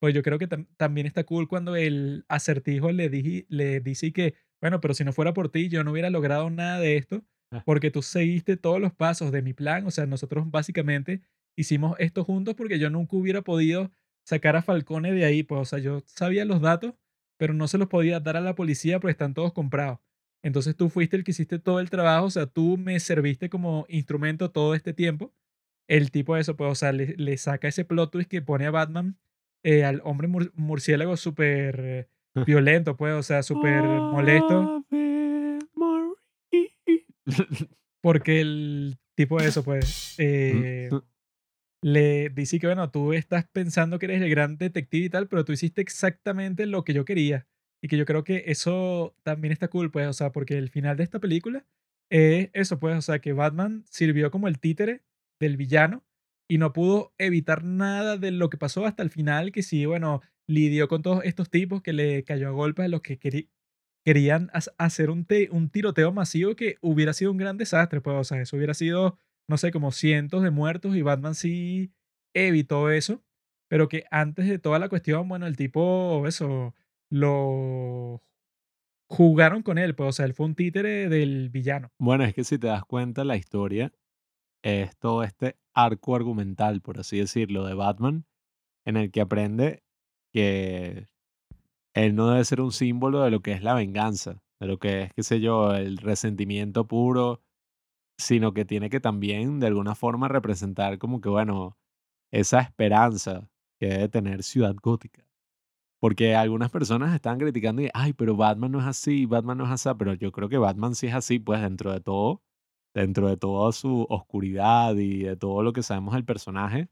Pues 0.00 0.12
yo 0.16 0.24
creo 0.24 0.36
que 0.36 0.48
también 0.48 1.06
está 1.06 1.22
cool 1.22 1.46
cuando 1.46 1.76
el 1.76 2.24
acertijo 2.26 2.90
le, 2.90 3.08
le 3.48 3.80
dice 3.80 4.12
que, 4.12 4.34
bueno, 4.60 4.80
pero 4.80 4.94
si 4.94 5.04
no 5.04 5.12
fuera 5.12 5.32
por 5.32 5.48
ti, 5.52 5.68
yo 5.68 5.84
no 5.84 5.92
hubiera 5.92 6.10
logrado 6.10 6.50
nada 6.50 6.80
de 6.80 6.96
esto, 6.96 7.22
ah. 7.52 7.62
porque 7.64 7.92
tú 7.92 8.02
seguiste 8.02 8.56
todos 8.56 8.80
los 8.80 8.92
pasos 8.92 9.30
de 9.30 9.42
mi 9.42 9.52
plan, 9.52 9.86
o 9.86 9.92
sea, 9.92 10.06
nosotros 10.06 10.50
básicamente 10.50 11.22
hicimos 11.56 11.94
esto 12.00 12.24
juntos 12.24 12.56
porque 12.56 12.80
yo 12.80 12.90
nunca 12.90 13.16
hubiera 13.16 13.42
podido 13.42 13.92
sacar 14.26 14.56
a 14.56 14.62
Falcone 14.62 15.12
de 15.12 15.24
ahí, 15.24 15.44
pues, 15.44 15.60
o 15.60 15.64
sea, 15.64 15.78
yo 15.78 16.00
sabía 16.04 16.44
los 16.44 16.60
datos, 16.60 16.94
pero 17.36 17.54
no 17.54 17.68
se 17.68 17.78
los 17.78 17.86
podía 17.86 18.18
dar 18.18 18.36
a 18.36 18.40
la 18.40 18.56
policía 18.56 18.98
porque 18.98 19.12
están 19.12 19.34
todos 19.34 19.52
comprados. 19.52 20.00
Entonces 20.48 20.74
tú 20.76 20.88
fuiste 20.88 21.14
el 21.14 21.24
que 21.24 21.32
hiciste 21.32 21.58
todo 21.58 21.78
el 21.78 21.90
trabajo, 21.90 22.24
o 22.24 22.30
sea, 22.30 22.46
tú 22.46 22.78
me 22.78 22.98
serviste 23.00 23.50
como 23.50 23.84
instrumento 23.90 24.50
todo 24.50 24.74
este 24.74 24.94
tiempo. 24.94 25.34
El 25.86 26.10
tipo 26.10 26.34
de 26.34 26.40
eso, 26.40 26.56
pues, 26.56 26.72
o 26.72 26.74
sea, 26.74 26.90
le, 26.90 27.36
saca 27.36 27.68
ese 27.68 27.84
plot 27.84 28.10
twist 28.10 28.30
que 28.30 28.40
pone 28.40 28.64
a 28.64 28.70
Batman, 28.70 29.18
eh, 29.62 29.84
al 29.84 30.00
hombre 30.04 30.26
murciélago 30.54 31.18
súper 31.18 32.08
violento, 32.46 32.96
pues, 32.96 33.12
o 33.12 33.22
sea, 33.22 33.42
súper 33.42 33.82
molesto. 33.84 34.86
Porque 38.00 38.40
el 38.40 38.98
tipo 39.16 39.38
de 39.38 39.48
eso, 39.48 39.62
pues, 39.62 40.14
eh, 40.16 40.88
le 41.82 42.30
dice 42.30 42.58
que, 42.58 42.68
bueno, 42.68 42.90
tú 42.90 43.12
estás 43.12 43.46
pensando 43.52 43.98
que 43.98 44.06
eres 44.06 44.22
el 44.22 44.30
gran 44.30 44.56
detective 44.56 45.04
y 45.04 45.10
tal, 45.10 45.28
pero 45.28 45.44
tú 45.44 45.52
hiciste 45.52 45.82
exactamente 45.82 46.64
lo 46.64 46.84
que 46.84 46.94
yo 46.94 47.04
quería. 47.04 47.46
Y 47.82 47.88
que 47.88 47.96
yo 47.96 48.04
creo 48.04 48.24
que 48.24 48.44
eso 48.46 49.14
también 49.22 49.52
está 49.52 49.68
cool, 49.68 49.90
pues, 49.90 50.06
o 50.08 50.12
sea, 50.12 50.32
porque 50.32 50.58
el 50.58 50.68
final 50.68 50.96
de 50.96 51.04
esta 51.04 51.20
película 51.20 51.64
es 52.10 52.50
eso, 52.52 52.78
pues, 52.78 52.96
o 52.96 53.02
sea, 53.02 53.20
que 53.20 53.32
Batman 53.32 53.84
sirvió 53.88 54.30
como 54.30 54.48
el 54.48 54.58
títere 54.58 55.02
del 55.40 55.56
villano 55.56 56.04
y 56.48 56.58
no 56.58 56.72
pudo 56.72 57.12
evitar 57.18 57.62
nada 57.62 58.16
de 58.16 58.30
lo 58.30 58.48
que 58.50 58.56
pasó 58.56 58.86
hasta 58.86 59.02
el 59.02 59.10
final, 59.10 59.52
que 59.52 59.62
sí, 59.62 59.84
bueno, 59.86 60.22
lidió 60.48 60.88
con 60.88 61.02
todos 61.02 61.24
estos 61.24 61.50
tipos 61.50 61.82
que 61.82 61.92
le 61.92 62.24
cayó 62.24 62.48
a 62.48 62.52
golpes 62.52 62.86
a 62.86 62.88
los 62.88 63.02
que 63.02 63.18
querían 64.04 64.50
hacer 64.78 65.10
un, 65.10 65.26
un 65.50 65.70
tiroteo 65.70 66.12
masivo 66.12 66.56
que 66.56 66.76
hubiera 66.80 67.12
sido 67.12 67.30
un 67.30 67.36
gran 67.36 67.58
desastre, 67.58 68.00
pues, 68.00 68.16
o 68.16 68.24
sea, 68.24 68.40
eso 68.40 68.56
hubiera 68.56 68.74
sido, 68.74 69.18
no 69.48 69.58
sé, 69.58 69.70
como 69.70 69.92
cientos 69.92 70.42
de 70.42 70.50
muertos 70.50 70.96
y 70.96 71.02
Batman 71.02 71.34
sí 71.34 71.92
evitó 72.34 72.90
eso, 72.90 73.22
pero 73.68 73.88
que 73.88 74.04
antes 74.10 74.48
de 74.48 74.58
toda 74.58 74.78
la 74.78 74.88
cuestión, 74.88 75.28
bueno, 75.28 75.46
el 75.46 75.56
tipo, 75.56 76.26
eso, 76.26 76.74
lo 77.10 78.22
jugaron 79.10 79.62
con 79.62 79.78
él, 79.78 79.94
pues, 79.94 80.08
o 80.08 80.12
sea, 80.12 80.26
él 80.26 80.34
fue 80.34 80.46
un 80.46 80.54
títere 80.54 81.08
del 81.08 81.48
villano. 81.50 81.90
Bueno, 81.98 82.24
es 82.24 82.34
que 82.34 82.44
si 82.44 82.58
te 82.58 82.66
das 82.66 82.84
cuenta, 82.84 83.24
la 83.24 83.36
historia 83.36 83.92
es 84.62 84.96
todo 84.98 85.22
este 85.22 85.56
arco 85.74 86.16
argumental, 86.16 86.80
por 86.82 86.98
así 86.98 87.18
decirlo, 87.18 87.64
de 87.64 87.74
Batman, 87.74 88.26
en 88.84 88.96
el 88.96 89.10
que 89.10 89.20
aprende 89.20 89.82
que 90.32 91.06
él 91.94 92.14
no 92.14 92.30
debe 92.30 92.44
ser 92.44 92.60
un 92.60 92.72
símbolo 92.72 93.22
de 93.22 93.30
lo 93.30 93.40
que 93.40 93.52
es 93.52 93.62
la 93.62 93.74
venganza, 93.74 94.42
de 94.60 94.66
lo 94.66 94.78
que 94.78 95.02
es, 95.02 95.14
qué 95.14 95.22
sé 95.22 95.40
yo, 95.40 95.74
el 95.74 95.96
resentimiento 95.98 96.86
puro, 96.86 97.42
sino 98.18 98.52
que 98.52 98.64
tiene 98.64 98.90
que 98.90 99.00
también 99.00 99.60
de 99.60 99.68
alguna 99.68 99.94
forma 99.94 100.28
representar 100.28 100.98
como 100.98 101.20
que, 101.20 101.28
bueno, 101.28 101.78
esa 102.32 102.60
esperanza 102.60 103.48
que 103.78 103.86
debe 103.86 104.08
tener 104.08 104.42
Ciudad 104.42 104.74
Gótica. 104.82 105.27
Porque 106.00 106.34
algunas 106.36 106.70
personas 106.70 107.14
están 107.14 107.38
criticando 107.38 107.82
y, 107.82 107.90
ay, 107.92 108.12
pero 108.12 108.36
Batman 108.36 108.70
no 108.72 108.80
es 108.80 108.86
así, 108.86 109.26
Batman 109.26 109.58
no 109.58 109.64
es 109.64 109.70
así, 109.70 109.88
pero 109.98 110.14
yo 110.14 110.30
creo 110.30 110.48
que 110.48 110.58
Batman 110.58 110.94
sí 110.94 111.08
es 111.08 111.14
así, 111.14 111.38
pues 111.40 111.60
dentro 111.60 111.92
de 111.92 112.00
todo, 112.00 112.42
dentro 112.94 113.28
de 113.28 113.36
toda 113.36 113.72
su 113.72 114.06
oscuridad 114.08 114.94
y 114.96 115.20
de 115.24 115.36
todo 115.36 115.62
lo 115.62 115.72
que 115.72 115.82
sabemos 115.82 116.14
del 116.14 116.24
personaje. 116.24 116.88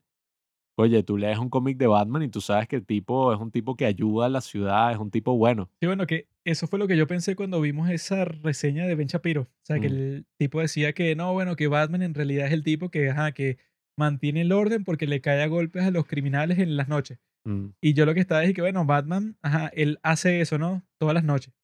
Oye, 0.78 1.02
tú 1.02 1.16
lees 1.16 1.38
un 1.38 1.48
cómic 1.48 1.78
de 1.78 1.86
Batman 1.86 2.22
y 2.24 2.28
tú 2.28 2.40
sabes 2.42 2.68
que 2.68 2.76
el 2.76 2.84
tipo 2.84 3.32
es 3.32 3.40
un 3.40 3.50
tipo 3.50 3.76
que 3.76 3.86
ayuda 3.86 4.26
a 4.26 4.28
la 4.28 4.42
ciudad, 4.42 4.92
es 4.92 4.98
un 4.98 5.10
tipo 5.10 5.34
bueno. 5.38 5.70
Sí, 5.80 5.86
bueno, 5.86 6.06
que 6.06 6.28
eso 6.44 6.66
fue 6.66 6.78
lo 6.78 6.86
que 6.86 6.98
yo 6.98 7.06
pensé 7.06 7.34
cuando 7.34 7.60
vimos 7.62 7.88
esa 7.88 8.26
reseña 8.26 8.86
de 8.86 8.94
Ben 8.94 9.06
Shapiro. 9.06 9.42
O 9.42 9.48
sea, 9.64 9.80
que 9.80 9.88
Mm. 9.88 9.92
el 9.92 10.26
tipo 10.38 10.60
decía 10.60 10.92
que 10.92 11.16
no, 11.16 11.32
bueno, 11.32 11.56
que 11.56 11.68
Batman 11.68 12.02
en 12.02 12.12
realidad 12.12 12.46
es 12.48 12.52
el 12.52 12.62
tipo 12.62 12.90
que, 12.90 13.08
ajá, 13.08 13.32
que 13.32 13.56
mantiene 13.98 14.42
el 14.42 14.52
orden 14.52 14.84
porque 14.84 15.06
le 15.06 15.22
cae 15.22 15.42
a 15.42 15.46
golpes 15.46 15.82
a 15.84 15.90
los 15.90 16.06
criminales 16.06 16.58
en 16.58 16.76
las 16.76 16.88
noches. 16.88 17.18
Mm. 17.46 17.68
Y 17.80 17.94
yo 17.94 18.04
lo 18.04 18.12
que 18.12 18.20
estaba 18.20 18.44
es 18.44 18.52
que, 18.52 18.60
bueno, 18.60 18.84
Batman, 18.84 19.38
ajá, 19.40 19.68
él 19.68 19.98
hace 20.02 20.40
eso, 20.40 20.58
¿no? 20.58 20.84
Todas 20.98 21.14
las 21.14 21.24
noches. 21.24 21.54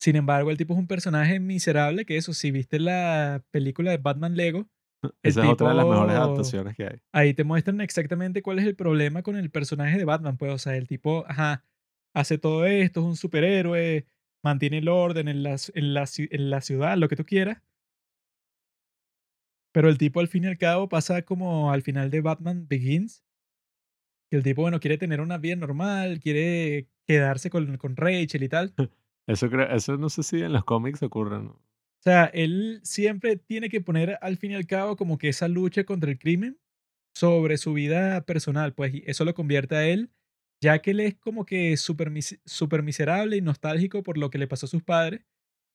Sin 0.00 0.16
embargo, 0.16 0.50
el 0.50 0.56
tipo 0.56 0.72
es 0.74 0.78
un 0.80 0.86
personaje 0.86 1.40
miserable 1.40 2.04
que 2.04 2.16
eso, 2.16 2.32
si 2.32 2.50
viste 2.50 2.78
la 2.78 3.44
película 3.50 3.90
de 3.90 3.98
Batman 3.98 4.36
Lego, 4.36 4.68
el 5.02 5.12
Esa 5.22 5.42
es 5.42 5.48
otra 5.48 5.70
de 5.70 5.74
las 5.74 5.86
mejores 5.86 6.14
adaptaciones 6.14 6.76
que 6.76 6.84
hay. 6.84 7.00
ahí 7.12 7.34
te 7.34 7.42
muestran 7.42 7.80
exactamente 7.80 8.40
cuál 8.40 8.60
es 8.60 8.66
el 8.66 8.76
problema 8.76 9.22
con 9.22 9.36
el 9.36 9.50
personaje 9.50 9.98
de 9.98 10.04
Batman. 10.04 10.36
Pues, 10.36 10.52
o 10.52 10.58
sea, 10.58 10.76
el 10.76 10.86
tipo, 10.86 11.24
ajá, 11.26 11.64
hace 12.14 12.38
todo 12.38 12.64
esto, 12.66 13.00
es 13.00 13.06
un 13.06 13.16
superhéroe, 13.16 14.06
mantiene 14.44 14.78
el 14.78 14.88
orden 14.88 15.26
en 15.26 15.42
la, 15.42 15.56
en 15.74 15.94
la, 15.94 16.04
en 16.16 16.50
la 16.50 16.60
ciudad, 16.60 16.96
lo 16.96 17.08
que 17.08 17.16
tú 17.16 17.24
quieras. 17.24 17.62
Pero 19.72 19.88
el 19.88 19.98
tipo, 19.98 20.20
al 20.20 20.28
fin 20.28 20.44
y 20.44 20.48
al 20.48 20.58
cabo, 20.58 20.88
pasa 20.88 21.22
como 21.22 21.72
al 21.72 21.82
final 21.82 22.10
de 22.10 22.20
Batman 22.20 22.68
Begins. 22.68 23.24
Que 24.32 24.36
el 24.38 24.42
tipo, 24.42 24.62
bueno, 24.62 24.80
quiere 24.80 24.96
tener 24.96 25.20
una 25.20 25.36
vida 25.36 25.56
normal, 25.56 26.18
quiere 26.18 26.88
quedarse 27.06 27.50
con, 27.50 27.76
con 27.76 27.96
Rachel 27.96 28.42
y 28.42 28.48
tal. 28.48 28.72
Eso, 29.26 29.50
creo, 29.50 29.68
eso 29.68 29.98
no 29.98 30.08
sé 30.08 30.22
si 30.22 30.40
en 30.40 30.54
los 30.54 30.64
cómics 30.64 31.02
ocurre, 31.02 31.38
¿no? 31.42 31.50
O 31.50 32.02
sea, 32.02 32.24
él 32.24 32.80
siempre 32.82 33.36
tiene 33.36 33.68
que 33.68 33.80
poner 33.82 34.18
al 34.22 34.36
fin 34.38 34.52
y 34.52 34.54
al 34.54 34.66
cabo 34.66 34.96
como 34.96 35.18
que 35.18 35.28
esa 35.28 35.48
lucha 35.48 35.84
contra 35.84 36.10
el 36.10 36.18
crimen 36.18 36.58
sobre 37.14 37.58
su 37.58 37.74
vida 37.74 38.24
personal, 38.24 38.74
pues 38.74 38.94
y 38.94 39.04
eso 39.06 39.24
lo 39.24 39.34
convierte 39.34 39.76
a 39.76 39.86
él, 39.86 40.10
ya 40.62 40.80
que 40.80 40.92
él 40.92 41.00
es 41.00 41.14
como 41.16 41.44
que 41.44 41.76
súper 41.76 42.10
súper 42.46 42.82
miserable 42.82 43.36
y 43.36 43.42
nostálgico 43.42 44.02
por 44.02 44.18
lo 44.18 44.30
que 44.30 44.38
le 44.38 44.48
pasó 44.48 44.66
a 44.66 44.70
sus 44.70 44.82
padres, 44.82 45.20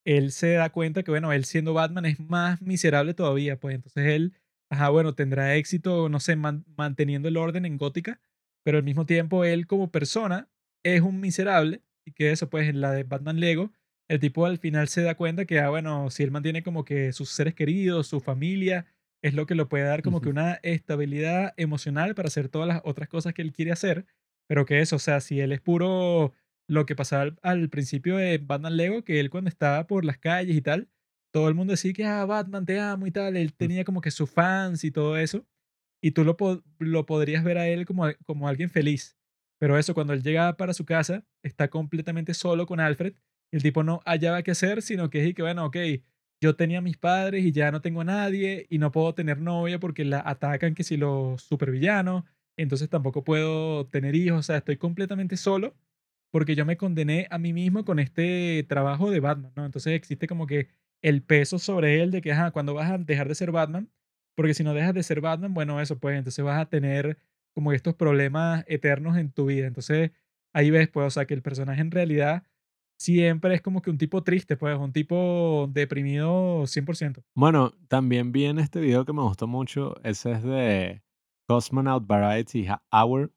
él 0.05 0.32
se 0.32 0.53
da 0.53 0.72
cuenta 0.72 1.03
que, 1.03 1.12
bueno, 1.12 1.32
él 1.34 1.45
siendo 1.45 1.74
Batman 1.74 2.05
es 2.05 2.20
más 2.20 2.62
miserable 2.62 3.14
todavía, 3.14 3.60
pues 3.60 3.76
entonces 3.76 4.08
él, 4.08 4.34
ajá, 4.70 4.89
bueno, 4.89 5.16
tendrá 5.16 5.55
éxito, 5.55 6.10
no 6.10 6.20
sé, 6.20 6.36
man- 6.36 6.66
manteniendo 6.78 7.28
el 7.30 7.38
orden 7.38 7.66
en 7.66 7.78
Gótica, 7.78 8.22
pero 8.68 8.80
al 8.80 8.84
mismo 8.84 9.05
tiempo 9.05 9.45
él 9.45 9.65
como 9.65 9.91
persona 9.91 10.49
es 10.84 10.99
un 10.99 11.22
miserable 11.22 11.84
y 12.05 12.11
que 12.11 12.32
eso, 12.32 12.49
pues 12.49 12.68
en 12.68 12.82
la 12.82 12.91
de 12.91 13.03
Batman 13.05 13.39
Lego, 13.39 13.72
el 14.09 14.20
tipo 14.20 14.45
al 14.45 14.57
final 14.57 14.89
se 14.89 15.03
da 15.03 15.15
cuenta 15.15 15.45
que, 15.45 15.61
ah, 15.61 15.70
bueno, 15.70 16.09
si 16.09 16.24
él 16.24 16.32
mantiene 16.32 16.63
como 16.63 16.84
que 16.84 17.13
sus 17.13 17.30
seres 17.30 17.55
queridos, 17.55 18.07
su 18.07 18.20
familia, 18.20 18.86
es 19.22 19.34
lo 19.36 19.45
que 19.45 19.55
le 19.55 19.65
puede 19.65 19.86
dar 19.86 20.01
como 20.01 20.20
que 20.20 20.28
una 20.28 20.55
estabilidad 20.63 21.53
emocional 21.55 22.13
para 22.13 22.28
hacer 22.28 22.49
todas 22.49 22.68
las 22.68 22.82
otras 22.84 23.07
cosas 23.07 23.34
que 23.34 23.41
él 23.41 23.53
quiere 23.53 23.72
hacer, 23.72 24.05
pero 24.49 24.65
que 24.65 24.82
eso, 24.82 24.97
o 24.97 24.99
sea, 24.99 25.22
si 25.22 25.39
él 25.39 25.53
es 25.53 25.61
puro 25.61 26.34
lo 26.68 26.86
que 26.86 26.93
pasaba 26.93 27.22
al, 27.22 27.39
al 27.43 27.70
principio 27.70 28.18
de 28.18 28.38
Batman 28.38 28.76
Lego, 28.76 29.05
que 29.05 29.22
él 29.22 29.30
cuando 29.30 29.47
estaba 29.47 29.88
por 29.88 30.03
las 30.03 30.18
calles 30.18 30.57
y 30.57 30.61
tal, 30.61 30.89
todo 31.32 31.47
el 31.47 31.55
mundo 31.55 31.72
decía 31.72 31.93
que, 31.93 32.03
ah, 32.03 32.26
Batman, 32.26 32.65
te 32.65 32.82
amo 32.82 33.07
y 33.07 33.11
tal, 33.11 33.38
él 33.38 33.53
tenía 33.53 33.86
como 33.86 34.01
que 34.01 34.11
sus 34.11 34.30
fans 34.30 34.84
y 34.84 34.91
todo 34.91 35.15
eso, 35.15 35.45
y 36.02 36.12
tú 36.12 36.24
lo, 36.24 36.38
lo 36.80 37.06
podrías 37.06 37.43
ver 37.43 37.58
a 37.58 37.68
él 37.68 37.86
como, 37.86 38.06
como 38.26 38.48
alguien 38.48 38.70
feliz. 38.70 39.18
Pero 39.60 39.78
eso, 39.78 39.93
cuando 39.93 40.14
él 40.14 40.24
llega 40.24 40.56
para 40.58 40.74
su 40.74 40.86
casa, 40.86 41.26
está 41.43 41.70
completamente 41.70 42.34
solo 42.34 42.66
con 42.68 42.80
Alfred. 42.80 43.16
El 43.52 43.64
tipo 43.64 43.84
no 43.84 44.02
hallaba 44.06 44.43
qué 44.43 44.52
hacer, 44.52 44.82
sino 44.82 45.10
que 45.10 45.26
es 45.26 45.34
que, 45.34 45.41
bueno, 45.41 45.66
ok, 45.66 45.78
yo 46.41 46.56
tenía 46.56 46.82
mis 46.82 46.98
padres 46.98 47.43
y 47.45 47.52
ya 47.52 47.72
no 47.72 47.82
tengo 47.82 48.02
a 48.02 48.04
nadie 48.04 48.68
y 48.70 48.78
no 48.78 48.91
puedo 48.91 49.14
tener 49.16 49.39
novia 49.39 49.80
porque 49.80 50.06
la 50.06 50.22
atacan 50.26 50.76
que 50.76 50.84
si 50.84 50.98
los 50.98 51.41
supervillanos, 51.41 52.24
entonces 52.58 52.89
tampoco 52.89 53.24
puedo 53.24 53.88
tener 53.88 54.16
hijos, 54.16 54.39
o 54.39 54.43
sea, 54.43 54.58
estoy 54.58 54.78
completamente 54.78 55.38
solo 55.38 55.76
porque 56.32 56.56
yo 56.56 56.66
me 56.66 56.78
condené 56.78 57.28
a 57.32 57.38
mí 57.38 57.54
mismo 57.54 57.86
con 57.86 58.00
este 58.00 58.66
trabajo 58.68 59.10
de 59.12 59.20
Batman, 59.20 59.52
¿no? 59.56 59.66
Entonces 59.66 59.93
existe 59.93 60.28
como 60.28 60.45
que 60.45 60.68
el 61.02 61.24
peso 61.24 61.58
sobre 61.60 62.02
él 62.02 62.12
de 62.12 62.22
que, 62.22 62.32
ajá, 62.32 62.52
cuando 62.52 62.74
vas 62.74 62.91
a 62.91 62.98
dejar 62.98 63.28
de 63.28 63.36
ser 63.36 63.52
Batman, 63.52 63.89
porque 64.38 64.54
si 64.54 64.64
no 64.64 64.76
dejas 64.76 64.94
de 64.94 65.02
ser 65.02 65.20
Batman, 65.20 65.56
bueno, 65.56 65.82
eso 65.82 65.98
pues, 65.98 66.16
entonces 66.16 66.46
vas 66.46 66.62
a 66.62 66.70
tener 66.70 67.18
como 67.56 67.72
estos 67.72 67.96
problemas 67.96 68.64
eternos 68.68 69.18
en 69.18 69.32
tu 69.32 69.48
vida. 69.48 69.66
Entonces 69.66 70.12
ahí 70.54 70.70
ves, 70.70 70.88
pues, 70.90 71.08
o 71.08 71.10
sea, 71.10 71.26
que 71.26 71.34
el 71.34 71.42
personaje 71.42 71.82
en 71.82 71.90
realidad 71.90 72.44
siempre 73.00 73.56
es 73.56 73.64
como 73.64 73.82
que 73.82 73.90
un 73.90 73.98
tipo 73.98 74.24
triste, 74.24 74.56
pues, 74.56 74.78
un 74.78 74.94
tipo 74.94 75.68
deprimido 75.74 76.68
100%. 76.68 77.24
Bueno, 77.34 77.74
también 77.88 78.32
vi 78.32 78.46
en 78.46 78.60
este 78.60 78.80
video 78.80 79.06
que 79.06 79.14
me 79.14 79.24
gustó 79.24 79.48
mucho, 79.48 79.96
ese 80.04 80.34
es 80.34 80.44
de 80.44 81.02
Cosmonaut 81.48 82.06
Variety 82.06 82.68
Hour, 82.92 83.34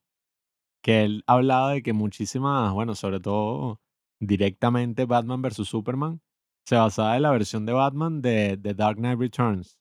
que 0.83 1.05
él 1.05 1.25
hablaba 1.27 1.73
de 1.73 1.83
que 1.83 1.95
muchísimas, 1.95 2.75
bueno, 2.75 2.95
sobre 2.95 3.21
todo 3.21 3.81
directamente 4.21 5.07
Batman 5.07 5.41
vs. 5.41 5.67
Superman, 5.67 6.21
se 6.67 6.77
basaba 6.77 7.17
en 7.17 7.23
la 7.23 7.31
versión 7.31 7.65
de 7.65 7.73
Batman 7.73 8.21
de 8.21 8.59
The 8.63 8.75
Dark 8.75 8.99
Knight 8.99 9.19
Returns, 9.19 9.80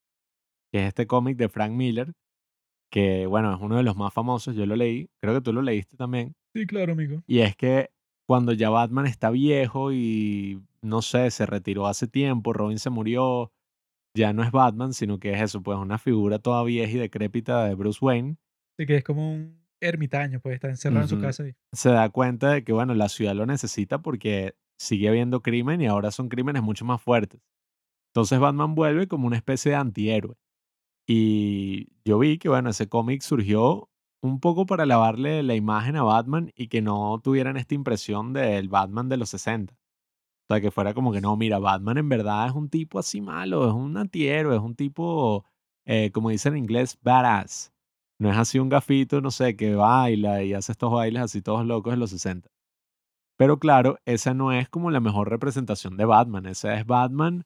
que 0.72 0.82
es 0.82 0.88
este 0.90 1.08
cómic 1.08 1.38
de 1.38 1.50
Frank 1.50 1.72
Miller, 1.72 2.14
que 2.92 3.26
bueno, 3.28 3.54
es 3.54 3.62
uno 3.62 3.78
de 3.78 3.84
los 3.84 3.96
más 3.96 4.14
famosos, 4.14 4.56
yo 4.56 4.66
lo 4.66 4.76
leí, 4.76 5.10
creo 5.22 5.34
que 5.36 5.42
tú 5.42 5.54
lo 5.54 5.62
leíste 5.62 5.96
también, 5.98 6.36
Sí, 6.56 6.66
claro, 6.66 6.94
amigo. 6.94 7.22
y 7.28 7.40
es 7.40 7.56
que 7.56 7.90
cuando 8.28 8.54
ya 8.54 8.70
Batman 8.70 9.06
está 9.08 9.30
viejo 9.30 9.92
y 9.92 10.62
no 10.82 11.02
sé, 11.02 11.30
se 11.32 11.46
retiró 11.46 11.88
hace 11.88 12.08
tiempo, 12.08 12.54
Robin 12.54 12.80
se 12.80 12.90
murió, 12.90 13.52
ya 14.16 14.34
no 14.34 14.44
es 14.44 14.52
Batman, 14.52 14.94
sino 14.94 15.20
que 15.20 15.34
es 15.34 15.42
eso, 15.42 15.62
pues 15.62 15.78
una 15.78 15.98
figura 16.00 16.40
toda 16.40 16.64
vieja 16.64 16.92
y 16.92 17.00
decrépita 17.00 17.66
de 17.66 17.76
Bruce 17.76 18.00
Wayne, 18.02 18.38
Así 18.78 18.86
que 18.88 18.96
es 18.98 19.04
como 19.04 19.34
un 19.34 19.60
ermitaño, 19.82 20.40
pues, 20.40 20.56
está 20.56 20.70
encerrado 20.70 21.02
en 21.04 21.10
su 21.10 21.20
casa. 21.20 21.44
ahí. 21.44 21.54
se 21.74 21.90
da 21.90 22.10
cuenta 22.10 22.52
de 22.52 22.64
que, 22.64 22.72
bueno, 22.74 22.94
la 22.96 23.10
ciudad 23.10 23.36
lo 23.36 23.46
necesita 23.46 24.02
porque 24.02 24.56
sigue 24.80 25.10
habiendo 25.10 25.42
crimen 25.42 25.82
y 25.82 25.88
ahora 25.88 26.12
son 26.12 26.30
crímenes 26.30 26.64
mucho 26.64 26.86
más 26.86 27.02
fuertes. 27.02 27.42
Entonces 28.14 28.40
Batman 28.40 28.76
vuelve 28.76 29.08
como 29.08 29.28
una 29.28 29.36
especie 29.38 29.72
de 29.72 29.78
antihéroe. 29.78 30.36
Y 31.12 31.88
yo 32.05 32.20
vi 32.20 32.38
que, 32.38 32.49
bueno, 32.49 32.70
ese 32.70 32.88
cómic 32.88 33.24
surgió 33.24 33.89
un 34.22 34.39
poco 34.39 34.68
para 34.68 34.86
lavarle 34.86 35.41
la 35.41 35.55
imagen 35.55 35.95
a 35.95 36.03
Batman 36.03 36.51
y 36.55 36.68
que 36.68 36.84
no 36.84 37.20
tuvieran 37.24 37.57
esta 37.57 37.74
impresión 37.74 38.32
del 38.32 38.70
Batman 38.70 39.10
de 39.10 39.18
los 39.18 39.30
60. 39.32 39.74
O 39.74 40.53
sea, 40.53 40.62
que 40.62 40.70
fuera 40.70 40.93
como 40.93 41.12
que 41.12 41.20
no, 41.20 41.36
mira, 41.36 41.57
Batman 41.57 41.97
en 41.97 42.10
verdad 42.10 42.45
es 42.45 42.53
un 42.53 42.70
tipo 42.70 42.99
así 42.99 43.22
malo, 43.22 43.68
es 43.68 43.74
un 43.74 43.97
antihéroe, 43.97 44.55
es 44.55 44.62
un 44.62 44.76
tipo, 44.76 45.45
eh, 45.86 46.12
como 46.12 46.30
dicen 46.30 46.53
en 46.53 46.60
inglés, 46.60 46.99
badass. 47.01 47.74
No 48.20 48.30
es 48.30 48.38
así 48.38 48.60
un 48.60 48.70
gafito, 48.70 49.20
no 49.20 49.32
sé, 49.32 49.55
que 49.55 49.74
baila 49.74 50.43
y 50.43 50.53
hace 50.53 50.74
estos 50.74 50.91
bailes 50.91 51.24
así 51.24 51.41
todos 51.41 51.66
locos 51.66 51.93
de 51.93 51.97
los 51.97 52.12
60. 52.12 52.51
Pero 53.36 53.57
claro, 53.57 53.97
esa 54.05 54.36
no 54.36 54.51
es 54.51 54.70
como 54.70 54.91
la 54.91 54.99
mejor 54.99 55.30
representación 55.30 55.97
de 55.97 56.05
Batman. 56.05 56.45
Esa 56.45 56.76
es 56.76 56.86
Batman 56.86 57.45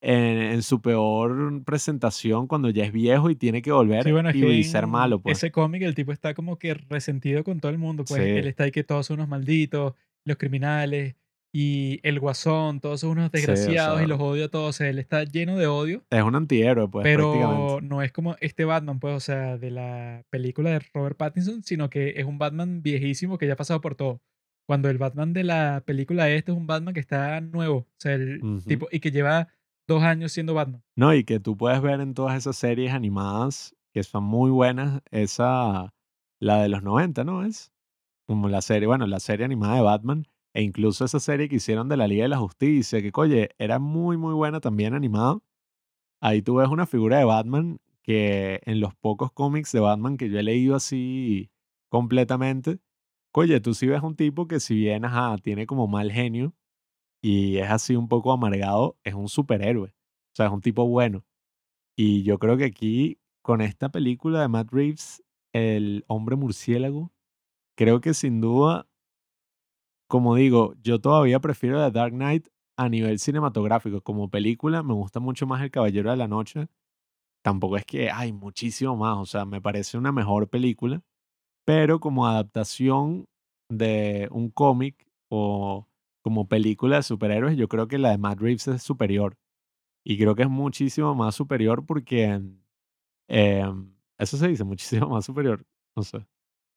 en, 0.00 0.38
en 0.38 0.62
su 0.62 0.80
peor 0.82 1.62
presentación 1.64 2.46
cuando 2.46 2.68
ya 2.70 2.84
es 2.84 2.92
viejo 2.92 3.30
y 3.30 3.36
tiene 3.36 3.62
que 3.62 3.72
volver 3.72 4.04
Sí, 4.04 4.12
bueno, 4.12 4.30
y, 4.30 4.40
que 4.40 4.48
y 4.52 4.64
ser 4.64 4.86
malo, 4.86 5.20
pues. 5.20 5.38
ese 5.38 5.50
cómic 5.50 5.82
el 5.82 5.94
tipo 5.94 6.12
está 6.12 6.34
como 6.34 6.58
que 6.58 6.74
resentido 6.74 7.42
con 7.44 7.60
todo 7.60 7.70
el 7.72 7.78
mundo, 7.78 8.04
pues 8.04 8.22
Sí. 8.22 8.28
él 8.28 8.46
está 8.46 8.64
ahí 8.64 8.70
que 8.72 8.84
todos 8.84 9.06
son 9.06 9.14
unos 9.20 9.28
malditos, 9.28 9.94
los 10.24 10.36
criminales 10.36 11.16
y 11.52 12.00
el 12.02 12.20
guasón, 12.20 12.80
todos 12.80 13.00
son 13.00 13.10
unos 13.12 13.24
Sí, 13.24 13.28
o 13.28 13.32
desgraciados 13.38 13.96
y 14.00 14.04
sea, 14.04 14.06
los 14.08 14.20
odio 14.20 14.44
a 14.44 14.48
todos, 14.48 14.68
o 14.68 14.72
sea, 14.74 14.88
él 14.90 14.98
está 14.98 15.24
lleno 15.24 15.56
de 15.56 15.66
odio, 15.66 16.04
es 16.10 16.22
un 16.22 16.34
antihéroe, 16.34 16.88
pues, 16.88 17.02
pero 17.04 17.80
no 17.82 18.02
es 18.02 18.12
como 18.12 18.36
este 18.40 18.66
Batman, 18.66 19.00
pues, 19.00 19.14
o 19.14 19.20
sea, 19.20 19.56
de 19.56 19.70
la 19.70 20.24
película 20.28 20.70
de 20.70 20.80
Robert 20.92 21.16
Pattinson, 21.16 21.62
sino 21.62 21.88
que 21.88 22.14
es 22.16 22.26
un 22.26 22.36
Batman 22.38 22.82
viejísimo 22.82 23.38
que 23.38 23.46
ya 23.46 23.54
ha 23.54 23.56
pasado 23.56 23.80
por 23.80 23.94
todo. 23.94 24.20
Cuando 24.68 24.90
el 24.90 24.98
Batman 24.98 25.32
de 25.32 25.44
la 25.44 25.82
película 25.86 26.28
este 26.28 26.50
es 26.50 26.58
un 26.58 26.66
Batman 26.66 26.92
que 26.92 26.98
está 27.00 27.40
nuevo. 27.40 27.76
O 27.76 27.86
sea, 28.00 28.14
el 28.14 28.42
Ujú. 28.42 28.60
tipo, 28.66 28.88
y 28.90 28.98
que 28.98 29.12
lleva 29.12 29.46
dos 29.86 30.02
años 30.02 30.32
siendo 30.32 30.54
Batman. 30.54 30.82
No, 30.96 31.14
y 31.14 31.24
que 31.24 31.40
tú 31.40 31.56
puedes 31.56 31.80
ver 31.80 32.00
en 32.00 32.14
todas 32.14 32.36
esas 32.36 32.56
series 32.56 32.92
animadas 32.92 33.74
que 33.92 34.02
son 34.02 34.24
muy 34.24 34.50
buenas, 34.50 35.00
esa, 35.10 35.94
la 36.38 36.62
de 36.62 36.68
los 36.68 36.82
90, 36.82 37.24
¿no? 37.24 37.44
Es 37.44 37.72
como 38.26 38.48
la 38.48 38.60
serie, 38.60 38.86
bueno, 38.86 39.06
la 39.06 39.20
serie 39.20 39.44
animada 39.46 39.76
de 39.76 39.82
Batman, 39.82 40.26
e 40.52 40.62
incluso 40.62 41.04
esa 41.04 41.20
serie 41.20 41.48
que 41.48 41.56
hicieron 41.56 41.88
de 41.88 41.96
la 41.96 42.08
Liga 42.08 42.24
de 42.24 42.28
la 42.28 42.38
Justicia, 42.38 43.00
que, 43.00 43.10
oye, 43.14 43.50
era 43.58 43.78
muy, 43.78 44.16
muy 44.16 44.34
buena 44.34 44.60
también 44.60 44.94
animada. 44.94 45.38
Ahí 46.20 46.42
tú 46.42 46.56
ves 46.56 46.68
una 46.68 46.86
figura 46.86 47.18
de 47.18 47.24
Batman 47.24 47.78
que 48.02 48.60
en 48.64 48.80
los 48.80 48.94
pocos 48.94 49.32
cómics 49.32 49.72
de 49.72 49.80
Batman 49.80 50.16
que 50.16 50.30
yo 50.30 50.38
he 50.38 50.42
leído 50.42 50.76
así 50.76 51.50
completamente, 51.88 52.78
oye, 53.32 53.60
tú 53.60 53.74
sí 53.74 53.86
ves 53.86 54.02
un 54.02 54.16
tipo 54.16 54.48
que 54.48 54.60
si 54.60 54.74
bien, 54.76 55.04
ajá, 55.04 55.36
tiene 55.38 55.66
como 55.66 55.86
mal 55.88 56.10
genio 56.12 56.54
y 57.26 57.58
es 57.58 57.68
así 57.68 57.96
un 57.96 58.06
poco 58.06 58.30
amargado, 58.30 58.96
es 59.02 59.14
un 59.14 59.28
superhéroe. 59.28 59.88
O 59.88 60.36
sea, 60.36 60.46
es 60.46 60.52
un 60.52 60.60
tipo 60.60 60.86
bueno. 60.86 61.24
Y 61.98 62.22
yo 62.22 62.38
creo 62.38 62.56
que 62.56 62.66
aquí, 62.66 63.18
con 63.42 63.62
esta 63.62 63.88
película 63.88 64.40
de 64.42 64.46
Matt 64.46 64.72
Reeves, 64.72 65.24
El 65.52 66.04
hombre 66.06 66.36
murciélago, 66.36 67.10
creo 67.76 68.00
que 68.00 68.14
sin 68.14 68.40
duda, 68.40 68.86
como 70.08 70.36
digo, 70.36 70.74
yo 70.80 71.00
todavía 71.00 71.40
prefiero 71.40 71.84
The 71.84 71.90
Dark 71.90 72.12
Knight 72.12 72.46
a 72.78 72.88
nivel 72.88 73.18
cinematográfico. 73.18 74.02
Como 74.02 74.30
película, 74.30 74.84
me 74.84 74.94
gusta 74.94 75.18
mucho 75.18 75.48
más 75.48 75.60
El 75.62 75.72
Caballero 75.72 76.10
de 76.12 76.18
la 76.18 76.28
Noche. 76.28 76.68
Tampoco 77.42 77.76
es 77.76 77.84
que 77.84 78.08
hay 78.08 78.32
muchísimo 78.32 78.96
más, 78.96 79.18
o 79.18 79.26
sea, 79.26 79.44
me 79.44 79.60
parece 79.60 79.98
una 79.98 80.12
mejor 80.12 80.48
película, 80.48 81.02
pero 81.64 81.98
como 81.98 82.28
adaptación 82.28 83.26
de 83.68 84.28
un 84.30 84.48
cómic 84.48 85.08
o 85.28 85.88
como 86.26 86.48
película 86.48 86.96
de 86.96 87.02
superhéroes, 87.04 87.56
yo 87.56 87.68
creo 87.68 87.86
que 87.86 87.98
la 87.98 88.10
de 88.10 88.18
Matt 88.18 88.40
Reeves 88.40 88.66
es 88.66 88.82
superior. 88.82 89.38
Y 90.04 90.18
creo 90.18 90.34
que 90.34 90.42
es 90.42 90.48
muchísimo 90.50 91.14
más 91.14 91.36
superior 91.36 91.86
porque, 91.86 92.42
em, 93.28 93.94
eso 94.18 94.36
se 94.36 94.48
dice, 94.48 94.64
muchísimo 94.64 95.08
más 95.08 95.24
superior. 95.24 95.64
No 95.94 96.02
sé. 96.02 96.26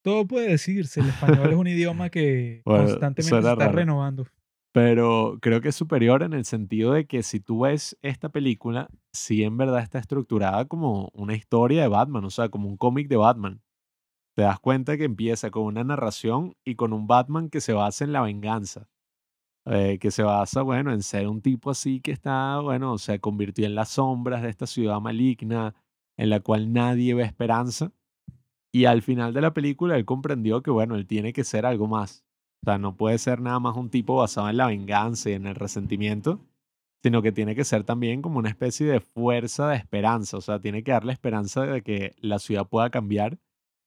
Todo 0.03 0.27
puede 0.27 0.49
decirse. 0.49 0.99
El 0.99 1.09
español 1.09 1.49
es 1.49 1.55
un 1.55 1.65
idioma 1.65 2.11
que 2.11 2.61
Bueno, 2.65 2.83
constantemente 2.85 3.23
se 3.23 3.37
está 3.39 3.55
raro. 3.55 3.71
renovando. 3.71 4.27
Pero 4.71 5.39
creo 5.41 5.61
que 5.61 5.69
es 5.69 5.75
superior 5.75 6.21
en 6.21 6.33
el 6.33 6.45
sentido 6.45 6.93
de 6.93 7.07
que 7.07 7.23
si 7.23 7.39
tú 7.39 7.61
ves 7.61 7.97
esta 8.03 8.29
película, 8.29 8.87
sí 9.11 9.43
en 9.43 9.57
verdad 9.57 9.81
está 9.81 9.97
estructurada 9.97 10.65
como 10.65 11.09
una 11.15 11.33
historia 11.33 11.81
de 11.81 11.87
Batman, 11.87 12.23
o 12.23 12.29
sea, 12.29 12.49
como 12.49 12.69
un 12.69 12.77
cómic 12.77 13.07
de 13.07 13.17
Batman. 13.17 13.63
Te 14.35 14.43
das 14.43 14.59
cuenta 14.59 14.95
que 14.95 15.05
empieza 15.05 15.49
con 15.49 15.63
una 15.63 15.83
narración 15.83 16.53
y 16.63 16.75
con 16.75 16.93
un 16.93 17.07
Batman 17.07 17.49
que 17.49 17.61
se 17.61 17.73
basa 17.73 18.03
en 18.05 18.13
la 18.13 18.21
venganza. 18.21 18.87
Eh, 19.71 19.99
que 19.99 20.09
se 20.09 20.23
basa, 20.23 20.63
bueno, 20.63 20.91
en 20.91 21.03
ser 21.03 21.27
un 21.27 21.41
tipo 21.41 21.69
así 21.69 22.01
que 22.01 22.11
está, 22.11 22.59
bueno, 22.59 22.97
se 22.97 23.19
convirtió 23.19 23.67
en 23.67 23.75
las 23.75 23.89
sombras 23.89 24.41
de 24.41 24.49
esta 24.49 24.65
ciudad 24.65 24.99
maligna 24.99 25.75
en 26.17 26.31
la 26.31 26.39
cual 26.39 26.73
nadie 26.73 27.13
ve 27.13 27.21
esperanza. 27.23 27.91
Y 28.73 28.85
al 28.85 29.03
final 29.03 29.31
de 29.33 29.41
la 29.41 29.53
película 29.53 29.95
él 29.95 30.05
comprendió 30.05 30.63
que, 30.63 30.71
bueno, 30.71 30.95
él 30.95 31.05
tiene 31.05 31.33
que 31.33 31.43
ser 31.43 31.67
algo 31.67 31.87
más. 31.87 32.25
O 32.63 32.65
sea, 32.65 32.79
no 32.79 32.97
puede 32.97 33.19
ser 33.19 33.41
nada 33.41 33.59
más 33.59 33.77
un 33.77 33.91
tipo 33.91 34.15
basado 34.15 34.49
en 34.49 34.57
la 34.57 34.67
venganza 34.67 35.29
y 35.29 35.33
en 35.33 35.45
el 35.45 35.55
resentimiento, 35.55 36.41
sino 37.03 37.21
que 37.21 37.31
tiene 37.31 37.55
que 37.55 37.63
ser 37.63 37.83
también 37.83 38.23
como 38.23 38.39
una 38.39 38.49
especie 38.49 38.87
de 38.87 39.01
fuerza 39.01 39.69
de 39.69 39.75
esperanza. 39.77 40.37
O 40.37 40.41
sea, 40.41 40.59
tiene 40.59 40.83
que 40.83 40.93
darle 40.93 41.13
esperanza 41.13 41.65
de 41.65 41.83
que 41.83 42.15
la 42.21 42.39
ciudad 42.39 42.67
pueda 42.67 42.89
cambiar. 42.89 43.39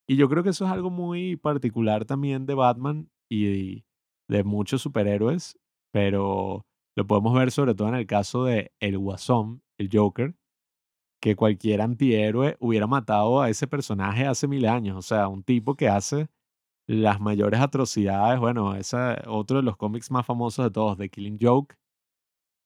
Y 0.07 0.15
yo 0.17 0.29
creo 0.29 0.45
que 0.45 0.51
eso 0.51 0.65
es 0.65 0.71
algo 0.71 0.91
muy 0.91 1.37
particular 1.37 2.05
también 2.05 2.47
de 2.47 2.55
Batman 2.55 3.11
y 3.29 3.85
de 4.29 4.45
muchos 4.45 4.81
superhéroes, 4.83 5.59
pero 5.93 6.67
lo 6.97 7.07
podemos 7.07 7.35
ver 7.35 7.51
sobre 7.53 7.75
todo 7.75 7.89
en 7.89 7.95
el 7.97 8.07
caso 8.07 8.45
de 8.45 8.73
El 8.81 8.99
Guasón, 8.99 9.63
el 9.79 9.89
Joker, 9.93 10.35
que 11.21 11.37
cualquier 11.37 11.81
antihéroe 11.83 12.57
hubiera 12.61 12.87
matado 12.87 13.41
a 13.41 13.51
ese 13.51 13.69
personaje 13.69 14.27
hace 14.27 14.49
mil 14.49 14.67
años. 14.67 14.97
O 14.97 15.03
sea, 15.03 15.29
un 15.29 15.45
tipo 15.45 15.77
que 15.77 15.89
hace 15.89 16.29
las 16.89 17.21
mayores 17.21 17.61
atrocidades. 17.61 18.41
Bueno, 18.41 18.75
ese 18.75 18.97
otro 19.27 19.59
de 19.59 19.63
los 19.65 19.77
cómics 19.77 20.11
más 20.11 20.27
famosos 20.27 20.65
de 20.65 20.71
todos, 20.73 20.99
The 20.99 21.11
Killing 21.11 21.39
Joke, 21.41 21.77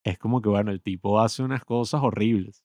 es 0.05 0.19
como 0.19 0.41
que, 0.41 0.49
bueno, 0.49 0.71
el 0.71 0.83
tipo 0.83 1.21
hace 1.21 1.43
unas 1.43 1.65
cosas 1.65 2.03
horribles. 2.03 2.65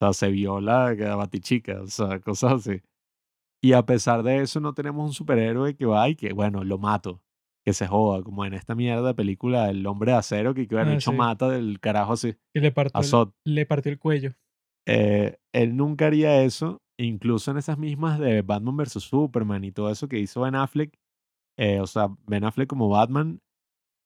O 0.00 0.06
sea, 0.06 0.12
se 0.12 0.28
viola 0.30 0.88
a 0.88 1.16
batichica, 1.16 1.80
o 1.82 1.86
sea, 1.88 2.20
cosas 2.20 2.52
así. 2.68 2.82
Y 3.62 3.72
a 3.72 3.84
pesar 3.86 4.22
de 4.22 4.42
eso, 4.42 4.60
no 4.60 4.74
tenemos 4.74 5.06
un 5.06 5.12
superhéroe 5.14 5.76
que 5.76 5.86
va 5.86 6.08
y 6.08 6.16
que, 6.16 6.32
bueno, 6.32 6.64
lo 6.64 6.78
mato, 6.78 7.22
que 7.66 7.72
se 7.72 7.88
joda, 7.88 8.22
como 8.22 8.44
en 8.46 8.54
esta 8.54 8.76
mierda 8.76 9.08
de 9.08 9.14
película 9.14 9.68
El 9.68 9.84
Hombre 9.86 10.12
de 10.12 10.18
Acero, 10.18 10.54
que, 10.54 10.66
bueno, 10.70 10.92
Ah, 10.92 10.94
hecho 10.94 11.10
sí. 11.10 11.16
mata 11.16 11.48
del 11.48 11.80
carajo 11.80 12.12
así, 12.12 12.36
Que 12.54 12.60
le 12.60 12.68
a 12.68 12.74
partió 12.74 13.34
el, 13.44 13.54
le 13.54 13.66
partió 13.66 13.90
el 13.90 13.98
cuello. 13.98 14.34
Eh, 14.86 15.36
él 15.52 15.76
nunca 15.76 16.06
haría 16.06 16.42
eso, 16.44 16.80
incluso 16.96 17.50
en 17.50 17.56
esas 17.58 17.76
mismas 17.76 18.20
de 18.20 18.42
Batman 18.42 18.76
vs. 18.76 19.02
Superman 19.02 19.64
y 19.64 19.72
todo 19.72 19.90
eso 19.90 20.06
que 20.06 20.20
hizo 20.20 20.42
Ben 20.42 20.54
Affleck, 20.54 20.96
eh, 21.58 21.80
o 21.80 21.88
sea, 21.88 22.08
Ben 22.28 22.44
Affleck 22.44 22.68
como 22.68 22.88
Batman, 22.88 23.40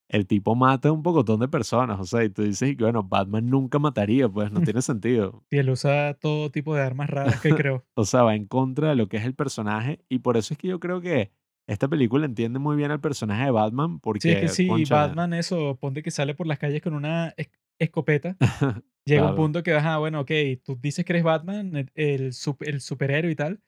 el 0.09 0.27
tipo 0.27 0.55
mata 0.55 0.91
un 0.91 1.03
pocotón 1.03 1.39
de 1.41 1.49
personas, 1.49 2.01
o 2.01 2.05
sea, 2.05 2.25
y 2.25 2.31
tú 2.31 2.43
dices, 2.43 2.71
y 2.71 2.77
que, 2.77 2.85
bueno, 2.85 3.03
Batman 3.05 3.49
nunca 3.51 3.79
mataría, 3.79 4.27
pues 4.29 4.51
no 4.51 4.61
tiene 4.75 4.81
sentido. 4.81 5.45
Y 5.51 5.59
él 5.59 5.69
usa 5.69 6.15
todo 6.15 6.51
tipo 6.51 6.75
de 6.75 6.81
armas 6.83 7.11
raras 7.11 7.41
que 7.43 7.51
creó. 7.55 7.85
O 7.95 8.05
sea, 8.07 8.23
va 8.23 8.35
en 8.35 8.47
contra 8.47 8.89
de 8.89 8.97
lo 8.97 9.07
que 9.09 9.19
es 9.19 9.25
el 9.27 9.35
personaje 9.35 10.01
y 10.09 10.21
por 10.21 10.39
eso 10.39 10.55
es 10.55 10.59
que 10.59 10.69
yo 10.69 10.81
creo 10.81 11.03
que 11.03 11.31
esta 11.67 11.89
película 11.89 12.27
entiende 12.27 12.59
muy 12.59 12.77
bien 12.77 12.91
al 12.91 13.01
personaje 13.01 13.45
de 13.45 13.51
Batman 13.51 14.01
Sí, 14.19 14.31
es 14.31 14.37
porque, 14.37 14.41
que 14.41 14.49
si 14.49 14.67
cónchale, 14.67 15.07
Batman 15.09 15.35
eso, 15.35 15.77
ponte 15.81 16.03
que 16.03 16.11
sale 16.11 16.35
por 16.35 16.47
las 16.47 16.59
calles 16.59 16.83
con 16.83 16.95
una 16.95 17.33
es- 17.37 17.51
escopeta, 17.79 18.37
llega 19.07 19.23
un 19.23 19.29
claro, 19.29 19.37
punto 19.37 19.63
que 19.63 19.73
vas, 19.73 19.85
ah, 19.87 19.99
bueno, 19.99 20.21
ok, 20.21 20.31
tú 20.65 20.77
dices 20.81 21.05
que 21.05 21.13
eres 21.13 21.23
Batman, 21.25 21.75
el, 21.77 21.91
el 21.95 22.33
sup- 22.33 22.67
el 22.67 22.81
superhéroe 22.81 23.31
y 23.33 23.37
tal, 23.37 23.61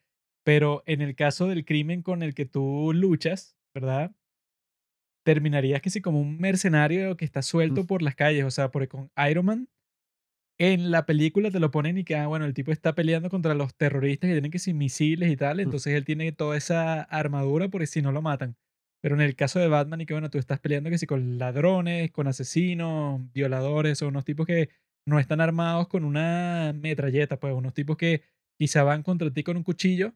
pero 0.43 0.83
en 0.85 1.01
el 1.01 1.15
caso 1.15 1.47
del 1.47 1.65
crimen 1.65 2.01
con 2.03 2.21
el 2.23 2.33
que 2.35 2.45
tú 2.45 2.91
luchas, 2.93 3.57
¿verdad? 3.73 4.11
Terminarías 5.25 5.81
que 5.81 5.89
sí 5.89 6.01
como 6.01 6.19
un 6.19 6.37
mercenario 6.37 7.15
que 7.15 7.23
está 7.23 7.41
suelto 7.41 7.85
por 7.87 8.01
las 8.01 8.15
calles, 8.15 8.43
o 8.43 8.51
sea, 8.51 8.71
porque 8.71 8.89
con 8.89 9.09
Iron 9.29 9.45
Man 9.45 9.69
en 10.59 10.91
la 10.91 11.05
película 11.05 11.51
te 11.51 11.59
lo 11.59 11.71
ponen 11.71 11.97
y 11.97 12.03
que, 12.03 12.15
ah, 12.15 12.27
bueno, 12.27 12.45
el 12.45 12.53
tipo 12.53 12.71
está 12.71 12.93
peleando 12.95 13.29
contra 13.29 13.53
los 13.55 13.75
terroristas 13.75 14.27
que 14.29 14.33
tienen 14.35 14.51
que 14.51 14.59
ser 14.59 14.73
misiles 14.75 15.31
y 15.31 15.37
tal, 15.37 15.59
entonces 15.59 15.93
él 15.95 16.05
tiene 16.05 16.31
toda 16.31 16.57
esa 16.57 17.01
armadura 17.01 17.69
porque 17.69 17.87
si 17.87 18.01
no 18.01 18.11
lo 18.11 18.21
matan. 18.21 18.55
Pero 19.01 19.15
en 19.15 19.21
el 19.21 19.35
caso 19.35 19.59
de 19.59 19.67
Batman 19.67 20.01
y 20.01 20.05
que, 20.05 20.13
bueno, 20.13 20.29
tú 20.29 20.37
estás 20.37 20.59
peleando 20.59 20.89
que 20.89 20.97
si 20.97 21.07
con 21.07 21.37
ladrones, 21.37 22.11
con 22.11 22.27
asesinos, 22.27 23.21
violadores, 23.33 24.01
o 24.01 24.07
unos 24.07 24.23
tipos 24.25 24.45
que 24.47 24.69
no 25.05 25.19
están 25.19 25.41
armados 25.41 25.87
con 25.89 26.05
una 26.05 26.71
metralleta, 26.73 27.39
pues 27.39 27.53
unos 27.53 27.73
tipos 27.73 27.97
que 27.97 28.23
quizá 28.57 28.83
van 28.83 29.03
contra 29.03 29.31
ti 29.31 29.43
con 29.43 29.57
un 29.57 29.63
cuchillo, 29.63 30.13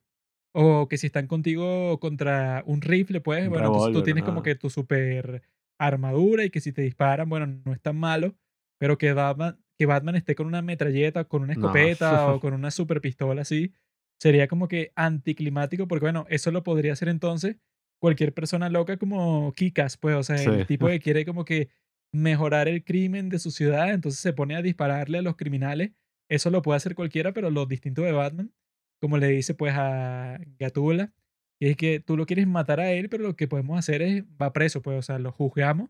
o 0.53 0.87
que 0.87 0.97
si 0.97 1.07
están 1.07 1.27
contigo 1.27 1.99
contra 1.99 2.63
un 2.65 2.81
rifle, 2.81 3.21
pues, 3.21 3.43
un 3.43 3.49
bueno, 3.49 3.91
tú 3.91 4.03
tienes 4.03 4.23
como 4.23 4.41
que 4.43 4.55
tu 4.55 4.69
super 4.69 5.43
armadura 5.79 6.45
y 6.45 6.49
que 6.49 6.61
si 6.61 6.71
te 6.71 6.81
disparan, 6.81 7.29
bueno, 7.29 7.45
no 7.47 7.73
es 7.73 7.81
tan 7.81 7.97
malo, 7.97 8.35
pero 8.79 8.97
que 8.97 9.13
Batman, 9.13 9.59
que 9.77 9.85
Batman 9.85 10.15
esté 10.15 10.35
con 10.35 10.47
una 10.47 10.61
metralleta, 10.61 11.25
con 11.25 11.43
una 11.43 11.53
No, 11.53 11.61
escopeta 11.61 12.33
o 12.33 12.39
con 12.41 12.53
una 12.53 12.71
super 12.71 13.01
pistola 13.01 13.41
así, 13.43 13.73
sería 14.19 14.47
como 14.47 14.67
que 14.67 14.91
anticlimático, 14.95 15.87
porque 15.87 16.05
bueno, 16.05 16.25
eso 16.29 16.51
lo 16.51 16.63
podría 16.63 16.93
hacer 16.93 17.09
entonces 17.09 17.57
cualquier 17.99 18.33
persona 18.33 18.69
loca 18.69 18.97
como 18.97 19.53
Kikas, 19.53 19.97
pues, 19.97 20.15
o 20.15 20.23
sea, 20.23 20.41
el 20.41 20.65
tipo 20.67 20.87
que 20.87 20.99
quiere 20.99 21.25
como 21.25 21.45
que 21.45 21.69
mejorar 22.11 22.67
el 22.67 22.83
crimen 22.83 23.29
de 23.29 23.39
su 23.39 23.51
ciudad, 23.51 23.91
entonces 23.93 24.19
se 24.21 24.33
pone 24.33 24.55
a 24.55 24.61
dispararle 24.61 25.19
a 25.19 25.21
los 25.21 25.35
criminales. 25.35 25.91
Eso 26.29 26.49
lo 26.49 26.61
puede 26.61 26.77
hacer 26.77 26.95
cualquiera, 26.95 27.33
pero 27.33 27.49
lo 27.49 27.65
distinto 27.65 28.01
de 28.01 28.11
Batman, 28.11 28.53
como 28.99 29.17
le 29.17 29.27
dice 29.27 29.53
pues 29.53 29.73
a 29.75 30.39
Gatula, 30.59 31.13
y 31.59 31.69
es 31.69 31.77
que 31.77 31.99
tú 31.99 32.17
lo 32.17 32.25
quieres 32.25 32.47
matar 32.47 32.79
a 32.79 32.91
él, 32.91 33.09
pero 33.09 33.23
lo 33.23 33.35
que 33.35 33.47
podemos 33.47 33.77
hacer 33.79 34.01
es, 34.01 34.23
va 34.41 34.53
preso, 34.53 34.81
pues, 34.81 34.97
o 34.99 35.01
sea, 35.01 35.19
lo 35.19 35.31
juzgamos 35.31 35.89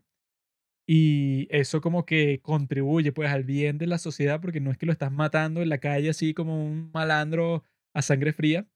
y 0.88 1.48
eso 1.50 1.82
como 1.82 2.06
que 2.06 2.40
contribuye 2.42 3.12
pues 3.12 3.30
al 3.30 3.44
bien 3.44 3.78
de 3.78 3.86
la 3.88 3.98
sociedad, 3.98 4.40
porque 4.42 4.60
no 4.60 4.72
es 4.72 4.78
que 4.78 4.86
lo 4.86 4.92
estás 4.92 5.12
matando 5.12 5.62
en 5.62 5.70
la 5.70 5.78
calle 5.80 6.10
así 6.10 6.34
como 6.34 6.64
un 6.66 6.90
malandro 6.94 7.64
a 7.94 8.02
sangre 8.02 8.32
fría, 8.32 8.68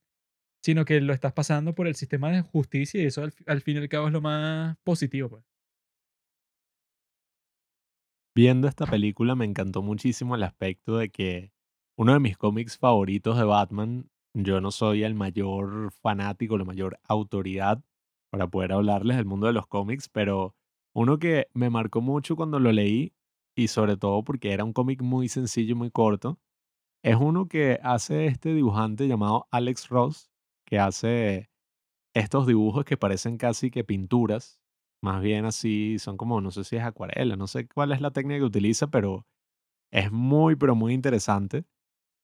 sino 0.64 0.84
que 0.86 1.00
lo 1.00 1.14
estás 1.14 1.32
pasando 1.34 1.74
por 1.74 1.88
el 1.88 1.96
sistema 1.96 2.30
de 2.32 2.42
justicia 2.42 3.02
y 3.02 3.06
eso 3.06 3.22
al, 3.24 3.32
fi- 3.32 3.44
al 3.48 3.62
fin 3.62 3.76
y 3.76 3.80
al 3.80 3.88
cabo 3.90 4.08
es 4.08 4.12
lo 4.14 4.22
más 4.22 4.76
positivo, 4.84 5.30
pues. 5.30 5.44
Viendo 8.34 8.66
esta 8.68 8.86
película 8.86 9.34
me 9.34 9.44
encantó 9.44 9.82
muchísimo 9.82 10.34
el 10.34 10.42
aspecto 10.42 10.96
de 10.96 11.10
que 11.10 11.52
uno 11.98 12.14
de 12.14 12.20
mis 12.20 12.36
cómics 12.38 12.78
favoritos 12.78 13.36
de 13.36 13.44
Batman, 13.44 14.10
yo 14.34 14.60
no 14.60 14.70
soy 14.70 15.02
el 15.04 15.14
mayor 15.14 15.92
fanático, 15.92 16.56
la 16.56 16.64
mayor 16.64 16.98
autoridad 17.04 17.82
para 18.30 18.48
poder 18.48 18.72
hablarles 18.72 19.18
del 19.18 19.26
mundo 19.26 19.46
de 19.46 19.52
los 19.52 19.66
cómics, 19.66 20.08
pero 20.08 20.54
uno 20.94 21.18
que 21.18 21.48
me 21.54 21.70
marcó 21.70 22.00
mucho 22.00 22.36
cuando 22.36 22.58
lo 22.60 22.72
leí 22.72 23.12
y 23.56 23.68
sobre 23.68 23.96
todo 23.96 24.24
porque 24.24 24.52
era 24.52 24.64
un 24.64 24.72
cómic 24.72 25.02
muy 25.02 25.28
sencillo 25.28 25.72
y 25.72 25.74
muy 25.76 25.90
corto, 25.90 26.38
es 27.02 27.16
uno 27.16 27.48
que 27.48 27.78
hace 27.82 28.26
este 28.26 28.54
dibujante 28.54 29.08
llamado 29.08 29.48
Alex 29.50 29.88
Ross, 29.88 30.30
que 30.66 30.78
hace 30.78 31.50
estos 32.14 32.46
dibujos 32.46 32.84
que 32.84 32.96
parecen 32.96 33.38
casi 33.38 33.70
que 33.70 33.84
pinturas 33.84 34.60
Más 35.02 35.22
bien 35.22 35.44
así, 35.46 35.98
son 35.98 36.16
como, 36.16 36.40
no 36.40 36.50
sé 36.52 36.64
si 36.64 36.76
es 36.76 36.84
acuarela, 36.84 37.36
no 37.36 37.46
sé 37.48 37.68
cuál 37.68 37.92
es 37.92 38.00
la 38.00 38.12
técnica 38.12 38.38
que 38.40 38.44
utiliza, 38.46 38.88
pero 38.88 39.26
es 39.92 40.12
muy, 40.12 40.56
pero 40.56 40.74
muy 40.76 40.94
interesante. 40.94 41.64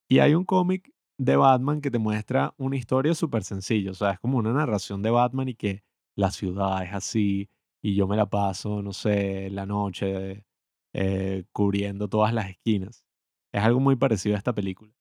Y 0.09 0.21
hay 0.21 0.35
un 0.35 0.45
cómic 0.45 0.91
de 1.19 1.37
Batman 1.37 1.81
que 1.81 1.91
te 1.91 1.99
muestra 1.99 2.55
una 2.59 2.77
historia 2.77 3.15
súper 3.15 3.45
sencilla, 3.45 3.91
o 3.93 3.95
sea, 3.95 4.13
es 4.13 4.21
como 4.21 4.39
una 4.39 4.53
narración 4.53 5.03
de 5.03 5.11
Batman 5.11 5.49
y 5.49 5.55
que 5.55 5.83
la 6.17 6.31
ciudad 6.31 6.83
es 6.85 6.93
así 6.95 7.51
y 7.83 7.95
yo 7.95 8.07
me 8.07 8.17
la 8.17 8.29
paso, 8.29 8.83
no 8.83 8.93
sé, 8.93 9.51
la 9.51 9.67
noche 9.67 10.45
eh, 10.95 11.45
cubriendo 11.53 12.09
todas 12.09 12.33
las 12.35 12.51
esquinas. 12.51 13.05
Es 13.53 13.63
algo 13.63 13.81
muy 13.81 13.97
parecido 13.97 14.35
a 14.35 14.39
esta 14.39 14.55
película. 14.55 14.93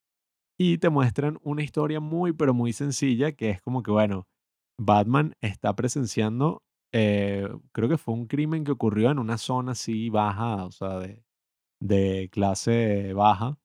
Y 0.59 0.79
te 0.79 0.89
muestran 0.89 1.39
una 1.43 1.63
historia 1.63 1.99
muy, 1.99 2.33
pero 2.33 2.53
muy 2.53 2.73
sencilla 2.73 3.31
que 3.31 3.49
es 3.51 3.61
como 3.61 3.83
que, 3.83 3.91
bueno, 3.91 4.27
Batman 4.79 5.35
está 5.41 5.75
presenciando, 5.75 6.63
eh, 6.93 7.47
creo 7.73 7.89
que 7.89 7.97
fue 7.97 8.13
un 8.13 8.27
crimen 8.27 8.63
que 8.63 8.71
ocurrió 8.71 9.11
en 9.11 9.19
una 9.19 9.37
zona 9.37 9.73
así 9.73 10.09
baja, 10.09 10.65
o 10.65 10.71
sea, 10.71 10.99
de, 10.99 11.23
de 11.81 12.29
clase 12.31 13.13
baja 13.13 13.57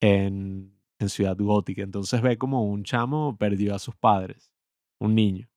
en, 0.00 0.78
en 0.98 1.08
Ciudad 1.08 1.36
Gótica. 1.38 1.82
Entonces 1.82 2.20
ve 2.22 2.38
como 2.38 2.64
un 2.64 2.84
chamo 2.84 3.36
perdió 3.36 3.74
a 3.74 3.78
sus 3.78 3.96
padres, 3.96 4.52
un 5.00 5.14
niño. 5.14 5.48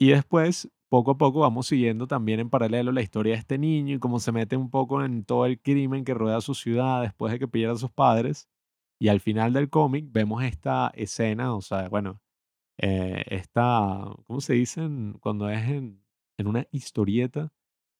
Y 0.00 0.10
después, 0.10 0.70
poco 0.94 1.10
a 1.10 1.18
poco, 1.18 1.40
vamos 1.40 1.66
siguiendo 1.66 2.06
también 2.06 2.38
en 2.38 2.50
paralelo 2.50 2.92
la 2.92 3.02
historia 3.02 3.32
de 3.32 3.40
este 3.40 3.58
niño 3.58 3.96
y 3.96 3.98
cómo 3.98 4.20
se 4.20 4.30
mete 4.30 4.56
un 4.56 4.70
poco 4.70 5.04
en 5.04 5.24
todo 5.24 5.44
el 5.44 5.60
crimen 5.60 6.04
que 6.04 6.14
rodea 6.14 6.40
su 6.40 6.54
ciudad 6.54 7.02
después 7.02 7.32
de 7.32 7.40
que 7.40 7.48
pierde 7.48 7.74
a 7.74 7.78
sus 7.78 7.90
padres. 7.90 8.48
Y 9.00 9.08
al 9.08 9.18
final 9.18 9.52
del 9.52 9.70
cómic 9.70 10.06
vemos 10.12 10.44
esta 10.44 10.92
escena, 10.94 11.52
o 11.52 11.62
sea, 11.62 11.88
bueno, 11.88 12.20
eh, 12.78 13.24
esta, 13.26 14.04
¿cómo 14.24 14.40
se 14.40 14.54
dicen? 14.54 15.14
Cuando 15.20 15.50
es 15.50 15.68
en, 15.68 16.00
en 16.38 16.46
una 16.46 16.64
historieta, 16.70 17.52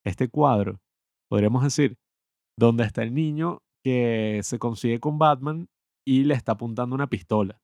este 0.04 0.28
cuadro, 0.28 0.80
podríamos 1.28 1.64
decir, 1.64 1.98
donde 2.56 2.84
está 2.84 3.02
el 3.02 3.12
niño 3.12 3.64
que 3.82 4.38
se 4.44 4.60
consigue 4.60 5.00
con 5.00 5.18
Batman 5.18 5.68
y 6.06 6.22
le 6.22 6.34
está 6.34 6.52
apuntando 6.52 6.94
una 6.94 7.08
pistola. 7.08 7.60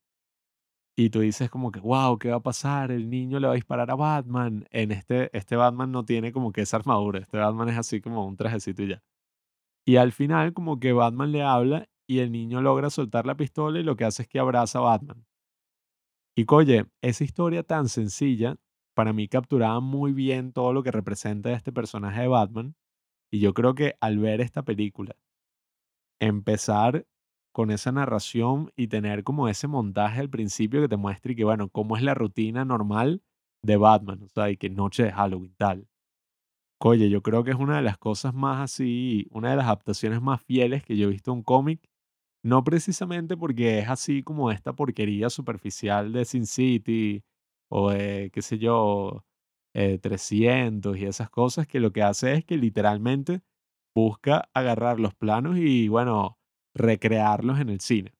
Y 1.00 1.08
tú 1.08 1.20
dices 1.20 1.48
como 1.48 1.72
que, 1.72 1.80
wow, 1.80 2.18
¿qué 2.18 2.28
va 2.28 2.36
a 2.36 2.42
pasar? 2.42 2.90
El 2.90 3.08
niño 3.08 3.40
le 3.40 3.46
va 3.46 3.54
a 3.54 3.56
disparar 3.56 3.90
a 3.90 3.94
Batman. 3.94 4.66
En 4.70 4.92
este, 4.92 5.34
este 5.34 5.56
Batman 5.56 5.90
no 5.90 6.04
tiene 6.04 6.30
como 6.30 6.52
que 6.52 6.60
esa 6.60 6.76
armadura. 6.76 7.20
Este 7.20 7.38
Batman 7.38 7.70
es 7.70 7.78
así 7.78 8.02
como 8.02 8.26
un 8.26 8.36
trajecito 8.36 8.82
y 8.82 8.88
ya. 8.88 9.02
Y 9.86 9.96
al 9.96 10.12
final 10.12 10.52
como 10.52 10.78
que 10.78 10.92
Batman 10.92 11.32
le 11.32 11.42
habla 11.42 11.88
y 12.06 12.18
el 12.18 12.30
niño 12.30 12.60
logra 12.60 12.90
soltar 12.90 13.24
la 13.24 13.34
pistola 13.34 13.80
y 13.80 13.82
lo 13.82 13.96
que 13.96 14.04
hace 14.04 14.24
es 14.24 14.28
que 14.28 14.40
abraza 14.40 14.80
a 14.80 14.82
Batman. 14.82 15.24
Y 16.36 16.44
oye, 16.50 16.84
esa 17.00 17.24
historia 17.24 17.62
tan 17.62 17.88
sencilla, 17.88 18.56
para 18.92 19.14
mí 19.14 19.26
capturaba 19.26 19.80
muy 19.80 20.12
bien 20.12 20.52
todo 20.52 20.74
lo 20.74 20.82
que 20.82 20.90
representa 20.90 21.50
este 21.50 21.72
personaje 21.72 22.20
de 22.20 22.28
Batman. 22.28 22.74
Y 23.30 23.40
yo 23.40 23.54
creo 23.54 23.74
que 23.74 23.94
al 24.02 24.18
ver 24.18 24.42
esta 24.42 24.64
película, 24.64 25.16
empezar 26.20 27.06
con 27.52 27.70
esa 27.70 27.92
narración 27.92 28.72
y 28.76 28.88
tener 28.88 29.24
como 29.24 29.48
ese 29.48 29.68
montaje 29.68 30.20
al 30.20 30.30
principio 30.30 30.80
que 30.80 30.88
te 30.88 30.96
muestre 30.96 31.36
que, 31.36 31.44
bueno, 31.44 31.68
cómo 31.68 31.96
es 31.96 32.02
la 32.02 32.14
rutina 32.14 32.64
normal 32.64 33.22
de 33.62 33.76
Batman, 33.76 34.22
o 34.22 34.28
sea, 34.28 34.50
y 34.50 34.56
que 34.56 34.70
noche 34.70 35.04
de 35.04 35.12
Halloween, 35.12 35.54
tal. 35.56 35.86
Oye, 36.82 37.10
yo 37.10 37.22
creo 37.22 37.44
que 37.44 37.50
es 37.50 37.58
una 37.58 37.76
de 37.76 37.82
las 37.82 37.98
cosas 37.98 38.32
más 38.34 38.60
así, 38.60 39.28
una 39.32 39.50
de 39.50 39.56
las 39.56 39.66
adaptaciones 39.66 40.22
más 40.22 40.42
fieles 40.42 40.82
que 40.82 40.96
yo 40.96 41.08
he 41.08 41.10
visto 41.10 41.30
en 41.32 41.38
un 41.38 41.42
cómic. 41.44 41.80
No 42.44 42.64
precisamente 42.64 43.36
porque 43.36 43.80
es 43.80 43.88
así 43.90 44.22
como 44.22 44.50
esta 44.50 44.74
porquería 44.74 45.30
superficial 45.30 46.12
de 46.12 46.24
Sin 46.24 46.46
City 46.46 47.22
o 47.70 47.90
de, 47.90 48.30
qué 48.32 48.42
sé 48.42 48.58
yo, 48.58 49.24
eh, 49.74 49.98
300 49.98 50.96
y 50.98 51.04
esas 51.06 51.30
cosas, 51.30 51.66
que 51.66 51.80
lo 51.80 51.92
que 51.92 52.02
hace 52.02 52.34
es 52.34 52.44
que 52.46 52.56
literalmente 52.56 53.42
busca 53.94 54.48
agarrar 54.54 55.00
los 55.00 55.14
planos 55.14 55.58
y, 55.58 55.88
bueno, 55.88 56.39
recrearlos 56.74 57.60
en 57.60 57.68
el 57.68 57.80
cine. 57.80 58.14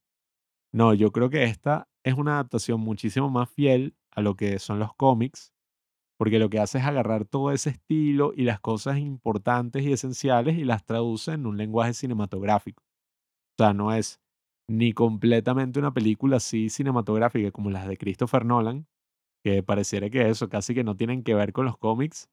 No, 0.73 0.95
yo 0.95 1.13
creo 1.13 1.31
que 1.31 1.45
esta 1.45 1.89
es 2.05 2.15
una 2.15 2.35
adaptación 2.35 2.81
muchísimo 2.81 3.29
más 3.31 3.51
fiel 3.51 3.97
a 4.11 4.21
lo 4.21 4.37
que 4.37 4.59
son 4.59 4.79
los 4.79 4.95
cómics, 4.95 5.53
porque 6.19 6.39
lo 6.39 6.51
que 6.51 6.61
hace 6.61 6.79
es 6.79 6.85
agarrar 6.85 7.25
todo 7.25 7.51
ese 7.51 7.71
estilo 7.71 8.33
y 8.37 8.45
las 8.45 8.61
cosas 8.61 8.99
importantes 8.99 9.85
y 9.85 9.93
esenciales 9.93 10.59
y 10.59 10.65
las 10.65 10.85
traduce 10.85 11.33
en 11.33 11.47
un 11.47 11.57
lenguaje 11.57 11.95
cinematográfico. 11.95 12.83
O 13.59 13.63
sea, 13.63 13.73
no 13.73 13.93
es 13.93 14.21
ni 14.69 14.93
completamente 14.93 15.81
una 15.81 15.93
película 15.93 16.37
así 16.37 16.69
cinematográfica 16.71 17.51
como 17.51 17.71
las 17.71 17.89
de 17.89 17.97
Christopher 17.97 18.45
Nolan, 18.45 18.87
que 19.43 19.63
pareciera 19.63 20.11
que 20.11 20.29
eso 20.29 20.49
casi 20.49 20.75
que 20.75 20.85
no 20.85 20.97
tienen 20.97 21.23
que 21.25 21.35
ver 21.35 21.53
con 21.53 21.65
los 21.65 21.77
cómics. 21.79 22.29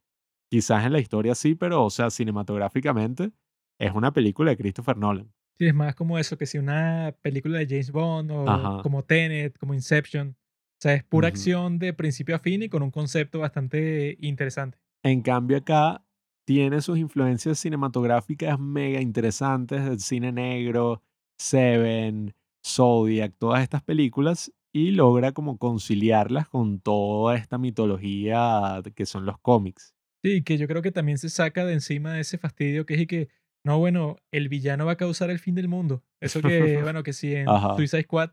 Quizás 0.51 0.85
en 0.85 0.93
la 0.93 0.99
historia 0.99 1.35
sí, 1.35 1.55
pero 1.55 1.83
o 1.83 1.89
sea, 1.89 2.09
cinematográficamente 2.09 3.31
es 3.79 3.93
una 3.93 4.11
película 4.13 4.51
de 4.51 4.57
Christopher 4.57 4.97
Nolan. 4.97 5.33
Sí, 5.59 5.65
es 5.65 5.73
más 5.73 5.95
como 5.95 6.19
eso, 6.19 6.37
que 6.37 6.45
si 6.45 6.57
una 6.59 7.15
película 7.21 7.57
de 7.57 7.67
James 7.67 7.91
Bond 7.91 8.31
o 8.31 8.81
como 8.83 9.03
Tenet, 9.03 9.57
como 9.57 9.73
Inception. 9.73 10.29
O 10.29 10.79
sea, 10.79 10.93
es 10.93 11.03
pura 11.03 11.27
acción 11.27 11.79
de 11.79 11.93
principio 11.93 12.35
a 12.35 12.39
fin 12.39 12.61
y 12.61 12.69
con 12.69 12.83
un 12.83 12.91
concepto 12.91 13.39
bastante 13.39 14.15
interesante. 14.21 14.77
En 15.01 15.21
cambio 15.21 15.57
acá 15.57 16.03
tiene 16.45 16.81
sus 16.81 16.99
influencias 16.99 17.57
cinematográficas 17.57 18.59
mega 18.59 19.01
interesantes 19.01 19.83
del 19.83 19.99
cine 19.99 20.31
negro, 20.31 21.01
Seven, 21.39 22.35
Zodiac, 22.63 23.33
todas 23.39 23.63
estas 23.63 23.81
películas 23.81 24.53
y 24.71 24.91
logra 24.91 25.31
como 25.31 25.57
conciliarlas 25.57 26.47
con 26.47 26.79
toda 26.79 27.35
esta 27.35 27.57
mitología 27.57 28.81
que 28.93 29.07
son 29.07 29.25
los 29.25 29.39
cómics. 29.39 29.95
Sí, 30.23 30.43
que 30.43 30.57
yo 30.57 30.67
creo 30.67 30.83
que 30.83 30.91
también 30.91 31.17
se 31.17 31.29
saca 31.29 31.65
de 31.65 31.73
encima 31.73 32.13
de 32.13 32.21
ese 32.21 32.37
fastidio 32.37 32.85
que 32.85 32.93
es 32.93 33.07
que 33.07 33.29
no, 33.67 33.79
bueno, 33.79 34.15
el 34.31 34.47
villano 34.47 34.85
va 34.85 34.93
a 34.93 34.97
causar 34.97 35.29
el 35.29 35.39
fin 35.39 35.53
del 35.53 35.67
mundo. 35.67 36.01
Eso 36.21 36.41
que, 36.41 36.81
bueno, 36.81 37.03
que 37.03 37.11
sí, 37.11 37.35
en 37.35 37.47
Suicide 37.75 38.03
Squad, 38.03 38.31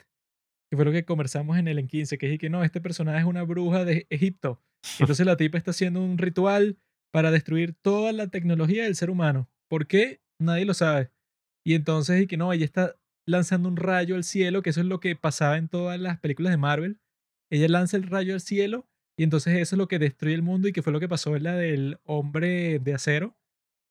que 0.71 0.77
fue 0.77 0.85
lo 0.85 0.93
que 0.93 1.05
conversamos 1.05 1.59
en 1.59 1.67
el 1.67 1.81
en 1.81 1.89
15, 1.89 2.19
que 2.19 2.33
es 2.33 2.39
que 2.39 2.51
no, 2.51 2.63
este 2.63 2.81
personaje 2.81 3.19
es 3.19 3.25
una 3.25 3.43
bruja 3.43 3.85
de 3.85 4.07
Egipto. 4.11 4.63
Entonces 5.01 5.27
la 5.27 5.37
tipa 5.37 5.59
está 5.59 5.73
haciendo 5.73 6.01
un 6.03 6.19
ritual 6.19 6.79
para 7.13 7.33
destruir 7.33 7.75
toda 7.75 8.13
la 8.13 8.29
tecnología 8.29 8.85
del 8.85 8.95
ser 8.95 9.11
humano. 9.11 9.51
¿Por 9.69 9.89
qué? 9.89 10.21
Nadie 10.41 10.65
lo 10.65 10.75
sabe. 10.75 11.11
Y 11.67 11.75
entonces, 11.75 12.23
y 12.23 12.27
que 12.27 12.37
no, 12.37 12.53
ella 12.53 12.65
está 12.65 12.97
lanzando 13.27 13.69
un 13.69 13.77
rayo 13.77 14.15
al 14.15 14.25
cielo, 14.25 14.63
que 14.63 14.71
eso 14.71 14.81
es 14.81 14.87
lo 14.87 15.01
que 15.01 15.17
pasaba 15.17 15.57
en 15.57 15.69
todas 15.69 15.99
las 15.99 16.21
películas 16.21 16.53
de 16.53 16.59
Marvel. 16.59 17.01
Ella 17.51 17.69
lanza 17.69 17.97
el 17.97 18.05
rayo 18.05 18.35
al 18.35 18.41
cielo 18.41 18.87
y 19.17 19.25
entonces 19.25 19.57
eso 19.57 19.75
es 19.75 19.79
lo 19.79 19.89
que 19.89 19.99
destruye 19.99 20.35
el 20.35 20.43
mundo 20.43 20.69
y 20.69 20.73
que 20.73 20.83
fue 20.83 20.93
lo 20.93 21.01
que 21.01 21.09
pasó 21.09 21.35
en 21.35 21.45
la 21.45 21.57
del 21.57 21.99
hombre 22.05 22.79
de 22.79 22.95
acero, 22.95 23.37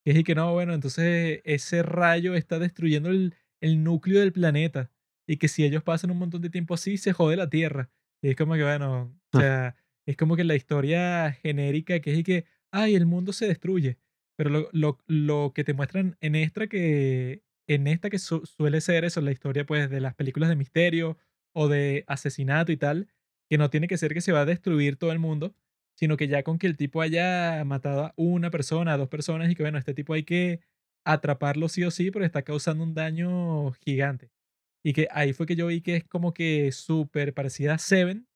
es 0.05 0.17
y 0.17 0.23
que 0.23 0.35
no, 0.35 0.53
bueno, 0.53 0.73
entonces 0.73 1.41
ese 1.45 1.83
rayo 1.83 2.35
está 2.35 2.59
destruyendo 2.59 3.09
el, 3.09 3.35
el, 3.61 3.83
núcleo 3.83 4.19
del 4.19 4.33
planeta. 4.33 4.91
Y 5.27 5.37
que 5.37 5.47
si 5.47 5.63
ellos 5.63 5.83
pasan 5.83 6.11
un 6.11 6.17
montón 6.17 6.41
de 6.41 6.49
tiempo 6.49 6.73
así, 6.73 6.97
se 6.97 7.13
jode 7.13 7.37
la 7.37 7.49
Tierra. 7.49 7.89
Y 8.21 8.29
es 8.29 8.35
como 8.35 8.55
que, 8.55 8.63
bueno, 8.63 9.15
o 9.31 9.39
sea, 9.39 9.75
es 10.05 10.17
como 10.17 10.35
que 10.35 10.43
la 10.43 10.55
historia 10.55 11.31
genérica 11.41 11.99
que 12.01 12.11
es 12.11 12.19
y 12.19 12.23
que, 12.23 12.45
ay, 12.71 12.95
el 12.95 13.05
mundo 13.05 13.31
se 13.31 13.47
destruye. 13.47 13.97
Pero 14.35 14.49
lo, 14.49 14.69
lo, 14.73 14.99
lo 15.07 15.53
que 15.55 15.63
te 15.63 15.73
muestran 15.73 16.17
en 16.19 16.35
esta 16.35 16.67
que, 16.67 17.43
en 17.67 17.87
esta 17.87 18.09
que 18.09 18.19
suele 18.19 18.81
ser 18.81 19.05
eso, 19.05 19.21
la 19.21 19.31
historia 19.31 19.65
pues 19.65 19.89
de 19.89 20.01
las 20.01 20.15
películas 20.15 20.49
de 20.49 20.55
misterio 20.55 21.17
o 21.53 21.67
de 21.67 22.03
asesinato 22.07 22.71
y 22.71 22.77
tal, 22.77 23.07
que 23.49 23.57
no 23.57 23.69
tiene 23.69 23.87
que 23.87 23.97
ser 23.97 24.13
que 24.13 24.21
se 24.21 24.31
va 24.31 24.41
a 24.41 24.45
destruir 24.45 24.97
todo 24.97 25.11
el 25.11 25.19
mundo, 25.19 25.55
sino 25.95 26.17
que 26.17 26.27
ya 26.27 26.43
con 26.43 26.57
que 26.57 26.67
el 26.67 26.77
tipo 26.77 27.01
haya 27.01 27.63
matado 27.65 28.05
a 28.05 28.13
una 28.15 28.49
persona, 28.49 28.93
a 28.93 28.97
dos 28.97 29.09
personas 29.09 29.49
y 29.51 29.55
que 29.55 29.63
bueno, 29.63 29.77
este 29.77 29.93
tipo 29.93 30.13
hay 30.13 30.23
que 30.23 30.61
atraparlo 31.05 31.69
sí 31.69 31.83
o 31.83 31.91
sí, 31.91 32.11
pero 32.11 32.25
está 32.25 32.43
causando 32.43 32.83
un 32.83 32.93
daño 32.93 33.71
gigante. 33.85 34.31
Y 34.83 34.93
que 34.93 35.07
ahí 35.11 35.33
fue 35.33 35.45
que 35.45 35.55
yo 35.55 35.67
vi 35.67 35.81
que 35.81 35.97
es 35.97 36.03
como 36.03 36.33
que 36.33 36.71
súper 36.71 37.33
parecida 37.33 37.75
a 37.75 37.77
Seven, 37.77 38.27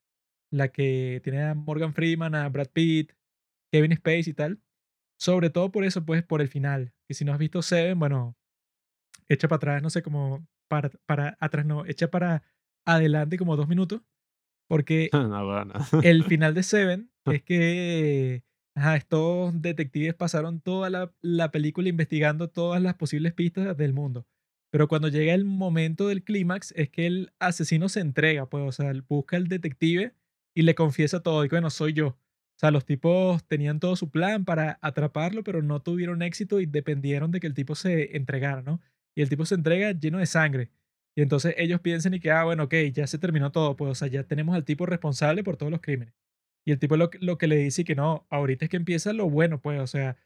la 0.51 0.69
que 0.69 1.19
tiene 1.23 1.43
a 1.43 1.53
Morgan 1.55 1.93
Freeman, 1.93 2.35
a 2.35 2.47
Brad 2.49 2.69
Pitt, 2.71 3.13
Kevin 3.71 3.91
Space 3.93 4.29
y 4.29 4.33
tal. 4.33 4.61
Sobre 5.19 5.49
todo 5.49 5.71
por 5.71 5.83
eso, 5.83 6.05
pues 6.05 6.23
por 6.23 6.41
el 6.41 6.47
final. 6.47 6.93
Que 7.07 7.13
si 7.13 7.25
no 7.25 7.33
has 7.33 7.39
visto 7.39 7.61
Seven, 7.61 7.99
bueno, 7.99 8.37
echa 9.27 9.47
para 9.47 9.57
atrás, 9.57 9.83
no 9.83 9.89
sé, 9.89 10.01
como 10.01 10.47
para, 10.69 10.89
para 11.05 11.37
atrás, 11.39 11.65
no, 11.65 11.85
echa 11.85 12.09
para 12.09 12.43
adelante 12.85 13.37
como 13.37 13.57
dos 13.57 13.67
minutos. 13.67 14.01
Porque 14.69 15.09
el 16.03 16.23
final 16.23 16.53
de 16.53 16.63
Seven 16.63 17.11
es 17.31 17.41
que 17.43 18.43
estos 18.95 19.61
detectives 19.61 20.13
pasaron 20.13 20.61
toda 20.61 20.89
la, 20.89 21.11
la, 21.21 21.51
película 21.51 21.89
investigando 21.89 22.49
todas 22.49 22.81
las 22.81 22.95
posibles 22.95 23.33
pistas 23.33 23.75
del 23.77 23.93
mundo. 23.93 24.27
Pero 24.69 24.87
cuando 24.87 25.07
llega 25.07 25.33
el 25.33 25.45
momento 25.45 26.07
del 26.07 26.23
clímax 26.23 26.73
es 26.75 26.89
que 26.89 27.07
el 27.07 27.31
asesino 27.39 27.89
se 27.89 28.01
entrega, 28.01 28.47
pues, 28.49 28.63
o 28.67 28.71
sea, 28.71 28.93
busca 29.07 29.37
al 29.37 29.47
detective 29.47 30.13
y 30.53 30.63
le 30.63 30.75
confiesa 30.75 31.21
todo, 31.21 31.45
y 31.45 31.47
bueno, 31.47 31.69
soy 31.69 31.93
yo. 31.93 32.07
O 32.09 32.59
sea, 32.59 32.71
los 32.71 32.85
tipos 32.85 33.43
tenían 33.47 33.79
todo 33.79 33.95
su 33.95 34.09
plan 34.09 34.43
para 34.43 34.79
atraparlo, 34.81 35.43
pero 35.43 35.61
no 35.61 35.81
tuvieron 35.81 36.21
éxito 36.23 36.59
y 36.59 36.65
dependieron 36.65 37.31
de 37.31 37.39
que 37.39 37.47
el 37.47 37.53
tipo 37.53 37.75
se 37.75 38.17
entregara, 38.17 38.63
¿no? 38.63 38.81
Y 39.15 39.21
el 39.21 39.29
tipo 39.29 39.45
se 39.45 39.55
entrega 39.55 39.91
lleno 39.91 40.17
de 40.17 40.25
sangre. 40.25 40.71
Y 41.15 41.21
entonces 41.21 41.55
ellos 41.57 41.81
piensan 41.81 42.13
y 42.15 42.19
que, 42.19 42.31
ah, 42.31 42.43
bueno, 42.43 42.63
ok, 42.63 42.73
ya 42.93 43.07
se 43.07 43.19
terminó 43.19 43.51
todo, 43.51 43.75
pues, 43.75 43.91
o 43.91 43.95
sea, 43.95 44.07
ya 44.07 44.23
tenemos 44.23 44.55
al 44.55 44.65
tipo 44.65 44.85
responsable 44.85 45.43
por 45.43 45.57
todos 45.57 45.71
los 45.71 45.81
crímenes. 45.81 46.13
Y 46.67 46.71
el 46.71 46.79
tipo 46.79 46.97
lo, 46.97 47.09
que- 47.09 47.19
lo 47.19 47.37
que 47.37 47.47
le 47.47 47.55
dice 47.55 47.85
que 47.85 47.95
no, 47.95 48.27
ahorita 48.29 48.65
es 48.65 48.69
que 48.69 48.75
empieza 48.77 49.13
lo 49.13 49.29
bueno, 49.29 49.61
pues, 49.61 49.79
o 49.79 49.87
sea, 49.87 50.17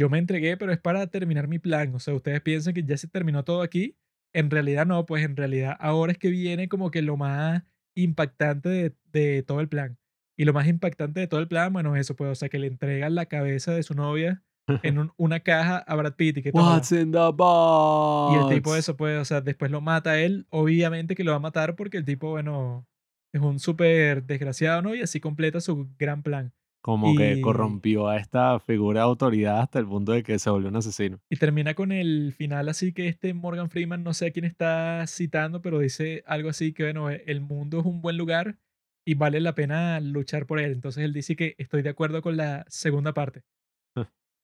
yo 0.00 0.08
me 0.08 0.16
entregué, 0.18 0.56
pero 0.56 0.72
es 0.72 0.78
para 0.80 1.06
terminar 1.08 1.48
mi 1.48 1.58
plan. 1.58 1.94
O 1.94 1.98
sea, 1.98 2.14
ustedes 2.14 2.40
piensan 2.40 2.72
que 2.72 2.82
ya 2.82 2.96
se 2.96 3.08
terminó 3.08 3.44
todo 3.44 3.60
aquí. 3.60 3.98
En 4.32 4.50
realidad 4.50 4.86
no, 4.86 5.04
pues 5.04 5.22
en 5.22 5.36
realidad 5.36 5.76
ahora 5.78 6.12
es 6.12 6.18
que 6.18 6.30
viene 6.30 6.68
como 6.68 6.90
que 6.90 7.02
lo 7.02 7.18
más 7.18 7.62
impactante 7.94 8.68
de, 8.70 8.96
de 9.12 9.42
todo 9.42 9.60
el 9.60 9.68
plan. 9.68 9.98
Y 10.38 10.46
lo 10.46 10.54
más 10.54 10.66
impactante 10.66 11.20
de 11.20 11.26
todo 11.26 11.40
el 11.40 11.46
plan, 11.48 11.72
bueno, 11.74 11.94
es 11.94 12.00
eso, 12.00 12.16
pues, 12.16 12.30
o 12.30 12.34
sea, 12.34 12.48
que 12.48 12.58
le 12.58 12.68
entregan 12.68 13.14
la 13.14 13.26
cabeza 13.26 13.72
de 13.74 13.82
su 13.82 13.92
novia 13.94 14.42
en 14.82 14.98
un- 14.98 15.12
una 15.18 15.40
caja 15.40 15.76
a 15.78 15.94
Brad 15.94 16.14
Pitt 16.14 16.38
y 16.38 16.42
que 16.42 16.52
toma. 16.52 16.76
What's 16.76 16.90
in 16.92 17.12
the 17.12 17.18
Y 17.18 18.38
el 18.38 18.48
tipo 18.56 18.70
box? 18.70 18.78
eso, 18.78 18.96
pues, 18.96 19.20
o 19.20 19.24
sea, 19.26 19.42
después 19.42 19.70
lo 19.70 19.82
mata 19.82 20.12
a 20.12 20.18
él. 20.20 20.46
Obviamente 20.48 21.14
que 21.14 21.22
lo 21.24 21.32
va 21.32 21.36
a 21.36 21.40
matar 21.40 21.76
porque 21.76 21.98
el 21.98 22.06
tipo, 22.06 22.30
bueno, 22.30 22.86
es 23.32 23.40
un 23.40 23.58
súper 23.58 24.24
desgraciado, 24.24 24.82
¿no? 24.82 24.94
Y 24.94 25.02
así 25.02 25.20
completa 25.20 25.60
su 25.60 25.88
gran 25.98 26.22
plan. 26.22 26.52
Como 26.82 27.14
que 27.14 27.40
corrompió 27.40 28.08
a 28.08 28.16
esta 28.16 28.58
figura 28.58 29.00
de 29.00 29.04
autoridad 29.04 29.60
hasta 29.60 29.78
el 29.78 29.86
punto 29.86 30.12
de 30.12 30.24
que 30.24 30.38
se 30.40 30.50
volvió 30.50 30.68
un 30.68 30.76
asesino. 30.76 31.20
y 31.30 31.36
termina 31.36 31.74
con 31.74 31.92
el 31.92 32.34
final 32.36 32.68
así 32.68 32.92
que 32.92 33.06
este 33.08 33.34
Morgan 33.34 33.70
Freeman, 33.70 34.02
no 34.02 34.14
sé 34.14 34.26
a 34.26 34.30
quién 34.32 34.44
está 34.44 35.04
citando, 35.06 35.62
pero 35.62 35.78
dice 35.78 36.24
algo 36.26 36.48
así 36.48 36.72
que, 36.72 36.82
bueno, 36.82 37.10
e- 37.10 37.22
el 37.26 37.40
mundo 37.40 37.80
es 37.80 37.86
un 37.86 38.02
buen 38.02 38.16
lugar 38.16 38.58
y 39.04 39.14
vale 39.14 39.40
la 39.40 39.54
pena 39.54 40.00
luchar 40.00 40.46
por 40.46 40.58
él. 40.58 40.72
Entonces 40.72 41.04
él 41.04 41.12
dice 41.12 41.36
que 41.36 41.54
estoy 41.58 41.82
de 41.82 41.90
acuerdo 41.90 42.20
con 42.20 42.36
la 42.36 42.64
segunda 42.68 43.14
parte. 43.14 43.42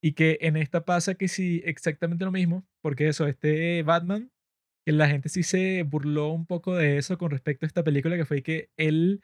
Y 0.01 0.13
que 0.13 0.39
en 0.43 0.57
esta 0.57 0.85
pasa 0.85 1.15
que 1.17 1.27
sí, 1.29 1.61
exactamente 1.65 2.25
lo 2.25 2.31
mismo, 2.31 2.65
porque 2.81 3.09
eso, 3.09 3.27
este 3.27 3.83
Batman, 3.83 4.31
la 4.93 5.09
gente 5.09 5.29
sí 5.29 5.43
se 5.43 5.83
burló 5.83 6.29
un 6.29 6.47
poco 6.47 6.75
de 6.75 6.99
eso 6.99 7.19
con 7.19 7.31
respecto 7.31 7.67
a 7.67 7.69
esta 7.69 7.85
película, 7.85 8.17
que 8.17 8.25
fue 8.25 8.43
que 8.43 8.71
él 8.77 9.21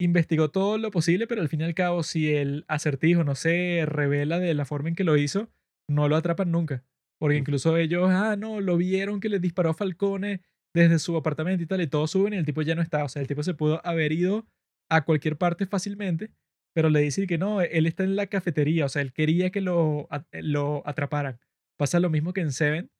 investigó 0.00 0.50
todo 0.50 0.78
lo 0.78 0.90
posible, 0.90 1.26
pero 1.26 1.40
al 1.40 1.48
fin 1.48 1.60
y 1.60 1.64
al 1.64 1.74
cabo, 1.74 2.02
si 2.02 2.34
el 2.34 2.64
acertijo 2.68 3.24
no 3.24 3.34
se 3.34 3.84
revela 3.86 4.38
de 4.38 4.54
la 4.54 4.64
forma 4.64 4.88
en 4.88 4.94
que 4.94 5.04
lo 5.04 5.16
hizo, 5.16 5.50
no 5.88 6.08
lo 6.08 6.16
atrapan 6.16 6.50
nunca. 6.50 6.84
Porque 7.18 7.36
incluso 7.36 7.76
ellos, 7.76 8.10
ah, 8.10 8.36
no, 8.36 8.60
lo 8.60 8.76
vieron 8.76 9.20
que 9.20 9.28
le 9.28 9.38
disparó 9.38 9.70
a 9.70 9.74
Falcone 9.74 10.42
desde 10.74 10.98
su 10.98 11.16
apartamento 11.16 11.62
y 11.62 11.66
tal, 11.66 11.80
y 11.80 11.86
todos 11.86 12.10
suben 12.10 12.34
y 12.34 12.36
el 12.36 12.44
tipo 12.44 12.62
ya 12.62 12.74
no 12.74 12.82
está. 12.82 13.04
O 13.04 13.08
sea, 13.08 13.22
el 13.22 13.28
tipo 13.28 13.42
se 13.42 13.54
pudo 13.54 13.80
haber 13.86 14.12
ido 14.12 14.46
a 14.90 15.04
cualquier 15.04 15.38
parte 15.38 15.66
fácilmente, 15.66 16.32
pero 16.74 16.90
le 16.90 17.00
dicen 17.00 17.26
que 17.26 17.38
no, 17.38 17.60
él 17.60 17.86
está 17.86 18.02
en 18.02 18.16
la 18.16 18.26
cafetería, 18.26 18.86
o 18.86 18.88
sea, 18.88 19.02
él 19.02 19.12
quería 19.12 19.50
que 19.50 19.60
lo, 19.60 20.08
lo 20.32 20.86
atraparan. 20.86 21.38
Pasa 21.78 22.00
lo 22.00 22.10
mismo 22.10 22.32
que 22.32 22.40
en 22.40 22.52
Seven, 22.52 22.90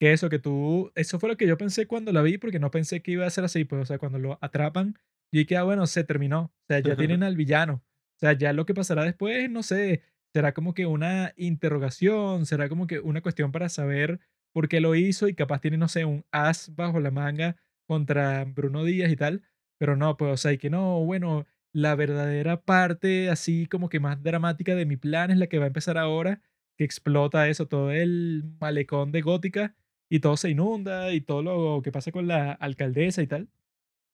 que 0.00 0.12
eso, 0.14 0.30
que 0.30 0.38
tú, 0.38 0.90
eso 0.94 1.20
fue 1.20 1.28
lo 1.28 1.36
que 1.36 1.46
yo 1.46 1.58
pensé 1.58 1.86
cuando 1.86 2.10
la 2.10 2.22
vi, 2.22 2.38
porque 2.38 2.58
no 2.58 2.70
pensé 2.70 3.02
que 3.02 3.12
iba 3.12 3.26
a 3.26 3.30
ser 3.30 3.44
así, 3.44 3.64
pues, 3.64 3.82
o 3.82 3.84
sea, 3.84 3.98
cuando 3.98 4.18
lo 4.18 4.38
atrapan, 4.40 4.94
yo 5.30 5.40
dije, 5.40 5.58
ah, 5.58 5.62
bueno, 5.62 5.86
se 5.86 6.04
terminó, 6.04 6.44
o 6.44 6.52
sea, 6.68 6.80
ya 6.80 6.96
tienen 6.96 7.22
al 7.22 7.36
villano, 7.36 7.74
o 7.84 8.18
sea, 8.18 8.32
ya 8.32 8.54
lo 8.54 8.64
que 8.64 8.72
pasará 8.72 9.04
después, 9.04 9.50
no 9.50 9.62
sé, 9.62 10.02
será 10.32 10.54
como 10.54 10.72
que 10.72 10.86
una 10.86 11.34
interrogación, 11.36 12.46
será 12.46 12.70
como 12.70 12.86
que 12.86 12.98
una 13.00 13.20
cuestión 13.20 13.52
para 13.52 13.68
saber 13.68 14.20
por 14.54 14.68
qué 14.68 14.80
lo 14.80 14.94
hizo 14.94 15.28
y 15.28 15.34
capaz 15.34 15.60
tiene, 15.60 15.76
no 15.76 15.86
sé, 15.88 16.06
un 16.06 16.24
as 16.32 16.74
bajo 16.74 16.98
la 16.98 17.10
manga 17.10 17.56
contra 17.86 18.44
Bruno 18.44 18.84
Díaz 18.84 19.12
y 19.12 19.16
tal, 19.16 19.42
pero 19.78 19.96
no, 19.96 20.16
pues, 20.16 20.32
o 20.32 20.36
sea, 20.38 20.52
y 20.52 20.58
que 20.58 20.70
no, 20.70 21.04
bueno, 21.04 21.46
la 21.74 21.94
verdadera 21.94 22.62
parte 22.62 23.28
así 23.28 23.66
como 23.66 23.90
que 23.90 24.00
más 24.00 24.22
dramática 24.22 24.74
de 24.74 24.86
mi 24.86 24.96
plan 24.96 25.30
es 25.30 25.36
la 25.36 25.46
que 25.46 25.58
va 25.58 25.64
a 25.64 25.66
empezar 25.68 25.98
ahora, 25.98 26.40
que 26.78 26.84
explota 26.84 27.48
eso, 27.48 27.68
todo 27.68 27.90
el 27.90 28.44
malecón 28.60 29.12
de 29.12 29.20
Gótica 29.20 29.74
y 30.10 30.20
todo 30.20 30.36
se 30.36 30.50
inunda 30.50 31.12
y 31.14 31.20
todo 31.22 31.42
lo 31.42 31.82
que 31.82 31.92
pasa 31.92 32.12
con 32.12 32.26
la 32.28 32.52
alcaldesa 32.52 33.22
y 33.22 33.26
tal. 33.28 33.48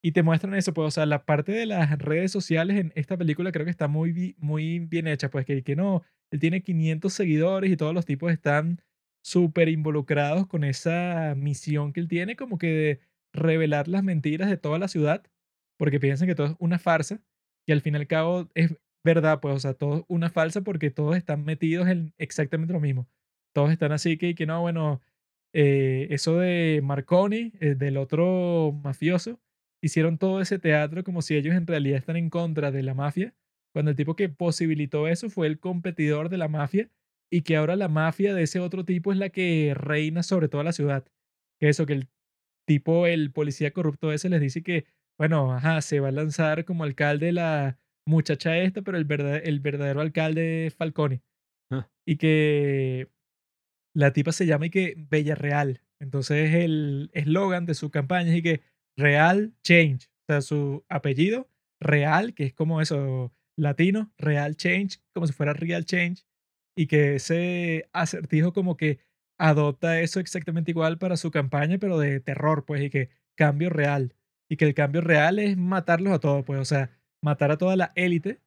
Y 0.02 0.12
te 0.12 0.23
muestran 0.23 0.55
eso, 0.55 0.74
pues, 0.74 0.89
o 0.89 0.90
sea, 0.90 1.06
la 1.06 1.24
parte 1.24 1.52
de 1.52 1.66
las 1.66 1.98
redes 1.98 2.31
sociales 2.31 2.78
en 2.78 2.93
esta 2.94 3.16
película 3.16 3.51
creo 3.51 3.64
que 3.64 3.70
está 3.70 3.89
muy, 3.89 4.36
muy 4.39 4.78
bien 4.81 5.09
hecha, 5.09 5.31
pues, 5.31 5.47
que, 5.47 5.64
que 5.64 5.74
no, 5.74 6.02
él 6.31 6.39
tiene 6.39 6.62
500 6.62 7.12
seguidores 7.12 7.73
y 7.73 7.77
todos 7.77 7.94
los 7.94 8.05
tipos 8.06 8.31
están 8.31 8.82
súper 9.24 9.68
involucrados 9.68 10.47
con 10.47 10.62
esa 10.64 11.35
misión 11.36 11.93
que 11.93 12.01
él 12.01 12.09
tiene, 12.09 12.36
como 12.36 12.59
que 12.59 12.68
de 12.68 13.01
revelar 13.32 13.89
las 13.89 14.05
mentiras 14.05 14.48
de 14.48 14.56
toda 14.59 14.78
la 14.78 14.89
ciudad, 14.89 15.24
porque 15.78 15.98
piensan 15.98 16.28
que 16.28 16.35
todo 16.35 16.48
es 16.48 16.55
una 16.59 16.78
farsa, 16.78 17.20
y 17.66 17.73
al 17.73 17.81
fin 17.81 17.94
y 17.94 17.98
al 17.98 18.06
cabo 18.06 18.48
es 18.55 18.77
verdad, 19.02 19.40
pues, 19.40 19.56
o 19.56 19.59
sea, 19.60 19.74
todo 19.74 19.98
es 19.98 20.05
una 20.09 20.31
falsa 20.31 20.60
porque 20.60 20.90
todos 20.90 21.16
están 21.16 21.44
metidos 21.44 21.89
en 21.89 22.14
exactamente 22.18 22.73
lo 22.73 22.81
mismo. 22.81 23.09
Todos 23.52 23.73
están 23.73 23.93
así 23.93 24.18
que, 24.18 24.35
que 24.35 24.47
no, 24.47 24.60
bueno, 24.60 25.01
eh, 25.58 26.08
eso 26.10 26.38
de 26.38 26.82
Marconi, 26.84 27.50
eh, 27.60 27.74
del 27.74 27.96
otro 27.96 28.78
mafioso, 28.84 29.40
hicieron 29.82 30.18
todo 30.18 30.42
ese 30.42 30.58
teatro 30.58 31.02
como 31.02 31.22
si 31.22 31.34
ellos 31.34 31.54
en 31.54 31.66
realidad 31.66 31.96
están 31.96 32.16
en 32.16 32.28
contra 32.28 32.70
de 32.70 32.82
la 32.82 32.92
mafia, 32.92 33.34
cuando 33.72 33.90
el 33.90 33.96
tipo 33.96 34.16
que 34.16 34.28
posibilitó 34.28 35.08
eso 35.08 35.30
fue 35.30 35.46
el 35.46 35.58
competidor 35.58 36.28
de 36.28 36.36
la 36.36 36.48
mafia 36.48 36.90
y 37.32 37.40
que 37.40 37.56
ahora 37.56 37.74
la 37.74 37.88
mafia 37.88 38.34
de 38.34 38.42
ese 38.42 38.60
otro 38.60 38.84
tipo 38.84 39.12
es 39.12 39.18
la 39.18 39.30
que 39.30 39.72
reina 39.74 40.22
sobre 40.22 40.48
toda 40.48 40.62
la 40.62 40.72
ciudad. 40.72 41.06
Que 41.58 41.70
eso, 41.70 41.86
que 41.86 41.94
el 41.94 42.08
tipo, 42.66 43.06
el 43.06 43.32
policía 43.32 43.70
corrupto 43.70 44.12
ese 44.12 44.28
les 44.28 44.42
dice 44.42 44.62
que, 44.62 44.84
bueno, 45.18 45.54
ajá, 45.54 45.80
se 45.80 46.00
va 46.00 46.08
a 46.08 46.12
lanzar 46.12 46.66
como 46.66 46.84
alcalde 46.84 47.32
la 47.32 47.78
muchacha 48.06 48.58
esta, 48.58 48.82
pero 48.82 48.98
el 48.98 49.06
verdadero, 49.06 49.42
el 49.46 49.60
verdadero 49.60 50.02
alcalde 50.02 50.66
es 50.66 50.74
Falcone. 50.74 51.22
Ah. 51.70 51.88
Y 52.06 52.16
que 52.16 53.08
la 53.97 54.12
tipa 54.12 54.31
se 54.31 54.44
llama 54.44 54.66
y 54.66 54.70
que 54.70 54.94
Bella 54.97 55.35
Real. 55.35 55.81
Entonces 56.01 56.55
el 56.55 57.10
eslogan 57.14 57.64
de 57.64 57.74
su 57.74 57.90
campaña 57.90 58.31
es 58.31 58.36
y 58.36 58.43
que 58.43 58.60
Real 58.94 59.55
Change. 59.62 60.09
O 60.09 60.32
sea, 60.32 60.43
su 60.43 60.85
apellido, 60.90 61.48
Real, 61.81 62.35
que 62.35 62.44
es 62.44 62.52
como 62.52 62.82
eso, 62.82 63.32
latino, 63.56 64.12
Real 64.18 64.55
Change, 64.56 65.01
como 65.14 65.27
si 65.27 65.32
fuera 65.32 65.55
Real 65.55 65.86
Change. 65.86 66.27
Y 66.77 66.89
que 66.89 67.14
ese 67.14 67.89
acertijo 67.94 68.52
como 68.52 68.77
que 68.77 68.98
adopta 69.39 69.98
eso 70.01 70.20
exactamente 70.20 70.73
igual 70.73 70.98
para 70.98 71.16
su 71.16 71.31
campaña, 71.31 71.78
pero 71.78 71.98
de 71.98 72.20
terror, 72.20 72.66
pues, 72.66 72.82
y 72.82 72.90
que 72.90 73.09
cambio 73.35 73.70
real. 73.70 74.14
Y 74.51 74.59
que 74.59 74.66
el 74.66 74.74
cambio 74.74 75.01
real 75.01 75.39
es 75.39 75.56
matarlos 75.56 76.12
a 76.12 76.20
todos, 76.20 76.44
pues, 76.44 76.60
o 76.60 76.66
sea, 76.66 76.90
matar 77.23 77.51
a 77.51 77.56
toda 77.56 77.77
la 77.77 77.93
élite. 77.94 78.43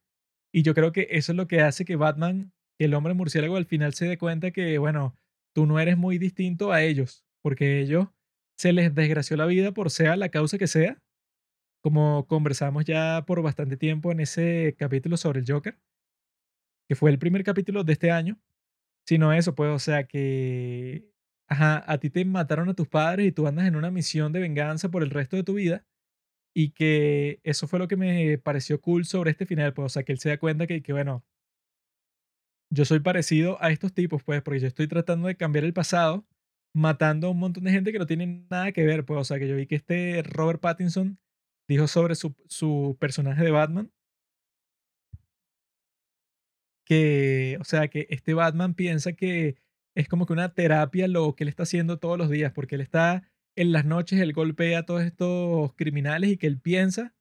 Y 0.54 0.62
yo 0.62 0.76
creo 0.76 0.92
que 0.92 1.08
eso 1.10 1.32
es 1.32 1.36
lo 1.36 1.48
que 1.48 1.62
hace 1.62 1.86
que 1.86 1.96
Batman, 1.96 2.54
el 2.80 2.94
hombre 2.94 3.16
murciélago 3.16 3.58
al 3.58 3.66
final 3.66 3.94
se 3.96 4.06
dé 4.06 4.20
cuenta 4.20 4.52
que, 4.52 4.78
bueno, 4.78 5.16
tú 5.54 5.66
no 5.66 5.80
eres 5.80 5.98
muy 5.98 6.18
distinto 6.18 6.72
a 6.72 6.84
ellos, 6.84 7.26
porque 7.42 7.82
ellos 7.82 8.08
se 8.58 8.74
les 8.74 8.94
desgració 8.96 9.38
la 9.38 9.46
vida 9.46 9.72
por 9.74 9.92
sea 9.92 10.16
la 10.18 10.30
causa 10.30 10.58
que 10.58 10.68
sea, 10.68 11.02
como 11.82 12.28
conversamos 12.28 12.86
ya 12.86 13.26
por 13.28 13.42
bastante 13.42 13.78
tiempo 13.78 14.12
en 14.12 14.22
ese 14.22 14.76
capítulo 14.80 15.18
sobre 15.18 15.42
el 15.42 15.46
Joker, 15.50 15.80
que 16.88 16.96
fue 16.96 17.12
el 17.12 17.20
primer 17.20 17.44
capítulo 17.44 17.84
de 17.84 17.94
este 17.94 18.12
año, 18.12 18.40
sino 19.08 19.34
eso, 19.34 19.56
pues, 19.56 19.72
o 19.72 19.80
sea 19.80 20.06
que, 20.06 21.10
ajá, 21.50 21.84
a 21.92 22.00
ti 22.00 22.10
te 22.10 22.26
mataron 22.26 22.70
a 22.70 22.76
tus 22.76 22.88
padres 22.88 23.28
y 23.28 23.32
tú 23.34 23.48
andas 23.48 23.68
en 23.68 23.76
una 23.76 23.92
misión 23.92 24.34
de 24.34 24.42
venganza 24.42 24.90
por 24.92 25.04
el 25.04 25.12
resto 25.12 25.38
de 25.38 25.44
tu 25.44 25.56
vida, 25.56 25.86
y 26.56 26.72
que 26.72 27.42
eso 27.44 27.68
fue 27.68 27.80
lo 27.80 27.88
que 27.88 27.98
me 27.98 28.38
pareció 28.40 28.82
cool 28.82 29.06
sobre 29.06 29.32
este 29.32 29.46
final, 29.46 29.74
pues, 29.74 29.88
o 29.88 29.90
sea, 29.90 30.04
que 30.04 30.14
él 30.14 30.20
se 30.20 30.30
da 30.30 30.40
cuenta 30.40 30.68
que, 30.68 30.84
que 30.84 30.94
bueno, 30.94 31.26
yo 32.72 32.86
soy 32.86 33.00
parecido 33.00 33.62
a 33.62 33.72
estos 33.72 33.94
tipos, 33.94 34.24
pues, 34.24 34.41
porque 34.41 34.60
yo 34.60 34.68
estoy 34.68 34.88
tratando 34.88 35.28
de 35.28 35.36
cambiar 35.36 35.66
el 35.66 35.74
pasado, 35.74 36.26
matando 36.74 37.28
a 37.28 37.32
un 37.32 37.40
montón 37.40 37.64
de 37.64 37.72
gente 37.72 37.91
que 37.91 38.00
no 38.00 38.06
tiene 38.06 38.46
nada 38.50 38.72
que 38.72 38.86
ver, 38.86 39.06
pues, 39.06 39.20
o 39.20 39.24
sea, 39.24 39.40
que 39.40 39.48
yo 39.48 39.56
vi 39.56 39.68
que 39.68 39.76
este 39.76 40.22
Robert 40.24 40.62
Pattinson 40.62 41.20
dijo 41.68 41.88
sobre 41.88 42.16
su, 42.16 42.36
su 42.48 42.98
personaje 43.00 43.44
de 43.44 43.52
Batman, 43.52 43.91
que, 46.86 47.58
o 47.60 47.64
sea, 47.64 47.88
que 47.88 48.08
este 48.10 48.34
Batman 48.34 48.74
piensa 48.74 49.14
que 49.14 49.58
es 49.96 50.08
como 50.08 50.26
que 50.26 50.34
una 50.34 50.54
terapia 50.54 51.08
lo 51.08 51.36
que 51.36 51.44
él 51.44 51.50
está 51.50 51.64
haciendo 51.64 52.00
todos 52.00 52.18
los 52.18 52.30
días, 52.30 52.52
porque 52.54 52.76
él 52.76 52.82
está 52.82 53.30
en 53.56 53.72
las 53.72 53.86
noches, 53.86 54.20
él 54.20 54.34
golpea 54.34 54.80
a 54.80 54.86
todos 54.86 55.04
estos 55.04 55.74
criminales 55.76 56.32
y 56.32 56.38
que 56.38 56.48
él 56.48 56.60
piensa 56.60 57.14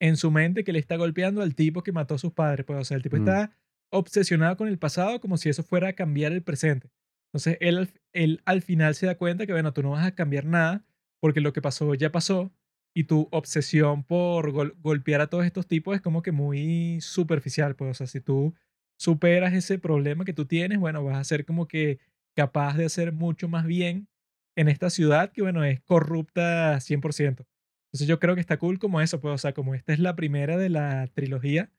en 0.00 0.16
su 0.16 0.30
mente 0.30 0.64
que 0.64 0.72
le 0.72 0.78
está 0.78 0.96
golpeando 0.96 1.42
al 1.42 1.54
tipo 1.54 1.82
que 1.82 1.92
mató 1.92 2.14
a 2.14 2.18
sus 2.18 2.32
padres, 2.32 2.64
pues, 2.66 2.78
o 2.78 2.84
sea, 2.84 2.96
el 2.96 3.02
tipo 3.02 3.16
Mm. 3.16 3.20
está 3.20 3.56
obsesionado 3.90 4.56
con 4.56 4.68
el 4.68 4.78
pasado 4.78 5.20
como 5.20 5.36
si 5.36 5.48
eso 5.48 5.62
fuera 5.62 5.88
a 5.88 5.92
cambiar 5.94 6.32
el 6.32 6.42
presente. 6.42 6.90
Entonces, 7.28 7.58
él, 7.60 7.90
él 8.12 8.42
al 8.44 8.62
final 8.62 8.94
se 8.94 9.06
da 9.06 9.16
cuenta 9.16 9.46
que, 9.46 9.52
bueno, 9.52 9.72
tú 9.72 9.82
no 9.82 9.90
vas 9.92 10.06
a 10.06 10.14
cambiar 10.14 10.44
nada 10.46 10.84
porque 11.20 11.40
lo 11.40 11.52
que 11.52 11.62
pasó 11.62 11.94
ya 11.94 12.10
pasó 12.12 12.52
y 12.94 13.04
tu 13.04 13.28
obsesión 13.30 14.02
por 14.04 14.50
gol- 14.50 14.74
golpear 14.80 15.20
a 15.20 15.28
todos 15.28 15.44
estos 15.46 15.66
tipos 15.66 15.94
es 15.94 16.02
como 16.02 16.22
que 16.22 16.32
muy 16.32 17.00
superficial, 17.00 17.76
pues, 17.76 17.90
o 17.92 17.94
sea, 17.94 18.06
si 18.06 18.20
tú 18.20 18.54
superas 18.98 19.52
ese 19.54 19.78
problema 19.78 20.24
que 20.24 20.32
tú 20.32 20.46
tienes, 20.46 20.78
bueno, 20.78 21.04
vas 21.04 21.16
a 21.18 21.24
ser 21.24 21.44
como 21.44 21.68
que 21.68 22.00
capaz 22.36 22.76
de 22.76 22.84
hacer 22.86 23.12
mucho 23.12 23.48
más 23.48 23.64
bien 23.64 24.08
en 24.56 24.68
esta 24.68 24.90
ciudad 24.90 25.32
que, 25.32 25.42
bueno, 25.42 25.64
es 25.64 25.80
corrupta 25.80 26.80
100%. 26.80 27.46
Entonces 27.88 28.08
yo 28.08 28.18
creo 28.20 28.34
que 28.34 28.40
está 28.40 28.58
cool 28.58 28.78
como 28.78 29.00
eso, 29.00 29.20
pues, 29.20 29.34
o 29.34 29.38
sea, 29.38 29.52
como 29.54 29.74
esta 29.74 29.92
es 29.92 29.98
la 30.00 30.16
primera 30.16 30.56
de 30.56 30.68
la 30.68 31.06
trilogía, 31.14 31.70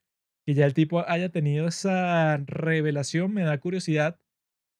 que 0.46 0.54
ya 0.54 0.66
el 0.66 0.74
tipo 0.74 1.08
haya 1.08 1.30
tenido 1.30 1.68
esa 1.68 2.38
revelación, 2.38 3.34
me 3.34 3.44
da 3.44 3.60
curiosidad 3.60 4.20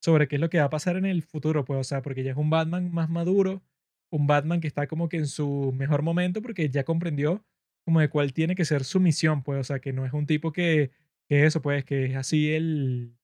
sobre 0.02 0.28
qué 0.28 0.36
es 0.38 0.42
lo 0.42 0.50
que 0.50 0.60
va 0.60 0.66
a 0.66 0.70
pasar 0.70 0.98
en 0.98 1.06
el 1.06 1.24
futuro, 1.24 1.66
pues, 1.66 1.80
o 1.80 1.84
sea, 1.84 2.02
porque 2.02 2.24
ya 2.24 2.32
es 2.32 2.38
un 2.38 2.50
Batman 2.50 2.92
más 2.94 3.10
maduro, 3.10 3.64
un 4.12 4.28
Batman 4.28 4.62
que 4.62 4.68
está 4.68 4.88
como 4.88 5.10
que 5.10 5.18
en 5.18 5.28
su 5.28 5.74
mejor 5.78 6.02
momento, 6.04 6.42
porque 6.42 6.70
ya 6.70 6.84
comprendió 6.84 7.46
como 7.86 8.00
de 8.02 8.10
cuál 8.10 8.34
tiene 8.34 8.56
que 8.56 8.66
ser 8.66 8.84
su 8.84 9.00
misión, 9.00 9.44
pues, 9.44 9.60
o 9.62 9.64
sea, 9.64 9.80
que 9.80 9.94
no 9.94 10.06
es 10.06 10.14
un 10.14 10.28
tipo 10.28 10.52
que, 10.52 10.92
que 11.30 11.46
eso, 11.46 11.62
pues, 11.62 11.86
que 11.86 12.06
es 12.06 12.16
así 12.16 12.54
el, 12.54 13.16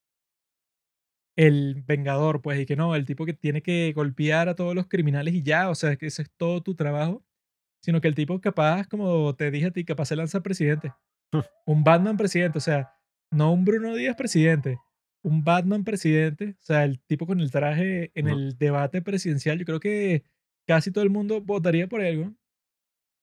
el 1.36 1.84
vengador, 1.86 2.42
pues, 2.42 2.60
y 2.60 2.66
que 2.66 2.76
no, 2.76 2.96
el 2.96 3.06
tipo 3.06 3.26
que 3.26 3.34
tiene 3.34 3.62
que 3.62 3.94
golpear 3.96 4.50
a 4.50 4.56
todos 4.56 4.76
los 4.76 4.88
criminales 4.88 5.34
y 5.34 5.44
ya, 5.44 5.70
o 5.70 5.76
sea, 5.76 5.96
que 5.96 6.08
ese 6.08 6.24
es 6.24 6.32
todo 6.36 6.62
tu 6.64 6.76
trabajo, 6.76 7.24
sino 7.82 8.02
que 8.02 8.08
el 8.10 8.16
tipo 8.16 8.42
capaz, 8.42 8.88
como 8.88 9.36
te 9.36 9.52
dije 9.52 9.68
a 9.68 9.72
ti, 9.72 9.86
capaz 9.86 10.08
se 10.08 10.16
lanza 10.18 10.42
presidente. 10.44 10.94
Un 11.66 11.84
Batman 11.84 12.18
presidente, 12.18 12.58
o 12.58 12.62
sea, 12.62 12.94
no 13.32 13.52
un 13.54 13.66
Bruno 13.66 13.94
Díaz 13.96 14.16
presidente, 14.16 14.80
un 15.24 15.44
Batman 15.44 15.84
presidente, 15.84 16.56
o 16.60 16.64
sea, 16.64 16.84
el 16.86 17.00
tipo 17.02 17.26
con 17.26 17.40
el 17.42 17.52
traje 17.52 18.12
en 18.16 18.26
No. 18.28 18.34
el 18.34 18.58
debate 18.58 19.02
presidencial, 19.02 19.58
yo 19.60 19.66
creo 19.66 19.80
que 19.80 20.24
casi 20.68 20.92
todo 20.92 21.04
el 21.04 21.10
mundo 21.10 21.42
votaría 21.42 21.88
por 21.88 22.02
él, 22.02 22.22
¿no? 22.22 22.36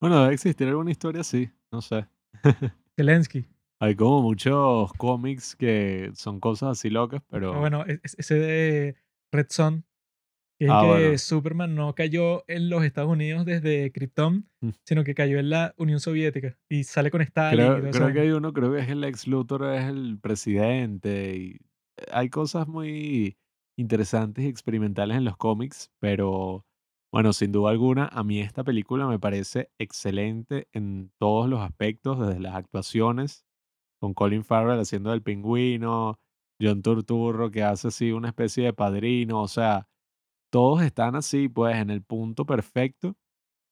Bueno, 0.01 0.21
debe 0.23 0.35
existir 0.35 0.67
alguna 0.69 0.91
historia 0.91 1.23
así, 1.23 1.51
no 1.73 1.81
sé. 1.81 2.07
Zelensky. 2.97 3.47
Hay 3.81 3.97
como 3.97 4.23
muchos 4.23 4.93
cómics 4.95 5.57
que 5.57 6.11
son 6.15 6.41
cosas 6.41 6.71
así 6.79 6.91
locas, 6.91 7.23
Pero 7.31 7.51
pero... 7.51 7.61
bueno, 7.61 7.85
e- 7.87 7.95
e- 7.95 8.01
ese 8.19 8.35
de 8.35 8.97
Red 9.33 9.47
Son, 9.51 9.85
que 10.66 10.70
es 10.70 10.73
Ah, 10.74 10.81
que 10.82 10.86
bueno. 11.05 11.19
Superman 11.19 11.74
no 11.74 11.95
cayó 11.95 12.45
en 12.49 12.70
los 12.70 12.85
Estados 12.85 13.11
Unidos 13.11 13.45
desde 13.45 13.93
Krypton, 13.93 14.49
Mm. 14.62 14.70
sino 14.85 15.05
que 15.05 15.15
cayó 15.15 15.39
en 15.39 15.51
la 15.51 15.74
Unión 15.77 16.01
Soviética 16.01 16.57
y 16.70 16.85
sale 16.85 17.11
con 17.11 17.20
Stalin 17.23 17.61
y 17.61 17.65
Creo, 17.81 17.91
creo 17.93 18.12
que 18.12 18.20
hay 18.20 18.31
uno, 18.31 18.53
creo 18.53 18.73
que 18.73 18.81
es 18.81 18.89
el 18.89 19.05
ex 19.05 19.27
Luthor, 19.27 19.65
es 19.74 19.85
el 19.85 20.19
presidente. 20.20 21.36
Y 21.36 21.61
hay 22.12 22.28
cosas 22.31 22.66
muy 22.69 23.36
interesantes 23.78 24.45
y 24.45 24.49
experimentales 24.49 25.16
en 25.16 25.24
los 25.24 25.36
cómics, 25.36 25.91
pero 26.01 26.65
bueno, 27.12 27.32
sin 27.32 27.53
duda 27.53 27.70
alguna, 27.70 28.07
a 28.07 28.24
mí 28.24 28.41
esta 28.41 28.65
película 28.65 29.07
me 29.07 29.19
parece 29.19 29.70
excelente 29.78 30.69
en 30.73 31.12
todos 31.19 31.49
los 31.49 31.61
aspectos, 31.61 32.19
desde 32.27 32.41
las 32.41 32.55
actuaciones, 32.55 33.45
con 34.01 34.15
Colin 34.15 34.45
Farrell 34.45 34.81
haciendo 34.81 35.11
del 35.11 35.23
pingüino, 35.23 36.19
John 36.61 36.82
Turturro 36.82 37.51
que 37.51 37.62
hace 37.65 37.89
así 37.89 38.12
una 38.12 38.28
especie 38.28 38.65
de 38.65 38.73
padrino, 38.73 39.43
o 39.43 39.49
sea, 39.49 39.89
todos 40.55 40.83
están 40.83 41.17
así, 41.17 41.49
pues, 41.49 41.75
en 41.75 41.91
el 41.91 42.05
punto 42.05 42.47
perfecto. 42.47 43.17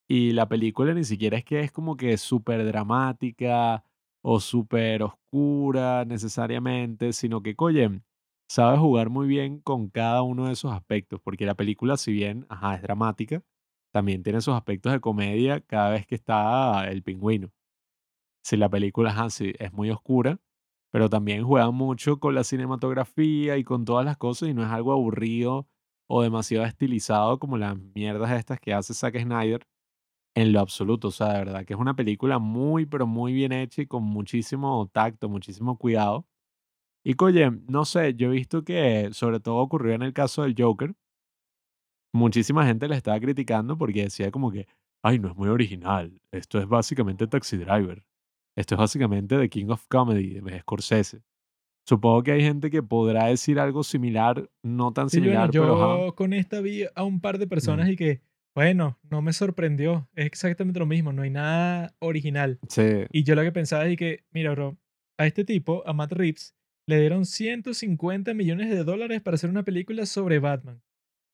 Y 0.09 0.33
la 0.33 0.49
película 0.49 0.95
ni 0.95 1.05
siquiera 1.05 1.39
es 1.39 1.45
que 1.45 1.61
es 1.61 1.73
como 1.73 1.97
que 1.97 2.19
súper 2.19 2.67
dramática 2.67 3.85
o 4.23 4.41
súper 4.41 5.05
oscura 5.05 6.05
necesariamente, 6.05 7.13
sino 7.13 7.41
que, 7.43 7.55
oye, 7.59 8.03
sabe 8.49 8.79
jugar 8.79 9.11
muy 9.11 9.29
bien 9.29 9.61
con 9.61 9.91
cada 9.91 10.23
uno 10.23 10.49
de 10.49 10.55
esos 10.55 10.73
aspectos, 10.73 11.21
porque 11.23 11.47
la 11.47 11.55
película, 11.55 11.97
si 11.97 12.13
bien, 12.13 12.47
ajá, 12.49 12.75
es 12.75 12.83
dramática, 12.83 13.45
también 13.93 14.25
tiene 14.25 14.41
sus 14.41 14.55
aspectos 14.55 14.93
de 14.93 15.01
comedia 15.01 15.61
cada 15.61 15.91
vez 15.91 16.07
que 16.07 16.17
está 16.17 16.91
el 16.91 17.05
pingüino. 17.05 17.53
Si 18.45 18.57
la 18.57 18.69
película, 18.69 19.11
ajá, 19.11 19.29
es 19.29 19.73
muy 19.73 19.91
oscura, 19.91 20.41
pero 20.91 21.09
también 21.09 21.45
juega 21.45 21.71
mucho 21.71 22.19
con 22.21 22.35
la 22.35 22.45
cinematografía 22.45 23.57
y 23.57 23.65
con 23.65 23.85
todas 23.85 24.05
las 24.05 24.17
cosas 24.17 24.49
y 24.49 24.55
no 24.55 24.65
es 24.65 24.71
algo 24.71 24.93
aburrido 24.93 25.69
o 26.15 26.21
demasiado 26.23 26.67
estilizado 26.67 27.39
como 27.39 27.57
las 27.57 27.75
mierdas 27.95 28.31
estas 28.33 28.61
que 28.61 28.75
hace 28.75 28.93
Zack 28.93 29.19
Snyder 29.19 29.67
en 30.37 30.53
lo 30.53 30.61
absoluto. 30.61 31.09
O 31.09 31.11
sea, 31.11 31.29
de 31.29 31.39
verdad 31.39 31.65
que 31.65 31.73
es 31.73 31.81
una 31.81 31.97
película 31.97 32.39
muy, 32.39 32.85
pero 32.85 33.07
muy 33.07 33.33
bien 33.33 33.51
hecha 33.53 33.81
y 33.81 33.87
con 33.87 34.03
muchísimo 34.05 34.91
tacto, 34.93 35.31
muchísimo 35.31 35.79
cuidado. 35.79 36.27
Y 37.03 37.15
oye, 37.19 37.51
no 37.67 37.87
sé, 37.87 38.15
yo 38.15 38.29
he 38.29 38.33
visto 38.33 38.63
que 38.63 39.09
sobre 39.15 39.41
todo 39.41 39.57
ocurrió 39.57 39.95
en 39.95 40.03
el 40.03 40.13
caso 40.13 40.43
del 40.43 40.55
Joker, 40.57 40.95
muchísima 42.13 42.67
gente 42.67 42.89
le 42.89 42.97
estaba 42.97 43.19
criticando 43.19 43.79
porque 43.79 44.03
decía 44.05 44.31
como 44.31 44.51
que, 44.51 44.67
ay, 45.03 45.19
no 45.19 45.31
es 45.31 45.37
muy 45.37 45.49
original, 45.49 46.21
esto 46.31 46.59
es 46.59 46.69
básicamente 46.69 47.27
Taxi 47.27 47.57
Driver, 47.57 48.05
esto 48.55 48.75
es 48.75 48.79
básicamente 48.79 49.39
The 49.39 49.49
King 49.49 49.71
of 49.71 49.87
Comedy 49.89 50.41
de 50.41 50.61
Scorsese. 50.61 51.23
Supongo 51.85 52.23
que 52.23 52.33
hay 52.33 52.43
gente 52.43 52.71
que 52.71 52.83
podrá 52.83 53.27
decir 53.27 53.59
algo 53.59 53.83
similar, 53.83 54.49
no 54.63 54.93
tan 54.93 55.11
Sí, 55.11 55.19
bueno, 55.19 55.31
similar, 55.33 55.51
pero 55.51 56.07
yo 56.07 56.15
con 56.15 56.33
esta 56.33 56.61
vi 56.61 56.85
a 56.95 57.03
un 57.05 57.21
par 57.21 57.39
de 57.39 57.47
Mm. 57.47 57.49
personas 57.49 57.89
y 57.89 57.97
que, 57.97 58.21
bueno, 58.55 58.99
no 59.11 59.21
me 59.23 59.33
sorprendió. 59.33 60.09
Es 60.15 60.27
exactamente 60.27 60.79
lo 60.79 60.87
mismo, 60.87 61.13
no 61.13 61.23
hay 61.23 61.31
nada 61.31 61.95
original. 61.99 62.61
Sí, 62.69 62.83
Y 63.11 63.25
yo 63.25 63.35
lo 63.35 63.43
que 63.43 63.53
pensaba 63.53 63.87
es 63.87 63.97
que, 63.97 64.25
mira, 64.31 64.53
bro, 64.53 64.77
a 65.19 65.27
este 65.27 65.45
tipo, 65.45 65.83
a 65.87 65.93
Matt 65.93 66.13
Reeves, 66.13 66.55
le 66.87 67.01
dieron 67.01 67.27
150 67.27 68.35
millones 68.35 68.71
de 68.71 68.85
dólares 68.85 69.21
para 69.21 69.35
hacer 69.35 69.51
una 69.51 69.63
película 69.65 70.07
sobre 70.07 70.39
Batman. 70.39 70.83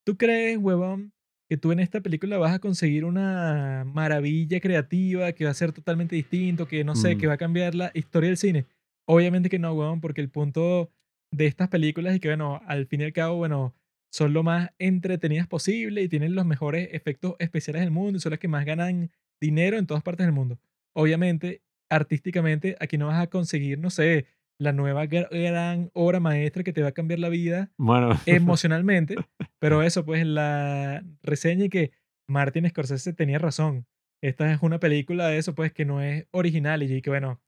¿Tú 0.05 0.17
crees, 0.17 0.59
huevón, 0.59 1.13
que 1.49 1.57
tú 1.57 1.73
en 1.73 1.81
esta 1.81 2.01
película 2.01 2.39
vas 2.39 2.53
a 2.55 2.59
conseguir 2.59 3.05
una 3.05 3.85
maravilla 3.87 4.61
creativa 4.61 5.33
que 5.33 5.45
va 5.45 5.51
a 5.51 5.55
ser 5.55 5.73
totalmente 5.73 6.17
distinto, 6.17 6.67
que 6.67 6.85
no 6.85 6.95
sé, 6.95 7.17
que 7.17 7.27
mm, 7.27 7.31
va 7.31 7.35
a 7.35 7.39
cambiar 7.39 7.75
la 7.75 7.91
historia 7.95 8.29
del 8.29 8.37
cine? 8.37 8.67
Obviamente 9.09 9.49
que 9.49 9.59
no, 9.59 9.73
huevón, 9.73 10.01
porque 10.01 10.21
el 10.21 10.29
punto 10.31 10.91
de 11.33 11.47
estas 11.47 11.69
películas 11.69 12.15
es 12.15 12.21
que, 12.21 12.29
bueno, 12.29 12.61
al 12.67 12.87
fin 12.87 13.01
y 13.01 13.05
al 13.05 13.13
cabo, 13.13 13.37
bueno, 13.37 13.75
son 14.13 14.33
lo 14.33 14.43
más 14.43 14.71
entretenidas 14.79 15.47
posible 15.47 16.03
y 16.03 16.09
tienen 16.09 16.35
los 16.35 16.47
mejores 16.47 16.89
efectos 16.93 17.35
especiales 17.39 17.83
del 17.83 17.91
mundo 17.91 18.17
y 18.17 18.21
son 18.21 18.31
las 18.31 18.39
que 18.39 18.49
más 18.49 18.65
ganan 18.65 19.11
dinero 19.41 19.79
en 19.79 19.87
todas 19.87 20.03
partes 20.03 20.27
del 20.27 20.35
mundo. 20.35 20.59
Obviamente, 20.95 21.63
artísticamente, 21.91 22.77
aquí 22.81 22.99
no 22.99 23.07
vas 23.07 23.23
a 23.23 23.29
conseguir, 23.29 23.79
no 23.79 23.91
sé, 23.91 24.27
la 24.61 24.73
nueva 24.73 25.05
gra- 25.07 25.29
gran 25.31 25.91
obra 25.95 26.21
maestra 26.21 26.63
que 26.65 26.73
te 26.73 26.83
va 26.83 26.89
a 26.89 26.93
cambiar 26.93 27.21
la 27.21 27.29
vida 27.29 27.71
bueno, 27.79 28.11
emocionalmente, 28.27 29.17
pero 29.61 29.83
eso, 29.83 30.05
pues 30.05 30.27
la 30.27 31.05
reseña 31.23 31.67
y 31.67 31.69
que 31.69 31.93
Martin 32.29 32.69
Scorsese 32.69 33.13
tenía 33.13 33.39
razón. 33.39 33.87
Esta 34.23 34.53
es 34.53 34.61
una 34.63 34.81
película 34.81 35.29
de 35.29 35.39
eso, 35.39 35.55
pues 35.55 35.73
que 35.73 35.85
no 35.85 36.03
es 36.03 36.27
original 36.33 36.83
y 36.83 37.01
que 37.01 37.11
bueno, 37.11 37.41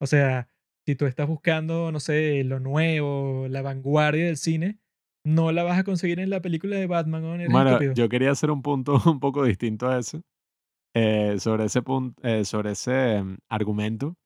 o 0.00 0.06
sea, 0.06 0.48
si 0.86 0.96
tú 0.96 1.06
estás 1.06 1.28
buscando, 1.28 1.92
no 1.92 2.00
sé, 2.00 2.44
lo 2.44 2.60
nuevo, 2.60 3.46
la 3.48 3.62
vanguardia 3.62 4.26
del 4.26 4.36
cine, 4.36 4.78
no 5.24 5.52
la 5.52 5.62
vas 5.62 5.78
a 5.78 5.84
conseguir 5.84 6.18
en 6.20 6.30
la 6.30 6.42
película 6.42 6.76
de 6.76 6.86
Batman, 6.86 7.22
¿no? 7.22 7.50
Bueno, 7.50 7.78
yo 7.94 8.08
quería 8.08 8.30
hacer 8.32 8.50
un 8.50 8.62
punto 8.62 8.94
un 9.06 9.20
poco 9.20 9.44
distinto 9.44 9.88
a 9.88 9.98
ese, 9.98 10.22
eh, 10.94 11.36
sobre 11.38 11.64
ese 11.66 11.82
punto, 11.82 12.20
sobre 12.44 12.72
ese 12.72 13.22
mm, 13.22 13.36
argumento, 13.48 14.16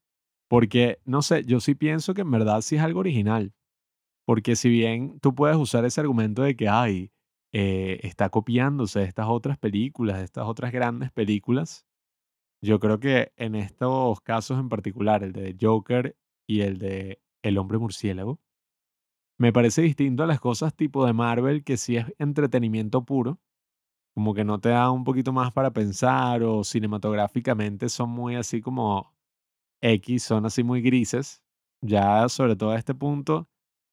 porque, 0.48 0.98
no 1.04 1.22
sé, 1.22 1.44
yo 1.44 1.60
sí 1.60 1.74
pienso 1.74 2.14
que 2.14 2.22
en 2.22 2.30
verdad 2.30 2.60
sí 2.60 2.76
es 2.76 2.82
algo 2.82 3.00
original. 3.00 3.52
Porque 4.26 4.56
si 4.56 4.68
bien 4.68 5.20
tú 5.20 5.34
puedes 5.34 5.56
usar 5.56 5.84
ese 5.84 6.00
argumento 6.00 6.42
de 6.42 6.56
que, 6.56 6.68
ay, 6.68 7.12
eh, 7.52 8.00
está 8.02 8.28
copiándose 8.28 9.00
de 9.00 9.04
estas 9.06 9.26
otras 9.28 9.56
películas, 9.56 10.18
de 10.18 10.24
estas 10.24 10.46
otras 10.46 10.72
grandes 10.72 11.12
películas, 11.12 11.86
yo 12.60 12.80
creo 12.80 12.98
que 12.98 13.32
en 13.36 13.54
estos 13.54 14.20
casos 14.20 14.58
en 14.58 14.68
particular, 14.68 15.22
el 15.22 15.32
de 15.32 15.56
Joker 15.60 16.16
y 16.47 16.60
el 16.62 16.78
de 16.78 17.20
El 17.43 17.59
hombre 17.59 17.78
murciélago, 17.78 18.40
me 19.39 19.52
parece 19.52 19.82
distinto 19.82 20.23
a 20.23 20.27
las 20.27 20.40
cosas 20.40 20.74
tipo 20.74 21.05
de 21.06 21.12
Marvel, 21.12 21.62
que 21.62 21.77
sí 21.77 21.97
es 21.97 22.06
entretenimiento 22.18 23.05
puro, 23.05 23.39
como 24.14 24.32
que 24.32 24.44
no 24.44 24.59
te 24.60 24.70
da 24.70 24.90
un 24.90 25.05
poquito 25.05 25.32
más 25.32 25.52
para 25.52 25.73
pensar 25.73 26.43
o 26.43 26.64
cinematográficamente 26.64 27.89
son 27.90 28.10
muy 28.10 28.35
así 28.36 28.60
como 28.62 29.14
X, 29.82 30.23
son 30.23 30.47
así 30.47 30.62
muy 30.64 30.81
grises. 30.81 31.43
Ya 31.82 32.28
sobre 32.31 32.56
todo 32.56 32.70
a 32.70 32.78
este 32.78 32.94
punto, 32.94 33.48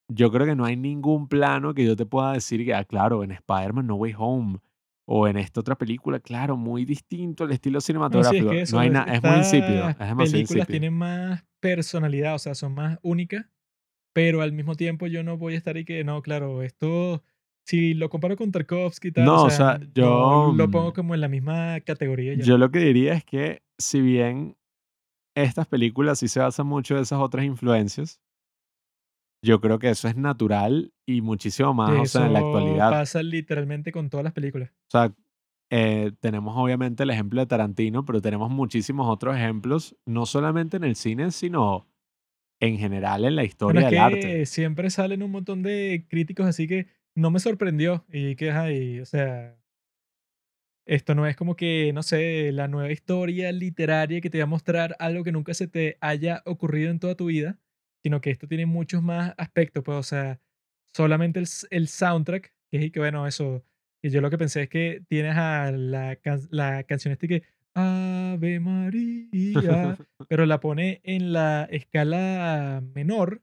yo 0.08 0.32
creo 0.32 0.48
que 0.48 0.56
no 0.56 0.64
hay 0.66 0.78
ningún 0.78 1.28
plano 1.28 1.74
que 1.74 1.86
yo 1.86 1.96
te 1.96 2.06
pueda 2.06 2.32
decir 2.34 2.64
que, 2.64 2.74
ah, 2.74 2.86
claro, 2.86 3.24
en 3.24 3.32
Spider-Man 3.32 3.88
No 3.88 3.96
Way 3.96 4.16
Home 4.18 4.60
o 5.06 5.28
en 5.28 5.36
esta 5.36 5.60
otra 5.60 5.76
película, 5.78 6.20
claro, 6.22 6.56
muy 6.56 6.86
distinto 6.86 7.44
el 7.44 7.52
estilo 7.52 7.76
No, 7.76 7.82
sí, 7.82 7.86
es 7.86 7.86
cinematográfico. 7.88 8.52
No 8.52 8.58
eso, 8.62 8.80
hay 8.80 8.88
es- 8.88 8.94
nada, 8.94 9.14
es 9.14 9.22
muy 9.24 9.38
insípido, 9.40 9.90
es 9.90 10.16
películas 10.16 10.34
insípido. 10.40 10.66
tienen 10.68 10.94
más 10.98 11.44
personalidad, 11.64 12.36
o 12.36 12.40
sea, 12.40 12.56
son 12.56 12.74
más 12.74 13.00
únicas, 13.04 13.46
pero 14.12 14.42
al 14.42 14.52
mismo 14.52 14.76
tiempo 14.76 15.08
yo 15.08 15.24
no 15.24 15.38
voy 15.38 15.54
a 15.54 15.58
estar 15.58 15.78
y 15.78 15.86
que, 15.86 16.04
no, 16.04 16.22
claro, 16.22 16.62
esto, 16.62 17.24
si 17.66 17.94
lo 17.94 18.10
comparo 18.10 18.36
con 18.36 18.52
Tarkovsky 18.52 19.08
y 19.08 19.12
tal, 19.14 19.24
No, 19.24 19.46
o 19.46 19.50
sea, 19.50 19.78
sea, 19.78 19.88
yo 19.96 20.54
lo 20.54 20.70
pongo 20.70 20.92
como 20.94 21.16
en 21.16 21.22
la 21.22 21.30
misma 21.30 21.80
categoría 21.80 22.34
yo 22.34 22.58
lo 22.58 22.70
que 22.70 22.80
diría 22.80 23.14
es 23.14 23.24
que 23.24 23.64
si 23.80 24.02
bien 24.02 24.58
estas 25.36 25.66
películas 25.68 26.20
sí 26.20 26.28
se 26.28 26.42
basan 26.42 26.68
mucho 26.68 26.96
en 26.96 27.04
esas 27.04 27.20
otras 27.20 27.46
influencias, 27.46 28.20
yo 29.42 29.62
creo 29.62 29.80
que 29.80 29.90
eso 29.90 30.10
es 30.10 30.18
natural 30.18 30.94
y 31.08 31.22
muchísimo 31.22 31.74
más, 31.74 31.92
Que 31.92 32.00
o 32.00 32.06
sea, 32.06 32.28
en 32.28 32.34
la 32.34 32.40
eso 32.40 32.48
actualidad. 32.50 32.90
pasa 32.92 33.24
literalmente 33.24 33.94
con 33.94 34.10
todas 34.10 34.26
las 34.26 34.34
películas. 34.34 34.70
O 34.72 34.92
sea, 34.92 35.14
eh, 35.76 36.12
tenemos 36.20 36.54
obviamente 36.56 37.02
el 37.02 37.10
ejemplo 37.10 37.42
de 37.42 37.48
Tarantino, 37.48 38.06
pero 38.06 38.22
tenemos 38.22 38.52
muchísimos 38.52 39.08
otros 39.10 39.36
ejemplos, 39.36 39.96
no 40.06 40.28
solamente 40.28 40.78
en 40.78 40.84
el 40.84 40.96
cine, 40.96 41.32
sino 41.32 41.88
en 42.62 42.78
general 42.78 43.26
en 43.26 43.36
la 43.36 43.44
historia 43.44 43.82
es 43.82 43.90
del 43.90 44.00
arte. 44.00 44.20
que 44.20 44.46
siempre 44.46 44.92
salen 44.92 45.24
un 45.24 45.32
montón 45.32 45.64
de 45.64 46.06
críticos 46.08 46.46
así 46.46 46.68
que 46.68 46.90
no 47.16 47.32
me 47.32 47.40
sorprendió 47.40 48.06
y 48.08 48.36
que, 48.36 48.52
ay, 48.52 49.00
o 49.00 49.06
sea, 49.08 49.58
esto 50.86 51.16
no 51.16 51.26
es 51.26 51.36
como 51.36 51.56
que, 51.56 51.92
no 51.92 52.04
sé, 52.04 52.52
la 52.52 52.68
nueva 52.68 52.92
historia 52.92 53.52
literaria 53.52 54.22
que 54.22 54.30
te 54.30 54.38
va 54.38 54.44
a 54.44 54.48
mostrar 54.48 54.96
algo 55.00 55.24
que 55.24 55.32
nunca 55.32 55.56
se 55.56 55.68
te 55.68 55.98
haya 56.02 56.44
ocurrido 56.46 56.92
en 56.92 57.00
toda 57.00 57.16
tu 57.16 57.26
vida, 57.26 57.58
sino 58.04 58.22
que 58.22 58.30
esto 58.30 58.48
tiene 58.48 58.68
muchos 58.68 59.02
más 59.02 59.34
aspectos, 59.40 59.84
pues, 59.84 59.98
o 59.98 60.04
sea, 60.04 60.40
solamente 60.96 61.40
el, 61.40 61.48
el 61.72 61.88
soundtrack, 61.88 62.54
que 62.70 62.78
es 62.78 62.84
y 62.86 62.92
que, 62.92 63.00
bueno, 63.00 63.26
eso, 63.26 63.64
y 64.04 64.10
yo 64.10 64.22
lo 64.22 64.30
que 64.30 64.38
pensé 64.38 64.64
es 64.64 64.70
que 64.70 65.02
tienes 65.08 65.36
a 65.36 65.72
la, 65.72 66.18
can- 66.18 66.48
la 66.52 66.84
canción 66.84 67.12
esta 67.14 67.26
que, 67.28 67.42
Ave 67.74 68.60
María, 68.60 69.98
pero 70.30 70.46
la 70.46 70.60
pone 70.60 71.02
en 71.04 71.34
la 71.34 71.64
escala 71.72 72.84
menor 72.94 73.42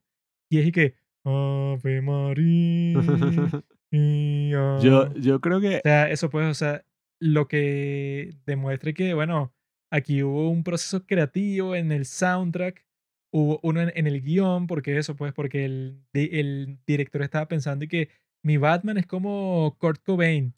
Y 0.48 0.58
es 0.58 0.66
y 0.68 0.72
que, 0.72 0.94
Ave 1.24 2.00
María. 2.02 3.00
Yo, 3.92 5.12
yo 5.14 5.40
creo 5.40 5.58
O 5.58 5.60
que 5.60 5.80
sea, 5.82 6.08
eso 6.10 6.30
pues, 6.30 6.46
o 6.48 6.54
sea, 6.54 6.84
lo 7.20 7.48
que 7.48 8.34
demuestre 8.46 8.94
que, 8.94 9.14
bueno, 9.14 9.52
aquí 9.90 10.22
hubo 10.22 10.48
un 10.48 10.62
proceso 10.62 11.04
creativo 11.06 11.74
en 11.74 11.90
el 11.90 12.04
soundtrack, 12.06 12.86
hubo 13.32 13.58
uno 13.64 13.80
en, 13.82 13.92
en 13.96 14.06
el 14.06 14.22
guion, 14.22 14.66
porque 14.68 14.96
eso 14.96 15.16
pues, 15.16 15.32
porque 15.32 15.64
el, 15.64 16.02
el 16.12 16.78
director 16.86 17.22
estaba 17.22 17.48
pensando 17.48 17.84
y 17.84 17.88
que 17.88 18.10
mi 18.44 18.56
Batman 18.56 18.98
es 18.98 19.06
como 19.06 19.76
Kurt 19.78 20.02
Cobain, 20.02 20.54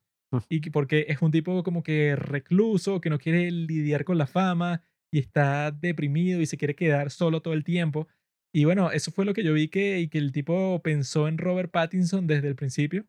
y 0.48 0.60
que 0.60 0.70
porque 0.70 1.06
es 1.08 1.20
un 1.20 1.30
tipo 1.30 1.62
como 1.62 1.82
que 1.82 2.16
recluso, 2.16 3.00
que 3.00 3.10
no 3.10 3.18
quiere 3.18 3.50
lidiar 3.50 4.04
con 4.04 4.16
la 4.16 4.26
fama 4.26 4.82
y 5.12 5.18
está 5.18 5.70
deprimido 5.70 6.40
y 6.40 6.46
se 6.46 6.56
quiere 6.56 6.74
quedar 6.74 7.10
solo 7.10 7.42
todo 7.42 7.52
el 7.54 7.64
tiempo. 7.64 8.08
Y 8.54 8.64
bueno, 8.64 8.90
eso 8.90 9.10
fue 9.10 9.24
lo 9.24 9.34
que 9.34 9.44
yo 9.44 9.52
vi 9.52 9.68
que, 9.68 10.00
y 10.00 10.08
que 10.08 10.18
el 10.18 10.32
tipo 10.32 10.80
pensó 10.82 11.28
en 11.28 11.38
Robert 11.38 11.70
Pattinson 11.70 12.26
desde 12.26 12.48
el 12.48 12.56
principio 12.56 13.06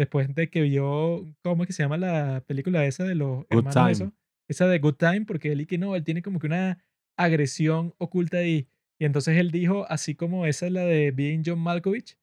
después 0.00 0.34
de 0.34 0.48
que 0.48 0.62
vio, 0.62 1.26
¿cómo 1.42 1.62
es 1.62 1.66
que 1.66 1.72
se 1.74 1.82
llama 1.82 1.98
la 1.98 2.42
película 2.46 2.86
esa 2.86 3.04
de 3.04 3.14
los 3.14 3.40
Good 3.50 3.58
hermanos 3.58 3.74
Time. 3.74 3.92
eso? 3.92 4.12
Esa 4.48 4.66
de 4.66 4.78
Good 4.78 4.94
Time, 4.94 5.22
porque 5.26 5.52
él 5.52 5.60
y 5.60 5.66
que 5.66 5.76
no, 5.76 5.94
él 5.94 6.04
tiene 6.04 6.22
como 6.22 6.38
que 6.38 6.46
una 6.46 6.82
agresión 7.18 7.94
oculta 7.98 8.38
ahí. 8.38 8.66
Y 8.98 9.04
entonces 9.04 9.36
él 9.36 9.50
dijo, 9.50 9.86
así 9.90 10.14
como 10.14 10.46
esa 10.46 10.66
es 10.66 10.72
la 10.72 10.84
de 10.84 11.10
Being 11.10 11.42
John 11.44 11.60
Malkovich, 11.60 12.16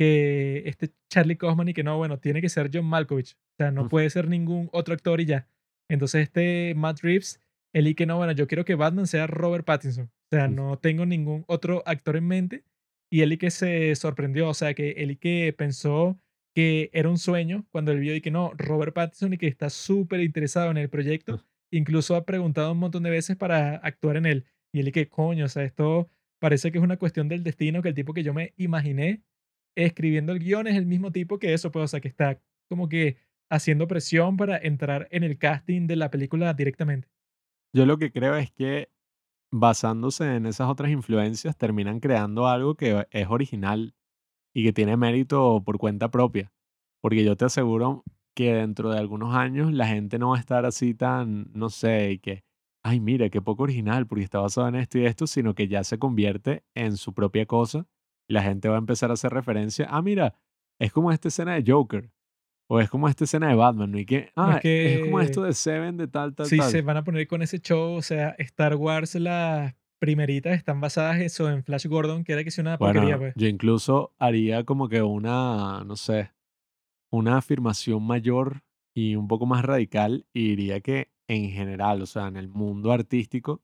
que 0.00 0.62
este 0.64 0.94
Charlie 1.10 1.36
Kaufman 1.36 1.68
y 1.68 1.74
que 1.74 1.84
no, 1.84 1.98
bueno, 1.98 2.18
tiene 2.18 2.40
que 2.40 2.48
ser 2.48 2.70
John 2.72 2.86
Malkovich. 2.86 3.34
O 3.34 3.56
sea, 3.58 3.70
no 3.70 3.90
puede 3.90 4.08
ser 4.08 4.28
ningún 4.28 4.70
otro 4.72 4.94
actor 4.94 5.20
y 5.20 5.26
ya. 5.26 5.46
Entonces 5.90 6.22
este 6.22 6.72
Matt 6.74 7.00
Reeves, 7.02 7.38
él 7.74 7.86
y 7.86 7.94
que 7.94 8.06
no, 8.06 8.16
bueno, 8.16 8.32
yo 8.32 8.46
quiero 8.46 8.64
que 8.64 8.76
Batman 8.76 9.06
sea 9.06 9.26
Robert 9.26 9.66
Pattinson. 9.66 10.06
O 10.06 10.34
sea, 10.34 10.48
no 10.48 10.78
tengo 10.78 11.04
ningún 11.04 11.44
otro 11.48 11.82
actor 11.84 12.16
en 12.16 12.26
mente. 12.28 12.64
Y 13.12 13.20
él 13.20 13.34
y 13.34 13.36
que 13.36 13.50
se 13.50 13.94
sorprendió, 13.94 14.48
o 14.48 14.54
sea, 14.54 14.72
que 14.72 14.92
él 14.92 15.10
y 15.10 15.16
que 15.16 15.52
pensó 15.52 16.16
que 16.54 16.88
era 16.94 17.10
un 17.10 17.18
sueño 17.18 17.66
cuando 17.70 17.92
él 17.92 18.00
vio 18.00 18.14
y 18.14 18.22
que 18.22 18.30
no, 18.30 18.52
Robert 18.56 18.94
Pattinson 18.94 19.34
y 19.34 19.36
que 19.36 19.48
está 19.48 19.68
súper 19.68 20.20
interesado 20.20 20.70
en 20.70 20.78
el 20.78 20.88
proyecto. 20.88 21.44
Incluso 21.70 22.16
ha 22.16 22.24
preguntado 22.24 22.72
un 22.72 22.78
montón 22.78 23.02
de 23.02 23.10
veces 23.10 23.36
para 23.36 23.76
actuar 23.76 24.16
en 24.16 24.24
él. 24.24 24.46
Y 24.72 24.80
él 24.80 24.88
y 24.88 24.92
que 24.92 25.10
coño, 25.10 25.44
o 25.44 25.48
sea, 25.48 25.64
esto 25.64 26.08
parece 26.38 26.72
que 26.72 26.78
es 26.78 26.84
una 26.84 26.96
cuestión 26.96 27.28
del 27.28 27.42
destino, 27.42 27.82
que 27.82 27.90
el 27.90 27.94
tipo 27.94 28.14
que 28.14 28.22
yo 28.22 28.32
me 28.32 28.54
imaginé 28.56 29.20
escribiendo 29.82 30.32
el 30.32 30.38
guion 30.38 30.66
es 30.66 30.76
el 30.76 30.86
mismo 30.86 31.12
tipo 31.12 31.38
que 31.38 31.54
eso, 31.54 31.70
pues, 31.70 31.84
o 31.84 31.88
sea, 31.88 32.00
que 32.00 32.08
está 32.08 32.40
como 32.68 32.88
que 32.88 33.16
haciendo 33.50 33.88
presión 33.88 34.36
para 34.36 34.56
entrar 34.56 35.08
en 35.10 35.24
el 35.24 35.38
casting 35.38 35.86
de 35.86 35.96
la 35.96 36.10
película 36.10 36.54
directamente. 36.54 37.08
Yo 37.74 37.86
lo 37.86 37.98
que 37.98 38.12
creo 38.12 38.36
es 38.36 38.50
que 38.52 38.90
basándose 39.52 40.36
en 40.36 40.46
esas 40.46 40.68
otras 40.68 40.90
influencias 40.90 41.56
terminan 41.56 42.00
creando 42.00 42.46
algo 42.46 42.76
que 42.76 43.06
es 43.10 43.28
original 43.28 43.94
y 44.54 44.64
que 44.64 44.72
tiene 44.72 44.96
mérito 44.96 45.62
por 45.64 45.78
cuenta 45.78 46.10
propia. 46.10 46.52
Porque 47.00 47.24
yo 47.24 47.36
te 47.36 47.46
aseguro 47.46 48.04
que 48.36 48.54
dentro 48.54 48.90
de 48.90 48.98
algunos 48.98 49.34
años 49.34 49.72
la 49.72 49.86
gente 49.86 50.18
no 50.18 50.30
va 50.30 50.36
a 50.36 50.40
estar 50.40 50.64
así 50.64 50.94
tan, 50.94 51.50
no 51.52 51.70
sé, 51.70 52.12
y 52.12 52.18
que, 52.18 52.44
ay, 52.84 53.00
mira, 53.00 53.28
qué 53.30 53.42
poco 53.42 53.64
original, 53.64 54.06
porque 54.06 54.24
está 54.24 54.38
basado 54.38 54.68
en 54.68 54.76
esto 54.76 54.98
y 54.98 55.06
esto, 55.06 55.26
sino 55.26 55.54
que 55.54 55.66
ya 55.66 55.82
se 55.82 55.98
convierte 55.98 56.64
en 56.74 56.96
su 56.96 57.12
propia 57.14 57.46
cosa 57.46 57.86
la 58.30 58.42
gente 58.42 58.68
va 58.68 58.76
a 58.76 58.78
empezar 58.78 59.10
a 59.10 59.14
hacer 59.14 59.32
referencia, 59.32 59.86
ah, 59.90 60.02
mira, 60.02 60.34
es 60.78 60.92
como 60.92 61.12
esta 61.12 61.28
escena 61.28 61.54
de 61.54 61.70
Joker, 61.70 62.10
o 62.68 62.80
es 62.80 62.88
como 62.88 63.08
esta 63.08 63.24
escena 63.24 63.48
de 63.48 63.56
Batman, 63.56 63.90
¿no? 63.90 63.98
Y 63.98 64.06
que, 64.06 64.18
es 64.18 64.32
ah, 64.36 64.60
es 64.62 65.00
como 65.00 65.20
esto 65.20 65.42
de 65.42 65.52
Seven, 65.52 65.96
de 65.96 66.06
tal, 66.06 66.34
tal, 66.34 66.46
si 66.46 66.58
se 66.58 66.72
tal. 66.78 66.82
van 66.82 66.96
a 66.98 67.04
poner 67.04 67.26
con 67.26 67.42
ese 67.42 67.58
show, 67.58 67.94
o 67.94 68.02
sea, 68.02 68.36
Star 68.38 68.76
Wars, 68.76 69.16
las 69.16 69.74
primeritas 69.98 70.54
están 70.54 70.80
basadas 70.80 71.20
eso 71.20 71.50
en 71.50 71.64
Flash 71.64 71.86
Gordon, 71.86 72.22
que 72.22 72.32
era 72.32 72.44
que 72.44 72.52
sea 72.52 72.62
una 72.62 72.78
porquería, 72.78 73.16
Bueno, 73.16 73.18
pues. 73.18 73.34
yo 73.36 73.48
incluso 73.48 74.14
haría 74.18 74.64
como 74.64 74.88
que 74.88 75.02
una, 75.02 75.82
no 75.84 75.96
sé, 75.96 76.30
una 77.10 77.38
afirmación 77.38 78.04
mayor 78.04 78.62
y 78.94 79.16
un 79.16 79.26
poco 79.26 79.46
más 79.46 79.64
radical 79.64 80.26
y 80.32 80.50
diría 80.50 80.80
que 80.80 81.10
en 81.26 81.50
general, 81.50 82.00
o 82.02 82.06
sea, 82.06 82.28
en 82.28 82.36
el 82.36 82.48
mundo 82.48 82.92
artístico, 82.92 83.62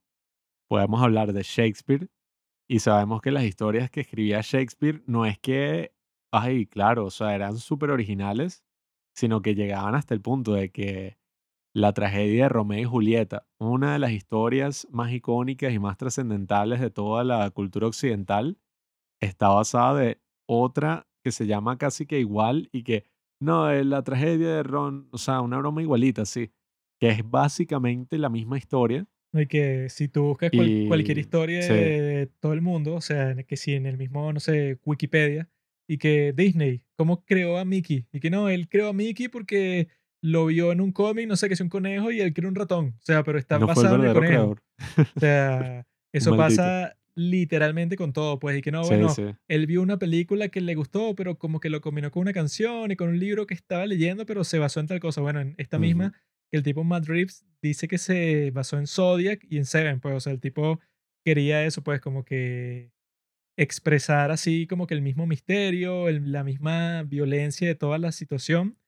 podemos 0.68 1.00
hablar 1.02 1.32
de 1.32 1.42
Shakespeare 1.42 2.08
y 2.68 2.80
sabemos 2.80 3.20
que 3.22 3.30
las 3.30 3.44
historias 3.44 3.90
que 3.90 4.00
escribía 4.00 4.40
Shakespeare 4.42 5.02
no 5.06 5.26
es 5.26 5.38
que, 5.38 5.92
ay, 6.32 6.66
claro, 6.66 7.06
o 7.06 7.10
sea, 7.10 7.34
eran 7.34 7.58
súper 7.58 7.90
originales, 7.90 8.64
sino 9.14 9.42
que 9.42 9.54
llegaban 9.54 9.94
hasta 9.94 10.14
el 10.14 10.20
punto 10.22 10.52
de 10.54 10.70
que 10.70 11.18
la 11.74 11.92
tragedia 11.92 12.44
de 12.44 12.48
Romeo 12.50 12.80
y 12.80 12.84
Julieta, 12.84 13.46
una 13.58 13.94
de 13.94 13.98
las 14.00 14.12
historias 14.12 14.88
más 14.90 15.12
icónicas 15.12 15.72
y 15.72 15.78
más 15.78 15.98
trascendentales 15.98 16.80
de 16.80 16.90
toda 16.90 17.24
la 17.24 17.50
cultura 17.50 17.86
occidental, 17.88 18.58
está 19.20 19.48
basada 19.48 19.98
de 20.00 20.20
otra 20.48 21.08
que 21.24 21.32
se 21.32 21.46
llama 21.46 21.78
casi 21.78 22.06
que 22.06 22.20
igual 22.20 22.68
y 22.72 22.84
que, 22.84 23.04
no, 23.40 23.70
es 23.70 23.84
la 23.86 24.02
tragedia 24.02 24.48
de 24.56 24.62
Ron, 24.62 25.08
o 25.12 25.18
sea, 25.18 25.40
una 25.42 25.58
broma 25.58 25.82
igualita, 25.82 26.24
sí, 26.26 26.52
que 27.00 27.10
es 27.10 27.28
básicamente 27.28 28.18
la 28.18 28.30
misma 28.30 28.58
historia. 28.58 29.06
Y 29.40 29.46
que 29.46 29.88
si 29.90 30.08
tú 30.08 30.22
buscas 30.24 30.50
cual- 30.50 30.84
cualquier 30.88 31.18
y 31.18 31.20
historia 31.22 31.62
sí, 31.62 31.72
de 31.72 32.28
todo 32.40 32.52
el 32.52 32.60
mundo, 32.62 32.94
o 32.94 33.00
sea, 33.00 33.34
que 33.44 33.56
si 33.56 33.74
en 33.74 33.86
el 33.86 33.96
mismo, 33.98 34.32
no 34.32 34.40
sé, 34.40 34.78
Wikipedia, 34.84 35.48
y 35.88 35.98
que 35.98 36.32
Disney, 36.36 36.82
¿cómo 36.96 37.24
creó 37.24 37.58
a 37.58 37.64
Mickey? 37.64 38.06
Y 38.12 38.20
que 38.20 38.30
no, 38.30 38.48
él 38.48 38.68
creó 38.68 38.88
a 38.88 38.92
Mickey 38.92 39.28
porque 39.28 39.88
lo 40.20 40.46
vio 40.46 40.72
en 40.72 40.80
un 40.80 40.90
cómic, 40.92 41.28
no 41.28 41.36
sé, 41.36 41.46
que 41.48 41.54
es 41.54 41.60
un 41.60 41.68
conejo 41.68 42.10
y 42.10 42.20
él 42.20 42.32
creó 42.34 42.48
un 42.48 42.54
ratón. 42.56 42.94
O 42.98 43.02
sea, 43.04 43.22
pero 43.22 43.38
está 43.38 43.58
no 43.58 43.66
basado 43.68 43.96
en 43.96 44.04
el 44.04 44.12
conejo. 44.14 44.30
creador. 44.32 44.62
O 45.16 45.20
sea, 45.20 45.86
eso 46.12 46.36
pasa 46.36 46.96
literalmente 47.14 47.96
con 47.96 48.12
todo, 48.12 48.38
pues, 48.38 48.58
y 48.58 48.62
que 48.62 48.70
no, 48.72 48.82
Sí, 48.84 48.90
bueno, 48.90 49.08
sí. 49.10 49.24
él 49.48 49.66
vio 49.66 49.82
una 49.82 49.98
película 49.98 50.48
que 50.48 50.60
le 50.60 50.74
gustó, 50.74 51.14
pero 51.14 51.38
como 51.38 51.60
que 51.60 51.70
lo 51.70 51.80
combinó 51.80 52.10
con 52.10 52.22
una 52.22 52.32
canción 52.32 52.90
y 52.90 52.96
con 52.96 53.08
un 53.08 53.18
libro 53.18 53.46
que 53.46 53.54
estaba 53.54 53.86
leyendo, 53.86 54.26
pero 54.26 54.44
se 54.44 54.58
basó 54.58 54.80
en 54.80 54.86
tal 54.86 55.00
cosa. 55.00 55.20
Bueno, 55.20 55.40
en 55.40 55.54
esta 55.58 55.78
misma, 55.78 56.12
el 56.56 56.62
tipo 56.62 56.84
Matt 56.84 57.06
Reeves 57.06 57.44
dice 57.62 57.88
que 57.88 57.98
se 57.98 58.50
basó 58.52 58.78
en 58.78 58.86
Zodiac 58.86 59.44
y 59.48 59.58
en 59.58 59.64
Seven, 59.64 60.00
pues, 60.00 60.14
o 60.14 60.20
sea, 60.20 60.32
el 60.32 60.40
tipo 60.40 60.80
quería 61.24 61.64
eso, 61.64 61.82
pues, 61.82 62.00
como 62.00 62.24
que 62.24 62.92
expresar 63.58 64.30
así 64.30 64.66
como 64.66 64.86
que 64.86 64.94
el 64.94 65.02
mismo 65.02 65.26
misterio, 65.26 66.10
la 66.10 66.44
misma 66.44 67.02
violencia 67.04 67.66
de 67.66 67.74
toda 67.74 67.98
la 67.98 68.12
situación. 68.12 68.78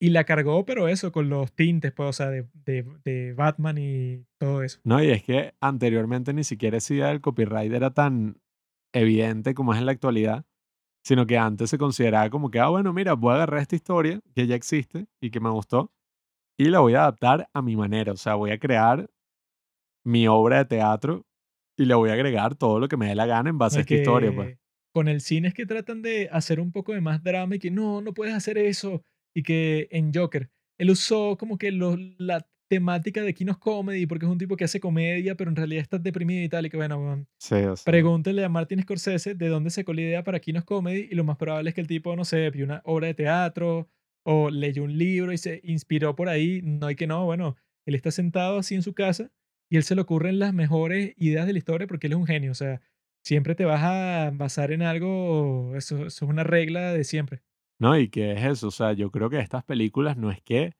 Y 0.00 0.10
la 0.10 0.24
cargó, 0.24 0.64
pero 0.64 0.88
eso, 0.88 1.12
con 1.12 1.28
los 1.28 1.52
tintes, 1.52 1.92
pues, 1.92 2.08
o 2.08 2.12
sea, 2.12 2.28
de, 2.30 2.48
de, 2.64 2.84
de 3.04 3.34
Batman 3.34 3.78
y 3.78 4.24
todo 4.36 4.64
eso. 4.64 4.80
No, 4.82 5.02
y 5.02 5.10
es 5.10 5.22
que 5.22 5.54
anteriormente 5.60 6.32
ni 6.32 6.42
siquiera 6.42 6.78
esa 6.78 6.94
idea 6.94 7.08
del 7.08 7.20
copyright 7.20 7.72
era 7.72 7.92
tan 7.92 8.40
evidente 8.92 9.54
como 9.54 9.72
es 9.72 9.78
en 9.78 9.86
la 9.86 9.92
actualidad, 9.92 10.44
sino 11.04 11.26
que 11.26 11.38
antes 11.38 11.70
se 11.70 11.78
consideraba 11.78 12.30
como 12.30 12.50
que, 12.50 12.58
ah, 12.58 12.68
bueno, 12.68 12.92
mira, 12.92 13.14
voy 13.14 13.32
a 13.32 13.34
agarrar 13.36 13.60
esta 13.60 13.76
historia 13.76 14.20
que 14.34 14.46
ya 14.46 14.56
existe 14.56 15.06
y 15.20 15.30
que 15.30 15.40
me 15.40 15.50
gustó 15.50 15.92
y 16.58 16.66
la 16.66 16.80
voy 16.80 16.94
a 16.94 17.00
adaptar 17.02 17.48
a 17.52 17.62
mi 17.62 17.76
manera, 17.76 18.12
o 18.12 18.16
sea, 18.16 18.34
voy 18.34 18.50
a 18.50 18.58
crear 18.58 19.08
mi 20.04 20.26
obra 20.28 20.58
de 20.58 20.64
teatro 20.66 21.24
y 21.78 21.84
le 21.84 21.94
voy 21.94 22.10
a 22.10 22.14
agregar 22.14 22.54
todo 22.56 22.78
lo 22.80 22.88
que 22.88 22.96
me 22.96 23.06
dé 23.08 23.14
la 23.14 23.26
gana 23.26 23.50
en 23.50 23.58
base 23.58 23.78
a 23.78 23.80
esta 23.82 23.94
historia, 23.94 24.32
pues. 24.34 24.58
con 24.94 25.08
el 25.08 25.20
cine 25.20 25.48
es 25.48 25.54
que 25.54 25.64
tratan 25.66 26.02
de 26.02 26.28
hacer 26.30 26.60
un 26.60 26.70
poco 26.72 26.92
de 26.92 27.00
más 27.00 27.22
drama 27.22 27.56
y 27.56 27.58
que 27.58 27.70
no, 27.70 28.02
no 28.02 28.12
puedes 28.12 28.34
hacer 28.34 28.58
eso. 28.58 29.02
Y 29.34 29.42
que 29.42 29.88
en 29.90 30.12
Joker, 30.12 30.50
él 30.78 30.90
usó 30.90 31.38
como 31.38 31.56
que 31.56 31.70
lo- 31.72 31.96
la 32.18 32.46
temática 32.68 33.22
de 33.22 33.32
Kinos 33.32 33.56
Comedy, 33.58 34.06
porque 34.06 34.26
es 34.26 34.32
un 34.32 34.36
tipo 34.38 34.56
que 34.56 34.64
hace 34.64 34.80
comedia, 34.80 35.34
pero 35.34 35.48
en 35.50 35.56
realidad 35.56 35.80
está 35.82 35.98
deprimido 35.98 36.42
y 36.44 36.48
tal. 36.50 36.66
Y 36.66 36.70
que 36.70 36.76
bueno, 36.76 37.24
Sí, 37.38 37.54
o 37.54 37.76
sea, 37.76 37.90
pregúntele 37.90 38.44
a 38.44 38.48
Martin 38.50 38.82
Scorsese 38.82 39.34
de 39.34 39.48
dónde 39.48 39.70
sacó 39.70 39.94
la 39.94 40.02
idea 40.02 40.22
para 40.24 40.40
Kinos 40.40 40.64
Comedy. 40.64 41.08
Y 41.10 41.14
lo 41.14 41.24
más 41.24 41.38
probable 41.38 41.70
es 41.70 41.74
que 41.74 41.80
el 41.80 41.86
tipo, 41.86 42.14
no 42.14 42.24
sé, 42.26 42.50
vio 42.50 42.64
una 42.66 42.82
obra 42.84 43.06
de 43.06 43.14
teatro 43.14 43.88
o 44.24 44.50
leyó 44.50 44.84
un 44.84 44.96
libro 44.96 45.32
y 45.32 45.38
se 45.38 45.60
inspiró 45.64 46.14
por 46.14 46.28
ahí. 46.28 46.60
No 46.62 46.86
hay 46.86 46.96
que 46.96 47.06
no, 47.06 47.24
bueno, 47.24 47.56
él 47.86 47.94
está 47.94 48.10
sentado 48.10 48.58
así 48.58 48.74
en 48.74 48.82
su 48.82 48.94
casa 48.94 49.30
y 49.70 49.76
él 49.76 49.82
se 49.82 49.94
le 49.94 50.02
ocurren 50.02 50.38
las 50.38 50.52
mejores 50.54 51.14
ideas 51.16 51.46
de 51.46 51.52
la 51.52 51.58
historia 51.58 51.86
porque 51.86 52.06
él 52.06 52.12
es 52.14 52.18
un 52.18 52.26
genio. 52.26 52.52
O 52.52 52.54
sea, 52.54 52.80
siempre 53.24 53.54
te 53.54 53.64
vas 53.64 53.82
a 53.82 54.30
basar 54.34 54.72
en 54.72 54.82
algo, 54.82 55.74
eso, 55.76 56.06
es 56.06 56.22
una 56.22 56.44
regla 56.44 56.92
de 56.92 57.04
siempre. 57.04 57.42
no, 57.78 57.98
y 57.98 58.08
que 58.08 58.32
es 58.32 58.44
eso, 58.44 58.68
o 58.68 58.70
sea, 58.70 58.92
yo 58.92 59.10
creo 59.10 59.30
que 59.30 59.40
estas 59.40 59.64
películas 59.64 60.16
no 60.16 60.30
es 60.30 60.40
que 60.42 60.74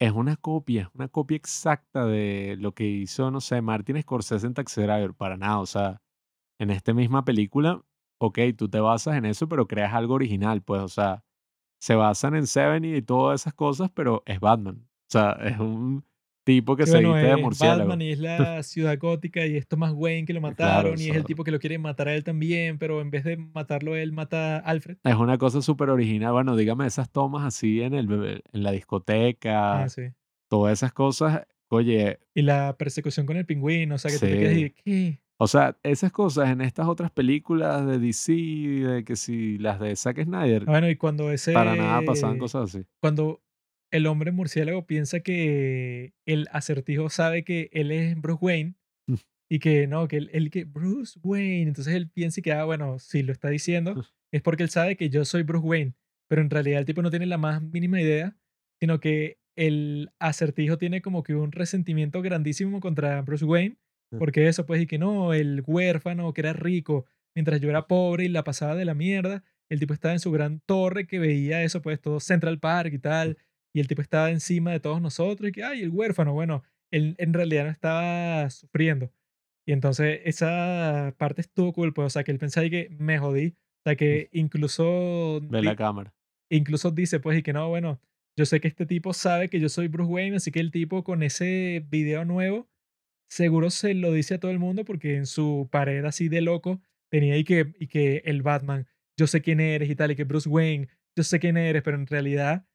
es 0.00 0.12
una 0.12 0.36
copia, 0.36 0.90
una 0.94 1.08
copia 1.08 1.36
exacta 1.36 2.06
de 2.06 2.56
lo 2.58 2.72
que 2.72 2.84
hizo, 2.84 3.30
no 3.30 3.40
sé, 3.40 3.60
Martin 3.62 4.00
Scorsese 4.00 4.46
en 4.46 4.54
Taxi 4.54 4.80
Driver, 4.82 5.14
para 5.14 5.36
nada, 5.36 5.58
o 5.60 5.66
sea, 5.66 6.00
en 6.60 6.70
esta 6.70 6.94
misma 6.94 7.24
película, 7.24 7.82
ok, 8.20 8.38
tú 8.56 8.68
te 8.68 8.80
basas 8.80 9.16
en 9.16 9.24
eso, 9.26 9.48
pero 9.48 9.66
creas 9.66 9.94
algo 9.94 10.14
original, 10.14 10.62
pues, 10.62 10.82
o 10.82 10.88
sea, 10.88 11.24
se 11.78 11.94
basan 11.94 12.34
en 12.34 12.46
Seven 12.46 12.84
y 12.84 13.02
todas 13.02 13.42
esas 13.42 13.54
cosas, 13.54 13.90
pero 13.94 14.22
es 14.26 14.40
Batman, 14.40 14.76
o 14.86 15.10
sea, 15.10 15.32
es 15.42 15.58
un 15.58 16.04
tipo 16.44 16.76
que 16.76 16.86
Sí, 16.86 16.92
se 16.92 17.00
viste 17.00 17.26
de 17.26 17.34
es 17.34 17.38
murciélago. 17.38 17.78
Batman 17.90 18.02
y 18.02 18.10
es 18.12 18.18
la 18.20 18.62
ciudad 18.62 18.98
gótica 18.98 19.46
y 19.46 19.56
es 19.56 19.66
Thomas 19.68 19.92
Wayne 19.94 20.26
que 20.26 20.32
lo 20.32 20.40
Claro, 20.56 20.94
o 20.94 20.96
mataron 20.96 21.00
y 21.00 21.08
es 21.08 21.16
el 21.16 21.24
tipo 21.26 21.44
que 21.44 21.50
lo 21.50 21.58
quiere 21.58 21.78
matar 21.78 22.08
a 22.08 22.14
él 22.14 22.24
también, 22.24 22.78
pero 22.78 23.00
en 23.00 23.10
vez 23.10 23.24
de 23.24 23.36
matarlo 23.36 23.96
él, 23.96 24.12
mata 24.12 24.56
a 24.56 24.60
Alfred. 24.60 24.98
es 25.04 25.14
una 25.16 25.38
cosa 25.38 25.62
súper 25.62 25.90
original, 25.90 26.32
bueno, 26.32 26.56
dígame 26.56 26.86
esas 26.86 27.10
tomas 27.10 27.44
así 27.44 27.82
en, 27.82 27.94
el, 27.94 28.42
en 28.52 28.62
la 28.62 28.70
Ah, 28.70 28.72
discoteca, 28.72 29.88
sí. 29.88 30.02
todas 30.48 30.72
esas 30.74 30.92
cosas, 30.92 31.46
oye, 31.68 32.18
Y 32.34 32.42
la 32.42 32.76
persecución 32.78 33.26
con 33.26 33.36
el 33.36 33.46
pingüino, 33.46 33.96
o 33.96 33.98
sea, 33.98 34.10
que 34.10 34.18
tú 34.18 34.28
te 34.28 34.38
quedas 34.38 34.54
sí. 34.54 34.64
y 34.64 34.70
¿qué? 34.70 35.20
O 35.40 35.46
sea, 35.46 35.76
esas 35.84 36.10
cosas 36.10 36.50
en 36.50 36.60
estas 36.60 36.88
otras 36.88 37.10
películas 37.12 37.86
de 37.86 37.98
DC, 37.98 38.32
de 38.32 39.04
que 39.04 39.14
si 39.14 39.56
las 39.58 39.78
de 39.78 39.94
Zack 39.94 40.24
Snyder, 40.24 40.64
Ah, 40.66 40.70
Bueno, 40.72 40.90
y 40.90 40.96
cuando 40.96 41.30
para 41.52 41.76
nada 41.76 42.02
pasaban 42.04 42.36
ese, 42.36 42.40
cosas 42.40 42.74
así. 42.74 42.84
cuando 43.00 43.40
el 43.92 44.06
hombre 44.06 44.32
murciélago 44.32 44.84
piensa 44.86 45.20
que 45.20 46.12
el 46.26 46.48
acertijo 46.52 47.08
sabe 47.08 47.44
que 47.44 47.70
él 47.72 47.92
es 47.92 48.20
Bruce 48.20 48.44
Wayne 48.44 48.74
y 49.50 49.60
que 49.60 49.86
no, 49.86 50.08
que 50.08 50.16
él, 50.18 50.30
él 50.32 50.50
que 50.50 50.64
Bruce 50.64 51.18
Wayne, 51.22 51.62
entonces 51.68 51.94
él 51.94 52.10
piensa 52.10 52.40
y 52.40 52.42
que, 52.42 52.52
ah, 52.52 52.64
bueno, 52.64 52.98
si 52.98 53.22
lo 53.22 53.32
está 53.32 53.48
diciendo 53.48 54.04
es 54.32 54.42
porque 54.42 54.62
él 54.64 54.68
sabe 54.70 54.96
que 54.96 55.08
yo 55.08 55.24
soy 55.24 55.42
Bruce 55.44 55.66
Wayne, 55.66 55.94
pero 56.28 56.42
en 56.42 56.50
realidad 56.50 56.80
el 56.80 56.84
tipo 56.84 57.00
no 57.00 57.10
tiene 57.10 57.24
la 57.26 57.38
más 57.38 57.62
mínima 57.62 57.98
idea, 58.00 58.36
sino 58.80 59.00
que 59.00 59.38
el 59.56 60.10
acertijo 60.18 60.76
tiene 60.78 61.00
como 61.00 61.22
que 61.22 61.34
un 61.34 61.50
resentimiento 61.52 62.20
grandísimo 62.22 62.80
contra 62.80 63.22
Bruce 63.22 63.44
Wayne, 63.44 63.76
Mm. 63.76 63.87
Porque 64.18 64.48
eso, 64.48 64.64
pues, 64.66 64.80
y 64.82 64.86
que 64.86 64.98
no, 64.98 65.34
el 65.34 65.62
huérfano 65.66 66.32
que 66.32 66.40
era 66.40 66.52
rico, 66.52 67.04
mientras 67.34 67.60
yo 67.60 67.68
era 67.68 67.86
pobre 67.86 68.24
y 68.24 68.28
la 68.28 68.44
pasaba 68.44 68.74
de 68.74 68.84
la 68.84 68.94
mierda, 68.94 69.44
el 69.68 69.80
tipo 69.80 69.92
estaba 69.92 70.14
en 70.14 70.20
su 70.20 70.30
gran 70.32 70.60
torre 70.60 71.06
que 71.06 71.18
veía 71.18 71.62
eso, 71.62 71.82
pues, 71.82 72.00
todo 72.00 72.20
Central 72.20 72.58
Park 72.58 72.92
y 72.94 72.98
tal, 72.98 73.36
y 73.74 73.80
el 73.80 73.88
tipo 73.88 74.00
estaba 74.02 74.30
encima 74.30 74.72
de 74.72 74.80
todos 74.80 75.00
nosotros 75.00 75.48
y 75.48 75.52
que, 75.52 75.64
ay, 75.64 75.82
el 75.82 75.90
huérfano, 75.90 76.32
bueno, 76.32 76.62
él 76.90 77.14
en 77.18 77.34
realidad 77.34 77.64
no 77.64 77.70
estaba 77.70 78.48
sufriendo. 78.50 79.12
Y 79.66 79.72
entonces 79.72 80.20
esa 80.24 81.14
parte 81.18 81.42
estuvo 81.42 81.74
cool, 81.74 81.92
pues, 81.92 82.06
o 82.06 82.10
sea, 82.10 82.24
que 82.24 82.30
él 82.32 82.38
pensaba 82.38 82.64
y 82.66 82.70
que 82.70 82.88
me 82.98 83.18
jodí. 83.18 83.48
O 83.48 83.82
sea, 83.84 83.96
que 83.96 84.30
incluso, 84.32 85.40
Ve 85.42 85.62
la 85.62 85.76
cámara. 85.76 86.14
incluso 86.50 86.90
dice, 86.90 87.20
pues, 87.20 87.38
y 87.38 87.42
que 87.42 87.52
no, 87.52 87.68
bueno, 87.68 88.00
yo 88.36 88.46
sé 88.46 88.60
que 88.60 88.68
este 88.68 88.86
tipo 88.86 89.12
sabe 89.12 89.50
que 89.50 89.60
yo 89.60 89.68
soy 89.68 89.88
Bruce 89.88 90.10
Wayne, 90.10 90.36
así 90.36 90.50
que 90.50 90.60
el 90.60 90.70
tipo 90.70 91.04
con 91.04 91.22
ese 91.22 91.84
video 91.90 92.24
nuevo, 92.24 92.66
seguro 93.28 93.70
se 93.70 93.94
lo 93.94 94.12
dice 94.12 94.34
a 94.34 94.40
todo 94.40 94.50
el 94.50 94.58
mundo 94.58 94.84
porque 94.84 95.16
en 95.16 95.26
su 95.26 95.68
pared 95.70 96.04
así 96.04 96.28
de 96.28 96.40
loco 96.40 96.80
tenía 97.10 97.36
y 97.36 97.44
que, 97.44 97.72
y 97.78 97.86
que 97.88 98.22
el 98.24 98.42
Batman, 98.42 98.86
yo 99.16 99.26
sé 99.26 99.40
quién 99.40 99.60
eres 99.60 99.90
y 99.90 99.96
tal, 99.96 100.10
y 100.10 100.16
que 100.16 100.24
Bruce 100.24 100.48
Wayne, 100.48 100.88
yo 101.16 101.24
sé 101.24 101.38
quién 101.38 101.56
eres, 101.56 101.82
pero 101.82 101.96
en 101.96 102.06
realidad 102.06 102.66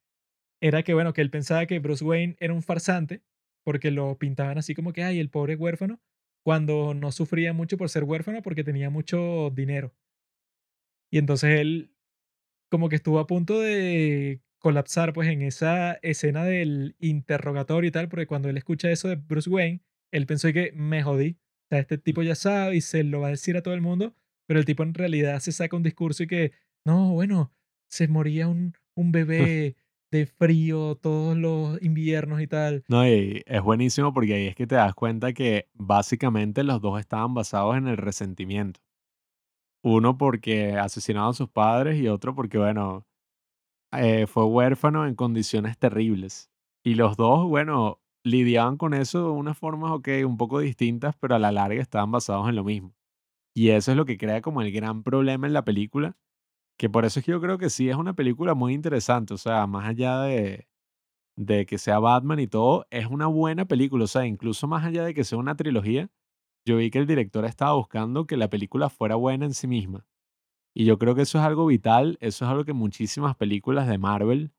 era 0.61 0.83
que, 0.83 0.93
bueno, 0.93 1.13
que 1.13 1.21
él 1.21 1.29
pensaba 1.29 1.65
que 1.65 1.79
Bruce 1.79 2.03
Wayne 2.03 2.35
era 2.39 2.53
un 2.53 2.63
farsante 2.63 3.23
porque 3.63 3.91
lo 3.91 4.17
pintaban 4.17 4.57
así 4.57 4.75
como 4.75 4.93
que, 4.93 5.03
ay, 5.03 5.19
el 5.19 5.29
pobre 5.29 5.55
huérfano, 5.55 6.01
cuando 6.43 6.93
no 6.93 7.11
sufría 7.11 7.53
mucho 7.53 7.77
por 7.77 7.89
ser 7.89 8.03
huérfano 8.03 8.41
porque 8.41 8.63
tenía 8.63 8.89
mucho 8.89 9.51
dinero. 9.53 9.93
Y 11.11 11.17
entonces 11.17 11.59
él 11.59 11.93
como 12.69 12.89
que 12.89 12.95
estuvo 12.95 13.19
a 13.19 13.27
punto 13.27 13.59
de 13.59 14.41
colapsar 14.57 15.13
pues 15.13 15.29
en 15.29 15.41
esa 15.41 15.93
escena 16.01 16.43
del 16.43 16.95
interrogatorio 16.99 17.87
y 17.87 17.91
tal, 17.91 18.09
porque 18.09 18.27
cuando 18.27 18.49
él 18.49 18.57
escucha 18.57 18.89
eso 18.89 19.09
de 19.09 19.15
Bruce 19.15 19.49
Wayne, 19.49 19.81
él 20.13 20.27
pensó 20.27 20.53
que 20.53 20.71
me 20.75 21.03
jodí. 21.03 21.37
O 21.65 21.67
sea, 21.69 21.79
este 21.79 21.97
tipo 21.97 22.21
ya 22.21 22.35
sabe 22.35 22.75
y 22.77 22.81
se 22.81 23.03
lo 23.03 23.21
va 23.21 23.27
a 23.27 23.31
decir 23.31 23.57
a 23.57 23.63
todo 23.63 23.73
el 23.73 23.81
mundo, 23.81 24.15
pero 24.47 24.59
el 24.59 24.65
tipo 24.65 24.83
en 24.83 24.93
realidad 24.93 25.39
se 25.39 25.51
saca 25.51 25.75
un 25.75 25.83
discurso 25.83 26.23
y 26.23 26.27
que, 26.27 26.51
no, 26.85 27.11
bueno, 27.11 27.51
se 27.89 28.07
moría 28.07 28.47
un, 28.47 28.73
un 28.95 29.11
bebé 29.11 29.75
de 30.11 30.27
frío 30.27 30.95
todos 31.01 31.35
los 31.35 31.81
inviernos 31.81 32.39
y 32.41 32.47
tal. 32.47 32.83
No, 32.87 33.07
y 33.07 33.41
es 33.47 33.61
buenísimo 33.63 34.13
porque 34.13 34.35
ahí 34.35 34.47
es 34.47 34.55
que 34.55 34.67
te 34.67 34.75
das 34.75 34.93
cuenta 34.93 35.33
que 35.33 35.67
básicamente 35.73 36.63
los 36.63 36.79
dos 36.79 36.99
estaban 36.99 37.33
basados 37.33 37.75
en 37.75 37.87
el 37.87 37.97
resentimiento. 37.97 38.79
Uno 39.83 40.17
porque 40.17 40.73
asesinaron 40.73 41.31
a 41.31 41.33
sus 41.33 41.49
padres 41.49 41.99
y 41.99 42.07
otro 42.07 42.35
porque, 42.35 42.59
bueno, 42.59 43.07
eh, 43.91 44.27
fue 44.27 44.45
huérfano 44.45 45.07
en 45.07 45.15
condiciones 45.15 45.77
terribles. 45.79 46.51
Y 46.83 46.93
los 46.93 47.17
dos, 47.17 47.47
bueno, 47.47 48.02
lidiaban 48.23 48.77
con 48.77 48.93
eso 48.93 49.23
de 49.25 49.31
unas 49.31 49.57
formas, 49.57 49.91
ok, 49.91 50.09
un 50.25 50.37
poco 50.37 50.59
distintas, 50.59 51.15
pero 51.19 51.35
a 51.35 51.39
la 51.39 51.51
larga 51.51 51.81
estaban 51.81 52.11
basados 52.11 52.49
en 52.49 52.55
lo 52.55 52.63
mismo. 52.63 52.93
Y 53.55 53.69
eso 53.69 53.91
es 53.91 53.97
lo 53.97 54.05
que 54.05 54.17
crea 54.17 54.41
como 54.41 54.61
el 54.61 54.71
gran 54.71 55.03
problema 55.03 55.47
en 55.47 55.53
la 55.53 55.65
película, 55.65 56.17
que 56.77 56.89
por 56.89 57.05
eso 57.05 57.19
es 57.19 57.25
que 57.25 57.31
yo 57.33 57.41
creo 57.41 57.57
que 57.57 57.69
sí 57.69 57.89
es 57.89 57.95
una 57.97 58.15
película 58.15 58.55
muy 58.55 58.73
interesante, 58.73 59.33
o 59.33 59.37
sea, 59.37 59.67
más 59.67 59.87
allá 59.87 60.21
de, 60.23 60.67
de 61.37 61.65
que 61.65 61.77
sea 61.77 61.99
Batman 61.99 62.39
y 62.39 62.47
todo, 62.47 62.85
es 62.91 63.07
una 63.07 63.27
buena 63.27 63.65
película, 63.65 64.05
o 64.05 64.07
sea, 64.07 64.25
incluso 64.25 64.67
más 64.67 64.85
allá 64.85 65.03
de 65.03 65.13
que 65.13 65.23
sea 65.23 65.37
una 65.37 65.55
trilogía, 65.55 66.09
yo 66.65 66.77
vi 66.77 66.91
que 66.91 66.99
el 66.99 67.07
director 67.07 67.45
estaba 67.45 67.73
buscando 67.75 68.27
que 68.27 68.37
la 68.37 68.49
película 68.49 68.89
fuera 68.89 69.15
buena 69.15 69.45
en 69.45 69.53
sí 69.53 69.67
misma. 69.67 70.05
Y 70.75 70.85
yo 70.85 70.97
creo 70.99 71.15
que 71.15 71.23
eso 71.23 71.39
es 71.39 71.45
algo 71.45 71.65
vital, 71.67 72.17
eso 72.21 72.45
es 72.45 72.51
algo 72.51 72.65
que 72.65 72.73
muchísimas 72.73 73.35
películas 73.35 73.87
de 73.87 73.97
Marvel 73.97 74.53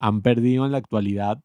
han 0.00 0.22
perdido 0.22 0.66
en 0.66 0.72
la 0.72 0.78
actualidad. 0.78 1.42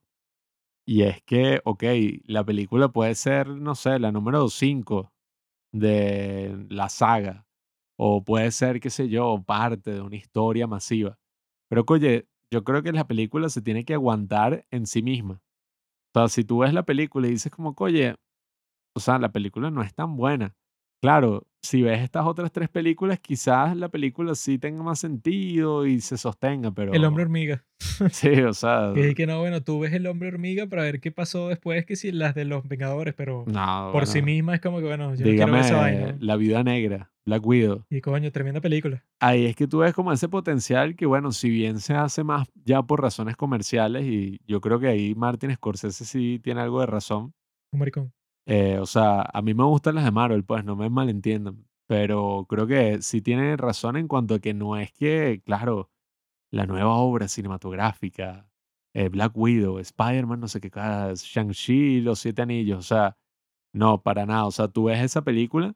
Y 0.86 1.02
es 1.02 1.22
que, 1.22 1.60
ok, 1.64 1.82
la 2.26 2.44
película 2.44 2.88
puede 2.88 3.14
ser, 3.14 3.48
no 3.48 3.74
sé, 3.74 3.98
la 3.98 4.12
número 4.12 4.48
5 4.48 5.12
de 5.72 6.66
la 6.70 6.88
saga, 6.88 7.46
o 7.98 8.24
puede 8.24 8.50
ser, 8.52 8.80
qué 8.80 8.90
sé 8.90 9.08
yo, 9.08 9.42
parte 9.46 9.92
de 9.92 10.00
una 10.02 10.16
historia 10.16 10.66
masiva. 10.66 11.18
Pero, 11.68 11.84
oye, 11.88 12.28
yo 12.50 12.64
creo 12.64 12.82
que 12.82 12.92
la 12.92 13.06
película 13.06 13.48
se 13.48 13.62
tiene 13.62 13.84
que 13.84 13.94
aguantar 13.94 14.66
en 14.70 14.86
sí 14.86 15.02
misma. 15.02 15.42
O 16.14 16.20
sea, 16.20 16.28
si 16.28 16.44
tú 16.44 16.58
ves 16.60 16.74
la 16.74 16.84
película 16.84 17.28
y 17.28 17.32
dices 17.32 17.52
como, 17.52 17.74
oye, 17.78 18.16
o 18.94 19.00
sea, 19.00 19.18
la 19.18 19.32
película 19.32 19.70
no 19.70 19.82
es 19.82 19.94
tan 19.94 20.16
buena. 20.16 20.56
Claro, 21.04 21.46
si 21.60 21.82
ves 21.82 22.00
estas 22.00 22.24
otras 22.24 22.50
tres 22.50 22.70
películas, 22.70 23.20
quizás 23.20 23.76
la 23.76 23.90
película 23.90 24.34
sí 24.34 24.56
tenga 24.56 24.82
más 24.82 25.00
sentido 25.00 25.84
y 25.84 26.00
se 26.00 26.16
sostenga, 26.16 26.68
El 26.68 27.04
hombre 27.04 27.24
pero 27.24 27.26
hormiga. 27.26 27.64
sí, 28.10 28.40
o 28.40 28.54
sea, 28.54 28.94
es 28.96 29.14
que 29.14 29.26
no, 29.26 29.38
bueno, 29.38 29.62
tú 29.62 29.80
ves 29.80 29.92
el 29.92 30.06
hombre 30.06 30.28
hormiga 30.28 30.66
para 30.66 30.84
ver 30.84 31.00
qué 31.00 31.12
pasó 31.12 31.50
después 31.50 31.84
que 31.84 31.96
si 31.96 32.10
las 32.10 32.34
de 32.34 32.46
los 32.46 32.66
Vengadores, 32.66 33.12
pero 33.12 33.44
no, 33.46 33.90
por 33.92 34.06
sí 34.06 34.22
misma 34.22 34.54
es 34.54 34.62
como 34.62 34.78
que, 34.78 34.86
bueno, 34.86 35.14
yo 35.14 35.26
no 35.26 35.30
quiero 35.30 35.52
ver 35.52 35.60
esa 35.60 35.76
vaina. 35.76 36.16
La 36.20 36.36
Viuda 36.36 36.64
Negra, 36.64 37.12
Black 37.26 37.46
Widow. 37.46 37.84
Y 37.90 38.00
coño, 38.00 38.32
tremenda 38.32 38.62
película. 38.62 39.04
Ahí 39.20 39.44
es 39.44 39.56
que 39.56 39.66
tú 39.66 39.80
ves 39.80 39.92
como 39.92 40.10
ese 40.10 40.30
potencial 40.30 40.96
que, 40.96 41.04
bueno, 41.04 41.32
si 41.32 41.50
bien 41.50 41.80
se 41.80 41.92
hace 41.92 42.24
más 42.24 42.48
ya 42.64 42.82
por 42.82 43.02
razones 43.02 43.36
comerciales, 43.36 44.06
y 44.06 44.40
yo 44.46 44.62
creo 44.62 44.80
que 44.80 44.88
ahí 44.88 45.14
Martin 45.14 45.54
Scorsese 45.54 46.06
sí 46.06 46.40
tiene 46.42 46.62
algo 46.62 46.80
de 46.80 46.86
razón. 46.86 47.34
Un 47.72 47.80
maricón. 47.80 48.10
Eh, 48.46 48.78
o 48.80 48.86
sea, 48.86 49.22
a 49.22 49.42
mí 49.42 49.54
me 49.54 49.64
gustan 49.64 49.94
las 49.96 50.04
de 50.04 50.10
Marvel, 50.10 50.44
pues 50.44 50.64
no 50.64 50.76
me 50.76 50.90
malentiendan, 50.90 51.66
pero 51.86 52.46
creo 52.48 52.66
que 52.66 53.02
sí 53.02 53.20
tiene 53.22 53.56
razón 53.56 53.96
en 53.96 54.08
cuanto 54.08 54.34
a 54.34 54.38
que 54.40 54.54
no 54.54 54.76
es 54.76 54.92
que, 54.92 55.42
claro, 55.44 55.90
la 56.50 56.66
nueva 56.66 56.94
obra 56.96 57.28
cinematográfica, 57.28 58.48
eh, 58.94 59.08
Black 59.08 59.32
Widow, 59.36 59.78
Spider-Man, 59.80 60.40
no 60.40 60.48
sé 60.48 60.60
qué, 60.60 60.70
Shang-Chi, 60.70 62.00
Los 62.02 62.20
Siete 62.20 62.42
Anillos, 62.42 62.78
o 62.78 62.82
sea, 62.82 63.16
no, 63.74 64.02
para 64.02 64.26
nada. 64.26 64.46
O 64.46 64.52
sea, 64.52 64.68
tú 64.68 64.84
ves 64.84 65.00
esa 65.02 65.22
película 65.22 65.74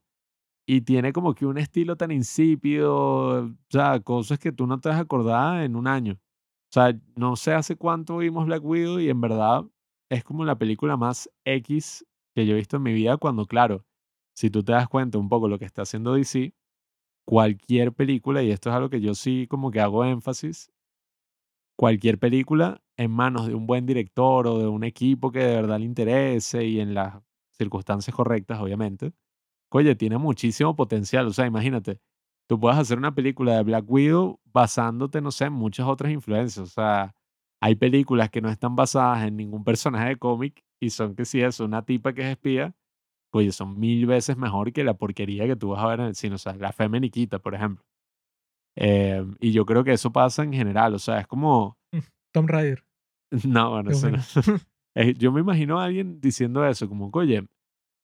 y 0.66 0.82
tiene 0.82 1.12
como 1.12 1.34
que 1.34 1.46
un 1.46 1.58
estilo 1.58 1.96
tan 1.96 2.10
insípido, 2.12 3.46
o 3.46 3.56
sea, 3.70 4.00
cosas 4.00 4.38
que 4.38 4.52
tú 4.52 4.66
no 4.66 4.80
te 4.80 4.88
vas 4.90 4.98
a 4.98 5.02
acordar 5.02 5.62
en 5.64 5.76
un 5.76 5.86
año. 5.88 6.14
O 6.14 6.72
sea, 6.72 6.94
no 7.16 7.36
sé 7.36 7.54
hace 7.54 7.76
cuánto 7.76 8.18
vimos 8.18 8.46
Black 8.46 8.64
Widow 8.64 9.00
y 9.00 9.10
en 9.10 9.20
verdad 9.20 9.64
es 10.10 10.24
como 10.24 10.44
la 10.44 10.58
película 10.58 10.96
más 10.96 11.30
X 11.44 12.06
que 12.38 12.46
yo 12.46 12.52
he 12.52 12.56
visto 12.56 12.76
en 12.76 12.84
mi 12.84 12.92
vida 12.92 13.16
cuando, 13.16 13.46
claro, 13.46 13.84
si 14.32 14.48
tú 14.48 14.62
te 14.62 14.70
das 14.70 14.86
cuenta 14.86 15.18
un 15.18 15.28
poco 15.28 15.48
lo 15.48 15.58
que 15.58 15.64
está 15.64 15.82
haciendo 15.82 16.14
DC, 16.14 16.54
cualquier 17.24 17.92
película, 17.92 18.44
y 18.44 18.52
esto 18.52 18.70
es 18.70 18.76
algo 18.76 18.90
que 18.90 19.00
yo 19.00 19.16
sí 19.16 19.48
como 19.50 19.72
que 19.72 19.80
hago 19.80 20.04
énfasis, 20.04 20.70
cualquier 21.76 22.20
película 22.20 22.80
en 22.96 23.10
manos 23.10 23.48
de 23.48 23.56
un 23.56 23.66
buen 23.66 23.86
director 23.86 24.46
o 24.46 24.58
de 24.60 24.68
un 24.68 24.84
equipo 24.84 25.32
que 25.32 25.40
de 25.40 25.56
verdad 25.56 25.80
le 25.80 25.86
interese 25.86 26.64
y 26.64 26.78
en 26.78 26.94
las 26.94 27.16
circunstancias 27.50 28.14
correctas, 28.14 28.60
obviamente, 28.60 29.12
oye, 29.70 29.96
tiene 29.96 30.16
muchísimo 30.18 30.76
potencial. 30.76 31.26
O 31.26 31.32
sea, 31.32 31.46
imagínate, 31.46 32.00
tú 32.48 32.60
puedes 32.60 32.78
hacer 32.78 32.98
una 32.98 33.16
película 33.16 33.56
de 33.56 33.64
Black 33.64 33.84
Widow 33.88 34.38
basándote, 34.44 35.20
no 35.20 35.32
sé, 35.32 35.46
en 35.46 35.54
muchas 35.54 35.88
otras 35.88 36.12
influencias. 36.12 36.68
O 36.68 36.70
sea, 36.70 37.16
hay 37.60 37.74
películas 37.74 38.30
que 38.30 38.40
no 38.40 38.48
están 38.48 38.76
basadas 38.76 39.26
en 39.26 39.36
ningún 39.36 39.64
personaje 39.64 40.10
de 40.10 40.16
cómic 40.16 40.62
y 40.80 40.90
son 40.90 41.14
que 41.14 41.24
si 41.24 41.40
es 41.40 41.60
una 41.60 41.84
tipa 41.84 42.12
que 42.12 42.22
es 42.22 42.28
espía, 42.28 42.74
oye, 43.32 43.52
son 43.52 43.78
mil 43.78 44.06
veces 44.06 44.36
mejor 44.36 44.72
que 44.72 44.84
la 44.84 44.94
porquería 44.94 45.46
que 45.46 45.56
tú 45.56 45.70
vas 45.70 45.82
a 45.82 45.88
ver 45.88 46.00
en 46.00 46.06
el 46.06 46.14
cine. 46.14 46.36
O 46.36 46.38
sea, 46.38 46.54
la 46.54 46.72
Femeniquita, 46.72 47.38
por 47.38 47.54
ejemplo. 47.54 47.84
Eh, 48.76 49.24
y 49.40 49.52
yo 49.52 49.66
creo 49.66 49.84
que 49.84 49.92
eso 49.92 50.12
pasa 50.12 50.42
en 50.42 50.52
general. 50.52 50.94
O 50.94 50.98
sea, 50.98 51.20
es 51.20 51.26
como... 51.26 51.76
Tom 52.32 52.46
Raider. 52.46 52.84
No, 53.46 53.72
bueno, 53.72 53.90
eso 53.90 54.10
no. 54.10 54.18
Eh, 54.94 55.14
Yo 55.14 55.30
me 55.30 55.40
imagino 55.40 55.78
a 55.78 55.84
alguien 55.84 56.18
diciendo 56.20 56.66
eso, 56.66 56.88
como, 56.88 57.10
oye, 57.12 57.46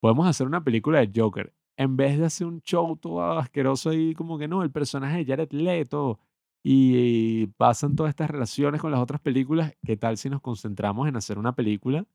podemos 0.00 0.28
hacer 0.28 0.46
una 0.46 0.62
película 0.62 1.00
de 1.00 1.10
Joker. 1.18 1.52
En 1.76 1.96
vez 1.96 2.18
de 2.18 2.26
hacer 2.26 2.46
un 2.46 2.60
show 2.60 2.96
todo 2.96 3.38
asqueroso 3.38 3.90
ahí, 3.90 4.14
como 4.14 4.38
que 4.38 4.46
no, 4.46 4.62
el 4.62 4.70
personaje 4.70 5.16
de 5.16 5.24
Jared 5.24 5.50
Leto 5.52 6.20
y 6.62 7.48
pasan 7.56 7.96
todas 7.96 8.10
estas 8.10 8.30
relaciones 8.30 8.80
con 8.80 8.92
las 8.92 9.00
otras 9.00 9.20
películas, 9.20 9.74
¿qué 9.84 9.96
tal 9.96 10.18
si 10.18 10.30
nos 10.30 10.40
concentramos 10.40 11.08
en 11.08 11.16
hacer 11.16 11.38
una 11.38 11.54
película 11.54 12.06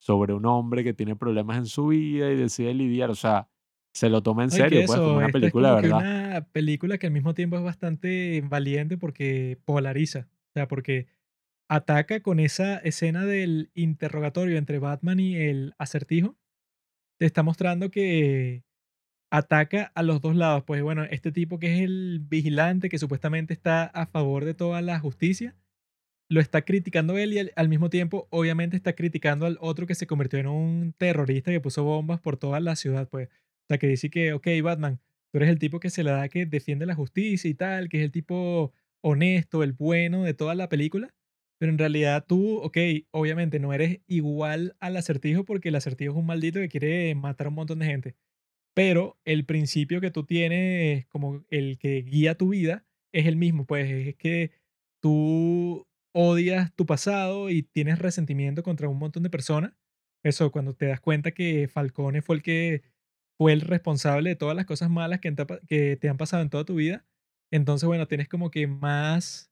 sobre 0.00 0.34
un 0.34 0.46
hombre 0.46 0.84
que 0.84 0.94
tiene 0.94 1.16
problemas 1.16 1.58
en 1.58 1.66
su 1.66 1.88
vida 1.88 2.30
y 2.32 2.36
decide 2.36 2.74
lidiar? 2.74 3.10
O 3.10 3.16
sea, 3.16 3.48
se 3.94 4.10
lo 4.10 4.22
toma 4.22 4.44
en 4.44 4.52
serio, 4.52 4.84
pues, 4.86 5.00
como 5.00 5.14
una 5.14 5.28
esta 5.28 5.28
es 5.28 5.32
película 5.32 5.70
de 5.70 5.74
como 5.74 5.80
que 5.80 5.88
verdad. 5.88 5.98
una 5.98 6.48
película 6.52 6.98
que 6.98 7.06
al 7.08 7.12
mismo 7.12 7.34
tiempo 7.34 7.56
es 7.58 7.62
bastante 7.64 8.42
valiente 8.48 8.98
porque 8.98 9.60
polariza. 9.64 10.28
O 10.50 10.52
sea, 10.54 10.68
porque 10.68 11.08
ataca 11.68 12.20
con 12.22 12.40
esa 12.40 12.78
escena 12.78 13.26
del 13.26 13.70
interrogatorio 13.74 14.58
entre 14.58 14.78
Batman 14.80 15.20
y 15.20 15.36
el 15.36 15.74
acertijo. 15.78 16.36
Te 17.18 17.26
está 17.26 17.42
mostrando 17.42 17.90
que 17.90 18.64
ataca 19.30 19.92
a 19.94 20.02
los 20.02 20.20
dos 20.20 20.36
lados. 20.36 20.64
Pues 20.64 20.82
bueno, 20.82 21.04
este 21.04 21.32
tipo 21.32 21.58
que 21.58 21.74
es 21.76 21.82
el 21.82 22.20
vigilante 22.20 22.88
que 22.88 22.98
supuestamente 22.98 23.54
está 23.54 23.84
a 23.84 24.06
favor 24.06 24.44
de 24.44 24.54
toda 24.54 24.82
la 24.82 24.98
justicia, 25.00 25.56
lo 26.30 26.40
está 26.40 26.62
criticando 26.62 27.18
él 27.18 27.32
y 27.32 27.40
al, 27.40 27.52
al 27.56 27.68
mismo 27.68 27.90
tiempo 27.90 28.28
obviamente 28.30 28.76
está 28.76 28.94
criticando 28.94 29.46
al 29.46 29.58
otro 29.60 29.86
que 29.86 29.96
se 29.96 30.06
convirtió 30.06 30.38
en 30.38 30.46
un 30.46 30.94
terrorista 30.96 31.50
que 31.50 31.60
puso 31.60 31.82
bombas 31.82 32.20
por 32.20 32.36
toda 32.36 32.60
la 32.60 32.76
ciudad. 32.76 33.08
Pues, 33.08 33.28
o 33.28 33.66
sea, 33.68 33.78
que 33.78 33.88
dice 33.88 34.10
que, 34.10 34.32
ok, 34.32 34.46
Batman, 34.62 35.00
tú 35.32 35.38
eres 35.38 35.50
el 35.50 35.58
tipo 35.58 35.80
que 35.80 35.90
se 35.90 36.04
le 36.04 36.12
da 36.12 36.28
que 36.28 36.46
defiende 36.46 36.86
la 36.86 36.94
justicia 36.94 37.50
y 37.50 37.54
tal, 37.54 37.88
que 37.88 37.98
es 37.98 38.04
el 38.04 38.12
tipo 38.12 38.72
honesto, 39.02 39.64
el 39.64 39.72
bueno 39.72 40.22
de 40.22 40.32
toda 40.34 40.54
la 40.54 40.68
película. 40.68 41.12
Pero 41.58 41.72
en 41.72 41.78
realidad 41.78 42.24
tú, 42.26 42.58
ok, 42.58 42.78
obviamente 43.10 43.58
no 43.58 43.72
eres 43.72 44.00
igual 44.06 44.76
al 44.80 44.96
acertijo 44.96 45.44
porque 45.44 45.68
el 45.70 45.76
acertijo 45.76 46.12
es 46.12 46.18
un 46.18 46.26
maldito 46.26 46.60
que 46.60 46.68
quiere 46.68 47.14
matar 47.16 47.48
a 47.48 47.50
un 47.50 47.56
montón 47.56 47.80
de 47.80 47.86
gente. 47.86 48.14
Pero 48.74 49.18
el 49.24 49.44
principio 49.44 50.00
que 50.00 50.10
tú 50.12 50.24
tienes, 50.24 51.06
como 51.06 51.44
el 51.50 51.78
que 51.78 52.02
guía 52.02 52.36
tu 52.36 52.50
vida, 52.50 52.86
es 53.12 53.26
el 53.26 53.36
mismo. 53.36 53.66
Pues 53.66 53.90
es 53.90 54.16
que 54.16 54.52
tú 55.00 55.86
odias 56.12 56.74
tu 56.74 56.86
pasado 56.86 57.50
y 57.50 57.62
tienes 57.62 57.98
resentimiento 57.98 58.62
contra 58.62 58.88
un 58.88 58.98
montón 58.98 59.22
de 59.22 59.30
personas. 59.30 59.72
Eso, 60.24 60.50
cuando 60.52 60.74
te 60.74 60.86
das 60.86 61.00
cuenta 61.00 61.32
que 61.32 61.68
Falcone 61.68 62.22
fue 62.22 62.36
el 62.36 62.42
que 62.42 62.82
fue 63.38 63.52
el 63.54 63.62
responsable 63.62 64.30
de 64.30 64.36
todas 64.36 64.54
las 64.56 64.66
cosas 64.66 64.90
malas 64.90 65.20
que, 65.20 65.96
te 65.96 66.08
han 66.08 66.18
pasado 66.18 66.42
en 66.42 66.50
toda 66.50 66.64
tu 66.64 66.74
vida. 66.74 67.06
Entonces, 67.50 67.86
bueno, 67.86 68.06
tienes 68.06 68.28
como 68.28 68.50
que 68.50 68.66
más 68.66 69.50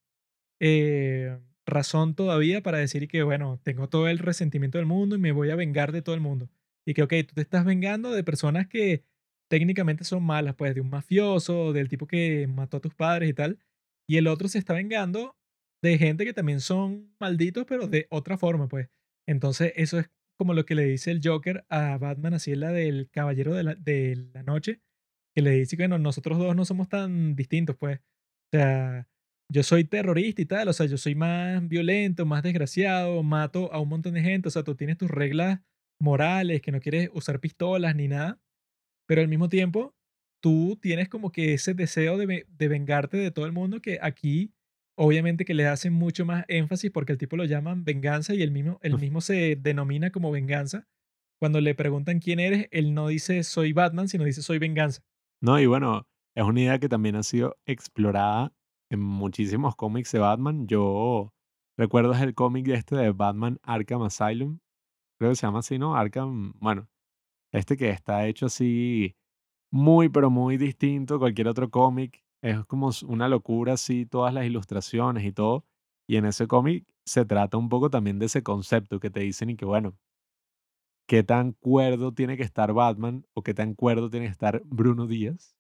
eh, 0.61 1.39
razón 1.65 2.15
todavía 2.15 2.63
para 2.63 2.79
decir 2.79 3.09
que, 3.09 3.23
bueno, 3.23 3.61
tengo 3.65 3.89
todo 3.89 4.09
el 4.09 4.19
resentimiento 4.19 4.79
del 4.79 4.87
mundo 4.87 5.17
y 5.17 5.19
me 5.19 5.33
voy 5.33 5.51
a 5.51 5.57
vengar 5.57 5.93
de 5.93 6.03
todo 6.03 6.15
el 6.15 6.21
mundo. 6.21 6.51
Y 6.87 6.95
que, 6.95 7.03
ok, 7.03 7.15
tú 7.29 7.35
te 7.35 7.41
estás 7.41 7.65
vengando 7.65 8.11
de 8.13 8.25
personas 8.25 8.69
que 8.69 9.05
técnicamente 9.49 10.05
son 10.05 10.23
malas, 10.23 10.55
pues 10.55 10.75
de 10.75 10.83
un 10.83 10.91
mafioso, 10.91 11.73
del 11.73 11.89
tipo 11.89 12.07
que 12.07 12.47
mató 12.47 12.79
a 12.79 12.81
tus 12.81 12.95
padres 12.95 13.31
y 13.31 13.35
tal. 13.35 13.59
Y 14.07 14.19
el 14.19 14.27
otro 14.27 14.49
se 14.49 14.59
está 14.59 14.75
vengando 14.75 15.38
de 15.83 15.99
gente 15.99 16.25
que 16.25 16.33
también 16.33 16.61
son 16.61 17.15
malditos, 17.21 17.65
pero 17.67 17.87
de 17.87 18.07
otra 18.11 18.37
forma, 18.39 18.69
pues. 18.69 18.89
Entonces, 19.27 19.73
eso 19.77 19.99
es 19.99 20.11
como 20.39 20.55
lo 20.55 20.65
que 20.65 20.75
le 20.75 20.85
dice 20.85 21.11
el 21.11 21.21
Joker 21.23 21.65
a 21.69 21.99
Batman, 21.99 22.35
así 22.35 22.53
es 22.53 22.59
la 22.59 22.73
del 22.73 23.11
Caballero 23.11 23.55
de 23.55 23.63
la, 23.65 23.75
de 23.75 24.31
la 24.33 24.43
Noche, 24.43 24.81
que 25.35 25.43
le 25.43 25.51
dice 25.53 25.77
que 25.77 25.83
bueno, 25.85 25.99
nosotros 25.99 26.39
dos 26.39 26.55
no 26.57 26.65
somos 26.65 26.89
tan 26.89 27.35
distintos, 27.37 27.77
pues. 27.77 28.01
O 28.53 28.57
sea, 28.57 29.09
yo 29.51 29.63
soy 29.63 29.85
terrorista 29.85 30.43
y 30.43 30.47
tal, 30.47 30.69
o 30.69 30.73
sea, 30.73 30.87
yo 30.87 30.99
soy 30.99 31.15
más 31.15 31.67
violento, 31.69 32.27
más 32.27 32.43
desgraciado, 32.43 33.23
mato 33.23 33.73
a 33.73 33.81
un 33.81 33.89
montón 33.89 34.15
de 34.15 34.23
gente, 34.23 34.49
o 34.49 34.51
sea, 34.51 34.63
tú 34.63 34.75
tienes 34.75 34.99
tus 34.99 35.11
reglas 35.11 35.61
morales, 36.01 36.63
que 36.63 36.73
no 36.73 36.81
quieres 36.81 37.11
usar 37.13 37.41
pistolas 37.41 37.97
ni 37.97 38.09
nada, 38.09 38.41
pero 39.07 39.23
al 39.23 39.29
mismo 39.29 39.49
tiempo 39.49 39.95
tú 40.43 40.79
tienes 40.81 41.09
como 41.09 41.33
que 41.33 41.55
ese 41.55 41.75
deseo 41.75 42.19
de, 42.19 42.47
de 42.49 42.69
vengarte 42.69 43.17
de 43.17 43.31
todo 43.31 43.47
el 43.47 43.53
mundo 43.53 43.81
que 43.81 43.99
aquí 44.03 44.53
obviamente 44.99 45.45
que 45.45 45.55
le 45.55 45.67
hacen 45.67 45.93
mucho 45.93 46.27
más 46.27 46.45
énfasis 46.49 46.91
porque 46.91 47.13
el 47.13 47.19
tipo 47.19 47.37
lo 47.37 47.45
llaman 47.45 47.85
venganza 47.85 48.35
y 48.35 48.43
el 48.43 48.51
mismo, 48.51 48.79
el 48.83 48.99
mismo 48.99 49.21
se 49.21 49.57
denomina 49.57 50.11
como 50.11 50.33
venganza. 50.33 50.89
Cuando 51.39 51.61
le 51.61 51.77
preguntan 51.77 52.19
quién 52.19 52.41
eres, 52.41 52.67
él 52.73 52.95
no 52.95 53.07
dice 53.07 53.45
soy 53.45 53.73
Batman, 53.73 54.09
sino 54.09 54.25
dice 54.25 54.43
soy 54.43 54.59
venganza. 54.59 55.03
No, 55.41 55.61
y 55.61 55.67
bueno, 55.67 56.09
es 56.35 56.43
una 56.43 56.61
idea 56.61 56.79
que 56.81 56.89
también 56.89 57.15
ha 57.15 57.23
sido 57.23 57.57
explorada 57.65 58.53
en 58.91 59.01
muchísimos 59.01 59.77
cómics 59.77 60.11
de 60.11 60.19
Batman. 60.19 60.67
Yo 60.67 61.33
recuerdo 61.77 62.13
el 62.13 62.35
cómic 62.35 62.67
de 62.67 62.75
este 62.75 62.97
de 62.97 63.13
Batman 63.13 63.61
Arkham 63.63 64.03
Asylum. 64.03 64.59
Creo 65.21 65.31
que 65.31 65.37
se 65.37 65.47
llama 65.47 65.61
así, 65.61 65.79
¿no? 65.79 65.95
Arkham, 65.95 66.55
bueno, 66.59 66.89
este 67.53 67.77
que 67.77 67.91
está 67.91 68.27
hecho 68.27 68.47
así 68.47 69.15
muy, 69.71 70.09
pero 70.09 70.29
muy 70.29 70.57
distinto 70.57 71.15
a 71.15 71.19
cualquier 71.21 71.47
otro 71.47 71.71
cómic. 71.71 72.25
Es 72.43 72.65
como 72.67 72.91
una 73.07 73.29
locura 73.29 73.75
así, 73.75 74.07
todas 74.07 74.33
las 74.35 74.45
ilustraciones 74.47 75.25
y 75.25 75.33
todo. 75.33 75.65
Y 76.07 76.17
en 76.17 76.25
ese 76.27 76.47
cómic 76.47 76.87
se 77.05 77.25
trata 77.25 77.57
un 77.59 77.69
poco 77.69 77.91
también 77.91 78.19
de 78.19 78.27
ese 78.27 78.43
concepto 78.43 79.01
que 79.01 79.11
te 79.11 79.21
dicen 79.21 79.51
y 79.51 79.57
que 79.57 79.65
bueno, 79.65 79.97
qué 81.07 81.23
tan 81.23 81.53
cuerdo 81.53 82.13
tiene 82.13 82.37
que 82.37 82.43
estar 82.43 82.73
Batman 82.73 83.25
o 83.35 83.43
qué 83.43 83.55
tan 83.55 83.75
cuerdo 83.75 84.11
tiene 84.11 84.27
que 84.27 84.33
estar 84.33 84.63
Bruno 84.65 85.07
Díaz 85.07 85.55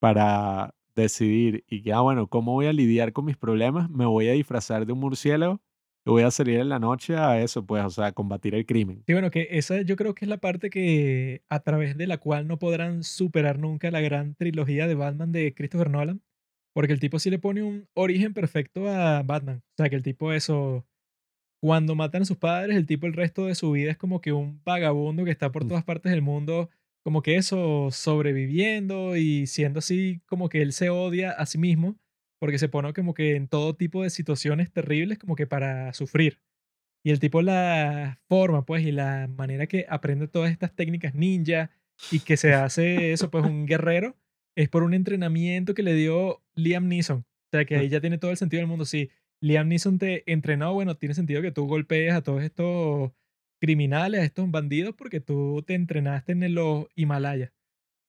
para 0.00 0.74
decidir 0.96 1.64
y 1.68 1.82
que, 1.82 1.92
ah, 1.94 2.00
bueno, 2.02 2.28
¿cómo 2.28 2.52
voy 2.54 2.66
a 2.66 2.74
lidiar 2.74 3.12
con 3.12 3.26
mis 3.26 3.38
problemas? 3.38 3.90
Me 3.90 4.06
voy 4.06 4.28
a 4.28 4.32
disfrazar 4.34 4.86
de 4.86 4.94
un 4.94 5.00
murciélago 5.00 5.60
voy 6.04 6.22
a 6.22 6.30
salir 6.30 6.58
en 6.58 6.68
la 6.68 6.78
noche 6.78 7.16
a 7.16 7.40
eso, 7.40 7.64
pues, 7.64 7.84
o 7.84 7.90
sea, 7.90 8.06
a 8.06 8.12
combatir 8.12 8.54
el 8.54 8.66
crimen. 8.66 9.02
Sí, 9.06 9.12
bueno, 9.12 9.30
que 9.30 9.48
esa 9.50 9.82
yo 9.82 9.96
creo 9.96 10.14
que 10.14 10.24
es 10.24 10.28
la 10.28 10.38
parte 10.38 10.70
que 10.70 11.42
a 11.48 11.60
través 11.60 11.96
de 11.96 12.06
la 12.06 12.18
cual 12.18 12.46
no 12.46 12.58
podrán 12.58 13.04
superar 13.04 13.58
nunca 13.58 13.90
la 13.90 14.00
gran 14.00 14.34
trilogía 14.34 14.86
de 14.86 14.94
Batman 14.94 15.32
de 15.32 15.54
Christopher 15.54 15.90
Nolan, 15.90 16.22
porque 16.74 16.92
el 16.92 17.00
tipo 17.00 17.18
sí 17.18 17.30
le 17.30 17.38
pone 17.38 17.62
un 17.62 17.88
origen 17.94 18.34
perfecto 18.34 18.88
a 18.88 19.22
Batman. 19.22 19.58
O 19.58 19.74
sea, 19.76 19.88
que 19.90 19.96
el 19.96 20.02
tipo 20.02 20.32
eso, 20.32 20.86
cuando 21.60 21.94
matan 21.94 22.22
a 22.22 22.26
sus 22.26 22.38
padres, 22.38 22.76
el 22.76 22.86
tipo 22.86 23.06
el 23.06 23.12
resto 23.12 23.46
de 23.46 23.54
su 23.54 23.72
vida 23.72 23.90
es 23.90 23.98
como 23.98 24.20
que 24.20 24.32
un 24.32 24.62
vagabundo 24.64 25.24
que 25.24 25.30
está 25.30 25.52
por 25.52 25.66
todas 25.66 25.84
partes 25.84 26.12
del 26.12 26.22
mundo 26.22 26.70
como 27.02 27.22
que 27.22 27.36
eso, 27.36 27.90
sobreviviendo 27.90 29.16
y 29.16 29.46
siendo 29.46 29.78
así 29.78 30.20
como 30.26 30.48
que 30.48 30.62
él 30.62 30.72
se 30.72 30.90
odia 30.90 31.30
a 31.30 31.46
sí 31.46 31.58
mismo, 31.58 31.96
porque 32.40 32.58
se 32.58 32.68
pone 32.68 32.92
como 32.94 33.14
que 33.14 33.36
en 33.36 33.46
todo 33.48 33.76
tipo 33.76 34.02
de 34.02 34.10
situaciones 34.10 34.72
terribles 34.72 35.18
como 35.18 35.36
que 35.36 35.46
para 35.46 35.92
sufrir. 35.92 36.40
Y 37.04 37.10
el 37.10 37.20
tipo 37.20 37.42
la 37.42 38.18
forma, 38.28 38.64
pues, 38.64 38.84
y 38.84 38.92
la 38.92 39.28
manera 39.28 39.66
que 39.66 39.86
aprende 39.88 40.26
todas 40.26 40.50
estas 40.50 40.74
técnicas 40.74 41.14
ninja 41.14 41.70
y 42.10 42.20
que 42.20 42.36
se 42.36 42.52
hace 42.54 43.12
eso, 43.12 43.30
pues, 43.30 43.44
un 43.44 43.66
guerrero, 43.66 44.16
es 44.56 44.68
por 44.68 44.82
un 44.82 44.94
entrenamiento 44.94 45.74
que 45.74 45.82
le 45.82 45.94
dio 45.94 46.42
Liam 46.54 46.88
Neeson. 46.88 47.18
O 47.18 47.50
sea, 47.52 47.64
que 47.64 47.76
ahí 47.76 47.88
ya 47.88 48.00
tiene 48.00 48.18
todo 48.18 48.30
el 48.30 48.36
sentido 48.36 48.60
del 48.60 48.68
mundo. 48.68 48.84
Si 48.84 49.10
Liam 49.40 49.68
Neeson 49.68 49.98
te 49.98 50.30
entrenó, 50.30 50.72
bueno, 50.72 50.96
tiene 50.96 51.14
sentido 51.14 51.42
que 51.42 51.52
tú 51.52 51.66
golpees 51.66 52.14
a 52.14 52.22
todos 52.22 52.42
estos 52.42 53.12
criminales, 53.60 54.20
a 54.20 54.24
estos 54.24 54.50
bandidos, 54.50 54.94
porque 54.96 55.20
tú 55.20 55.62
te 55.66 55.74
entrenaste 55.74 56.32
en 56.32 56.54
los 56.54 56.86
Himalayas. 56.94 57.52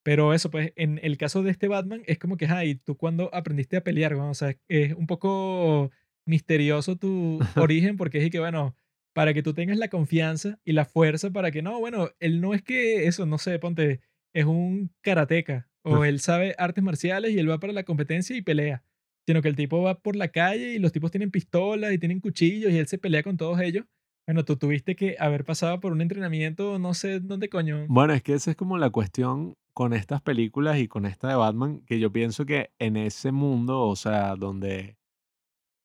Pero 0.03 0.34
eso, 0.34 0.49
pues, 0.49 0.73
en 0.76 0.99
el 1.03 1.18
caso 1.18 1.44
de 1.44 1.52
este 1.52 1.68
Batman, 1.68 2.02
es 2.07 2.18
como 2.18 2.38
que, 2.38 2.48
ay, 2.48 2.76
tú 2.76 2.98
cuando 2.98 3.34
aprendiste 3.34 3.78
a 3.78 3.84
pelear, 3.84 4.14
o 4.15 4.34
sea, 4.34 4.56
es 4.68 4.94
un 4.94 5.07
poco 5.07 5.91
misterioso 6.26 6.95
tu 6.95 7.40
origen, 7.56 7.98
porque 7.98 8.23
es 8.23 8.32
que, 8.32 8.40
bueno, 8.40 8.76
para 9.14 9.34
que 9.34 9.44
tú 9.44 9.53
tengas 9.53 9.78
la 9.78 9.90
confianza 9.90 10.60
y 10.64 10.72
la 10.72 10.86
fuerza 10.86 11.30
para 11.32 11.52
que, 11.52 11.61
no, 11.61 11.80
bueno, 11.80 12.10
él 12.19 12.41
no 12.41 12.53
es 12.53 12.64
que 12.64 13.06
eso, 13.07 13.26
no 13.26 13.38
sé, 13.38 13.60
ponte, 13.60 14.02
es 14.34 14.45
un 14.45 14.91
karateca, 15.02 15.69
o 15.84 16.06
él 16.06 16.19
sabe 16.19 16.56
artes 16.57 16.84
marciales 16.84 17.32
y 17.32 17.40
él 17.40 17.49
va 17.49 17.60
para 17.60 17.73
la 17.73 17.84
competencia 17.84 18.36
y 18.36 18.41
pelea, 18.41 18.84
sino 19.28 19.41
que 19.41 19.49
el 19.49 19.56
tipo 19.56 19.82
va 19.82 19.99
por 19.99 20.15
la 20.15 20.30
calle 20.30 20.73
y 20.73 20.80
los 20.80 20.91
tipos 20.91 21.11
tienen 21.11 21.32
pistolas 21.32 21.91
y 21.91 21.98
tienen 21.98 22.19
cuchillos 22.19 22.72
y 22.72 22.78
él 22.78 22.88
se 22.88 22.98
pelea 22.98 23.23
con 23.23 23.38
todos 23.38 23.60
ellos 23.60 23.86
bueno, 24.28 24.45
tú 24.45 24.56
tuviste 24.56 24.95
que 24.95 25.15
haber 25.19 25.44
pasado 25.44 25.80
por 25.80 25.91
un 25.91 26.02
entrenamiento, 26.02 26.80
no 26.80 26.94
sé 26.94 27.19
dónde 27.19 27.49
coño. 27.49 27.86
Bueno, 27.90 28.14
es 28.14 28.23
que 28.23 28.34
esa 28.34 28.52
es 28.52 28.57
como 28.57 28.78
la 28.78 28.90
cuestión 28.90 29.56
con 29.73 29.93
estas 29.93 30.22
películas 30.22 30.80
y 30.80 30.88
con 30.88 31.06
esta 31.06 31.30
de 31.30 31.35
Batman, 31.35 31.81
que 31.85 31.99
yo 31.99 32.11
pienso 32.11 32.45
que 32.45 32.72
en 32.80 32.98
ese 32.98 33.31
mundo, 33.31 33.81
o 33.84 33.95
sea, 33.95 34.35
donde 34.35 34.98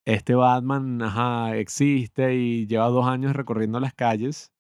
este 0.07 0.35
Batman 0.35 1.03
ajá, 1.03 1.57
existe 1.57 2.35
y 2.37 2.67
lleva 2.67 2.89
dos 2.89 3.07
años 3.07 3.35
recorriendo 3.35 3.81
las 3.81 3.95
calles, 3.95 4.53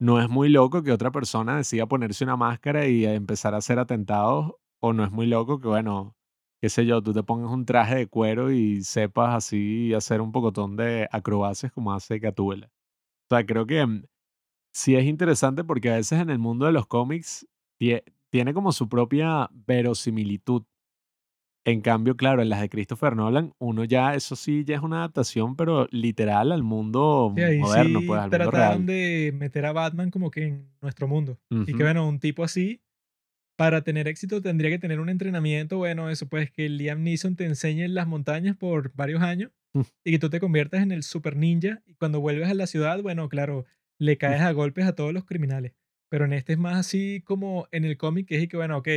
no 0.00 0.20
es 0.20 0.28
muy 0.30 0.48
loco 0.48 0.82
que 0.82 0.92
otra 0.92 1.10
persona 1.10 1.56
decida 1.58 1.86
ponerse 1.86 2.24
una 2.24 2.36
máscara 2.36 2.86
y 2.88 3.04
empezar 3.04 3.54
a 3.54 3.58
hacer 3.58 3.78
atentados, 3.78 4.54
o 4.80 4.92
no 4.92 5.04
es 5.04 5.12
muy 5.12 5.26
loco 5.26 5.60
que, 5.60 5.68
bueno, 5.68 6.16
qué 6.60 6.70
sé 6.70 6.86
yo, 6.86 7.02
tú 7.02 7.12
te 7.12 7.22
pongas 7.22 7.50
un 7.52 7.66
traje 7.66 7.96
de 7.96 8.06
cuero 8.06 8.50
y 8.50 8.82
sepas 8.82 9.34
así 9.36 9.94
hacer 9.94 10.20
un 10.20 10.32
pocotón 10.32 10.76
de 10.76 11.08
acrobacias 11.12 11.72
como 11.72 11.92
hace 11.92 12.18
Gatúbela. 12.18 12.68
O 13.30 13.36
sea, 13.36 13.46
creo 13.46 13.66
que 13.66 13.84
mm, 13.86 14.04
sí 14.72 14.96
es 14.96 15.04
interesante 15.06 15.64
porque 15.64 15.90
a 15.90 15.96
veces 15.96 16.20
en 16.20 16.30
el 16.30 16.38
mundo 16.38 16.66
de 16.66 16.72
los 16.72 16.86
cómics 16.86 17.46
tiene 18.30 18.54
como 18.54 18.72
su 18.72 18.88
propia 18.88 19.48
verosimilitud. 19.52 20.62
En 21.66 21.82
cambio, 21.82 22.16
claro, 22.16 22.40
en 22.40 22.48
las 22.48 22.62
de 22.62 22.70
Christopher 22.70 23.14
Nolan, 23.14 23.52
uno 23.58 23.84
ya, 23.84 24.14
eso 24.14 24.34
sí, 24.34 24.64
ya 24.64 24.76
es 24.76 24.82
una 24.82 24.98
adaptación, 24.98 25.56
pero 25.56 25.86
literal 25.90 26.52
al 26.52 26.62
mundo 26.62 27.30
moderno, 27.36 28.00
pues 28.06 28.18
al 28.20 28.30
mundo 28.30 28.30
trataron 28.30 28.86
de 28.86 29.32
meter 29.34 29.66
a 29.66 29.72
Batman 29.72 30.10
como 30.10 30.30
que 30.30 30.46
en 30.46 30.70
nuestro 30.80 31.06
mundo. 31.06 31.38
Y 31.50 31.74
que, 31.74 31.82
bueno, 31.82 32.08
un 32.08 32.18
tipo 32.18 32.44
así, 32.44 32.80
para 33.56 33.82
tener 33.82 34.08
éxito 34.08 34.40
tendría 34.40 34.70
que 34.70 34.78
tener 34.78 35.00
un 35.00 35.10
entrenamiento, 35.10 35.76
bueno, 35.76 36.08
eso 36.08 36.26
pues 36.30 36.50
que 36.50 36.70
Liam 36.70 37.02
Neeson 37.02 37.36
te 37.36 37.44
enseñe 37.44 37.82
en 37.82 37.94
las 37.94 38.06
montañas 38.06 38.56
por 38.56 38.94
varios 38.94 39.20
años 39.20 39.50
y 40.02 40.12
que 40.12 40.18
tú 40.18 40.30
te 40.30 40.40
conviertas 40.40 40.82
en 40.82 40.92
el 40.92 41.02
super 41.02 41.36
ninja 41.36 41.82
y 41.84 41.92
cuando 41.92 42.20
vuelves 42.20 42.48
a 42.48 42.54
la 42.54 42.66
ciudad, 42.66 43.02
bueno, 43.02 43.28
claro, 43.28 43.66
le 43.98 44.16
caes 44.16 44.40
a 44.40 44.52
golpes 44.52 44.86
a 44.86 44.94
todos 44.94 45.12
los 45.12 45.26
criminales. 45.26 45.74
Pero 46.10 46.24
en 46.26 46.32
este 46.32 46.54
es 46.54 46.58
más 46.58 46.76
así 46.76 47.22
como 47.22 47.68
en 47.72 47.84
el 47.84 47.96
cómic, 47.96 48.26
que 48.28 48.36
es 48.42 48.48
que, 48.48 48.56
bueno, 48.56 48.78
ok, 48.78 48.88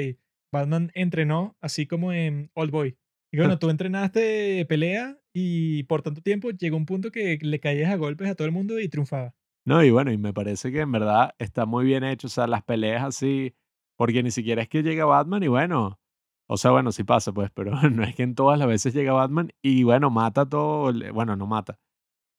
Batman 0.51 0.91
entrenó 0.95 1.55
así 1.61 1.87
como 1.87 2.11
en 2.13 2.51
Old 2.55 2.71
Boy. 2.71 2.97
Y 3.31 3.37
bueno, 3.37 3.57
tú 3.59 3.69
entrenaste 3.69 4.65
pelea 4.67 5.17
y 5.33 5.83
por 5.83 6.01
tanto 6.01 6.21
tiempo 6.21 6.51
llegó 6.51 6.77
un 6.77 6.85
punto 6.85 7.11
que 7.11 7.37
le 7.41 7.59
caías 7.59 7.91
a 7.91 7.97
golpes 7.97 8.29
a 8.29 8.35
todo 8.35 8.45
el 8.47 8.53
mundo 8.53 8.79
y 8.79 8.89
triunfaba. 8.89 9.35
No, 9.65 9.83
y 9.83 9.91
bueno, 9.91 10.11
y 10.11 10.17
me 10.17 10.33
parece 10.33 10.71
que 10.71 10.81
en 10.81 10.91
verdad 10.91 11.35
está 11.39 11.65
muy 11.65 11.85
bien 11.85 12.03
hecho, 12.03 12.27
o 12.27 12.29
sea, 12.29 12.47
las 12.47 12.63
peleas 12.63 13.03
así, 13.03 13.55
Porque 13.97 14.21
ni 14.23 14.31
siquiera 14.31 14.61
es 14.61 14.69
que 14.69 14.83
llega 14.83 15.05
Batman 15.05 15.43
y 15.43 15.47
bueno, 15.47 15.99
o 16.47 16.57
sea, 16.57 16.71
bueno, 16.71 16.91
sí 16.91 17.03
pasa, 17.03 17.31
pues, 17.33 17.51
pero 17.51 17.71
no 17.89 18.03
es 18.03 18.15
que 18.15 18.23
en 18.23 18.35
todas 18.35 18.59
las 18.59 18.67
veces 18.67 18.93
llega 18.93 19.13
Batman 19.13 19.51
y 19.61 19.83
bueno, 19.83 20.09
mata 20.09 20.47
todo, 20.47 20.91
bueno, 21.13 21.35
no 21.37 21.47
mata, 21.47 21.79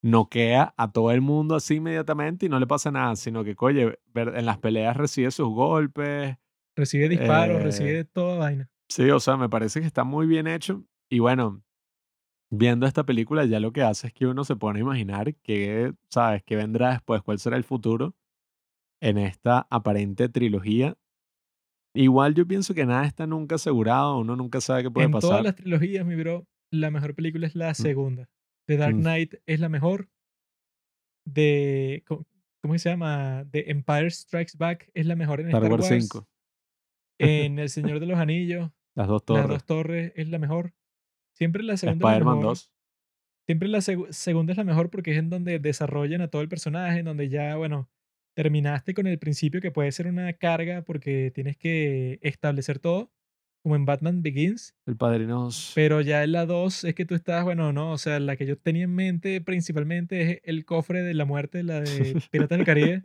noquea 0.05 0.75
a 0.77 0.93
todo 0.93 1.11
el 1.13 1.23
mundo 1.23 1.55
así 1.55 1.77
inmediatamente 1.77 2.45
y 2.45 2.49
no 2.51 2.61
le 2.61 2.67
pasa 2.67 2.91
nada, 2.91 3.17
sino 3.17 3.43
que, 3.43 3.57
oye, 3.59 3.99
en 4.15 4.47
las 4.47 4.59
peleas 4.59 4.97
recibe 4.97 5.31
sus 5.31 5.49
golpes. 5.49 6.37
Recibe 6.77 7.09
disparos, 7.09 7.61
eh, 7.61 7.65
recibe 7.65 8.05
toda 8.05 8.37
vaina. 8.39 8.69
sí, 8.89 9.09
o 9.11 9.19
sea, 9.19 9.37
me 9.37 9.49
parece 9.49 9.81
que 9.81 9.87
está 9.87 10.05
muy 10.05 10.27
bien 10.27 10.47
hecho 10.47 10.85
y 11.09 11.21
bueno, 11.21 11.63
viendo 12.51 12.87
esta 12.87 13.05
película 13.05 13.45
ya 13.47 13.61
lo 13.61 13.73
que 13.73 13.83
hace 13.83 14.09
es 14.09 14.13
que 14.13 14.27
uno 14.27 14.45
se 14.45 14.57
pone 14.57 14.81
a 14.81 14.83
imaginar 14.83 15.35
que, 15.37 15.95
¿sabes? 16.11 16.43
¿Qué 16.45 16.57
vendrá 16.57 16.91
después? 16.93 17.23
¿Cuál 17.23 17.39
será 17.39 17.57
el 17.57 17.65
futuro 17.65 18.15
en 19.01 19.19
esta 19.19 19.67
aparente 19.71 20.29
trilogía? 20.29 20.97
Igual 21.97 22.35
yo 22.35 22.47
pienso 22.47 22.75
que 22.75 22.85
nada 22.87 23.07
está 23.07 23.27
nunca 23.27 23.55
asegurado, 23.55 24.19
uno 24.19 24.37
nunca 24.37 24.61
sabe 24.61 24.83
qué 24.83 24.91
puede 24.91 25.07
En 25.07 25.13
pasar. 25.13 25.31
todas 25.31 25.45
las 25.45 25.55
trilogías, 25.55 26.05
mi 26.05 26.17
bro, 26.17 26.47
la 26.71 26.91
mejor 26.91 27.15
película 27.15 27.47
es 27.47 27.55
la 27.55 27.73
segunda. 27.75 28.29
The 28.67 28.77
Dark 28.77 28.97
mm. 28.97 29.01
Knight 29.01 29.35
es 29.47 29.61
la 29.61 29.69
mejor. 29.69 30.09
De, 31.27 32.05
¿cómo 32.07 32.79
se 32.79 32.91
llama? 32.91 33.47
The 33.51 33.71
Empire 33.71 34.11
Strikes 34.11 34.53
Back 34.59 34.91
es 34.95 35.07
la 35.07 35.17
mejor 35.17 35.41
en 35.41 35.49
Star 35.49 35.63
Star 35.63 35.73
Wars 35.73 35.91
Wars. 35.91 36.05
5, 36.05 36.29
En 37.19 37.59
El 37.59 37.69
Señor 37.69 38.01
de 38.01 38.07
los 38.07 38.19
Anillos, 38.19 38.71
las 38.95 39.09
dos 39.09 39.23
Las 39.23 39.25
torres, 39.27 39.49
Dos 39.49 39.65
Torres 39.65 40.13
es 40.17 40.29
la 40.29 40.39
mejor. 40.39 40.75
Siempre 41.37 41.63
la 41.63 41.77
segunda 41.77 42.09
Spider-Man 42.09 42.37
mejor. 42.37 42.51
2. 42.51 42.71
Siempre 43.47 43.69
la 43.69 43.79
segu- 43.79 44.11
segunda 44.13 44.53
es 44.53 44.57
la 44.57 44.65
mejor 44.65 44.91
porque 44.91 45.13
es 45.13 45.19
en 45.19 45.31
donde 45.31 45.59
desarrollan 45.59 46.21
a 46.23 46.29
todo 46.29 46.43
el 46.43 46.49
personaje, 46.49 47.01
en 47.01 47.05
donde 47.05 47.29
ya, 47.29 47.57
bueno, 47.57 47.91
terminaste 48.35 48.95
con 48.95 49.07
el 49.07 49.19
principio 49.19 49.61
que 49.61 49.71
puede 49.71 49.93
ser 49.93 50.07
una 50.07 50.33
carga 50.33 50.83
porque 50.83 51.31
tienes 51.35 51.57
que 51.57 52.19
establecer 52.23 52.79
todo, 52.79 53.13
como 53.65 53.77
en 53.77 53.87
Batman 53.87 54.23
Begins. 54.23 54.77
El 54.85 54.95
Padrino 54.95 55.45
2. 55.45 55.73
Pero 55.75 56.03
ya 56.03 56.23
en 56.23 56.33
la 56.33 56.45
2 56.45 56.85
es 56.85 56.95
que 56.95 57.07
tú 57.07 57.15
estás, 57.15 57.45
bueno, 57.45 57.73
no, 57.73 57.93
o 57.93 57.99
sea, 57.99 58.21
la 58.21 58.37
que 58.37 58.45
yo 58.45 58.59
tenía 58.59 58.85
en 58.85 58.95
mente 58.95 59.41
principalmente 59.41 60.21
es 60.21 60.41
el 60.45 60.67
cofre 60.67 61.03
de 61.03 61.15
la 61.15 61.25
muerte, 61.25 61.63
la 61.63 61.81
de 61.81 62.21
Piratas 62.31 62.59
del 62.59 62.67
Caribe. 62.67 63.01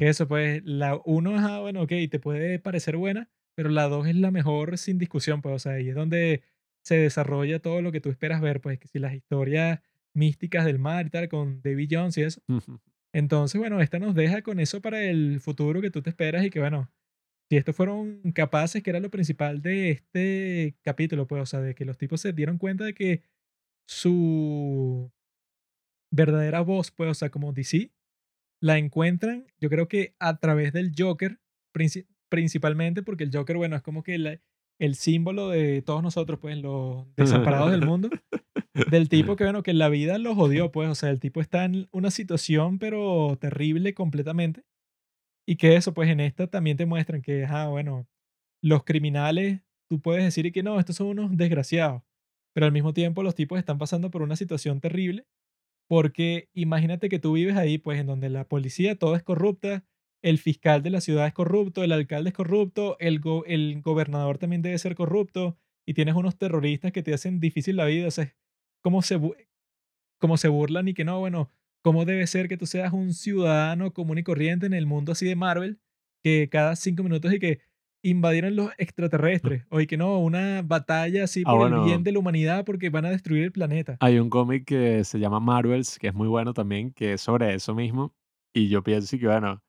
Que 0.00 0.08
eso, 0.08 0.26
pues, 0.26 0.60
la 0.64 1.00
1 1.04 1.36
es, 1.36 1.60
bueno, 1.60 1.82
ok, 1.82 1.92
te 2.10 2.18
puede 2.18 2.58
parecer 2.58 2.96
buena, 2.96 3.30
pero 3.54 3.68
la 3.68 3.86
2 3.88 4.08
es 4.08 4.16
la 4.16 4.32
mejor 4.32 4.76
sin 4.76 4.98
discusión, 4.98 5.40
pues, 5.40 5.54
o 5.54 5.58
sea, 5.60 5.72
ahí 5.72 5.90
es 5.90 5.94
donde 5.94 6.42
se 6.82 6.96
desarrolla 6.96 7.60
todo 7.60 7.80
lo 7.80 7.92
que 7.92 8.00
tú 8.00 8.10
esperas 8.10 8.40
ver, 8.40 8.60
pues, 8.60 8.80
que 8.80 8.88
si 8.88 8.98
las 8.98 9.14
historias 9.14 9.78
místicas 10.14 10.64
del 10.64 10.80
mar 10.80 11.06
y 11.06 11.10
tal, 11.10 11.28
con 11.28 11.62
Davy 11.62 11.86
Jones 11.88 12.18
y 12.18 12.22
eso. 12.22 12.42
Entonces, 13.12 13.56
bueno, 13.60 13.80
esta 13.80 14.00
nos 14.00 14.16
deja 14.16 14.42
con 14.42 14.58
eso 14.58 14.80
para 14.80 15.00
el 15.04 15.38
futuro 15.38 15.80
que 15.80 15.92
tú 15.92 16.02
te 16.02 16.10
esperas 16.10 16.44
y 16.44 16.50
que, 16.50 16.58
bueno, 16.58 16.90
si 17.48 17.56
estos 17.56 17.76
fueron 17.76 18.20
capaces, 18.32 18.82
que 18.82 18.90
era 18.90 19.00
lo 19.00 19.10
principal 19.10 19.62
de 19.62 19.90
este 19.90 20.76
capítulo, 20.82 21.26
pues, 21.26 21.42
o 21.42 21.46
sea, 21.46 21.60
de 21.60 21.74
que 21.74 21.84
los 21.84 21.96
tipos 21.98 22.20
se 22.20 22.32
dieron 22.32 22.58
cuenta 22.58 22.84
de 22.84 22.94
que 22.94 23.22
su 23.88 25.12
verdadera 26.12 26.60
voz, 26.60 26.90
pues, 26.90 27.10
o 27.10 27.14
sea, 27.14 27.30
como 27.30 27.52
DC, 27.52 27.90
la 28.60 28.78
encuentran, 28.78 29.46
yo 29.60 29.68
creo 29.68 29.88
que 29.88 30.14
a 30.18 30.38
través 30.38 30.72
del 30.72 30.92
Joker, 30.96 31.38
princi- 31.74 32.06
principalmente 32.28 33.02
porque 33.02 33.24
el 33.24 33.30
Joker, 33.32 33.56
bueno, 33.56 33.76
es 33.76 33.82
como 33.82 34.02
que 34.02 34.40
el 34.78 34.94
símbolo 34.94 35.50
de 35.50 35.82
todos 35.82 36.02
nosotros, 36.02 36.38
pues, 36.40 36.56
los 36.58 37.06
desamparados 37.16 37.70
del 37.70 37.84
mundo, 37.86 38.10
del 38.90 39.08
tipo 39.08 39.36
que, 39.36 39.44
bueno, 39.44 39.62
que 39.62 39.72
la 39.74 39.88
vida 39.88 40.18
los 40.18 40.36
odió, 40.38 40.72
pues, 40.72 40.88
o 40.88 40.94
sea, 40.94 41.10
el 41.10 41.20
tipo 41.20 41.40
está 41.40 41.64
en 41.64 41.88
una 41.92 42.10
situación, 42.10 42.78
pero 42.78 43.36
terrible 43.40 43.94
completamente. 43.94 44.64
Y 45.46 45.56
que 45.56 45.76
eso, 45.76 45.94
pues, 45.94 46.10
en 46.10 46.20
esta 46.20 46.46
también 46.48 46.76
te 46.76 46.86
muestran 46.86 47.22
que, 47.22 47.44
ah, 47.46 47.68
bueno, 47.68 48.08
los 48.62 48.84
criminales, 48.84 49.62
tú 49.88 50.00
puedes 50.00 50.24
decir 50.24 50.52
que 50.52 50.62
no, 50.62 50.78
estos 50.80 50.96
son 50.96 51.08
unos 51.08 51.36
desgraciados. 51.36 52.02
Pero 52.54 52.66
al 52.66 52.72
mismo 52.72 52.94
tiempo 52.94 53.22
los 53.22 53.34
tipos 53.34 53.58
están 53.58 53.78
pasando 53.78 54.10
por 54.10 54.22
una 54.22 54.36
situación 54.36 54.80
terrible 54.80 55.26
porque 55.88 56.48
imagínate 56.54 57.08
que 57.08 57.18
tú 57.18 57.32
vives 57.34 57.56
ahí, 57.56 57.78
pues, 57.78 58.00
en 58.00 58.06
donde 58.06 58.30
la 58.30 58.48
policía 58.48 58.96
todo 58.98 59.14
es 59.16 59.22
corrupta, 59.22 59.84
el 60.22 60.38
fiscal 60.38 60.82
de 60.82 60.90
la 60.90 61.00
ciudad 61.00 61.26
es 61.26 61.34
corrupto, 61.34 61.84
el 61.84 61.92
alcalde 61.92 62.30
es 62.30 62.34
corrupto, 62.36 62.96
el, 63.00 63.20
go- 63.20 63.44
el 63.46 63.80
gobernador 63.82 64.38
también 64.38 64.62
debe 64.62 64.78
ser 64.78 64.94
corrupto, 64.96 65.58
y 65.86 65.94
tienes 65.94 66.14
unos 66.16 66.36
terroristas 66.38 66.92
que 66.92 67.02
te 67.04 67.14
hacen 67.14 67.40
difícil 67.40 67.76
la 67.76 67.84
vida. 67.86 68.08
O 68.08 68.10
sea, 68.10 68.24
se, 69.02 69.18
cómo 70.18 70.36
se 70.36 70.48
burlan 70.48 70.88
y 70.88 70.94
que 70.94 71.04
no, 71.04 71.18
bueno, 71.20 71.50
cómo 71.86 72.04
debe 72.04 72.26
ser 72.26 72.48
que 72.48 72.56
tú 72.56 72.66
seas 72.66 72.92
un 72.92 73.14
ciudadano 73.14 73.92
común 73.92 74.18
y 74.18 74.24
corriente 74.24 74.66
en 74.66 74.74
el 74.74 74.86
mundo 74.86 75.12
así 75.12 75.24
de 75.24 75.36
Marvel, 75.36 75.78
que 76.20 76.48
cada 76.50 76.74
cinco 76.74 77.04
minutos 77.04 77.32
y 77.32 77.38
que 77.38 77.60
invadieron 78.02 78.56
los 78.56 78.70
extraterrestres, 78.76 79.66
o 79.70 79.80
y 79.80 79.86
que 79.86 79.96
no, 79.96 80.18
una 80.18 80.62
batalla 80.62 81.22
así 81.22 81.44
Ah, 81.46 81.52
por 81.52 81.72
el 81.72 81.84
bien 81.84 82.02
de 82.02 82.10
la 82.10 82.18
humanidad 82.18 82.64
porque 82.64 82.90
van 82.90 83.04
a 83.04 83.10
destruir 83.10 83.44
el 83.44 83.52
planeta. 83.52 83.96
hay 84.00 84.18
un 84.18 84.30
cómic 84.30 84.64
que 84.64 85.04
se 85.04 85.20
llama 85.20 85.38
Marvels, 85.38 86.00
que 86.00 86.08
es 86.08 86.14
muy 86.14 86.26
bueno 86.26 86.52
también, 86.54 86.92
que 86.92 87.12
es 87.12 87.20
sobre 87.20 87.54
eso 87.54 87.72
mismo. 87.72 88.12
Y 88.52 88.68
yo 88.68 88.82
pienso 88.82 89.16
que, 89.16 89.26
bueno, 89.28 89.62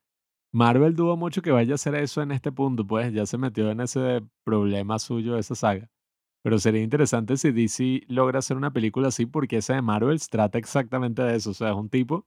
Marvel 0.51 0.95
dudo 0.95 1.17
mucho 1.17 1.43
que 1.43 1.51
vaya 1.51 1.73
a 1.73 1.75
hacer 1.75 1.93
eso 1.93 2.23
en 2.23 2.31
este 2.31 2.51
punto, 2.51 2.87
pues 2.87 3.13
ya 3.13 3.27
se 3.27 3.37
metió 3.37 3.69
en 3.69 3.81
ese 3.81 4.23
problema 4.43 4.97
suyo 4.97 5.35
de 5.35 5.41
esa 5.41 5.53
saga. 5.53 5.87
Pero 6.43 6.59
sería 6.59 6.81
interesante 6.81 7.37
si 7.37 7.51
DC 7.51 8.01
logra 8.07 8.39
hacer 8.39 8.57
una 8.57 8.71
película 8.71 9.09
así, 9.09 9.25
porque 9.25 9.57
esa 9.57 9.75
de 9.75 9.81
Marvels 9.81 10.29
trata 10.29 10.57
exactamente 10.57 11.21
de 11.21 11.35
eso. 11.35 11.51
O 11.51 11.53
sea, 11.53 11.69
es 11.71 11.75
un 11.75 11.89
tipo 11.89 12.25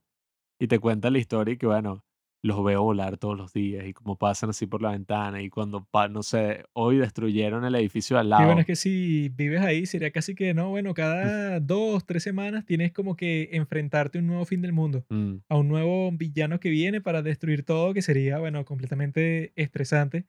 y 0.59 0.67
te 0.67 0.79
cuenta 0.79 1.09
la 1.09 1.17
historia 1.19 1.53
y 1.53 1.57
que, 1.57 1.65
bueno, 1.67 2.03
los 2.43 2.63
veo 2.63 2.81
volar 2.83 3.17
todos 3.17 3.37
los 3.37 3.53
días 3.53 3.85
y 3.87 3.93
cómo 3.93 4.17
pasan 4.17 4.49
así 4.49 4.65
por 4.65 4.81
la 4.81 4.91
ventana 4.91 5.41
y 5.43 5.49
cuando, 5.49 5.87
no 6.09 6.23
sé, 6.23 6.65
hoy 6.73 6.97
destruyeron 6.97 7.65
el 7.65 7.75
edificio 7.75 8.17
al 8.17 8.25
Sí, 8.27 8.29
bueno, 8.31 8.51
es 8.51 8.55
lado. 8.57 8.65
que 8.65 8.75
si 8.75 9.29
vives 9.29 9.61
ahí, 9.61 9.85
sería 9.85 10.11
casi 10.11 10.33
que, 10.33 10.53
no, 10.53 10.69
bueno, 10.69 10.93
cada 10.95 11.59
dos, 11.59 12.05
tres 12.05 12.23
semanas 12.23 12.65
tienes 12.65 12.91
como 12.93 13.15
que 13.15 13.49
enfrentarte 13.53 14.17
a 14.17 14.21
un 14.21 14.27
nuevo 14.27 14.45
fin 14.45 14.61
del 14.61 14.73
mundo, 14.73 15.05
Mm, 15.09 15.35
a 15.49 15.57
un 15.57 15.67
nuevo 15.67 16.11
villano 16.13 16.59
que 16.59 16.69
viene 16.69 17.01
para 17.01 17.21
destruir 17.21 17.63
todo, 17.63 17.93
que 17.93 18.01
sería, 18.01 18.39
bueno, 18.39 18.65
completamente 18.65 19.51
estresante, 19.55 20.25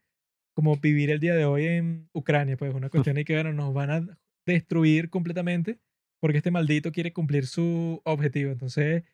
como 0.55 0.77
vivir 0.77 1.11
el 1.11 1.21
día 1.21 1.35
de 1.35 1.45
hoy 1.45 1.67
en 1.67 2.09
Ucrania, 2.13 2.57
pues 2.57 2.75
una 2.75 2.91
cuestión 2.91 3.17
de 3.17 3.25
que, 3.25 3.35
bueno, 3.35 3.53
nos 3.53 3.73
van 3.75 3.91
a 3.91 4.19
destruir 4.47 5.11
completamente 5.11 5.79
porque 6.21 6.39
este 6.39 6.51
maldito 6.51 6.93
quiere 6.93 7.13
cumplir 7.13 7.47
su 7.47 8.01
objetivo. 8.05 8.53
Entonces, 8.53 9.05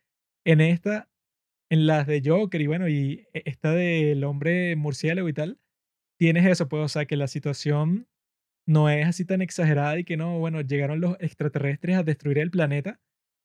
en 0.45 0.61
esta, 0.61 1.11
en 1.71 1.87
las 1.87 2.07
de 2.07 2.23
Joker 2.25 2.61
y 2.61 2.67
bueno, 2.67 2.89
y 2.89 3.27
e- 3.35 3.43
esta 3.47 3.73
del 3.73 4.25
hombre 4.25 4.77
murciélago 4.77 5.29
y 5.29 5.33
tal, 5.35 5.61
tienes 6.19 6.47
eso, 6.47 6.69
pues, 6.69 6.85
o 6.85 6.89
sea, 6.89 7.07
que 7.07 7.17
la 7.17 7.29
situación 7.29 8.09
no 8.67 8.91
es 8.91 9.07
así 9.07 9.25
tan 9.25 9.43
exagerada 9.43 9.99
y 9.99 10.05
que 10.05 10.17
no, 10.17 10.39
bueno, 10.39 10.61
llegaron 10.61 11.01
los 11.01 11.17
extraterrestres 11.21 11.97
a 11.97 12.03
destruir 12.03 12.39
el 12.39 12.51
planeta, 12.51 13.01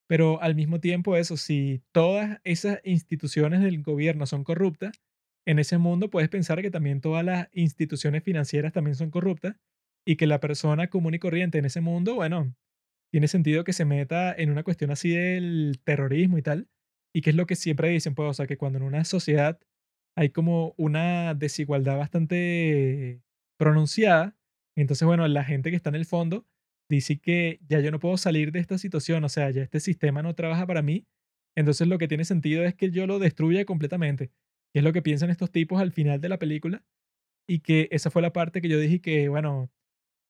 pero 0.08 0.40
al 0.42 0.54
mismo 0.54 0.80
tiempo 0.80 1.16
eso, 1.16 1.36
si 1.36 1.82
todas 1.92 2.40
esas 2.44 2.80
instituciones 2.84 3.62
del 3.62 3.82
gobierno 3.82 4.26
son 4.26 4.44
corruptas, 4.44 5.02
en 5.46 5.58
ese 5.58 5.78
mundo 5.78 6.10
puedes 6.10 6.28
pensar 6.28 6.62
que 6.62 6.70
también 6.70 7.00
todas 7.00 7.24
las 7.24 7.48
instituciones 7.52 8.22
financieras 8.22 8.72
también 8.72 8.94
son 8.96 9.10
corruptas 9.10 9.56
y 10.06 10.16
que 10.16 10.26
la 10.26 10.40
persona 10.40 10.88
común 10.88 11.14
y 11.14 11.18
corriente 11.18 11.58
en 11.58 11.64
ese 11.64 11.80
mundo, 11.80 12.14
bueno, 12.14 12.54
tiene 13.12 13.28
sentido 13.28 13.64
que 13.64 13.72
se 13.72 13.84
meta 13.84 14.34
en 14.34 14.50
una 14.50 14.64
cuestión 14.64 14.90
así 14.90 15.10
del 15.10 15.80
terrorismo 15.84 16.38
y 16.38 16.42
tal, 16.42 16.68
y 17.14 17.22
que 17.22 17.30
es 17.30 17.36
lo 17.36 17.46
que 17.46 17.56
siempre 17.56 17.88
dicen, 17.88 18.14
pues, 18.14 18.28
o 18.28 18.34
sea, 18.34 18.46
que 18.46 18.56
cuando 18.56 18.78
en 18.78 18.84
una 18.84 19.04
sociedad 19.04 19.60
hay 20.16 20.30
como 20.30 20.74
una 20.76 21.34
desigualdad 21.34 21.96
bastante 21.98 23.22
pronunciada, 23.58 24.36
entonces, 24.76 25.06
bueno, 25.06 25.26
la 25.28 25.44
gente 25.44 25.70
que 25.70 25.76
está 25.76 25.90
en 25.90 25.96
el 25.96 26.06
fondo 26.06 26.46
dice 26.90 27.18
que 27.20 27.60
ya 27.68 27.80
yo 27.80 27.90
no 27.90 28.00
puedo 28.00 28.16
salir 28.16 28.52
de 28.52 28.60
esta 28.60 28.78
situación, 28.78 29.24
o 29.24 29.28
sea, 29.28 29.50
ya 29.50 29.62
este 29.62 29.80
sistema 29.80 30.22
no 30.22 30.34
trabaja 30.34 30.66
para 30.66 30.82
mí, 30.82 31.06
entonces 31.56 31.86
lo 31.88 31.98
que 31.98 32.08
tiene 32.08 32.24
sentido 32.24 32.64
es 32.64 32.74
que 32.74 32.90
yo 32.90 33.06
lo 33.06 33.18
destruya 33.18 33.64
completamente, 33.64 34.32
que 34.74 34.80
es 34.80 34.84
lo 34.84 34.92
que 34.92 35.02
piensan 35.02 35.30
estos 35.30 35.52
tipos 35.52 35.80
al 35.80 35.92
final 35.92 36.20
de 36.20 36.28
la 36.28 36.38
película, 36.40 36.84
y 37.48 37.60
que 37.60 37.88
esa 37.92 38.10
fue 38.10 38.22
la 38.22 38.32
parte 38.32 38.60
que 38.60 38.68
yo 38.68 38.78
dije 38.78 39.00
que, 39.00 39.28
bueno, 39.28 39.70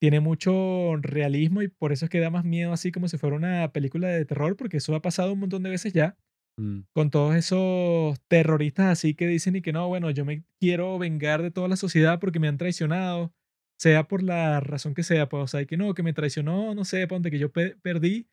tiene 0.01 0.19
mucho 0.19 0.97
realismo 0.97 1.61
y 1.61 1.69
por 1.69 1.91
eso 1.93 2.05
es 2.05 2.11
que 2.11 2.19
da 2.19 2.29
más 2.29 2.45
miedo 2.45 2.73
así 2.73 2.91
como 2.91 3.07
si 3.07 3.17
fuera 3.17 3.35
una 3.35 3.71
película 3.71 4.09
de 4.09 4.25
terror, 4.25 4.57
porque 4.57 4.77
eso 4.77 4.95
ha 4.95 5.01
pasado 5.01 5.33
un 5.33 5.39
montón 5.39 5.63
de 5.63 5.69
veces 5.69 5.93
ya, 5.93 6.17
mm. 6.57 6.81
con 6.93 7.09
todos 7.09 7.35
esos 7.35 8.19
terroristas 8.27 8.87
así 8.87 9.15
que 9.15 9.27
dicen 9.27 9.55
y 9.55 9.61
que 9.61 9.73
no, 9.73 9.87
bueno, 9.87 10.11
yo 10.11 10.25
me 10.25 10.43
quiero 10.59 10.99
vengar 10.99 11.41
de 11.41 11.51
toda 11.51 11.67
la 11.69 11.77
sociedad 11.77 12.19
porque 12.19 12.39
me 12.39 12.47
han 12.49 12.57
traicionado, 12.57 13.33
sea 13.79 14.07
por 14.07 14.21
la 14.23 14.59
razón 14.59 14.93
que 14.93 15.03
sea, 15.03 15.29
pues, 15.29 15.43
o 15.43 15.47
sea, 15.47 15.61
y 15.61 15.65
que 15.65 15.77
no, 15.77 15.93
que 15.93 16.03
me 16.03 16.13
traicionó, 16.13 16.75
no 16.75 16.85
sé, 16.85 17.07
ponte 17.07 17.31
que 17.31 17.39
yo 17.39 17.51
pe- 17.51 17.77
perdí 17.81 18.27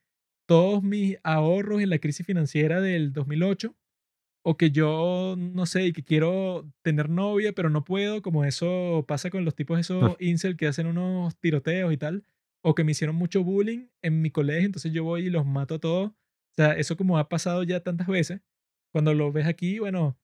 todos 0.49 0.83
mis 0.83 1.17
ahorros 1.23 1.81
en 1.81 1.91
la 1.91 1.99
crisis 1.99 2.27
financiera 2.27 2.81
del 2.81 3.13
2008, 3.13 3.77
o 4.45 4.57
que 4.57 4.71
yo, 4.73 5.37
no 5.39 5.67
sé, 5.67 5.87
y 5.87 5.93
que 5.93 6.03
quiero 6.05 6.69
tener 6.83 7.09
novia, 7.11 7.53
pero 7.53 7.71
no 7.71 7.85
puedo, 7.85 8.23
como 8.23 8.45
eso 8.45 9.05
pasa 9.07 9.31
con 9.31 9.45
los 9.45 9.55
tipos 9.55 9.79
esos 9.81 10.17
incel 10.21 10.57
que 10.57 10.67
hacen 10.67 10.87
unos 10.87 11.37
tiroteos 11.39 11.93
y 11.93 11.97
tal, 11.97 12.25
o 12.63 12.75
que 12.75 12.85
me 12.85 12.93
hicieron 12.93 13.17
mucho 13.17 13.45
bullying 13.45 13.89
en 14.03 14.21
mi 14.23 14.31
colegio, 14.31 14.67
entonces 14.67 14.93
yo 14.93 15.05
voy 15.05 15.27
y 15.27 15.31
los 15.31 15.47
mato 15.47 15.77
a 15.77 15.79
todos. 15.81 16.09
O 16.11 16.55
sea, 16.57 16.73
eso 16.77 16.97
como 16.97 17.19
ha 17.19 17.29
pasado 17.29 17.63
ya 17.63 17.81
tantas 17.81 18.07
veces, 18.09 18.41
cuando 18.93 19.15
lo 19.15 19.33
ves 19.33 19.47
aquí, 19.47 19.79
bueno, 19.79 20.19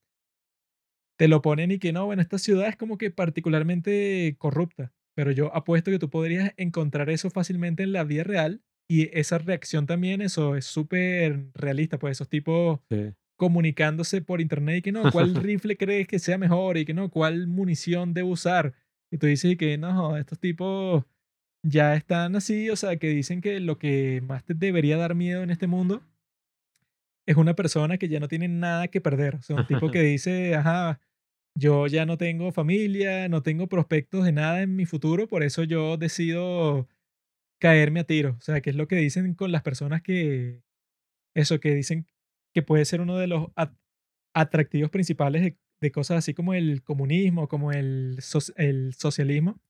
te 1.18 1.28
lo 1.28 1.42
ponen 1.42 1.70
y 1.72 1.78
que 1.78 1.92
no, 1.92 2.06
bueno, 2.06 2.22
esta 2.22 2.38
ciudad 2.38 2.68
es 2.68 2.76
como 2.76 2.96
que 2.98 3.10
particularmente 3.10 4.36
corrupta, 4.38 4.92
pero 5.14 5.32
yo 5.32 5.54
apuesto 5.54 5.90
que 5.90 5.98
tú 5.98 6.10
podrías 6.10 6.52
encontrar 6.56 7.10
eso 7.10 7.30
fácilmente 7.30 7.82
en 7.82 7.92
la 7.92 8.04
vida 8.04 8.24
real 8.24 8.62
y 8.88 9.10
esa 9.18 9.38
reacción 9.38 9.86
también, 9.86 10.20
eso 10.22 10.56
es 10.56 10.64
súper 10.66 11.50
realista, 11.54 11.98
pues 11.98 12.12
esos 12.12 12.28
tipos 12.28 12.80
Sí. 12.90 13.17
Comunicándose 13.38 14.20
por 14.20 14.42
internet 14.42 14.78
y 14.78 14.82
que 14.82 14.92
no, 14.92 15.10
¿cuál 15.10 15.34
rifle 15.42 15.78
crees 15.78 16.06
que 16.06 16.18
sea 16.18 16.36
mejor? 16.36 16.76
Y 16.76 16.84
que 16.84 16.92
no, 16.92 17.08
¿cuál 17.08 17.46
munición 17.46 18.12
debo 18.12 18.30
usar? 18.30 18.74
Y 19.10 19.16
tú 19.16 19.26
dices 19.26 19.56
que 19.56 19.78
no, 19.78 20.18
estos 20.18 20.38
tipos 20.38 21.04
ya 21.62 21.94
están 21.94 22.36
así, 22.36 22.68
o 22.68 22.76
sea, 22.76 22.96
que 22.96 23.08
dicen 23.08 23.40
que 23.40 23.60
lo 23.60 23.78
que 23.78 24.20
más 24.26 24.44
te 24.44 24.54
debería 24.54 24.96
dar 24.98 25.14
miedo 25.14 25.42
en 25.42 25.50
este 25.50 25.66
mundo 25.66 26.02
es 27.26 27.36
una 27.36 27.54
persona 27.54 27.98
que 27.98 28.08
ya 28.08 28.20
no 28.20 28.28
tiene 28.28 28.48
nada 28.48 28.88
que 28.88 29.00
perder. 29.00 29.36
O 29.36 29.42
sea, 29.42 29.56
un 29.56 29.66
tipo 29.66 29.90
que 29.90 30.02
dice, 30.02 30.56
ajá, 30.56 31.00
yo 31.54 31.86
ya 31.86 32.06
no 32.06 32.18
tengo 32.18 32.52
familia, 32.52 33.28
no 33.28 33.42
tengo 33.42 33.68
prospectos 33.68 34.24
de 34.24 34.32
nada 34.32 34.62
en 34.62 34.76
mi 34.76 34.86
futuro, 34.86 35.28
por 35.28 35.42
eso 35.42 35.62
yo 35.64 35.96
decido 35.96 36.88
caerme 37.60 38.00
a 38.00 38.04
tiro. 38.04 38.36
O 38.38 38.40
sea, 38.40 38.60
que 38.60 38.70
es 38.70 38.76
lo 38.76 38.88
que 38.88 38.96
dicen 38.96 39.34
con 39.34 39.52
las 39.52 39.62
personas 39.62 40.02
que, 40.02 40.62
eso, 41.34 41.60
que 41.60 41.74
dicen 41.74 42.06
puede 42.62 42.84
ser 42.84 43.00
uno 43.00 43.18
de 43.18 43.26
los 43.26 43.48
at- 43.56 43.74
atractivos 44.34 44.90
principales 44.90 45.54
de, 45.80 45.92
cosas 45.92 46.18
así 46.18 46.34
como 46.34 46.54
el 46.54 46.82
comunismo, 46.82 47.48
como 47.48 47.72
el, 47.72 48.18
el 48.56 48.94
socialismo, 48.94 49.60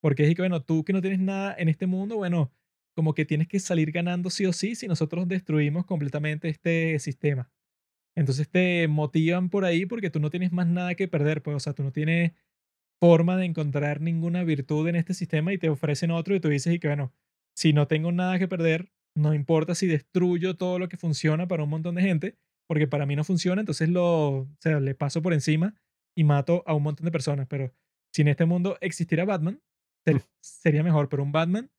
porque 0.00 0.24
es 0.28 0.34
que, 0.34 0.42
bueno, 0.42 0.62
tú 0.62 0.84
que 0.84 0.92
no 0.92 1.02
tienes 1.02 1.20
nada 1.20 1.54
en 1.58 1.68
este 1.68 1.86
mundo, 1.86 2.16
bueno, 2.16 2.52
como 2.96 3.14
que 3.14 3.24
tienes 3.26 3.48
que 3.48 3.60
salir 3.60 3.92
ganando 3.92 4.30
sí 4.30 4.46
o 4.46 4.52
sí 4.52 4.74
si 4.74 4.88
nosotros 4.88 5.28
destruimos 5.28 5.86
completamente 5.86 6.48
este 6.48 6.98
sistema. 7.00 7.50
Entonces 8.16 8.48
te 8.50 8.88
motivan 8.88 9.50
por 9.50 9.64
ahí 9.64 9.86
porque 9.86 10.10
tú 10.10 10.20
no 10.20 10.30
tienes 10.30 10.52
más 10.52 10.66
nada 10.66 10.94
que 10.94 11.08
perder, 11.08 11.42
pues, 11.42 11.56
o 11.56 11.60
sea, 11.60 11.74
tú 11.74 11.82
no 11.84 11.92
tienes 11.92 12.32
forma 13.00 13.36
de 13.36 13.44
encontrar 13.46 14.00
ninguna 14.00 14.44
virtud 14.44 14.88
en 14.88 14.96
este 14.96 15.14
sistema 15.14 15.52
y 15.52 15.58
te 15.58 15.68
ofrecen 15.70 16.10
otro 16.10 16.34
y 16.34 16.40
tú 16.40 16.48
dices 16.48 16.74
y 16.74 16.78
que, 16.80 16.88
bueno, 16.88 17.14
si 17.54 17.72
no 17.72 17.86
tengo 17.88 18.12
nada 18.12 18.38
que 18.38 18.48
perder, 18.48 18.90
no 19.16 19.34
importa 19.34 19.74
si 19.74 19.86
destruyo 19.86 20.56
todo 20.56 20.78
lo 20.78 20.88
que 20.88 20.96
funciona 20.96 21.48
para 21.48 21.64
un 21.64 21.70
montón 21.70 21.94
de 21.94 22.02
gente, 22.02 22.36
porque 22.68 22.86
para 22.86 23.06
mí 23.06 23.16
no 23.16 23.24
funciona, 23.24 23.60
entonces 23.60 23.88
lo, 23.88 24.28
o 24.40 24.48
sea, 24.60 24.80
le 24.80 24.94
paso 24.94 25.22
por 25.22 25.32
encima 25.32 25.74
y 26.16 26.24
mato 26.24 26.62
a 26.66 26.74
un 26.74 26.82
montón 26.82 27.04
de 27.06 27.10
personas. 27.12 27.46
Pero 27.48 27.72
si 28.12 28.22
en 28.22 28.28
este 28.28 28.44
mundo 28.44 28.76
existiera 28.80 29.24
Batman, 29.24 29.60
ser- 30.04 30.22
sería 30.40 30.82
mejor, 30.82 31.08
pero 31.08 31.22
un 31.22 31.32
Batman 31.32 31.70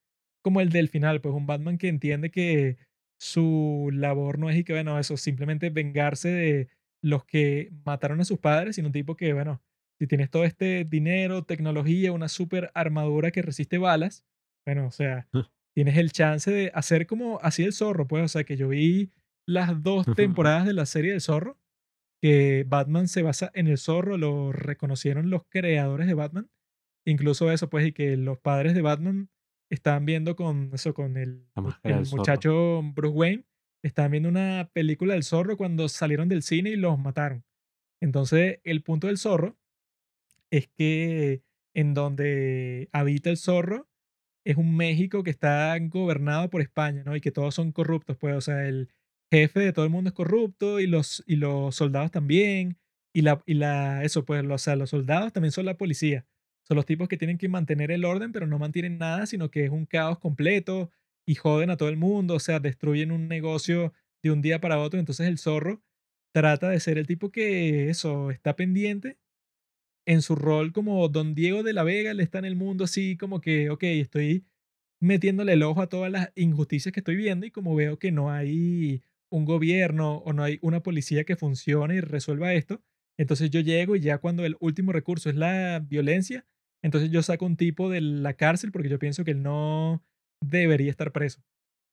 como 0.44 0.62
el 0.62 0.70
del 0.70 0.88
final, 0.90 1.22
pues 1.22 1.36
un 1.36 1.46
Batman 1.48 1.78
que 1.78 1.90
entiende 1.90 2.32
que 2.32 2.78
su 3.20 3.90
labor 3.94 4.40
no 4.40 4.50
es 4.50 4.58
y 4.58 4.64
que, 4.64 4.74
bueno, 4.74 4.98
eso, 4.98 5.18
simplemente 5.18 5.70
vengarse 5.70 6.30
de 6.30 6.70
los 7.04 7.26
que 7.26 7.70
mataron 7.86 8.22
a 8.22 8.26
sus 8.26 8.40
padres, 8.40 8.76
sino 8.76 8.88
un 8.88 8.94
tipo 8.94 9.16
que, 9.18 9.34
bueno, 9.34 9.62
si 10.00 10.08
tienes 10.08 10.30
todo 10.30 10.46
este 10.46 10.86
dinero, 10.86 11.44
tecnología, 11.44 12.14
una 12.14 12.30
super 12.30 12.72
armadura 12.74 13.32
que 13.32 13.42
resiste 13.42 13.78
balas, 13.78 14.24
bueno, 14.66 14.88
o 14.88 14.92
sea, 14.92 15.28
tienes 15.80 15.96
el 15.96 16.12
chance 16.12 16.52
de 16.52 16.72
hacer 16.74 17.08
como 17.08 17.40
así 17.42 17.64
el 17.64 17.72
zorro, 17.72 18.06
pues, 18.06 18.26
o 18.26 18.28
sea, 18.28 18.44
que 18.44 18.58
yo 18.58 18.68
vi 18.68 19.14
las 19.48 19.82
dos 19.82 20.06
temporadas 20.14 20.66
de 20.66 20.74
la 20.74 20.86
serie 20.86 21.12
del 21.12 21.22
zorro, 21.22 21.58
que 22.22 22.66
Batman 22.68 23.08
se 23.08 23.22
basa 23.22 23.50
en 23.54 23.68
el 23.68 23.78
zorro, 23.78 24.18
lo 24.18 24.52
reconocieron 24.52 25.30
los 25.30 25.44
creadores 25.48 26.06
de 26.08 26.16
Batman, 26.16 26.52
incluso 27.06 27.50
eso, 27.50 27.70
pues, 27.70 27.88
y 27.88 27.94
que 27.94 28.18
los 28.18 28.38
padres 28.40 28.74
de 28.74 28.82
Batman 28.82 29.30
estaban 29.72 30.06
viendo 30.06 30.36
con 30.36 30.70
eso, 30.74 30.94
con 30.94 31.16
el, 31.16 31.48
el 31.84 32.06
muchacho 32.12 32.82
Bruce 32.84 33.16
Wayne, 33.16 33.46
estaban 33.82 34.12
viendo 34.12 34.28
una 34.28 34.70
película 34.74 35.14
del 35.14 35.24
zorro 35.24 35.56
cuando 35.56 35.88
salieron 35.88 36.28
del 36.28 36.44
cine 36.44 36.72
y 36.72 36.76
los 36.76 37.00
mataron. 37.00 37.46
Entonces, 38.02 38.60
el 38.66 38.84
punto 38.84 39.08
del 39.08 39.18
zorro 39.18 39.58
es 40.52 40.68
que 40.68 41.42
en 41.74 41.94
donde 41.94 42.90
habita 42.92 43.30
el 43.30 43.38
zorro 43.38 43.90
es 44.52 44.58
un 44.58 44.76
México 44.76 45.24
que 45.24 45.30
está 45.32 45.78
gobernado 45.80 46.50
por 46.50 46.62
España, 46.62 47.04
¿no? 47.06 47.16
Y 47.16 47.22
que 47.22 47.32
todos 47.32 47.56
son 47.56 47.72
corruptos, 47.72 48.18
pues, 48.18 48.36
o 48.36 48.42
sea, 48.42 48.68
el 48.68 48.90
jefe 49.32 49.60
de 49.60 49.74
todo 49.74 49.86
el 49.86 49.92
mundo 49.92 50.10
es 50.10 50.14
corrupto 50.16 50.80
y 50.80 50.88
los, 50.88 51.24
y 51.28 51.36
los 51.36 51.76
soldados 51.76 52.12
también, 52.12 52.78
y 53.14 53.22
la, 53.22 53.42
y 53.46 53.56
la, 53.56 54.04
eso, 54.04 54.26
pues, 54.26 54.44
lo- 54.44 54.56
o 54.56 54.58
sea, 54.58 54.76
los 54.76 54.90
soldados 54.92 55.34
también 55.34 55.52
son 55.52 55.66
la 55.66 55.78
policía. 55.78 56.26
Son 56.68 56.76
los 56.76 56.86
tipos 56.86 57.08
que 57.08 57.18
tienen 57.18 57.38
que 57.38 57.50
mantener 57.50 57.92
el 57.92 58.06
orden, 58.06 58.32
pero 58.32 58.46
no 58.48 58.60
mantienen 58.60 58.98
nada, 59.00 59.26
sino 59.26 59.50
que 59.50 59.66
es 59.66 59.72
un 59.72 59.86
caos 59.86 60.20
completo 60.20 60.92
y 61.28 61.36
joden 61.36 61.70
a 61.70 61.78
todo 61.78 61.90
el 61.90 61.98
mundo, 61.98 62.36
o 62.36 62.40
sea, 62.40 62.60
destruyen 62.60 63.12
un 63.12 63.28
negocio 63.28 63.94
de 64.24 64.32
un 64.32 64.42
día 64.42 64.60
para 64.62 64.80
otro. 64.80 65.00
Entonces 65.00 65.28
el 65.28 65.38
zorro 65.40 65.82
trata 66.34 66.70
de 66.70 66.80
ser 66.80 66.98
el 66.98 67.08
tipo 67.08 67.32
que, 67.32 67.90
eso, 67.90 68.32
está 68.32 68.56
pendiente 68.56 69.18
en 70.10 70.24
su 70.24 70.36
rol 70.36 70.74
como 70.74 71.08
Don 71.08 71.36
Diego 71.36 71.62
de 71.62 71.72
la 71.72 71.84
Vega, 71.84 72.10
él 72.10 72.20
está 72.20 72.40
en 72.40 72.46
el 72.46 72.56
mundo 72.56 72.86
así 72.86 73.16
como 73.16 73.42
que, 73.42 73.70
ok, 73.70 73.84
estoy 73.84 74.44
metiéndole 75.00 75.54
el 75.54 75.62
ojo 75.62 75.84
a 75.84 75.88
todas 75.88 76.12
las 76.12 76.32
injusticias 76.36 76.92
que 76.92 77.02
estoy 77.02 77.16
viendo 77.16 77.46
y 77.46 77.52
como 77.52 77.76
veo 77.76 78.00
que 78.00 78.12
no 78.12 78.32
hay 78.32 79.04
un 79.30 79.46
gobierno 79.46 80.16
o 80.26 80.34
no 80.34 80.42
hay 80.44 80.58
una 80.64 80.82
policía 80.82 81.26
que 81.26 81.36
funcione 81.36 81.94
y 81.94 82.02
resuelva 82.02 82.56
esto, 82.56 82.82
entonces 83.20 83.52
yo 83.52 83.60
llego 83.60 83.96
y 83.96 84.00
ya 84.00 84.18
cuando 84.18 84.44
el 84.46 84.58
último 84.60 84.94
recurso 84.94 85.30
es 85.30 85.36
la 85.36 85.78
violencia, 85.78 86.44
entonces 86.82 87.12
yo 87.12 87.22
saco 87.22 87.46
un 87.46 87.56
tipo 87.56 87.88
de 87.92 88.02
la 88.02 88.34
cárcel 88.34 88.72
porque 88.72 88.90
yo 88.90 88.98
pienso 88.98 89.24
que 89.24 89.32
él 89.32 89.44
no 89.44 90.04
debería 90.44 90.90
estar 90.90 91.12
preso. 91.12 91.44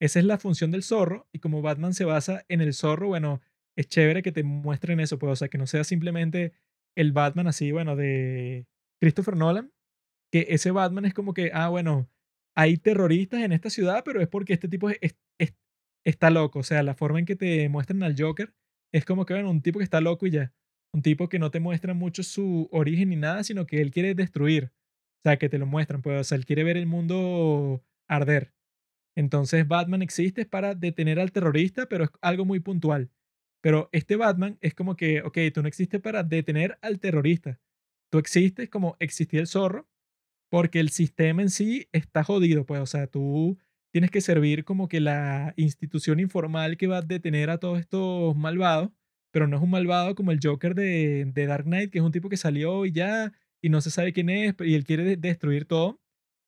Esa 0.01 0.21
es 0.21 0.25
la 0.25 0.39
función 0.39 0.71
del 0.71 0.85
zorro 0.85 1.29
y 1.33 1.41
como 1.41 1.61
Batman 1.61 1.93
se 1.93 2.07
basa 2.07 2.47
en 2.49 2.63
el 2.63 2.73
zorro, 2.73 3.09
bueno, 3.09 3.43
es 3.77 3.89
chévere 3.89 4.23
que 4.23 4.33
te 4.33 4.43
muestren 4.43 5.01
eso, 5.01 5.19
pues, 5.19 5.33
o 5.33 5.37
sea, 5.37 5.49
que 5.49 5.59
no 5.59 5.67
sea 5.67 5.85
simplemente 5.85 6.55
el 6.97 7.13
Batman 7.13 7.47
así, 7.49 7.73
bueno, 7.73 7.97
de 7.97 8.67
Christopher 9.01 9.37
Nolan, 9.37 9.73
que 10.33 10.47
ese 10.51 10.71
Batman 10.71 11.05
es 11.07 11.15
como 11.15 11.35
que, 11.35 11.51
ah, 11.55 11.69
bueno, 11.69 12.11
hay 12.57 12.77
terroristas 12.79 13.43
en 13.43 13.53
esta 13.53 13.71
ciudad, 13.71 14.03
pero 14.05 14.21
es 14.21 14.29
porque 14.29 14.53
este 14.55 14.69
tipo 14.69 14.91
es- 14.91 14.99
es- 15.03 15.17
es- 15.41 15.55
está 16.05 16.31
loco. 16.31 16.61
O 16.61 16.63
sea, 16.65 16.83
la 16.83 16.95
forma 16.95 17.19
en 17.21 17.27
que 17.27 17.37
te 17.37 17.69
muestran 17.69 18.03
al 18.03 18.17
Joker 18.19 18.55
es 18.93 19.05
como 19.05 19.27
que, 19.27 19.35
bueno, 19.35 19.51
un 19.51 19.63
tipo 19.63 19.79
que 19.79 19.85
está 19.85 20.01
loco 20.01 20.27
y 20.27 20.31
ya. 20.33 20.53
Un 20.95 21.03
tipo 21.03 21.29
que 21.29 21.39
no 21.39 21.51
te 21.51 21.61
muestra 21.61 21.95
mucho 21.95 22.23
su 22.23 22.69
origen 22.73 23.11
ni 23.11 23.17
nada, 23.17 23.45
sino 23.45 23.67
que 23.67 23.81
él 23.83 23.91
quiere 23.91 24.15
destruir. 24.15 24.73
O 25.25 25.29
sea, 25.29 25.39
que 25.39 25.49
te 25.49 25.59
lo 25.59 25.67
muestran, 25.67 26.03
pues, 26.03 26.21
o 26.21 26.25
sea, 26.25 26.39
él 26.39 26.47
quiere 26.47 26.65
ver 26.65 26.77
el 26.77 26.87
mundo 26.87 27.85
arder. 28.09 28.53
Entonces 29.17 29.67
Batman 29.69 30.03
existe 30.03 30.47
para 30.47 30.75
detener 30.75 31.21
al 31.21 31.33
terrorista, 31.33 31.87
pero 31.89 32.05
es 32.05 32.11
algo 32.23 32.45
muy 32.45 32.61
puntual. 32.61 33.11
Pero 33.67 33.89
este 33.91 34.15
Batman 34.15 34.59
es 34.61 34.75
como 34.75 34.95
que, 34.95 35.23
ok, 35.23 35.39
tú 35.53 35.61
no 35.61 35.67
existes 35.67 36.01
para 36.01 36.23
detener 36.23 36.79
al 36.83 37.01
terrorista. 37.01 37.59
Tú 38.13 38.19
existes 38.19 38.71
como 38.71 38.97
existía 39.01 39.41
el 39.41 39.49
zorro, 39.49 39.89
porque 40.49 40.79
el 40.79 40.91
sistema 40.91 41.43
en 41.43 41.51
sí 41.51 41.89
está 41.91 42.23
jodido, 42.23 42.65
pues, 42.65 42.81
o 42.81 42.87
sea, 42.87 43.09
tú 43.09 43.59
tienes 43.93 44.13
que 44.13 44.21
servir 44.21 44.65
como 44.65 44.87
que 44.87 45.01
la 45.01 45.53
institución 45.57 46.21
informal 46.21 46.77
que 46.77 46.87
va 46.87 46.99
a 46.99 47.03
detener 47.03 47.51
a 47.51 47.59
todos 47.59 47.81
estos 47.81 48.37
malvados, 48.37 48.93
pero 49.33 49.49
no 49.49 49.57
es 49.57 49.63
un 49.65 49.71
malvado 49.71 50.15
como 50.15 50.31
el 50.31 50.39
Joker 50.41 50.77
de, 50.77 51.33
Dark 51.35 51.65
Knight, 51.65 51.91
que 51.91 51.99
es 51.99 52.05
un 52.05 52.13
tipo 52.13 52.29
que 52.29 52.37
salió 52.37 52.87
y 52.87 52.93
ya, 52.93 53.33
y 53.61 53.69
no 53.69 53.81
se 53.81 53.91
sabe 53.91 54.13
quién 54.13 54.29
es, 54.31 54.55
y 54.61 54.75
él 54.77 54.85
quiere 54.85 55.03
de- 55.03 55.17
destruir 55.17 55.65
todo, 55.65 56.01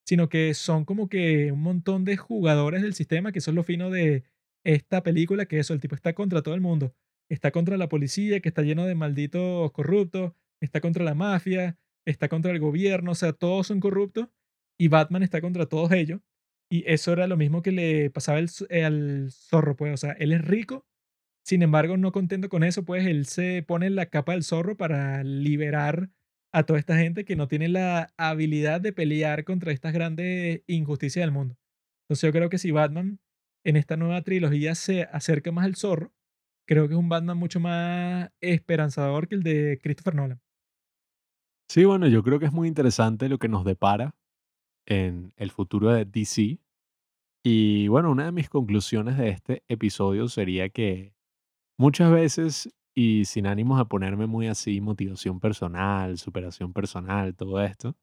sino 0.07 0.29
que 0.29 0.55
son 0.55 0.85
como 0.85 1.09
que 1.09 1.51
un 1.51 1.63
montón 1.63 2.05
de 2.05 2.17
jugadores 2.17 2.81
del 2.83 2.95
sistema, 2.95 3.33
que 3.33 3.41
eso 3.41 3.51
es 3.51 3.57
lo 3.57 3.65
fino 3.65 3.91
de 3.91 4.23
esta 4.65 5.03
película, 5.03 5.47
que 5.47 5.59
eso, 5.59 5.75
el 5.75 5.81
tipo 5.81 5.97
está 5.97 6.15
contra 6.15 6.43
todo 6.43 6.55
el 6.55 6.61
mundo. 6.61 6.95
Está 7.31 7.51
contra 7.51 7.77
la 7.77 7.89
policía, 7.89 8.41
que 8.41 8.49
está 8.49 8.63
lleno 8.63 8.87
de 8.87 8.95
malditos 8.95 9.71
corruptos, 9.73 10.33
está 10.61 10.81
contra 10.81 11.05
la 11.05 11.15
mafia, 11.15 11.77
está 12.07 12.29
contra 12.29 12.53
el 12.53 12.59
gobierno, 12.61 13.13
o 13.13 13.15
sea, 13.15 13.33
todos 13.33 13.67
son 13.67 13.81
corruptos 13.81 14.29
y 14.79 14.89
Batman 14.89 15.23
está 15.23 15.41
contra 15.41 15.67
todos 15.67 15.93
ellos. 15.93 16.21
Y 16.71 16.85
eso 16.91 17.13
era 17.13 17.27
lo 17.27 17.37
mismo 17.37 17.63
que 17.63 17.73
le 17.73 18.11
pasaba 18.11 18.41
z- 18.47 18.67
eh, 18.71 18.85
al 18.85 19.29
zorro, 19.33 19.77
pues, 19.77 19.93
o 19.95 19.97
sea, 19.97 20.13
él 20.13 20.33
es 20.33 20.43
rico, 20.43 20.87
sin 21.45 21.63
embargo, 21.63 21.97
no 21.97 22.13
contento 22.13 22.49
con 22.49 22.65
eso, 22.65 22.85
pues 22.85 23.07
él 23.07 23.27
se 23.27 23.63
pone 23.67 23.91
la 23.91 24.07
capa 24.07 24.33
del 24.33 24.45
zorro 24.45 24.77
para 24.77 25.25
liberar 25.25 26.11
a 26.53 26.65
toda 26.65 26.79
esta 26.79 26.97
gente 26.99 27.25
que 27.25 27.37
no 27.37 27.49
tiene 27.49 27.69
la 27.69 28.13
habilidad 28.19 28.81
de 28.81 28.93
pelear 28.93 29.45
contra 29.45 29.73
estas 29.73 29.93
grandes 29.95 30.63
injusticias 30.67 31.23
del 31.23 31.33
mundo. 31.33 31.57
Entonces 32.05 32.29
yo 32.29 32.33
creo 32.33 32.49
que 32.51 32.59
si 32.59 32.71
Batman 32.71 33.21
en 33.65 33.77
esta 33.77 33.97
nueva 33.97 34.23
trilogía 34.23 34.75
se 34.75 35.03
acerca 35.05 35.53
más 35.53 35.65
al 35.67 35.77
zorro, 35.77 36.13
creo 36.69 36.87
que 36.87 36.95
es 36.95 37.01
un 37.01 37.09
Batman 37.09 37.39
mucho 37.39 37.61
más 37.61 38.31
esperanzador 38.41 39.27
que 39.27 39.35
el 39.37 39.43
de 39.43 39.81
Christopher 39.83 40.15
Nolan. 40.15 40.41
Sí, 41.71 41.85
bueno, 41.87 42.07
yo 42.07 42.23
creo 42.23 42.39
que 42.39 42.47
es 42.47 42.53
muy 42.53 42.69
interesante 42.69 43.29
lo 43.29 43.39
que 43.39 43.49
nos 43.49 43.65
depara 43.65 44.15
en 44.87 45.33
el 45.37 45.51
futuro 45.51 45.91
de 45.91 46.05
DC. 46.05 46.61
Y 47.45 47.89
bueno, 47.89 48.11
una 48.11 48.27
de 48.27 48.33
mis 48.33 48.51
conclusiones 48.51 49.17
de 49.17 49.31
este 49.31 49.65
episodio 49.69 50.29
sería 50.29 50.69
que 50.69 51.15
muchas 51.79 52.11
veces, 52.13 52.71
y 52.95 53.25
sin 53.25 53.47
ánimos 53.47 53.79
de 53.79 53.87
ponerme 53.87 54.27
muy 54.27 54.49
así, 54.49 54.81
motivación 54.81 55.41
personal, 55.41 56.19
superación 56.19 56.75
personal, 56.75 57.35
todo 57.35 57.63
esto, 57.63 57.97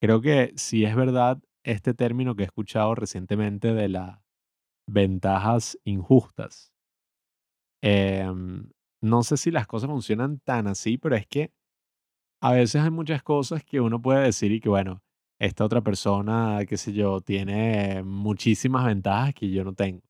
creo 0.00 0.20
que 0.20 0.52
sí 0.56 0.84
es 0.84 0.96
verdad 0.96 1.40
este 1.64 1.94
término 1.94 2.34
que 2.34 2.42
he 2.42 2.46
escuchado 2.46 2.94
recientemente 2.96 3.74
de 3.74 3.88
las 3.88 4.20
ventajas 4.88 5.78
injustas. 5.84 6.72
Em, 7.82 8.70
no 9.00 9.22
sé 9.22 9.36
si 9.36 9.50
las 9.50 9.66
cosas 9.66 9.88
funcionan 9.90 10.40
tan 10.40 10.66
así, 10.66 10.98
pero 10.98 11.16
es 11.16 11.26
que 11.26 11.52
a 12.40 12.52
veces 12.52 12.82
hay 12.82 12.90
muchas 12.90 13.22
cosas 13.22 13.64
que 13.64 13.80
uno 13.80 14.00
puede 14.00 14.24
decir 14.24 14.52
y 14.52 14.60
que, 14.60 14.68
bueno, 14.68 15.02
esta 15.40 15.64
otra 15.64 15.82
persona, 15.82 16.60
qué 16.68 16.76
sé 16.76 16.92
yo, 16.92 17.20
tiene 17.20 18.02
muchísimas 18.02 18.84
ventajas 18.86 19.34
que 19.34 19.50
yo 19.50 19.64
no 19.64 19.74
tengo. 19.74 20.02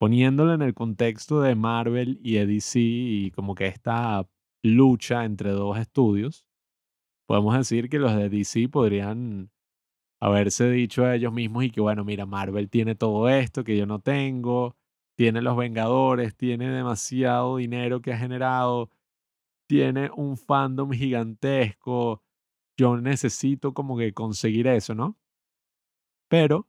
Poniéndolo 0.00 0.54
en 0.54 0.62
el 0.62 0.74
contexto 0.74 1.40
de 1.40 1.56
Marvel 1.56 2.20
y 2.22 2.34
DC 2.34 2.78
y 2.80 3.30
como 3.32 3.54
que 3.56 3.66
esta 3.66 4.28
lucha 4.62 5.24
entre 5.24 5.50
dos 5.50 5.76
estudios, 5.78 6.46
podemos 7.26 7.56
decir 7.56 7.88
que 7.88 7.98
los 7.98 8.14
de 8.14 8.28
DC 8.28 8.68
podrían 8.68 9.50
haberse 10.20 10.70
dicho 10.70 11.04
a 11.04 11.14
ellos 11.14 11.32
mismos 11.32 11.64
y 11.64 11.70
que, 11.70 11.80
bueno, 11.80 12.04
mira, 12.04 12.26
Marvel 12.26 12.70
tiene 12.70 12.94
todo 12.94 13.28
esto 13.28 13.64
que 13.64 13.76
yo 13.76 13.86
no 13.86 14.00
tengo, 14.00 14.76
tiene 15.18 15.42
los 15.42 15.56
Vengadores, 15.56 16.36
tiene 16.36 16.70
demasiado 16.70 17.56
dinero 17.56 18.00
que 18.00 18.12
ha 18.12 18.18
generado, 18.18 18.88
tiene 19.68 20.12
un 20.16 20.36
fandom 20.36 20.92
gigantesco, 20.92 22.22
yo 22.78 22.96
necesito 22.98 23.74
como 23.74 23.98
que 23.98 24.14
conseguir 24.14 24.68
eso, 24.68 24.94
¿no? 24.94 25.18
Pero 26.30 26.68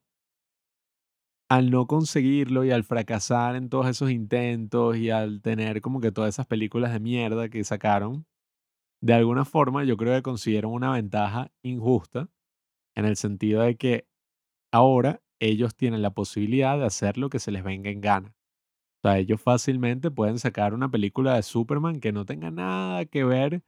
al 1.48 1.70
no 1.70 1.86
conseguirlo 1.86 2.66
y 2.66 2.72
al 2.72 2.84
fracasar 2.84 3.56
en 3.56 3.70
todos 3.70 3.86
esos 3.86 4.10
intentos 4.10 4.98
y 4.98 5.12
al 5.12 5.44
tener 5.44 5.80
como 5.82 6.02
que 6.02 6.12
todas 6.12 6.34
esas 6.34 6.48
películas 6.48 6.92
de 6.92 7.00
mierda 7.00 7.50
que 7.50 7.64
sacaron, 7.64 8.26
de 9.00 9.14
alguna 9.14 9.46
forma 9.46 9.84
yo 9.84 9.96
creo 9.96 10.16
que 10.16 10.24
consiguieron 10.24 10.74
una 10.74 10.92
ventaja 10.92 11.52
injusta 11.62 12.30
en 12.96 13.06
el 13.06 13.16
sentido 13.16 13.62
de 13.62 13.78
que 13.78 14.08
ahora 14.72 15.22
ellos 15.40 15.76
tienen 15.76 16.02
la 16.02 16.16
posibilidad 16.16 16.80
de 16.80 16.86
hacer 16.86 17.20
lo 17.20 17.30
que 17.30 17.38
se 17.38 17.52
les 17.52 17.64
venga 17.64 17.92
en 17.92 18.02
gana. 18.02 18.39
O 19.02 19.08
sea, 19.08 19.18
ellos 19.18 19.42
fácilmente 19.42 20.12
pueden 20.12 20.40
sacar 20.40 20.74
una 20.74 20.92
película 20.92 21.36
de 21.36 21.44
Superman 21.44 22.02
que 22.02 22.12
no 22.12 22.26
tenga 22.26 22.52
nada 22.52 23.06
que 23.06 23.24
ver 23.24 23.64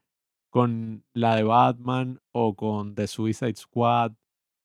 con 0.52 1.06
la 1.14 1.38
de 1.38 1.44
Batman 1.44 2.20
o 2.34 2.56
con 2.56 2.96
The 2.96 3.08
Suicide 3.08 3.56
Squad. 3.56 4.12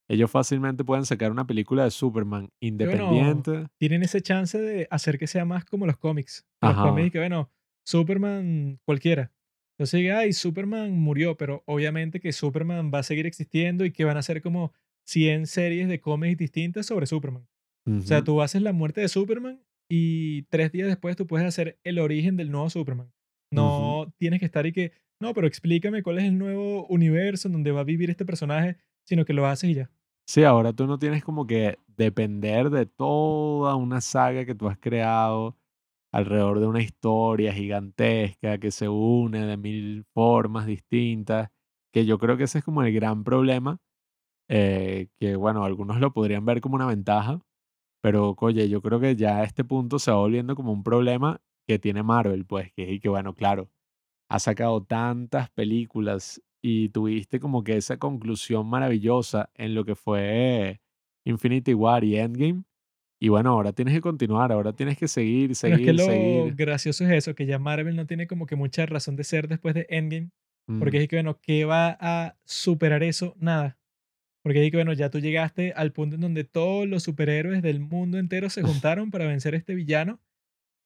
Ellos 0.09 0.31
fácilmente 0.31 0.85
pueden 0.85 1.05
sacar 1.05 1.31
una 1.31 1.47
película 1.47 1.85
de 1.85 1.91
Superman 1.91 2.43
bueno, 2.43 2.55
independiente. 2.61 3.67
tienen 3.79 4.03
ese 4.03 4.21
chance 4.21 4.59
de 4.61 4.89
hacer 4.91 5.19
que 5.19 5.29
sea 5.29 5.45
más 5.45 5.65
como 5.65 5.87
los 5.87 5.97
cómics. 5.97 6.45
Los 6.61 6.75
cómics 6.75 7.07
Ajá. 7.07 7.11
que, 7.13 7.19
bueno, 7.19 7.51
Superman 7.85 8.81
cualquiera. 8.85 9.33
Entonces, 9.79 10.11
ay, 10.13 10.33
Superman 10.33 10.99
murió, 10.99 11.37
pero 11.37 11.63
obviamente 11.67 12.19
que 12.19 12.33
Superman 12.33 12.91
va 12.93 13.01
a 13.01 13.03
seguir 13.05 13.27
existiendo 13.27 13.85
y 13.85 13.93
que 13.93 14.05
van 14.05 14.17
a 14.17 14.23
ser 14.23 14.43
como 14.43 14.73
100 15.07 15.47
series 15.47 15.89
de 15.89 16.01
cómics 16.01 16.39
distintas 16.39 16.87
sobre 16.87 17.07
Superman. 17.07 17.47
O 17.89 18.01
sea, 18.01 18.25
tú 18.25 18.43
haces 18.43 18.63
la 18.63 18.73
muerte 18.73 19.01
de 19.01 19.09
Superman 19.09 19.61
y 19.89 20.43
tres 20.45 20.73
días 20.73 20.89
después 20.89 21.17
tú 21.17 21.27
puedes 21.27 21.47
hacer 21.47 21.79
el 21.85 21.99
origen 21.99 22.37
del 22.37 22.51
nuevo 22.51 22.71
Superman. 22.71 23.13
No 23.51 24.13
tienes 24.19 24.41
que 24.41 24.47
estar 24.47 24.67
y 24.67 24.73
que, 24.73 24.93
no, 25.21 25.33
pero 25.33 25.47
explícame 25.47 26.03
cuál 26.03 26.19
es 26.19 26.25
el 26.25 26.37
nuevo 26.37 26.87
universo 26.89 27.49
en 27.49 27.53
donde 27.53 27.71
va 27.73 27.81
a 27.81 27.85
vivir 27.85 28.11
este 28.11 28.27
personaje, 28.27 28.77
sino 29.05 29.25
que 29.25 29.33
lo 29.33 29.47
haces 29.47 29.71
y 29.71 29.75
ya. 29.75 29.91
Sí, 30.29 30.43
ahora 30.43 30.73
tú 30.73 30.87
no 30.87 30.99
tienes 30.99 31.23
como 31.23 31.47
que 31.47 31.79
depender 31.87 32.71
de 32.71 32.87
toda 32.87 33.77
una 33.77 34.01
saga 34.01 34.45
que 34.45 34.57
tú 34.57 34.69
has 34.69 34.77
creado 34.79 35.57
alrededor 36.13 36.61
de 36.61 36.67
una 36.67 36.83
historia 36.83 37.53
gigantesca 37.53 38.59
que 38.59 38.71
se 38.71 38.89
une 38.89 39.47
de 39.47 39.57
mil 39.57 40.05
formas 40.13 40.67
distintas, 40.67 41.51
que 41.93 42.07
yo 42.07 42.19
creo 42.19 42.37
que 42.37 42.45
ese 42.45 42.59
es 42.59 42.65
como 42.65 42.83
el 42.83 42.93
gran 42.93 43.23
problema, 43.23 43.79
eh, 44.49 45.09
que 45.19 45.37
bueno, 45.37 45.65
algunos 45.65 46.01
lo 46.01 46.13
podrían 46.13 46.45
ver 46.45 46.61
como 46.61 46.75
una 46.77 46.87
ventaja, 46.87 47.41
pero 48.07 48.37
oye, 48.41 48.69
yo 48.69 48.81
creo 48.83 49.01
que 49.01 49.17
ya 49.17 49.39
a 49.41 49.45
este 49.45 49.65
punto 49.65 49.99
se 49.99 50.11
va 50.13 50.19
volviendo 50.19 50.55
como 50.55 50.73
un 50.73 50.85
problema 50.85 51.43
que 51.67 51.79
tiene 51.81 52.03
Marvel, 52.05 52.47
pues, 52.47 52.73
que, 52.73 52.93
y 52.93 53.01
que 53.01 53.09
bueno, 53.09 53.35
claro, 53.35 53.71
ha 54.31 54.39
sacado 54.41 54.83
tantas 54.85 55.51
películas 55.51 56.43
y 56.63 56.91
tuviste 56.91 57.41
como 57.41 57.65
que 57.65 57.77
esa 57.77 57.99
conclusión 57.99 58.69
maravillosa 58.69 59.51
en 59.55 59.75
lo 59.75 59.85
que 59.85 59.97
fue 59.97 60.81
Infinity 61.27 61.75
War 61.75 62.05
y 62.05 62.17
Endgame. 62.19 62.65
Y 63.21 63.29
bueno, 63.31 63.51
ahora 63.53 63.73
tienes 63.73 63.95
que 63.95 64.01
continuar, 64.03 64.53
ahora 64.53 64.73
tienes 64.75 64.99
que 64.99 65.09
seguir, 65.09 65.55
Pero 65.63 65.77
es 65.77 65.83
que 65.83 65.93
seguir, 65.93 65.93
lo 65.93 66.07
seguir. 66.07 66.55
gracioso 66.55 67.05
es 67.05 67.11
eso, 67.13 67.35
que 67.35 67.47
ya 67.47 67.59
Marvel 67.59 67.97
no 67.97 68.07
tiene 68.07 68.27
como 68.27 68.47
que 68.47 68.57
mucha 68.57 68.87
razón 68.87 69.17
de 69.17 69.25
ser 69.25 69.49
después 69.49 69.75
de 69.75 69.87
Endgame, 69.91 70.31
porque 70.79 70.99
Mm, 70.99 71.03
es 71.03 71.09
que, 71.09 71.17
bueno, 71.17 71.41
¿qué 71.41 71.65
va 71.65 71.97
a 72.01 72.37
superar 72.45 73.03
eso? 73.03 73.35
Nada. 73.39 73.79
Porque 74.47 74.71
que, 74.71 74.77
bueno, 74.77 74.93
ya 74.93 75.11
tú 75.11 75.19
llegaste 75.19 75.73
al 75.73 75.93
punto 75.93 76.15
en 76.15 76.21
donde 76.21 76.45
todos 76.45 76.87
los 76.87 77.03
superhéroes 77.03 77.63
del 77.63 77.81
mundo 77.81 78.17
entero 78.17 78.49
se 78.49 78.63
juntaron 78.87 79.11
para 79.11 79.27
vencer 79.27 79.55
a 79.55 79.57
este 79.57 79.75
villano 79.75 80.21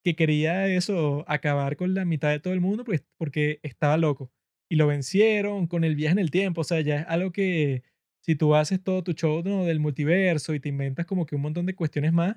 que 0.03 0.17
quería 0.17 0.67
eso, 0.67 1.27
acabar 1.29 1.77
con 1.77 1.93
la 1.93 2.07
mitad 2.07 2.31
de 2.31 2.41
todo 2.41 2.55
el 2.55 2.63
mundo, 2.63 2.85
pues 2.85 3.05
porque 3.19 3.61
estaba 3.63 3.99
loco. 3.99 4.33
Y 4.71 4.77
lo 4.77 4.87
vencieron 4.87 5.67
con 5.67 5.85
el 5.85 5.95
viaje 5.95 6.13
en 6.13 6.21
el 6.21 6.31
tiempo, 6.31 6.63
o 6.63 6.65
sea, 6.65 6.81
ya 6.81 7.01
es 7.01 7.07
algo 7.07 7.33
que 7.33 7.83
si 8.23 8.35
tú 8.35 8.55
haces 8.55 8.83
todo 8.83 9.05
tu 9.05 9.13
show 9.13 9.43
¿no? 9.45 9.67
del 9.67 9.79
multiverso 9.79 10.55
y 10.55 10.61
te 10.61 10.71
inventas 10.71 11.05
como 11.05 11.27
que 11.27 11.37
un 11.37 11.43
montón 11.43 11.67
de 11.67 11.75
cuestiones 11.77 12.15
más, 12.15 12.37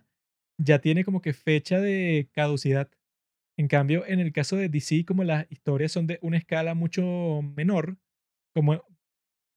ya 0.58 0.80
tiene 0.80 1.06
como 1.06 1.22
que 1.22 1.32
fecha 1.32 1.80
de 1.80 2.28
caducidad. 2.34 2.92
En 3.58 3.70
cambio, 3.70 4.06
en 4.08 4.20
el 4.20 4.34
caso 4.34 4.58
de 4.58 4.68
DC, 4.68 5.06
como 5.06 5.24
las 5.24 5.50
historias 5.50 5.94
son 5.94 6.06
de 6.06 6.20
una 6.22 6.36
escala 6.36 6.74
mucho 6.74 7.42
menor, 7.56 7.98
como, 8.54 8.84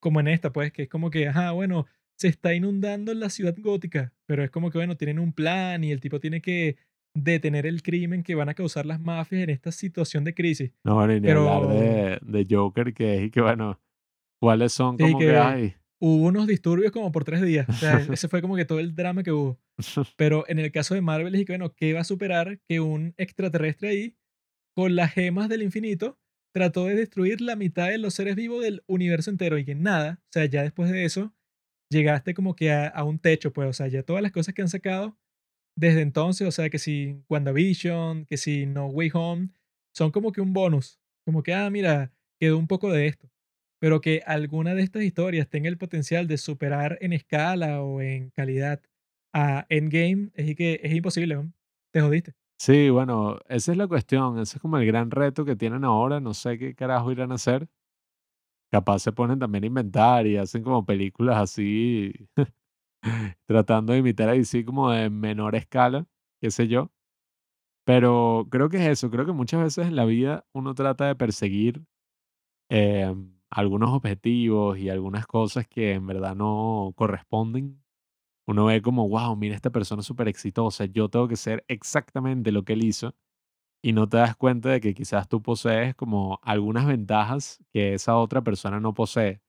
como 0.06 0.20
en 0.20 0.28
esta, 0.28 0.52
pues, 0.52 0.70
que 0.70 0.82
es 0.84 0.88
como 0.88 1.10
que, 1.10 1.26
ajá, 1.26 1.50
bueno, 1.50 1.84
se 2.16 2.28
está 2.28 2.54
inundando 2.54 3.12
la 3.12 3.28
ciudad 3.28 3.56
gótica, 3.58 4.12
pero 4.24 4.44
es 4.44 4.52
como 4.52 4.70
que, 4.70 4.78
bueno, 4.78 4.96
tienen 4.96 5.18
un 5.18 5.32
plan 5.32 5.82
y 5.82 5.90
el 5.90 5.98
tipo 6.00 6.20
tiene 6.20 6.40
que 6.40 6.76
detener 7.12 7.66
el 7.66 7.82
crimen 7.82 8.22
que 8.22 8.36
van 8.36 8.48
a 8.48 8.54
causar 8.54 8.86
las 8.86 9.00
mafias 9.00 9.42
en 9.42 9.50
esta 9.50 9.72
situación 9.72 10.22
de 10.22 10.32
crisis. 10.32 10.70
No, 10.84 10.94
bueno, 10.94 11.12
y 11.16 11.20
ni 11.20 11.28
hablar 11.28 11.60
Pero 11.66 11.74
de, 11.74 12.20
de 12.22 12.46
Joker, 12.48 12.94
que 12.94 13.16
es 13.16 13.22
y 13.24 13.30
que 13.32 13.40
bueno, 13.40 13.80
cuáles 14.40 14.72
son 14.74 14.96
sí 14.96 15.02
como 15.02 15.18
que 15.18 15.24
que 15.26 15.36
hay. 15.36 15.74
hubo 15.98 16.26
unos 16.26 16.46
disturbios 16.46 16.92
como 16.92 17.10
por 17.10 17.24
tres 17.24 17.42
días. 17.42 17.68
O 17.68 17.72
sea, 17.72 17.98
ese 18.12 18.28
fue 18.28 18.40
como 18.40 18.54
que 18.54 18.64
todo 18.64 18.78
el 18.78 18.94
drama 18.94 19.24
que 19.24 19.32
hubo. 19.32 19.58
Pero 20.16 20.44
en 20.46 20.60
el 20.60 20.70
caso 20.70 20.94
de 20.94 21.00
Marvel 21.00 21.34
es 21.34 21.44
que, 21.44 21.52
bueno, 21.54 21.74
¿qué 21.74 21.94
va 21.94 22.02
a 22.02 22.04
superar 22.04 22.60
que 22.68 22.78
un 22.78 23.12
extraterrestre 23.16 23.88
ahí, 23.88 24.16
con 24.72 24.94
las 24.94 25.12
gemas 25.12 25.48
del 25.48 25.62
infinito, 25.62 26.16
trató 26.56 26.86
de 26.86 26.94
destruir 26.94 27.42
la 27.42 27.54
mitad 27.54 27.88
de 27.88 27.98
los 27.98 28.14
seres 28.14 28.34
vivos 28.34 28.62
del 28.64 28.82
universo 28.86 29.28
entero? 29.30 29.58
Y 29.58 29.66
que 29.66 29.74
nada, 29.74 30.22
o 30.22 30.32
sea, 30.32 30.46
ya 30.46 30.62
después 30.62 30.90
de 30.90 31.04
eso, 31.04 31.34
llegaste 31.90 32.32
como 32.32 32.56
que 32.56 32.72
a, 32.72 33.04
un 33.04 33.18
techo, 33.18 33.52
pues, 33.52 33.68
o 33.68 33.72
sea, 33.74 33.88
ya 33.88 34.02
todas 34.02 34.22
las 34.22 34.32
cosas 34.32 34.54
que 34.54 34.62
han 34.62 34.70
sacado 34.70 35.18
desde 35.76 36.00
entonces, 36.00 36.48
o 36.48 36.50
sea, 36.50 36.70
que 36.70 36.78
si 36.78 37.22
WandaVision, 37.28 38.24
que 38.24 38.38
si 38.38 38.64
No 38.64 38.86
Way 38.86 39.10
Home, 39.12 39.50
son 39.94 40.10
como 40.12 40.32
que 40.32 40.40
un 40.40 40.54
bonus. 40.54 40.98
Como 41.26 41.42
que, 41.42 41.52
ah, 41.52 41.68
mira, 41.68 42.10
quedó 42.40 42.56
un 42.56 42.68
poco 42.68 42.90
de 42.90 43.06
esto. 43.06 43.30
Pero 43.78 44.00
que 44.00 44.22
alguna 44.24 44.74
de 44.74 44.82
estas 44.82 45.02
historias 45.02 45.50
tenga 45.50 45.68
el 45.68 45.76
potencial 45.76 46.26
de 46.26 46.38
superar 46.38 46.96
en 47.02 47.12
escala 47.12 47.82
o 47.82 48.00
en 48.00 48.30
calidad 48.30 48.80
a 49.34 49.66
Endgame, 49.68 50.30
es 50.34 50.56
que 50.56 50.80
es 50.82 50.94
imposible, 50.94 51.34
¿no? 51.34 51.52
Te 51.92 52.00
jodiste. 52.00 52.45
Sí, 52.58 52.88
bueno, 52.90 53.38
esa 53.48 53.72
es 53.72 53.78
la 53.78 53.86
cuestión, 53.86 54.38
ese 54.38 54.56
es 54.56 54.62
como 54.62 54.78
el 54.78 54.86
gran 54.86 55.10
reto 55.10 55.44
que 55.44 55.56
tienen 55.56 55.84
ahora, 55.84 56.20
no 56.20 56.32
sé 56.34 56.58
qué 56.58 56.74
carajo 56.74 57.12
irán 57.12 57.32
a 57.32 57.34
hacer. 57.36 57.68
Capaz 58.72 58.98
se 59.00 59.12
ponen 59.12 59.38
también 59.38 59.64
a 59.64 59.66
inventar 59.68 60.26
y 60.26 60.36
hacen 60.36 60.62
como 60.62 60.84
películas 60.84 61.36
así, 61.38 62.12
tratando 63.46 63.92
de 63.92 64.00
imitar 64.00 64.28
a 64.28 64.32
DC 64.32 64.64
como 64.64 64.90
de 64.90 65.10
menor 65.10 65.54
escala, 65.56 66.06
qué 66.40 66.50
sé 66.50 66.68
yo. 66.68 66.90
Pero 67.84 68.48
creo 68.50 68.68
que 68.68 68.78
es 68.78 68.88
eso, 68.88 69.10
creo 69.10 69.26
que 69.26 69.32
muchas 69.32 69.62
veces 69.62 69.86
en 69.88 69.96
la 69.96 70.04
vida 70.06 70.46
uno 70.52 70.74
trata 70.74 71.06
de 71.06 71.16
perseguir 71.16 71.82
em, 72.70 73.34
algunos 73.50 73.90
objetivos 73.92 74.78
y 74.78 74.90
algunas 74.90 75.26
cosas 75.26 75.68
que 75.68 75.94
en 75.94 76.06
verdad 76.06 76.36
no 76.36 76.92
corresponden. 76.96 77.82
Uno 78.46 78.66
ve 78.66 78.80
como, 78.82 79.08
wow, 79.08 79.34
mira, 79.36 79.54
esta 79.56 79.70
persona 79.70 80.02
súper 80.02 80.28
exitosa, 80.28 80.84
yo 80.86 81.08
tengo 81.08 81.28
que 81.28 81.36
ser 81.36 81.64
exactamente 81.68 82.52
lo 82.52 82.64
que 82.64 82.74
él 82.74 82.84
hizo 82.84 83.14
y 83.82 83.92
no 83.92 84.08
te 84.08 84.18
das 84.18 84.36
cuenta 84.36 84.70
de 84.70 84.80
que 84.80 84.94
quizás 84.94 85.28
tú 85.28 85.42
posees 85.42 85.94
como 85.94 86.40
algunas 86.42 86.86
ventajas 86.86 87.60
que 87.72 87.94
esa 87.94 88.16
otra 88.16 88.42
persona 88.42 88.80
no 88.80 88.94
posee. 88.94 89.40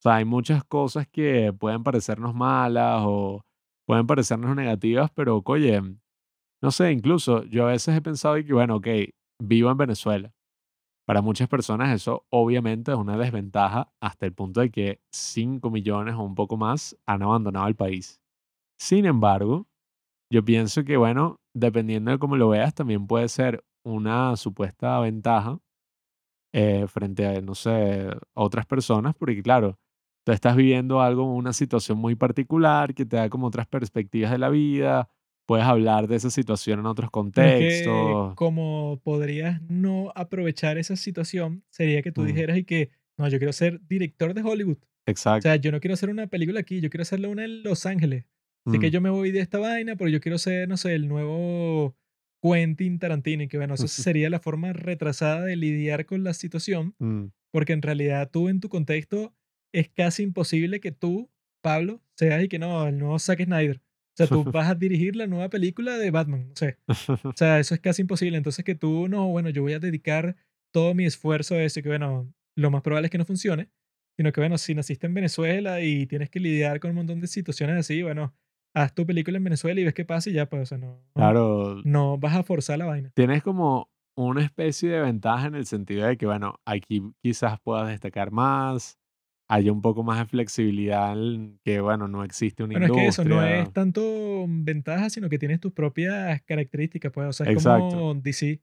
O 0.00 0.02
sea, 0.02 0.16
hay 0.16 0.24
muchas 0.24 0.64
cosas 0.64 1.08
que 1.08 1.52
pueden 1.52 1.82
parecernos 1.84 2.34
malas 2.34 3.02
o 3.06 3.44
pueden 3.86 4.06
parecernos 4.06 4.56
negativas, 4.56 5.10
pero 5.14 5.42
oye, 5.46 5.82
no 6.62 6.70
sé, 6.70 6.92
incluso 6.92 7.44
yo 7.44 7.66
a 7.66 7.70
veces 7.72 7.96
he 7.96 8.02
pensado 8.02 8.36
que, 8.36 8.52
bueno, 8.52 8.76
ok, 8.76 8.88
vivo 9.40 9.70
en 9.70 9.76
Venezuela. 9.78 10.32
Para 11.06 11.22
muchas 11.22 11.48
personas 11.48 11.94
eso 11.94 12.26
obviamente 12.30 12.92
es 12.92 12.98
una 12.98 13.16
desventaja 13.18 13.92
hasta 14.00 14.26
el 14.26 14.34
punto 14.34 14.60
de 14.60 14.70
que 14.70 15.00
5 15.12 15.70
millones 15.70 16.14
o 16.14 16.22
un 16.22 16.34
poco 16.36 16.56
más 16.56 16.96
han 17.06 17.22
abandonado 17.22 17.68
el 17.68 17.76
país. 17.76 18.19
Sin 18.80 19.04
embargo, 19.04 19.68
yo 20.32 20.44
pienso 20.44 20.84
que, 20.84 20.96
bueno, 20.96 21.40
dependiendo 21.54 22.10
de 22.12 22.18
cómo 22.18 22.36
lo 22.36 22.48
veas, 22.48 22.74
también 22.74 23.06
puede 23.06 23.28
ser 23.28 23.64
una 23.84 24.36
supuesta 24.36 24.98
ventaja 25.00 25.58
eh, 26.52 26.86
frente 26.88 27.26
a, 27.26 27.40
no 27.40 27.54
sé, 27.54 28.08
otras 28.34 28.66
personas, 28.66 29.14
porque 29.16 29.42
claro, 29.42 29.78
tú 30.24 30.32
estás 30.32 30.56
viviendo 30.56 31.00
algo, 31.00 31.24
una 31.34 31.52
situación 31.52 31.98
muy 31.98 32.14
particular 32.16 32.94
que 32.94 33.06
te 33.06 33.16
da 33.16 33.28
como 33.30 33.46
otras 33.48 33.66
perspectivas 33.68 34.32
de 34.32 34.38
la 34.38 34.48
vida, 34.50 35.08
puedes 35.46 35.66
hablar 35.66 36.08
de 36.08 36.16
esa 36.16 36.30
situación 36.30 36.80
en 36.80 36.86
otros 36.86 37.10
Pero 37.34 37.48
es 37.48 37.54
que 37.54 37.62
contextos. 37.62 38.34
como 38.36 39.00
podrías 39.04 39.60
no 39.62 40.12
aprovechar 40.14 40.78
esa 40.78 40.96
situación, 40.96 41.64
sería 41.70 42.02
que 42.02 42.12
tú 42.12 42.22
Mm, 42.22 42.26
dijeras 42.26 42.58
y 42.58 42.64
que 42.64 42.90
no, 43.16 43.28
yo 43.28 43.38
quiero 43.38 43.52
ser 43.52 43.80
director 43.86 44.34
de 44.34 44.42
Hollywood. 44.42 44.78
O 44.78 45.02
Exacto. 45.06 45.42
sea, 45.42 45.56
yo 45.56 45.72
no 45.72 45.80
quiero 45.80 45.94
hacer 45.94 46.10
una 46.10 46.26
película 46.28 46.60
aquí, 46.60 46.80
yo 46.80 46.90
quiero 46.90 47.02
hacerla 47.02 47.28
una 47.28 47.44
en 47.44 47.62
Los 47.62 47.86
Ángeles. 47.86 48.24
Así 48.70 48.78
que 48.78 48.88
Mm. 48.88 48.90
yo 48.90 49.00
me 49.00 49.10
voy 49.10 49.30
de 49.32 49.40
esta 49.40 49.58
vaina, 49.58 49.96
pero 49.96 50.08
yo 50.08 50.20
quiero 50.20 50.38
ser, 50.38 50.68
no 50.68 50.76
sé, 50.76 50.94
el 50.94 51.08
nuevo 51.08 51.94
Quentin 52.42 52.98
Tarantino. 52.98 53.42
Y 53.42 53.48
que 53.48 53.56
bueno, 53.58 53.74
eso 53.74 53.86
sería 54.14 54.30
la 54.30 54.40
forma 54.40 54.72
retrasada 54.72 55.44
de 55.44 55.56
lidiar 55.56 56.06
con 56.06 56.24
la 56.24 56.34
situación, 56.34 56.94
Mm. 56.98 57.26
porque 57.52 57.72
en 57.72 57.82
realidad 57.82 58.30
tú 58.32 58.48
en 58.48 58.60
tu 58.60 58.68
contexto 58.68 59.34
es 59.72 59.88
casi 59.88 60.22
imposible 60.22 60.80
que 60.80 60.92
tú, 60.92 61.30
Pablo, 61.62 62.00
seas 62.16 62.42
y 62.42 62.48
que 62.48 62.58
no, 62.58 62.86
el 62.88 62.98
nuevo 62.98 63.18
Zack 63.18 63.44
Snyder. 63.44 63.76
O 63.78 64.16
sea, 64.16 64.26
tú 64.26 64.44
vas 64.44 64.68
a 64.68 64.74
dirigir 64.74 65.14
la 65.16 65.26
nueva 65.26 65.48
película 65.48 65.96
de 65.96 66.10
Batman, 66.10 66.48
no 66.48 66.56
sé. 66.56 66.78
O 67.24 67.32
sea, 67.36 67.58
eso 67.60 67.74
es 67.74 67.80
casi 67.80 68.02
imposible. 68.02 68.36
Entonces 68.36 68.64
que 68.64 68.74
tú, 68.74 69.08
no, 69.08 69.28
bueno, 69.28 69.48
yo 69.50 69.62
voy 69.62 69.72
a 69.72 69.78
dedicar 69.78 70.36
todo 70.72 70.94
mi 70.94 71.04
esfuerzo 71.06 71.54
a 71.54 71.62
eso 71.62 71.80
y 71.80 71.82
que 71.82 71.88
bueno, 71.88 72.32
lo 72.56 72.70
más 72.70 72.82
probable 72.82 73.06
es 73.06 73.10
que 73.10 73.18
no 73.18 73.24
funcione, 73.24 73.70
sino 74.16 74.32
que 74.32 74.40
bueno, 74.40 74.58
si 74.58 74.74
naciste 74.74 75.06
en 75.06 75.14
Venezuela 75.14 75.80
y 75.82 76.06
tienes 76.06 76.28
que 76.28 76.40
lidiar 76.40 76.80
con 76.80 76.90
un 76.90 76.96
montón 76.96 77.20
de 77.20 77.28
situaciones 77.28 77.76
así, 77.76 78.02
bueno, 78.02 78.34
haz 78.74 78.94
tu 78.94 79.04
película 79.06 79.36
en 79.38 79.44
Venezuela 79.44 79.80
y 79.80 79.84
ves 79.84 79.94
qué 79.94 80.04
pasa 80.04 80.30
y 80.30 80.34
ya, 80.34 80.46
pues, 80.48 80.62
o 80.62 80.66
sea, 80.66 80.78
no, 80.78 81.02
Claro, 81.14 81.80
no 81.84 82.18
vas 82.18 82.36
a 82.36 82.42
forzar 82.42 82.78
la 82.78 82.86
vaina. 82.86 83.10
tienes 83.14 83.42
como 83.42 83.88
una 84.16 84.42
especie 84.44 84.90
de 84.90 85.00
ventaja 85.00 85.46
en 85.46 85.54
el 85.54 85.66
sentido 85.66 86.06
de 86.06 86.16
que, 86.16 86.26
bueno, 86.26 86.60
aquí 86.66 87.02
quizás 87.22 87.58
puedas 87.60 87.88
destacar 87.88 88.30
más, 88.32 88.98
haya 89.48 89.72
un 89.72 89.82
poco 89.82 90.02
más 90.04 90.18
de 90.18 90.26
flexibilidad 90.26 91.16
que, 91.64 91.80
bueno, 91.80 92.06
no 92.06 92.22
existe 92.22 92.62
una 92.62 92.78
Bueno, 92.78 92.86
es 92.94 93.00
que 93.00 93.06
eso 93.08 93.24
no 93.24 93.42
es 93.42 93.50
industria. 93.50 93.72
tanto 93.72 94.44
ventaja, 94.48 95.10
sino 95.10 95.28
que 95.28 95.38
tienes 95.38 95.58
tus 95.60 95.72
propias 95.72 96.40
características, 96.42 97.10
pues, 97.12 97.28
o 97.28 97.32
sea, 97.32 97.46
es 97.46 97.52
Exacto. 97.54 97.88
como 97.90 98.14
DC. 98.14 98.60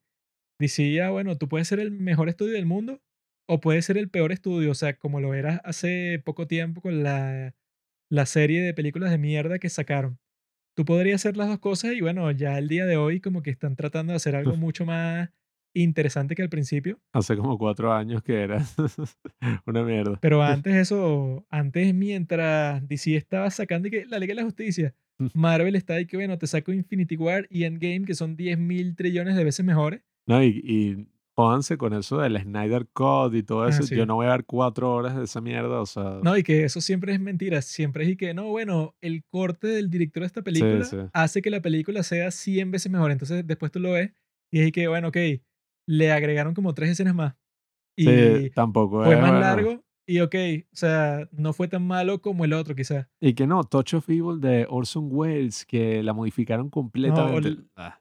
DC, 0.59 0.91
ya, 0.93 1.09
bueno, 1.09 1.37
tú 1.37 1.47
puedes 1.49 1.67
ser 1.67 1.79
el 1.79 1.91
mejor 1.91 2.29
estudio 2.29 2.53
del 2.53 2.65
mundo 2.65 3.01
o 3.49 3.59
puedes 3.59 3.85
ser 3.85 3.97
el 3.97 4.09
peor 4.09 4.31
estudio, 4.31 4.71
o 4.71 4.75
sea, 4.75 4.97
como 4.97 5.19
lo 5.21 5.33
eras 5.33 5.61
hace 5.63 6.21
poco 6.25 6.47
tiempo 6.47 6.81
con 6.81 7.03
la, 7.03 7.53
la 8.09 8.25
serie 8.25 8.61
de 8.61 8.73
películas 8.73 9.11
de 9.11 9.17
mierda 9.17 9.59
que 9.59 9.69
sacaron. 9.69 10.19
Tú 10.75 10.85
podrías 10.85 11.21
hacer 11.21 11.37
las 11.37 11.47
dos 11.47 11.59
cosas 11.59 11.93
y 11.93 12.01
bueno, 12.01 12.29
ya 12.31 12.57
el 12.57 12.67
día 12.67 12.85
de 12.85 12.97
hoy 12.97 13.19
como 13.19 13.41
que 13.41 13.49
están 13.49 13.75
tratando 13.75 14.13
de 14.13 14.17
hacer 14.17 14.35
algo 14.35 14.55
mucho 14.55 14.85
más 14.85 15.29
interesante 15.73 16.35
que 16.35 16.43
al 16.43 16.49
principio. 16.49 16.99
Hace 17.13 17.35
como 17.35 17.57
cuatro 17.57 17.91
años 17.91 18.21
que 18.21 18.41
era 18.41 18.63
una 19.65 19.83
mierda. 19.83 20.19
Pero 20.21 20.43
antes 20.43 20.75
eso, 20.75 21.45
antes 21.49 21.93
mientras 21.93 22.87
DC 22.87 23.15
estaba 23.15 23.49
sacando 23.49 23.89
que 23.89 24.05
la 24.05 24.19
Liga 24.19 24.31
de 24.31 24.41
la 24.41 24.45
Justicia, 24.45 24.95
Marvel 25.33 25.75
está 25.75 25.95
ahí 25.95 26.05
que 26.05 26.17
bueno, 26.17 26.37
te 26.37 26.45
saco 26.45 26.71
Infinity 26.71 27.17
War 27.17 27.47
y 27.49 27.63
Endgame 27.63 28.05
que 28.05 28.13
son 28.13 28.35
10 28.35 28.59
mil 28.59 28.95
trillones 28.95 29.35
de 29.35 29.43
veces 29.43 29.65
mejores. 29.65 30.01
No, 30.27 30.43
y, 30.43 30.61
y 30.63 31.07
jódanse 31.37 31.77
con 31.77 31.93
eso 31.93 32.17
del 32.17 32.41
Snyder 32.41 32.87
Code 32.91 33.37
y 33.37 33.43
todo 33.43 33.63
Ah, 33.63 33.69
eso. 33.69 33.83
sí. 33.83 33.95
Yo 33.95 34.05
no 34.07 34.15
voy 34.15 34.25
a 34.25 34.31
ver 34.31 34.45
cuatro 34.45 34.91
horas 34.93 35.15
de 35.15 35.23
esa 35.25 35.39
mierda, 35.39 35.79
o 35.79 35.85
sea. 35.85 36.19
No, 36.23 36.35
y 36.35 36.41
que 36.43 36.63
eso 36.63 36.81
siempre 36.81 37.13
es 37.13 37.19
mentira, 37.19 37.61
siempre 37.61 38.03
es 38.05 38.09
y 38.09 38.17
que 38.17 38.33
no, 38.33 38.47
bueno, 38.49 38.95
el 39.01 39.23
corte 39.23 39.67
del 39.67 39.89
director 39.91 40.21
de 40.23 40.27
esta 40.27 40.41
película 40.41 40.83
sí. 40.83 40.97
hace 41.13 41.41
que 41.43 41.51
la 41.51 41.61
película 41.61 42.01
sea 42.01 42.31
100 42.31 42.71
veces 42.71 42.91
mejor. 42.91 43.11
Entonces 43.11 43.45
después 43.45 43.71
tú 43.71 43.79
lo 43.79 43.91
ves 43.91 44.11
y 44.51 44.61
es 44.61 44.67
y 44.67 44.71
que 44.71 44.87
bueno, 44.87 45.09
ok, 45.09 45.17
le 45.87 46.11
agregaron 46.11 46.55
como 46.55 46.73
tres 46.73 46.89
escenas 46.89 47.13
más. 47.13 47.35
Y 47.95 48.05
Sí, 48.05 48.49
tampoco 48.55 49.03
fue 49.03 49.13
es, 49.13 49.21
más 49.21 49.29
bueno. 49.31 49.39
largo 49.39 49.83
y 50.07 50.21
ok, 50.21 50.35
o 50.71 50.75
sea, 50.75 51.27
no 51.31 51.53
fue 51.53 51.67
tan 51.67 51.85
malo 51.85 52.21
como 52.21 52.45
el 52.45 52.53
otro 52.53 52.73
quizás. 52.75 53.07
Y 53.21 53.33
que 53.33 53.45
no, 53.45 53.63
Touch 53.63 53.93
of 53.93 54.09
Evil 54.09 54.39
de 54.41 54.65
Orson 54.69 55.09
Welles, 55.11 55.65
que 55.65 56.01
la 56.01 56.13
modificaron 56.13 56.69
completamente. 56.69 57.49
l- 57.49 57.63
Ah, 57.75 57.99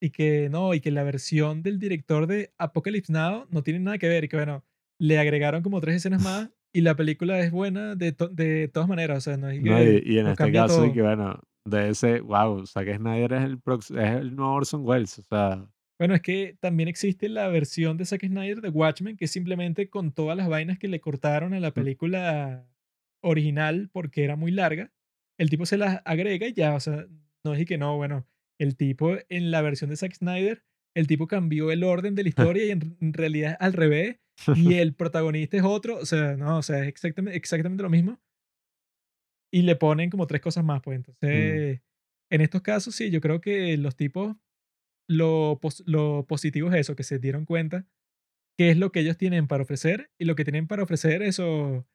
y 0.00 0.10
que 0.10 0.48
no, 0.50 0.74
y 0.74 0.80
que 0.80 0.90
la 0.90 1.02
versión 1.04 1.62
del 1.62 1.78
director 1.78 2.26
de 2.26 2.52
Apocalypse 2.58 3.12
Now 3.12 3.46
no 3.50 3.62
tiene 3.62 3.80
nada 3.80 3.98
que 3.98 4.08
ver 4.08 4.24
y 4.24 4.28
que 4.28 4.36
bueno, 4.36 4.64
le 4.98 5.18
agregaron 5.18 5.62
como 5.62 5.80
tres 5.80 5.96
escenas 5.96 6.22
más 6.22 6.50
y 6.72 6.82
la 6.82 6.94
película 6.96 7.40
es 7.40 7.50
buena 7.50 7.94
de, 7.96 8.12
to- 8.12 8.28
de 8.28 8.68
todas 8.68 8.88
maneras, 8.88 9.18
o 9.18 9.20
sea, 9.20 9.36
no 9.36 9.48
es 9.48 9.60
no, 9.62 9.76
que 9.76 10.02
y, 10.06 10.14
y 10.14 10.18
en 10.18 10.26
este 10.26 10.52
caso, 10.52 10.84
y 10.86 10.92
que 10.92 11.02
bueno, 11.02 11.40
de 11.64 11.88
ese, 11.90 12.20
wow, 12.20 12.66
Zack 12.66 12.96
Snyder 12.96 13.32
es 13.32 13.42
el, 13.44 13.60
es 13.98 14.10
el 14.20 14.36
nuevo 14.36 14.52
Orson 14.54 14.82
Welles, 14.84 15.18
o 15.18 15.22
sea, 15.22 15.66
Bueno, 15.98 16.14
es 16.14 16.20
que 16.20 16.56
también 16.60 16.88
existe 16.88 17.28
la 17.30 17.48
versión 17.48 17.96
de 17.96 18.04
Zack 18.04 18.26
Snyder 18.26 18.60
de 18.60 18.68
Watchmen, 18.68 19.16
que 19.16 19.26
simplemente 19.26 19.88
con 19.88 20.12
todas 20.12 20.36
las 20.36 20.48
vainas 20.48 20.78
que 20.78 20.88
le 20.88 21.00
cortaron 21.00 21.54
a 21.54 21.60
la 21.60 21.72
película 21.72 22.68
original 23.22 23.88
porque 23.92 24.24
era 24.24 24.36
muy 24.36 24.50
larga, 24.50 24.92
el 25.38 25.50
tipo 25.50 25.66
se 25.66 25.78
las 25.78 26.02
agrega 26.04 26.46
y 26.46 26.52
ya, 26.52 26.74
o 26.74 26.80
sea, 26.80 27.06
no 27.44 27.54
es 27.54 27.60
y 27.60 27.64
que 27.64 27.78
no, 27.78 27.96
bueno, 27.96 28.26
el 28.58 28.76
tipo 28.76 29.16
en 29.28 29.50
la 29.50 29.62
versión 29.62 29.90
de 29.90 29.96
Zack 29.96 30.14
Snyder, 30.14 30.64
el 30.94 31.06
tipo 31.06 31.26
cambió 31.26 31.70
el 31.70 31.84
orden 31.84 32.14
de 32.14 32.22
la 32.22 32.28
historia 32.54 32.64
y 32.64 32.70
en, 32.70 32.96
en 33.00 33.12
realidad 33.12 33.52
es 33.52 33.56
al 33.60 33.72
revés, 33.72 34.18
y 34.54 34.74
el 34.74 34.94
protagonista 34.94 35.56
es 35.56 35.62
otro, 35.62 35.96
o 35.96 36.04
sea, 36.04 36.36
no, 36.36 36.58
o 36.58 36.62
sea, 36.62 36.82
es 36.82 36.88
exactamente, 36.88 37.36
exactamente 37.38 37.82
lo 37.82 37.90
mismo, 37.90 38.20
y 39.52 39.62
le 39.62 39.76
ponen 39.76 40.10
como 40.10 40.26
tres 40.26 40.42
cosas 40.42 40.64
más, 40.64 40.82
pues 40.82 40.96
entonces, 40.96 41.80
en 42.30 42.40
estos 42.40 42.62
casos 42.62 42.94
sí, 42.94 43.10
yo 43.10 43.20
creo 43.20 43.40
que 43.40 43.76
los 43.76 43.96
tipos 43.96 44.36
lo, 45.08 45.60
lo 45.86 46.26
positivo 46.26 46.68
es 46.70 46.76
eso, 46.76 46.96
que 46.96 47.04
se 47.04 47.18
dieron 47.18 47.44
cuenta 47.44 47.86
qué 48.58 48.70
es 48.70 48.76
lo 48.76 48.90
que 48.90 49.00
ellos 49.00 49.16
tienen 49.16 49.46
para 49.46 49.62
ofrecer 49.62 50.10
y 50.18 50.24
lo 50.24 50.34
que 50.34 50.44
tienen 50.44 50.66
para 50.66 50.82
ofrecer 50.82 51.22
eso 51.22 51.86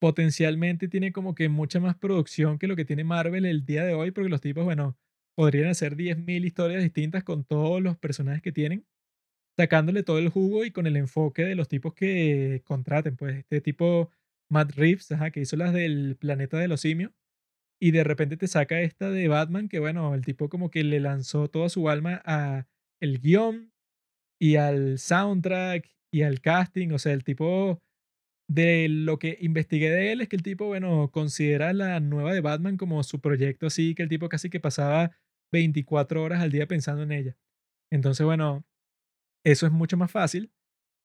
potencialmente 0.00 0.88
tiene 0.88 1.12
como 1.12 1.34
que 1.34 1.48
mucha 1.48 1.80
más 1.80 1.96
producción 1.96 2.58
que 2.58 2.66
lo 2.66 2.76
que 2.76 2.84
tiene 2.84 3.04
Marvel 3.04 3.46
el 3.46 3.64
día 3.64 3.84
de 3.84 3.94
hoy 3.94 4.10
porque 4.10 4.28
los 4.28 4.40
tipos, 4.40 4.64
bueno, 4.64 4.98
podrían 5.34 5.68
hacer 5.68 5.96
10.000 5.96 6.44
historias 6.44 6.82
distintas 6.82 7.24
con 7.24 7.44
todos 7.44 7.82
los 7.82 7.96
personajes 7.96 8.42
que 8.42 8.52
tienen, 8.52 8.86
sacándole 9.56 10.02
todo 10.02 10.18
el 10.18 10.28
jugo 10.28 10.64
y 10.64 10.70
con 10.70 10.86
el 10.86 10.96
enfoque 10.96 11.44
de 11.44 11.54
los 11.54 11.68
tipos 11.68 11.94
que 11.94 12.62
contraten, 12.64 13.16
pues 13.16 13.36
este 13.36 13.60
tipo 13.60 14.10
Matt 14.50 14.72
Reeves, 14.72 15.08
que 15.32 15.40
hizo 15.40 15.56
las 15.56 15.72
del 15.72 16.16
planeta 16.16 16.58
de 16.58 16.68
los 16.68 16.80
simios 16.80 17.12
y 17.80 17.90
de 17.90 18.04
repente 18.04 18.36
te 18.36 18.48
saca 18.48 18.80
esta 18.80 19.10
de 19.10 19.28
Batman, 19.28 19.68
que 19.68 19.78
bueno, 19.78 20.14
el 20.14 20.24
tipo 20.24 20.48
como 20.48 20.70
que 20.70 20.84
le 20.84 21.00
lanzó 21.00 21.48
toda 21.48 21.68
su 21.68 21.88
alma 21.88 22.22
a 22.24 22.66
el 23.00 23.20
guion 23.20 23.72
y 24.40 24.56
al 24.56 24.98
soundtrack 24.98 25.90
y 26.12 26.22
al 26.22 26.40
casting, 26.40 26.90
o 26.92 26.98
sea, 26.98 27.12
el 27.12 27.24
tipo 27.24 27.82
de 28.48 28.88
lo 28.88 29.18
que 29.18 29.38
investigué 29.40 29.90
de 29.90 30.12
él 30.12 30.20
es 30.20 30.28
que 30.28 30.36
el 30.36 30.42
tipo, 30.42 30.66
bueno, 30.66 31.10
considera 31.10 31.72
la 31.72 32.00
nueva 32.00 32.32
de 32.32 32.40
Batman 32.40 32.76
como 32.76 33.02
su 33.02 33.20
proyecto 33.20 33.66
así, 33.66 33.94
que 33.94 34.02
el 34.02 34.08
tipo 34.08 34.28
casi 34.28 34.50
que 34.50 34.60
pasaba 34.60 35.12
24 35.54 36.20
horas 36.20 36.42
al 36.42 36.50
día 36.50 36.66
pensando 36.66 37.04
en 37.04 37.12
ella. 37.12 37.36
Entonces, 37.92 38.26
bueno, 38.26 38.66
eso 39.46 39.66
es 39.66 39.72
mucho 39.72 39.96
más 39.96 40.10
fácil 40.10 40.52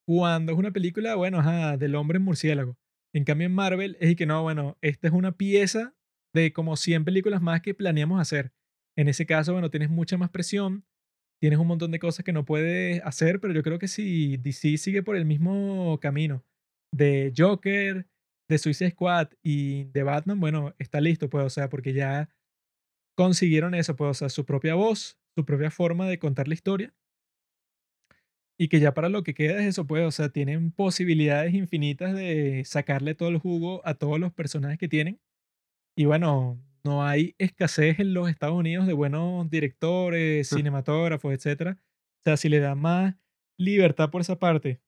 cuando 0.08 0.52
es 0.52 0.58
una 0.58 0.72
película, 0.72 1.14
bueno, 1.14 1.40
ajá, 1.40 1.78
del 1.78 1.94
hombre 1.94 2.18
murciélago. 2.18 2.78
En 3.14 3.26
cambio, 3.26 3.46
en 3.46 3.54
Marvel 3.54 3.96
es 4.00 4.16
que 4.16 4.26
no, 4.26 4.42
bueno, 4.42 4.76
esta 4.82 5.08
es 5.08 5.14
una 5.14 5.34
pieza 5.38 5.96
de 6.34 6.52
como 6.52 6.76
100 6.76 7.06
películas 7.06 7.42
más 7.44 7.62
que 7.62 7.76
planeamos 7.76 8.20
hacer. 8.20 8.52
En 8.98 9.08
ese 9.08 9.28
caso, 9.28 9.54
bueno, 9.54 9.70
tienes 9.70 9.92
mucha 9.92 10.18
más 10.18 10.32
presión, 10.32 10.84
tienes 11.40 11.60
un 11.60 11.68
montón 11.68 11.92
de 11.92 12.00
cosas 12.00 12.26
que 12.26 12.34
no 12.34 12.44
puedes 12.44 13.02
hacer, 13.04 13.40
pero 13.40 13.54
yo 13.54 13.62
creo 13.62 13.78
que 13.78 13.88
si 13.88 14.38
DC 14.38 14.78
sigue 14.78 15.04
por 15.04 15.16
el 15.16 15.26
mismo 15.26 16.00
camino 16.02 16.44
de 16.92 17.32
Joker, 17.38 18.08
de 18.50 18.58
Suicide 18.58 18.92
Squad 18.92 19.30
y 19.44 19.86
de 19.86 20.02
Batman, 20.02 20.40
bueno, 20.40 20.74
está 20.80 21.02
listo, 21.02 21.30
pues, 21.30 21.46
o 21.46 21.50
sea, 21.52 21.70
porque 21.70 21.94
ya 21.94 22.30
consiguieron 23.20 23.76
eso, 23.76 23.98
pues, 23.98 24.12
o 24.12 24.14
sea, 24.14 24.30
su 24.30 24.46
propia 24.46 24.76
voz, 24.76 25.20
su 25.36 25.44
propia 25.44 25.70
forma 25.72 26.08
de 26.08 26.20
contar 26.20 26.48
la 26.48 26.54
historia. 26.54 26.94
Y 28.58 28.70
que 28.70 28.80
ya 28.80 28.94
para 28.94 29.10
lo 29.10 29.24
que 29.24 29.34
queda 29.34 29.60
es 29.60 29.68
eso, 29.68 29.86
pues, 29.86 30.06
o 30.06 30.12
sea, 30.12 30.30
tienen 30.30 30.72
posibilidades 30.72 31.54
infinitas 31.54 32.16
de 32.16 32.64
sacarle 32.64 33.16
todo 33.16 33.28
el 33.28 33.38
jugo 33.38 33.86
a 33.86 33.96
todos 33.96 34.22
los 34.22 34.32
personajes 34.32 34.80
que 34.80 34.88
tienen. 34.88 35.20
Y 35.98 36.06
bueno, 36.06 36.64
no 36.86 37.06
hay 37.06 37.36
escasez 37.40 38.00
en 38.00 38.14
los 38.14 38.30
Estados 38.30 38.56
Unidos 38.56 38.88
de 38.88 38.94
buenos 38.94 39.50
directores, 39.50 40.48
cinematógrafos, 40.48 41.34
etcétera. 41.34 41.78
O 42.22 42.24
sea, 42.24 42.38
si 42.38 42.48
le 42.48 42.62
da 42.62 42.74
más 42.76 43.16
libertad 43.58 44.12
por 44.12 44.22
esa 44.22 44.40
parte, 44.40 44.80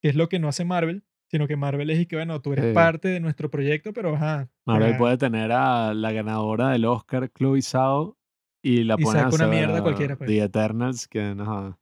que 0.00 0.10
es 0.10 0.14
lo 0.14 0.28
que 0.28 0.38
no 0.38 0.46
hace 0.46 0.64
Marvel, 0.64 1.02
sino 1.28 1.46
que 1.48 1.56
Marvel 1.56 1.90
es 1.90 2.00
y 2.00 2.06
que, 2.06 2.16
bueno, 2.16 2.40
tú 2.40 2.52
eres 2.52 2.66
Sí. 2.66 2.72
parte 2.74 3.08
de 3.08 3.20
nuestro 3.20 3.50
proyecto, 3.50 3.92
pero 3.92 4.14
ajá. 4.16 4.48
Marvel 4.66 4.96
puede 4.96 5.16
tener 5.18 5.52
a 5.52 5.94
la 5.94 6.12
ganadora 6.12 6.70
del 6.70 6.84
Oscar, 6.84 7.30
Chloe 7.32 7.62
Zhao, 7.62 8.16
y 8.62 8.84
la 8.84 8.94
Y 8.98 9.02
pone 9.04 9.20
a 9.20 9.22
saca 9.24 9.34
una 9.36 9.44
hacer 9.44 9.56
mierda 9.58 9.78
a 9.78 9.82
cualquiera, 9.82 10.16
pues. 10.16 10.28
The 10.28 10.42
Eternals, 10.42 11.06
que 11.08 11.34
no 11.34 11.44
joda. 11.46 11.78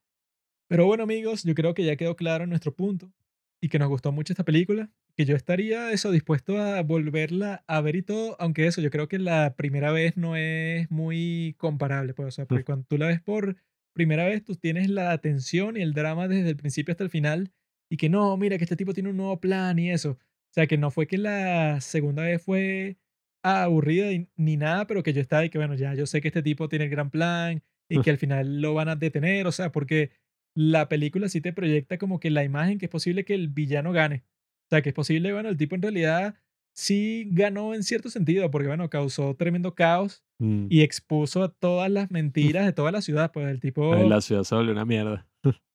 Pero 0.68 0.86
bueno, 0.86 1.02
amigos, 1.04 1.44
yo 1.44 1.54
creo 1.54 1.74
que 1.74 1.84
ya 1.84 1.96
quedó 1.96 2.16
claro 2.16 2.46
nuestro 2.46 2.74
punto 2.74 3.12
y 3.60 3.68
que 3.68 3.78
nos 3.78 3.88
gustó 3.88 4.12
mucho 4.12 4.32
esta 4.32 4.44
película, 4.44 4.90
que 5.16 5.24
yo 5.24 5.36
estaría 5.36 5.92
eso 5.92 6.10
dispuesto 6.10 6.58
a 6.58 6.82
volverla 6.82 7.64
a 7.66 7.80
ver 7.80 7.96
y 7.96 8.02
todo, 8.02 8.36
aunque 8.38 8.66
eso, 8.66 8.80
yo 8.80 8.90
creo 8.90 9.08
que 9.08 9.18
la 9.18 9.54
primera 9.56 9.92
vez 9.92 10.16
no 10.16 10.36
es 10.36 10.90
muy 10.90 11.54
comparable, 11.58 12.12
pues, 12.14 12.28
o 12.28 12.30
sea, 12.30 12.46
porque 12.46 12.64
cuando 12.64 12.84
tú 12.88 12.98
la 12.98 13.06
ves 13.06 13.20
por 13.22 13.56
primera 13.94 14.24
vez, 14.26 14.42
tú 14.44 14.56
tienes 14.56 14.90
la 14.90 15.12
atención 15.12 15.76
y 15.76 15.82
el 15.82 15.94
drama 15.94 16.28
desde 16.28 16.50
el 16.50 16.56
principio 16.56 16.92
hasta 16.92 17.04
el 17.04 17.10
final 17.10 17.52
y 17.94 17.96
que 17.96 18.08
no, 18.08 18.36
mira 18.36 18.58
que 18.58 18.64
este 18.64 18.74
tipo 18.74 18.92
tiene 18.92 19.10
un 19.10 19.16
nuevo 19.16 19.38
plan 19.40 19.78
y 19.78 19.90
eso. 19.92 20.10
O 20.10 20.52
sea, 20.54 20.66
que 20.66 20.76
no 20.76 20.90
fue 20.90 21.06
que 21.06 21.16
la 21.16 21.80
segunda 21.80 22.24
vez 22.24 22.42
fue 22.42 22.96
aburrida 23.42 24.10
y- 24.12 24.28
ni 24.36 24.56
nada, 24.56 24.86
pero 24.88 25.02
que 25.02 25.12
yo 25.12 25.20
estaba 25.20 25.44
y 25.44 25.50
que 25.50 25.58
bueno, 25.58 25.74
ya 25.74 25.94
yo 25.94 26.06
sé 26.06 26.20
que 26.20 26.28
este 26.28 26.42
tipo 26.42 26.68
tiene 26.68 26.86
el 26.86 26.90
gran 26.90 27.10
plan 27.10 27.62
y 27.88 28.00
que 28.00 28.10
al 28.10 28.18
final 28.18 28.60
lo 28.60 28.74
van 28.74 28.88
a 28.88 28.96
detener, 28.96 29.46
o 29.46 29.52
sea, 29.52 29.70
porque 29.70 30.10
la 30.56 30.88
película 30.88 31.28
sí 31.28 31.40
te 31.40 31.52
proyecta 31.52 31.98
como 31.98 32.18
que 32.18 32.30
la 32.30 32.42
imagen 32.42 32.78
que 32.78 32.86
es 32.86 32.90
posible 32.90 33.24
que 33.24 33.34
el 33.34 33.48
villano 33.48 33.92
gane. 33.92 34.24
O 34.66 34.68
sea, 34.70 34.82
que 34.82 34.88
es 34.88 34.94
posible, 34.94 35.32
bueno, 35.32 35.48
el 35.50 35.56
tipo 35.56 35.74
en 35.76 35.82
realidad 35.82 36.34
sí 36.74 37.28
ganó 37.30 37.74
en 37.74 37.82
cierto 37.84 38.08
sentido, 38.10 38.50
porque 38.50 38.66
bueno, 38.68 38.88
causó 38.90 39.34
tremendo 39.36 39.74
caos 39.74 40.22
Mm. 40.40 40.66
y 40.68 40.82
expuso 40.82 41.44
a 41.44 41.48
todas 41.52 41.88
las 41.88 42.10
mentiras 42.10 42.66
de 42.66 42.72
toda 42.72 42.90
la 42.90 43.00
ciudad, 43.02 43.30
pues 43.30 43.46
el 43.46 43.60
tipo... 43.60 43.94
la 43.94 44.20
ciudad 44.20 44.42
se 44.42 44.56
volvió 44.56 44.72
una 44.72 44.84
mierda. 44.84 45.28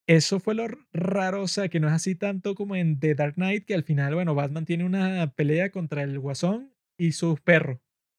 Eso 0.09 0.39
fue 0.39 0.55
lo 0.55 0.67
raro, 0.91 1.43
o 1.43 1.47
sea, 1.47 1.69
que 1.69 1.79
no 1.79 1.87
es 1.87 1.93
así 1.93 2.15
tanto 2.15 2.55
como 2.55 2.75
en 2.75 2.99
The 2.99 3.13
Dark 3.13 3.35
Knight, 3.35 3.65
que 3.65 3.75
al 3.75 3.83
final, 3.83 4.15
bueno, 4.15 4.33
Batman 4.33 4.65
tiene 4.65 4.83
una 4.83 5.33
pelea 5.35 5.69
contra 5.69 6.01
el 6.01 6.17
Guasón 6.17 6.73
y 6.97 7.11
sus 7.11 7.39
perros. 7.41 7.77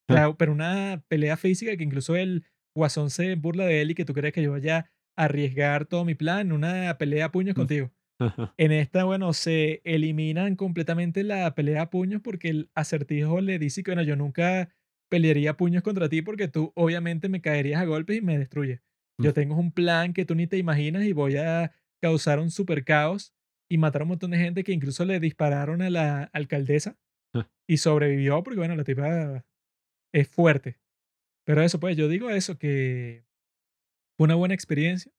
O 0.09 0.13
sea, 0.13 0.33
pero 0.37 0.53
una 0.53 1.03
pelea 1.09 1.35
física 1.35 1.75
que 1.75 1.83
incluso 1.83 2.15
el 2.15 2.45
Guasón 2.73 3.09
se 3.09 3.35
burla 3.35 3.65
de 3.65 3.81
él 3.81 3.91
y 3.91 3.95
que 3.95 4.05
tú 4.05 4.13
crees 4.13 4.33
que 4.33 4.41
yo 4.41 4.51
vaya 4.51 4.89
a 5.17 5.25
arriesgar 5.25 5.85
todo 5.85 6.05
mi 6.05 6.15
plan 6.15 6.39
en 6.47 6.51
una 6.53 6.97
pelea 6.97 7.25
a 7.25 7.31
puños 7.31 7.55
Mm. 7.55 7.59
contigo. 7.59 7.91
En 8.57 8.71
esta, 8.71 9.03
bueno, 9.05 9.33
se 9.33 9.81
eliminan 9.85 10.55
completamente 10.55 11.23
la 11.23 11.55
pelea 11.55 11.83
a 11.83 11.89
puños 11.89 12.21
porque 12.23 12.49
el 12.49 12.69
acertijo 12.75 13.41
le 13.41 13.59
dice 13.59 13.83
que, 13.83 13.91
bueno, 13.91 14.03
yo 14.03 14.15
nunca 14.15 14.69
pelearía 15.09 15.51
a 15.51 15.57
puños 15.57 15.83
contra 15.83 16.09
ti 16.09 16.21
porque 16.21 16.47
tú 16.47 16.71
obviamente 16.75 17.29
me 17.29 17.41
caerías 17.41 17.81
a 17.81 17.85
golpes 17.85 18.17
y 18.17 18.21
me 18.21 18.37
destruyes. 18.37 18.81
Yo 19.21 19.31
Mm. 19.31 19.33
tengo 19.33 19.55
un 19.57 19.71
plan 19.73 20.13
que 20.13 20.25
tú 20.25 20.35
ni 20.35 20.47
te 20.47 20.57
imaginas 20.57 21.03
y 21.05 21.13
voy 21.13 21.37
a 21.37 21.73
causar 22.01 22.39
un 22.39 22.51
super 22.51 22.83
caos 22.83 23.33
y 23.69 23.77
matar 23.77 24.01
a 24.01 24.05
un 24.05 24.09
montón 24.09 24.31
de 24.31 24.37
gente 24.37 24.63
que 24.63 24.73
incluso 24.73 25.05
le 25.05 25.19
dispararon 25.19 25.81
a 25.81 25.89
la 25.89 26.23
alcaldesa 26.33 26.97
y 27.67 27.77
sobrevivió 27.77 28.43
porque, 28.43 28.59
bueno, 28.59 28.75
la 28.75 28.83
tipa 28.83 29.45
es 30.13 30.27
fuerte. 30.27 30.79
Pero 31.45 31.61
eso, 31.61 31.79
pues, 31.79 31.95
yo 31.95 32.09
digo 32.09 32.29
eso, 32.29 32.57
que 32.57 33.23
fue 34.17 34.25
una 34.25 34.35
buena 34.35 34.53
experiencia 34.53 35.11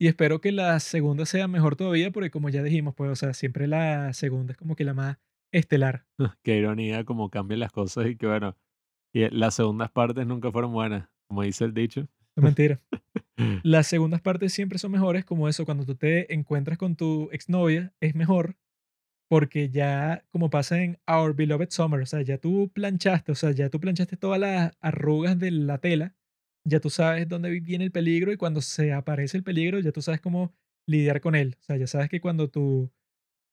y 0.00 0.08
espero 0.08 0.40
que 0.40 0.52
la 0.52 0.78
segunda 0.80 1.26
sea 1.26 1.48
mejor 1.48 1.76
todavía 1.76 2.10
porque, 2.10 2.30
como 2.30 2.48
ya 2.48 2.62
dijimos, 2.62 2.94
pues, 2.94 3.10
o 3.10 3.16
sea, 3.16 3.34
siempre 3.34 3.66
la 3.66 4.12
segunda 4.12 4.52
es 4.52 4.58
como 4.58 4.76
que 4.76 4.84
la 4.84 4.94
más 4.94 5.18
estelar. 5.52 6.06
Qué 6.42 6.56
ironía 6.58 7.04
como 7.04 7.30
cambian 7.30 7.60
las 7.60 7.72
cosas 7.72 8.06
y 8.06 8.16
que 8.16 8.26
bueno, 8.26 8.56
y 9.12 9.28
las 9.30 9.54
segundas 9.54 9.90
partes 9.90 10.26
nunca 10.26 10.50
fueron 10.50 10.72
buenas, 10.72 11.08
como 11.28 11.42
dice 11.42 11.64
el 11.64 11.74
dicho. 11.74 12.08
No 12.36 12.42
mentira. 12.42 12.80
Las 13.62 13.86
segundas 13.86 14.20
partes 14.20 14.52
siempre 14.52 14.78
son 14.78 14.92
mejores, 14.92 15.24
como 15.24 15.48
eso, 15.48 15.64
cuando 15.64 15.84
tú 15.86 15.94
te 15.96 16.32
encuentras 16.34 16.78
con 16.78 16.96
tu 16.96 17.28
exnovia, 17.32 17.92
es 18.00 18.14
mejor 18.14 18.56
porque 19.28 19.70
ya, 19.70 20.24
como 20.30 20.50
pasa 20.50 20.82
en 20.82 20.98
Our 21.08 21.34
Beloved 21.34 21.70
Summer, 21.70 22.00
o 22.02 22.06
sea, 22.06 22.22
ya 22.22 22.38
tú 22.38 22.70
planchaste, 22.72 23.32
o 23.32 23.34
sea, 23.34 23.50
ya 23.52 23.70
tú 23.70 23.80
planchaste 23.80 24.16
todas 24.16 24.38
las 24.40 24.72
arrugas 24.80 25.38
de 25.38 25.50
la 25.50 25.78
tela, 25.78 26.14
ya 26.64 26.80
tú 26.80 26.90
sabes 26.90 27.28
dónde 27.28 27.50
vi- 27.50 27.60
viene 27.60 27.84
el 27.84 27.90
peligro 27.92 28.32
y 28.32 28.36
cuando 28.36 28.60
se 28.60 28.92
aparece 28.92 29.36
el 29.38 29.42
peligro, 29.44 29.80
ya 29.80 29.92
tú 29.92 30.02
sabes 30.02 30.20
cómo 30.20 30.54
lidiar 30.86 31.20
con 31.20 31.34
él. 31.34 31.56
O 31.60 31.62
sea, 31.62 31.76
ya 31.76 31.86
sabes 31.86 32.10
que 32.10 32.20
cuando 32.20 32.48
tu 32.50 32.92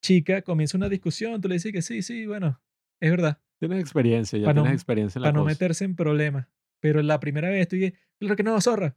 chica 0.02 0.42
comienza 0.42 0.76
una 0.78 0.88
discusión, 0.88 1.40
tú 1.40 1.48
le 1.48 1.54
dices 1.54 1.72
que 1.72 1.82
sí, 1.82 2.02
sí, 2.02 2.26
bueno, 2.26 2.60
es 3.00 3.10
verdad, 3.10 3.40
Tienes 3.60 3.80
experiencia, 3.80 4.38
ya 4.38 4.46
para 4.46 4.54
no, 4.54 4.62
tienes 4.62 4.74
experiencia 4.74 5.18
en 5.18 5.22
la 5.22 5.28
pa' 5.28 5.32
no 5.32 5.44
cosa. 5.44 5.52
meterse 5.54 5.84
en 5.84 5.96
problemas. 5.96 6.48
Pero 6.80 7.00
la 7.02 7.20
primera 7.20 7.48
vez 7.50 7.68
tú 7.68 7.76
dices, 7.76 7.94
claro 8.18 8.36
que 8.36 8.42
no, 8.42 8.60
zorra. 8.60 8.96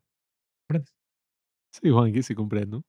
¿Comprendes? 0.68 0.94
Sí, 1.72 1.90
Juanqui, 1.90 2.24
sí 2.24 2.36
comprendo. 2.36 2.84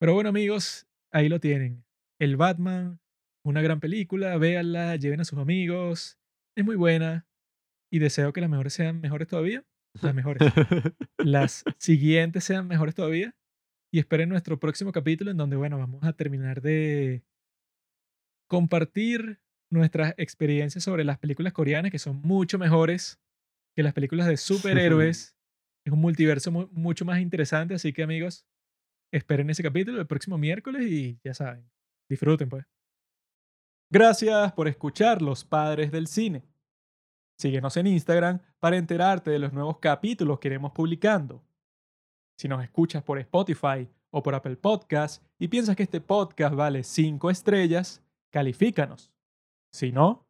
Pero 0.00 0.14
bueno, 0.14 0.30
amigos, 0.30 0.86
ahí 1.12 1.28
lo 1.28 1.40
tienen. 1.40 1.84
El 2.18 2.36
Batman, 2.36 3.00
una 3.44 3.62
gran 3.62 3.80
película, 3.80 4.36
véanla, 4.36 4.96
lleven 4.96 5.20
a 5.20 5.24
sus 5.24 5.38
amigos. 5.38 6.18
Es 6.56 6.64
muy 6.64 6.76
buena 6.76 7.26
y 7.90 7.98
deseo 7.98 8.32
que 8.32 8.40
las 8.40 8.50
mejores 8.50 8.72
sean 8.72 9.00
mejores 9.00 9.28
todavía. 9.28 9.64
Las 10.00 10.14
mejores. 10.14 10.50
Las 11.18 11.64
siguientes 11.78 12.44
sean 12.44 12.66
mejores 12.66 12.94
todavía. 12.94 13.34
Y 13.92 13.98
esperen 13.98 14.30
nuestro 14.30 14.58
próximo 14.58 14.90
capítulo 14.90 15.30
en 15.30 15.36
donde, 15.36 15.56
bueno, 15.56 15.76
vamos 15.76 16.02
a 16.02 16.14
terminar 16.14 16.62
de 16.62 17.22
compartir 18.48 19.38
nuestras 19.70 20.14
experiencias 20.16 20.82
sobre 20.82 21.04
las 21.04 21.18
películas 21.18 21.52
coreanas, 21.52 21.90
que 21.90 21.98
son 21.98 22.22
mucho 22.22 22.58
mejores 22.58 23.20
que 23.76 23.82
las 23.82 23.92
películas 23.92 24.26
de 24.26 24.36
superhéroes. 24.38 25.36
Es 25.84 25.92
un 25.92 26.00
multiverso 26.00 26.50
mu- 26.52 26.68
mucho 26.72 27.04
más 27.04 27.20
interesante, 27.20 27.74
así 27.74 27.92
que 27.92 28.02
amigos, 28.02 28.46
esperen 29.12 29.50
ese 29.50 29.62
capítulo 29.62 30.00
el 30.00 30.06
próximo 30.06 30.38
miércoles 30.38 30.86
y 30.86 31.18
ya 31.24 31.34
saben, 31.34 31.68
disfruten 32.08 32.48
pues. 32.48 32.64
Gracias 33.90 34.52
por 34.52 34.68
escuchar 34.68 35.20
Los 35.20 35.44
Padres 35.44 35.90
del 35.90 36.06
Cine. 36.06 36.42
Síguenos 37.38 37.76
en 37.76 37.88
Instagram 37.88 38.40
para 38.58 38.76
enterarte 38.76 39.30
de 39.30 39.38
los 39.38 39.52
nuevos 39.52 39.78
capítulos 39.78 40.38
que 40.38 40.48
iremos 40.48 40.72
publicando. 40.72 41.44
Si 42.38 42.48
nos 42.48 42.62
escuchas 42.62 43.02
por 43.02 43.18
Spotify 43.18 43.88
o 44.10 44.22
por 44.22 44.34
Apple 44.34 44.56
Podcast 44.56 45.22
y 45.38 45.48
piensas 45.48 45.76
que 45.76 45.82
este 45.82 46.00
podcast 46.00 46.54
vale 46.54 46.84
5 46.84 47.30
estrellas, 47.30 48.02
califícanos. 48.30 49.12
Si 49.74 49.92
no, 49.92 50.26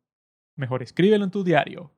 mejor 0.57 0.83
escríbelo 0.83 1.25
en 1.25 1.31
tu 1.31 1.45
diario. 1.45 1.93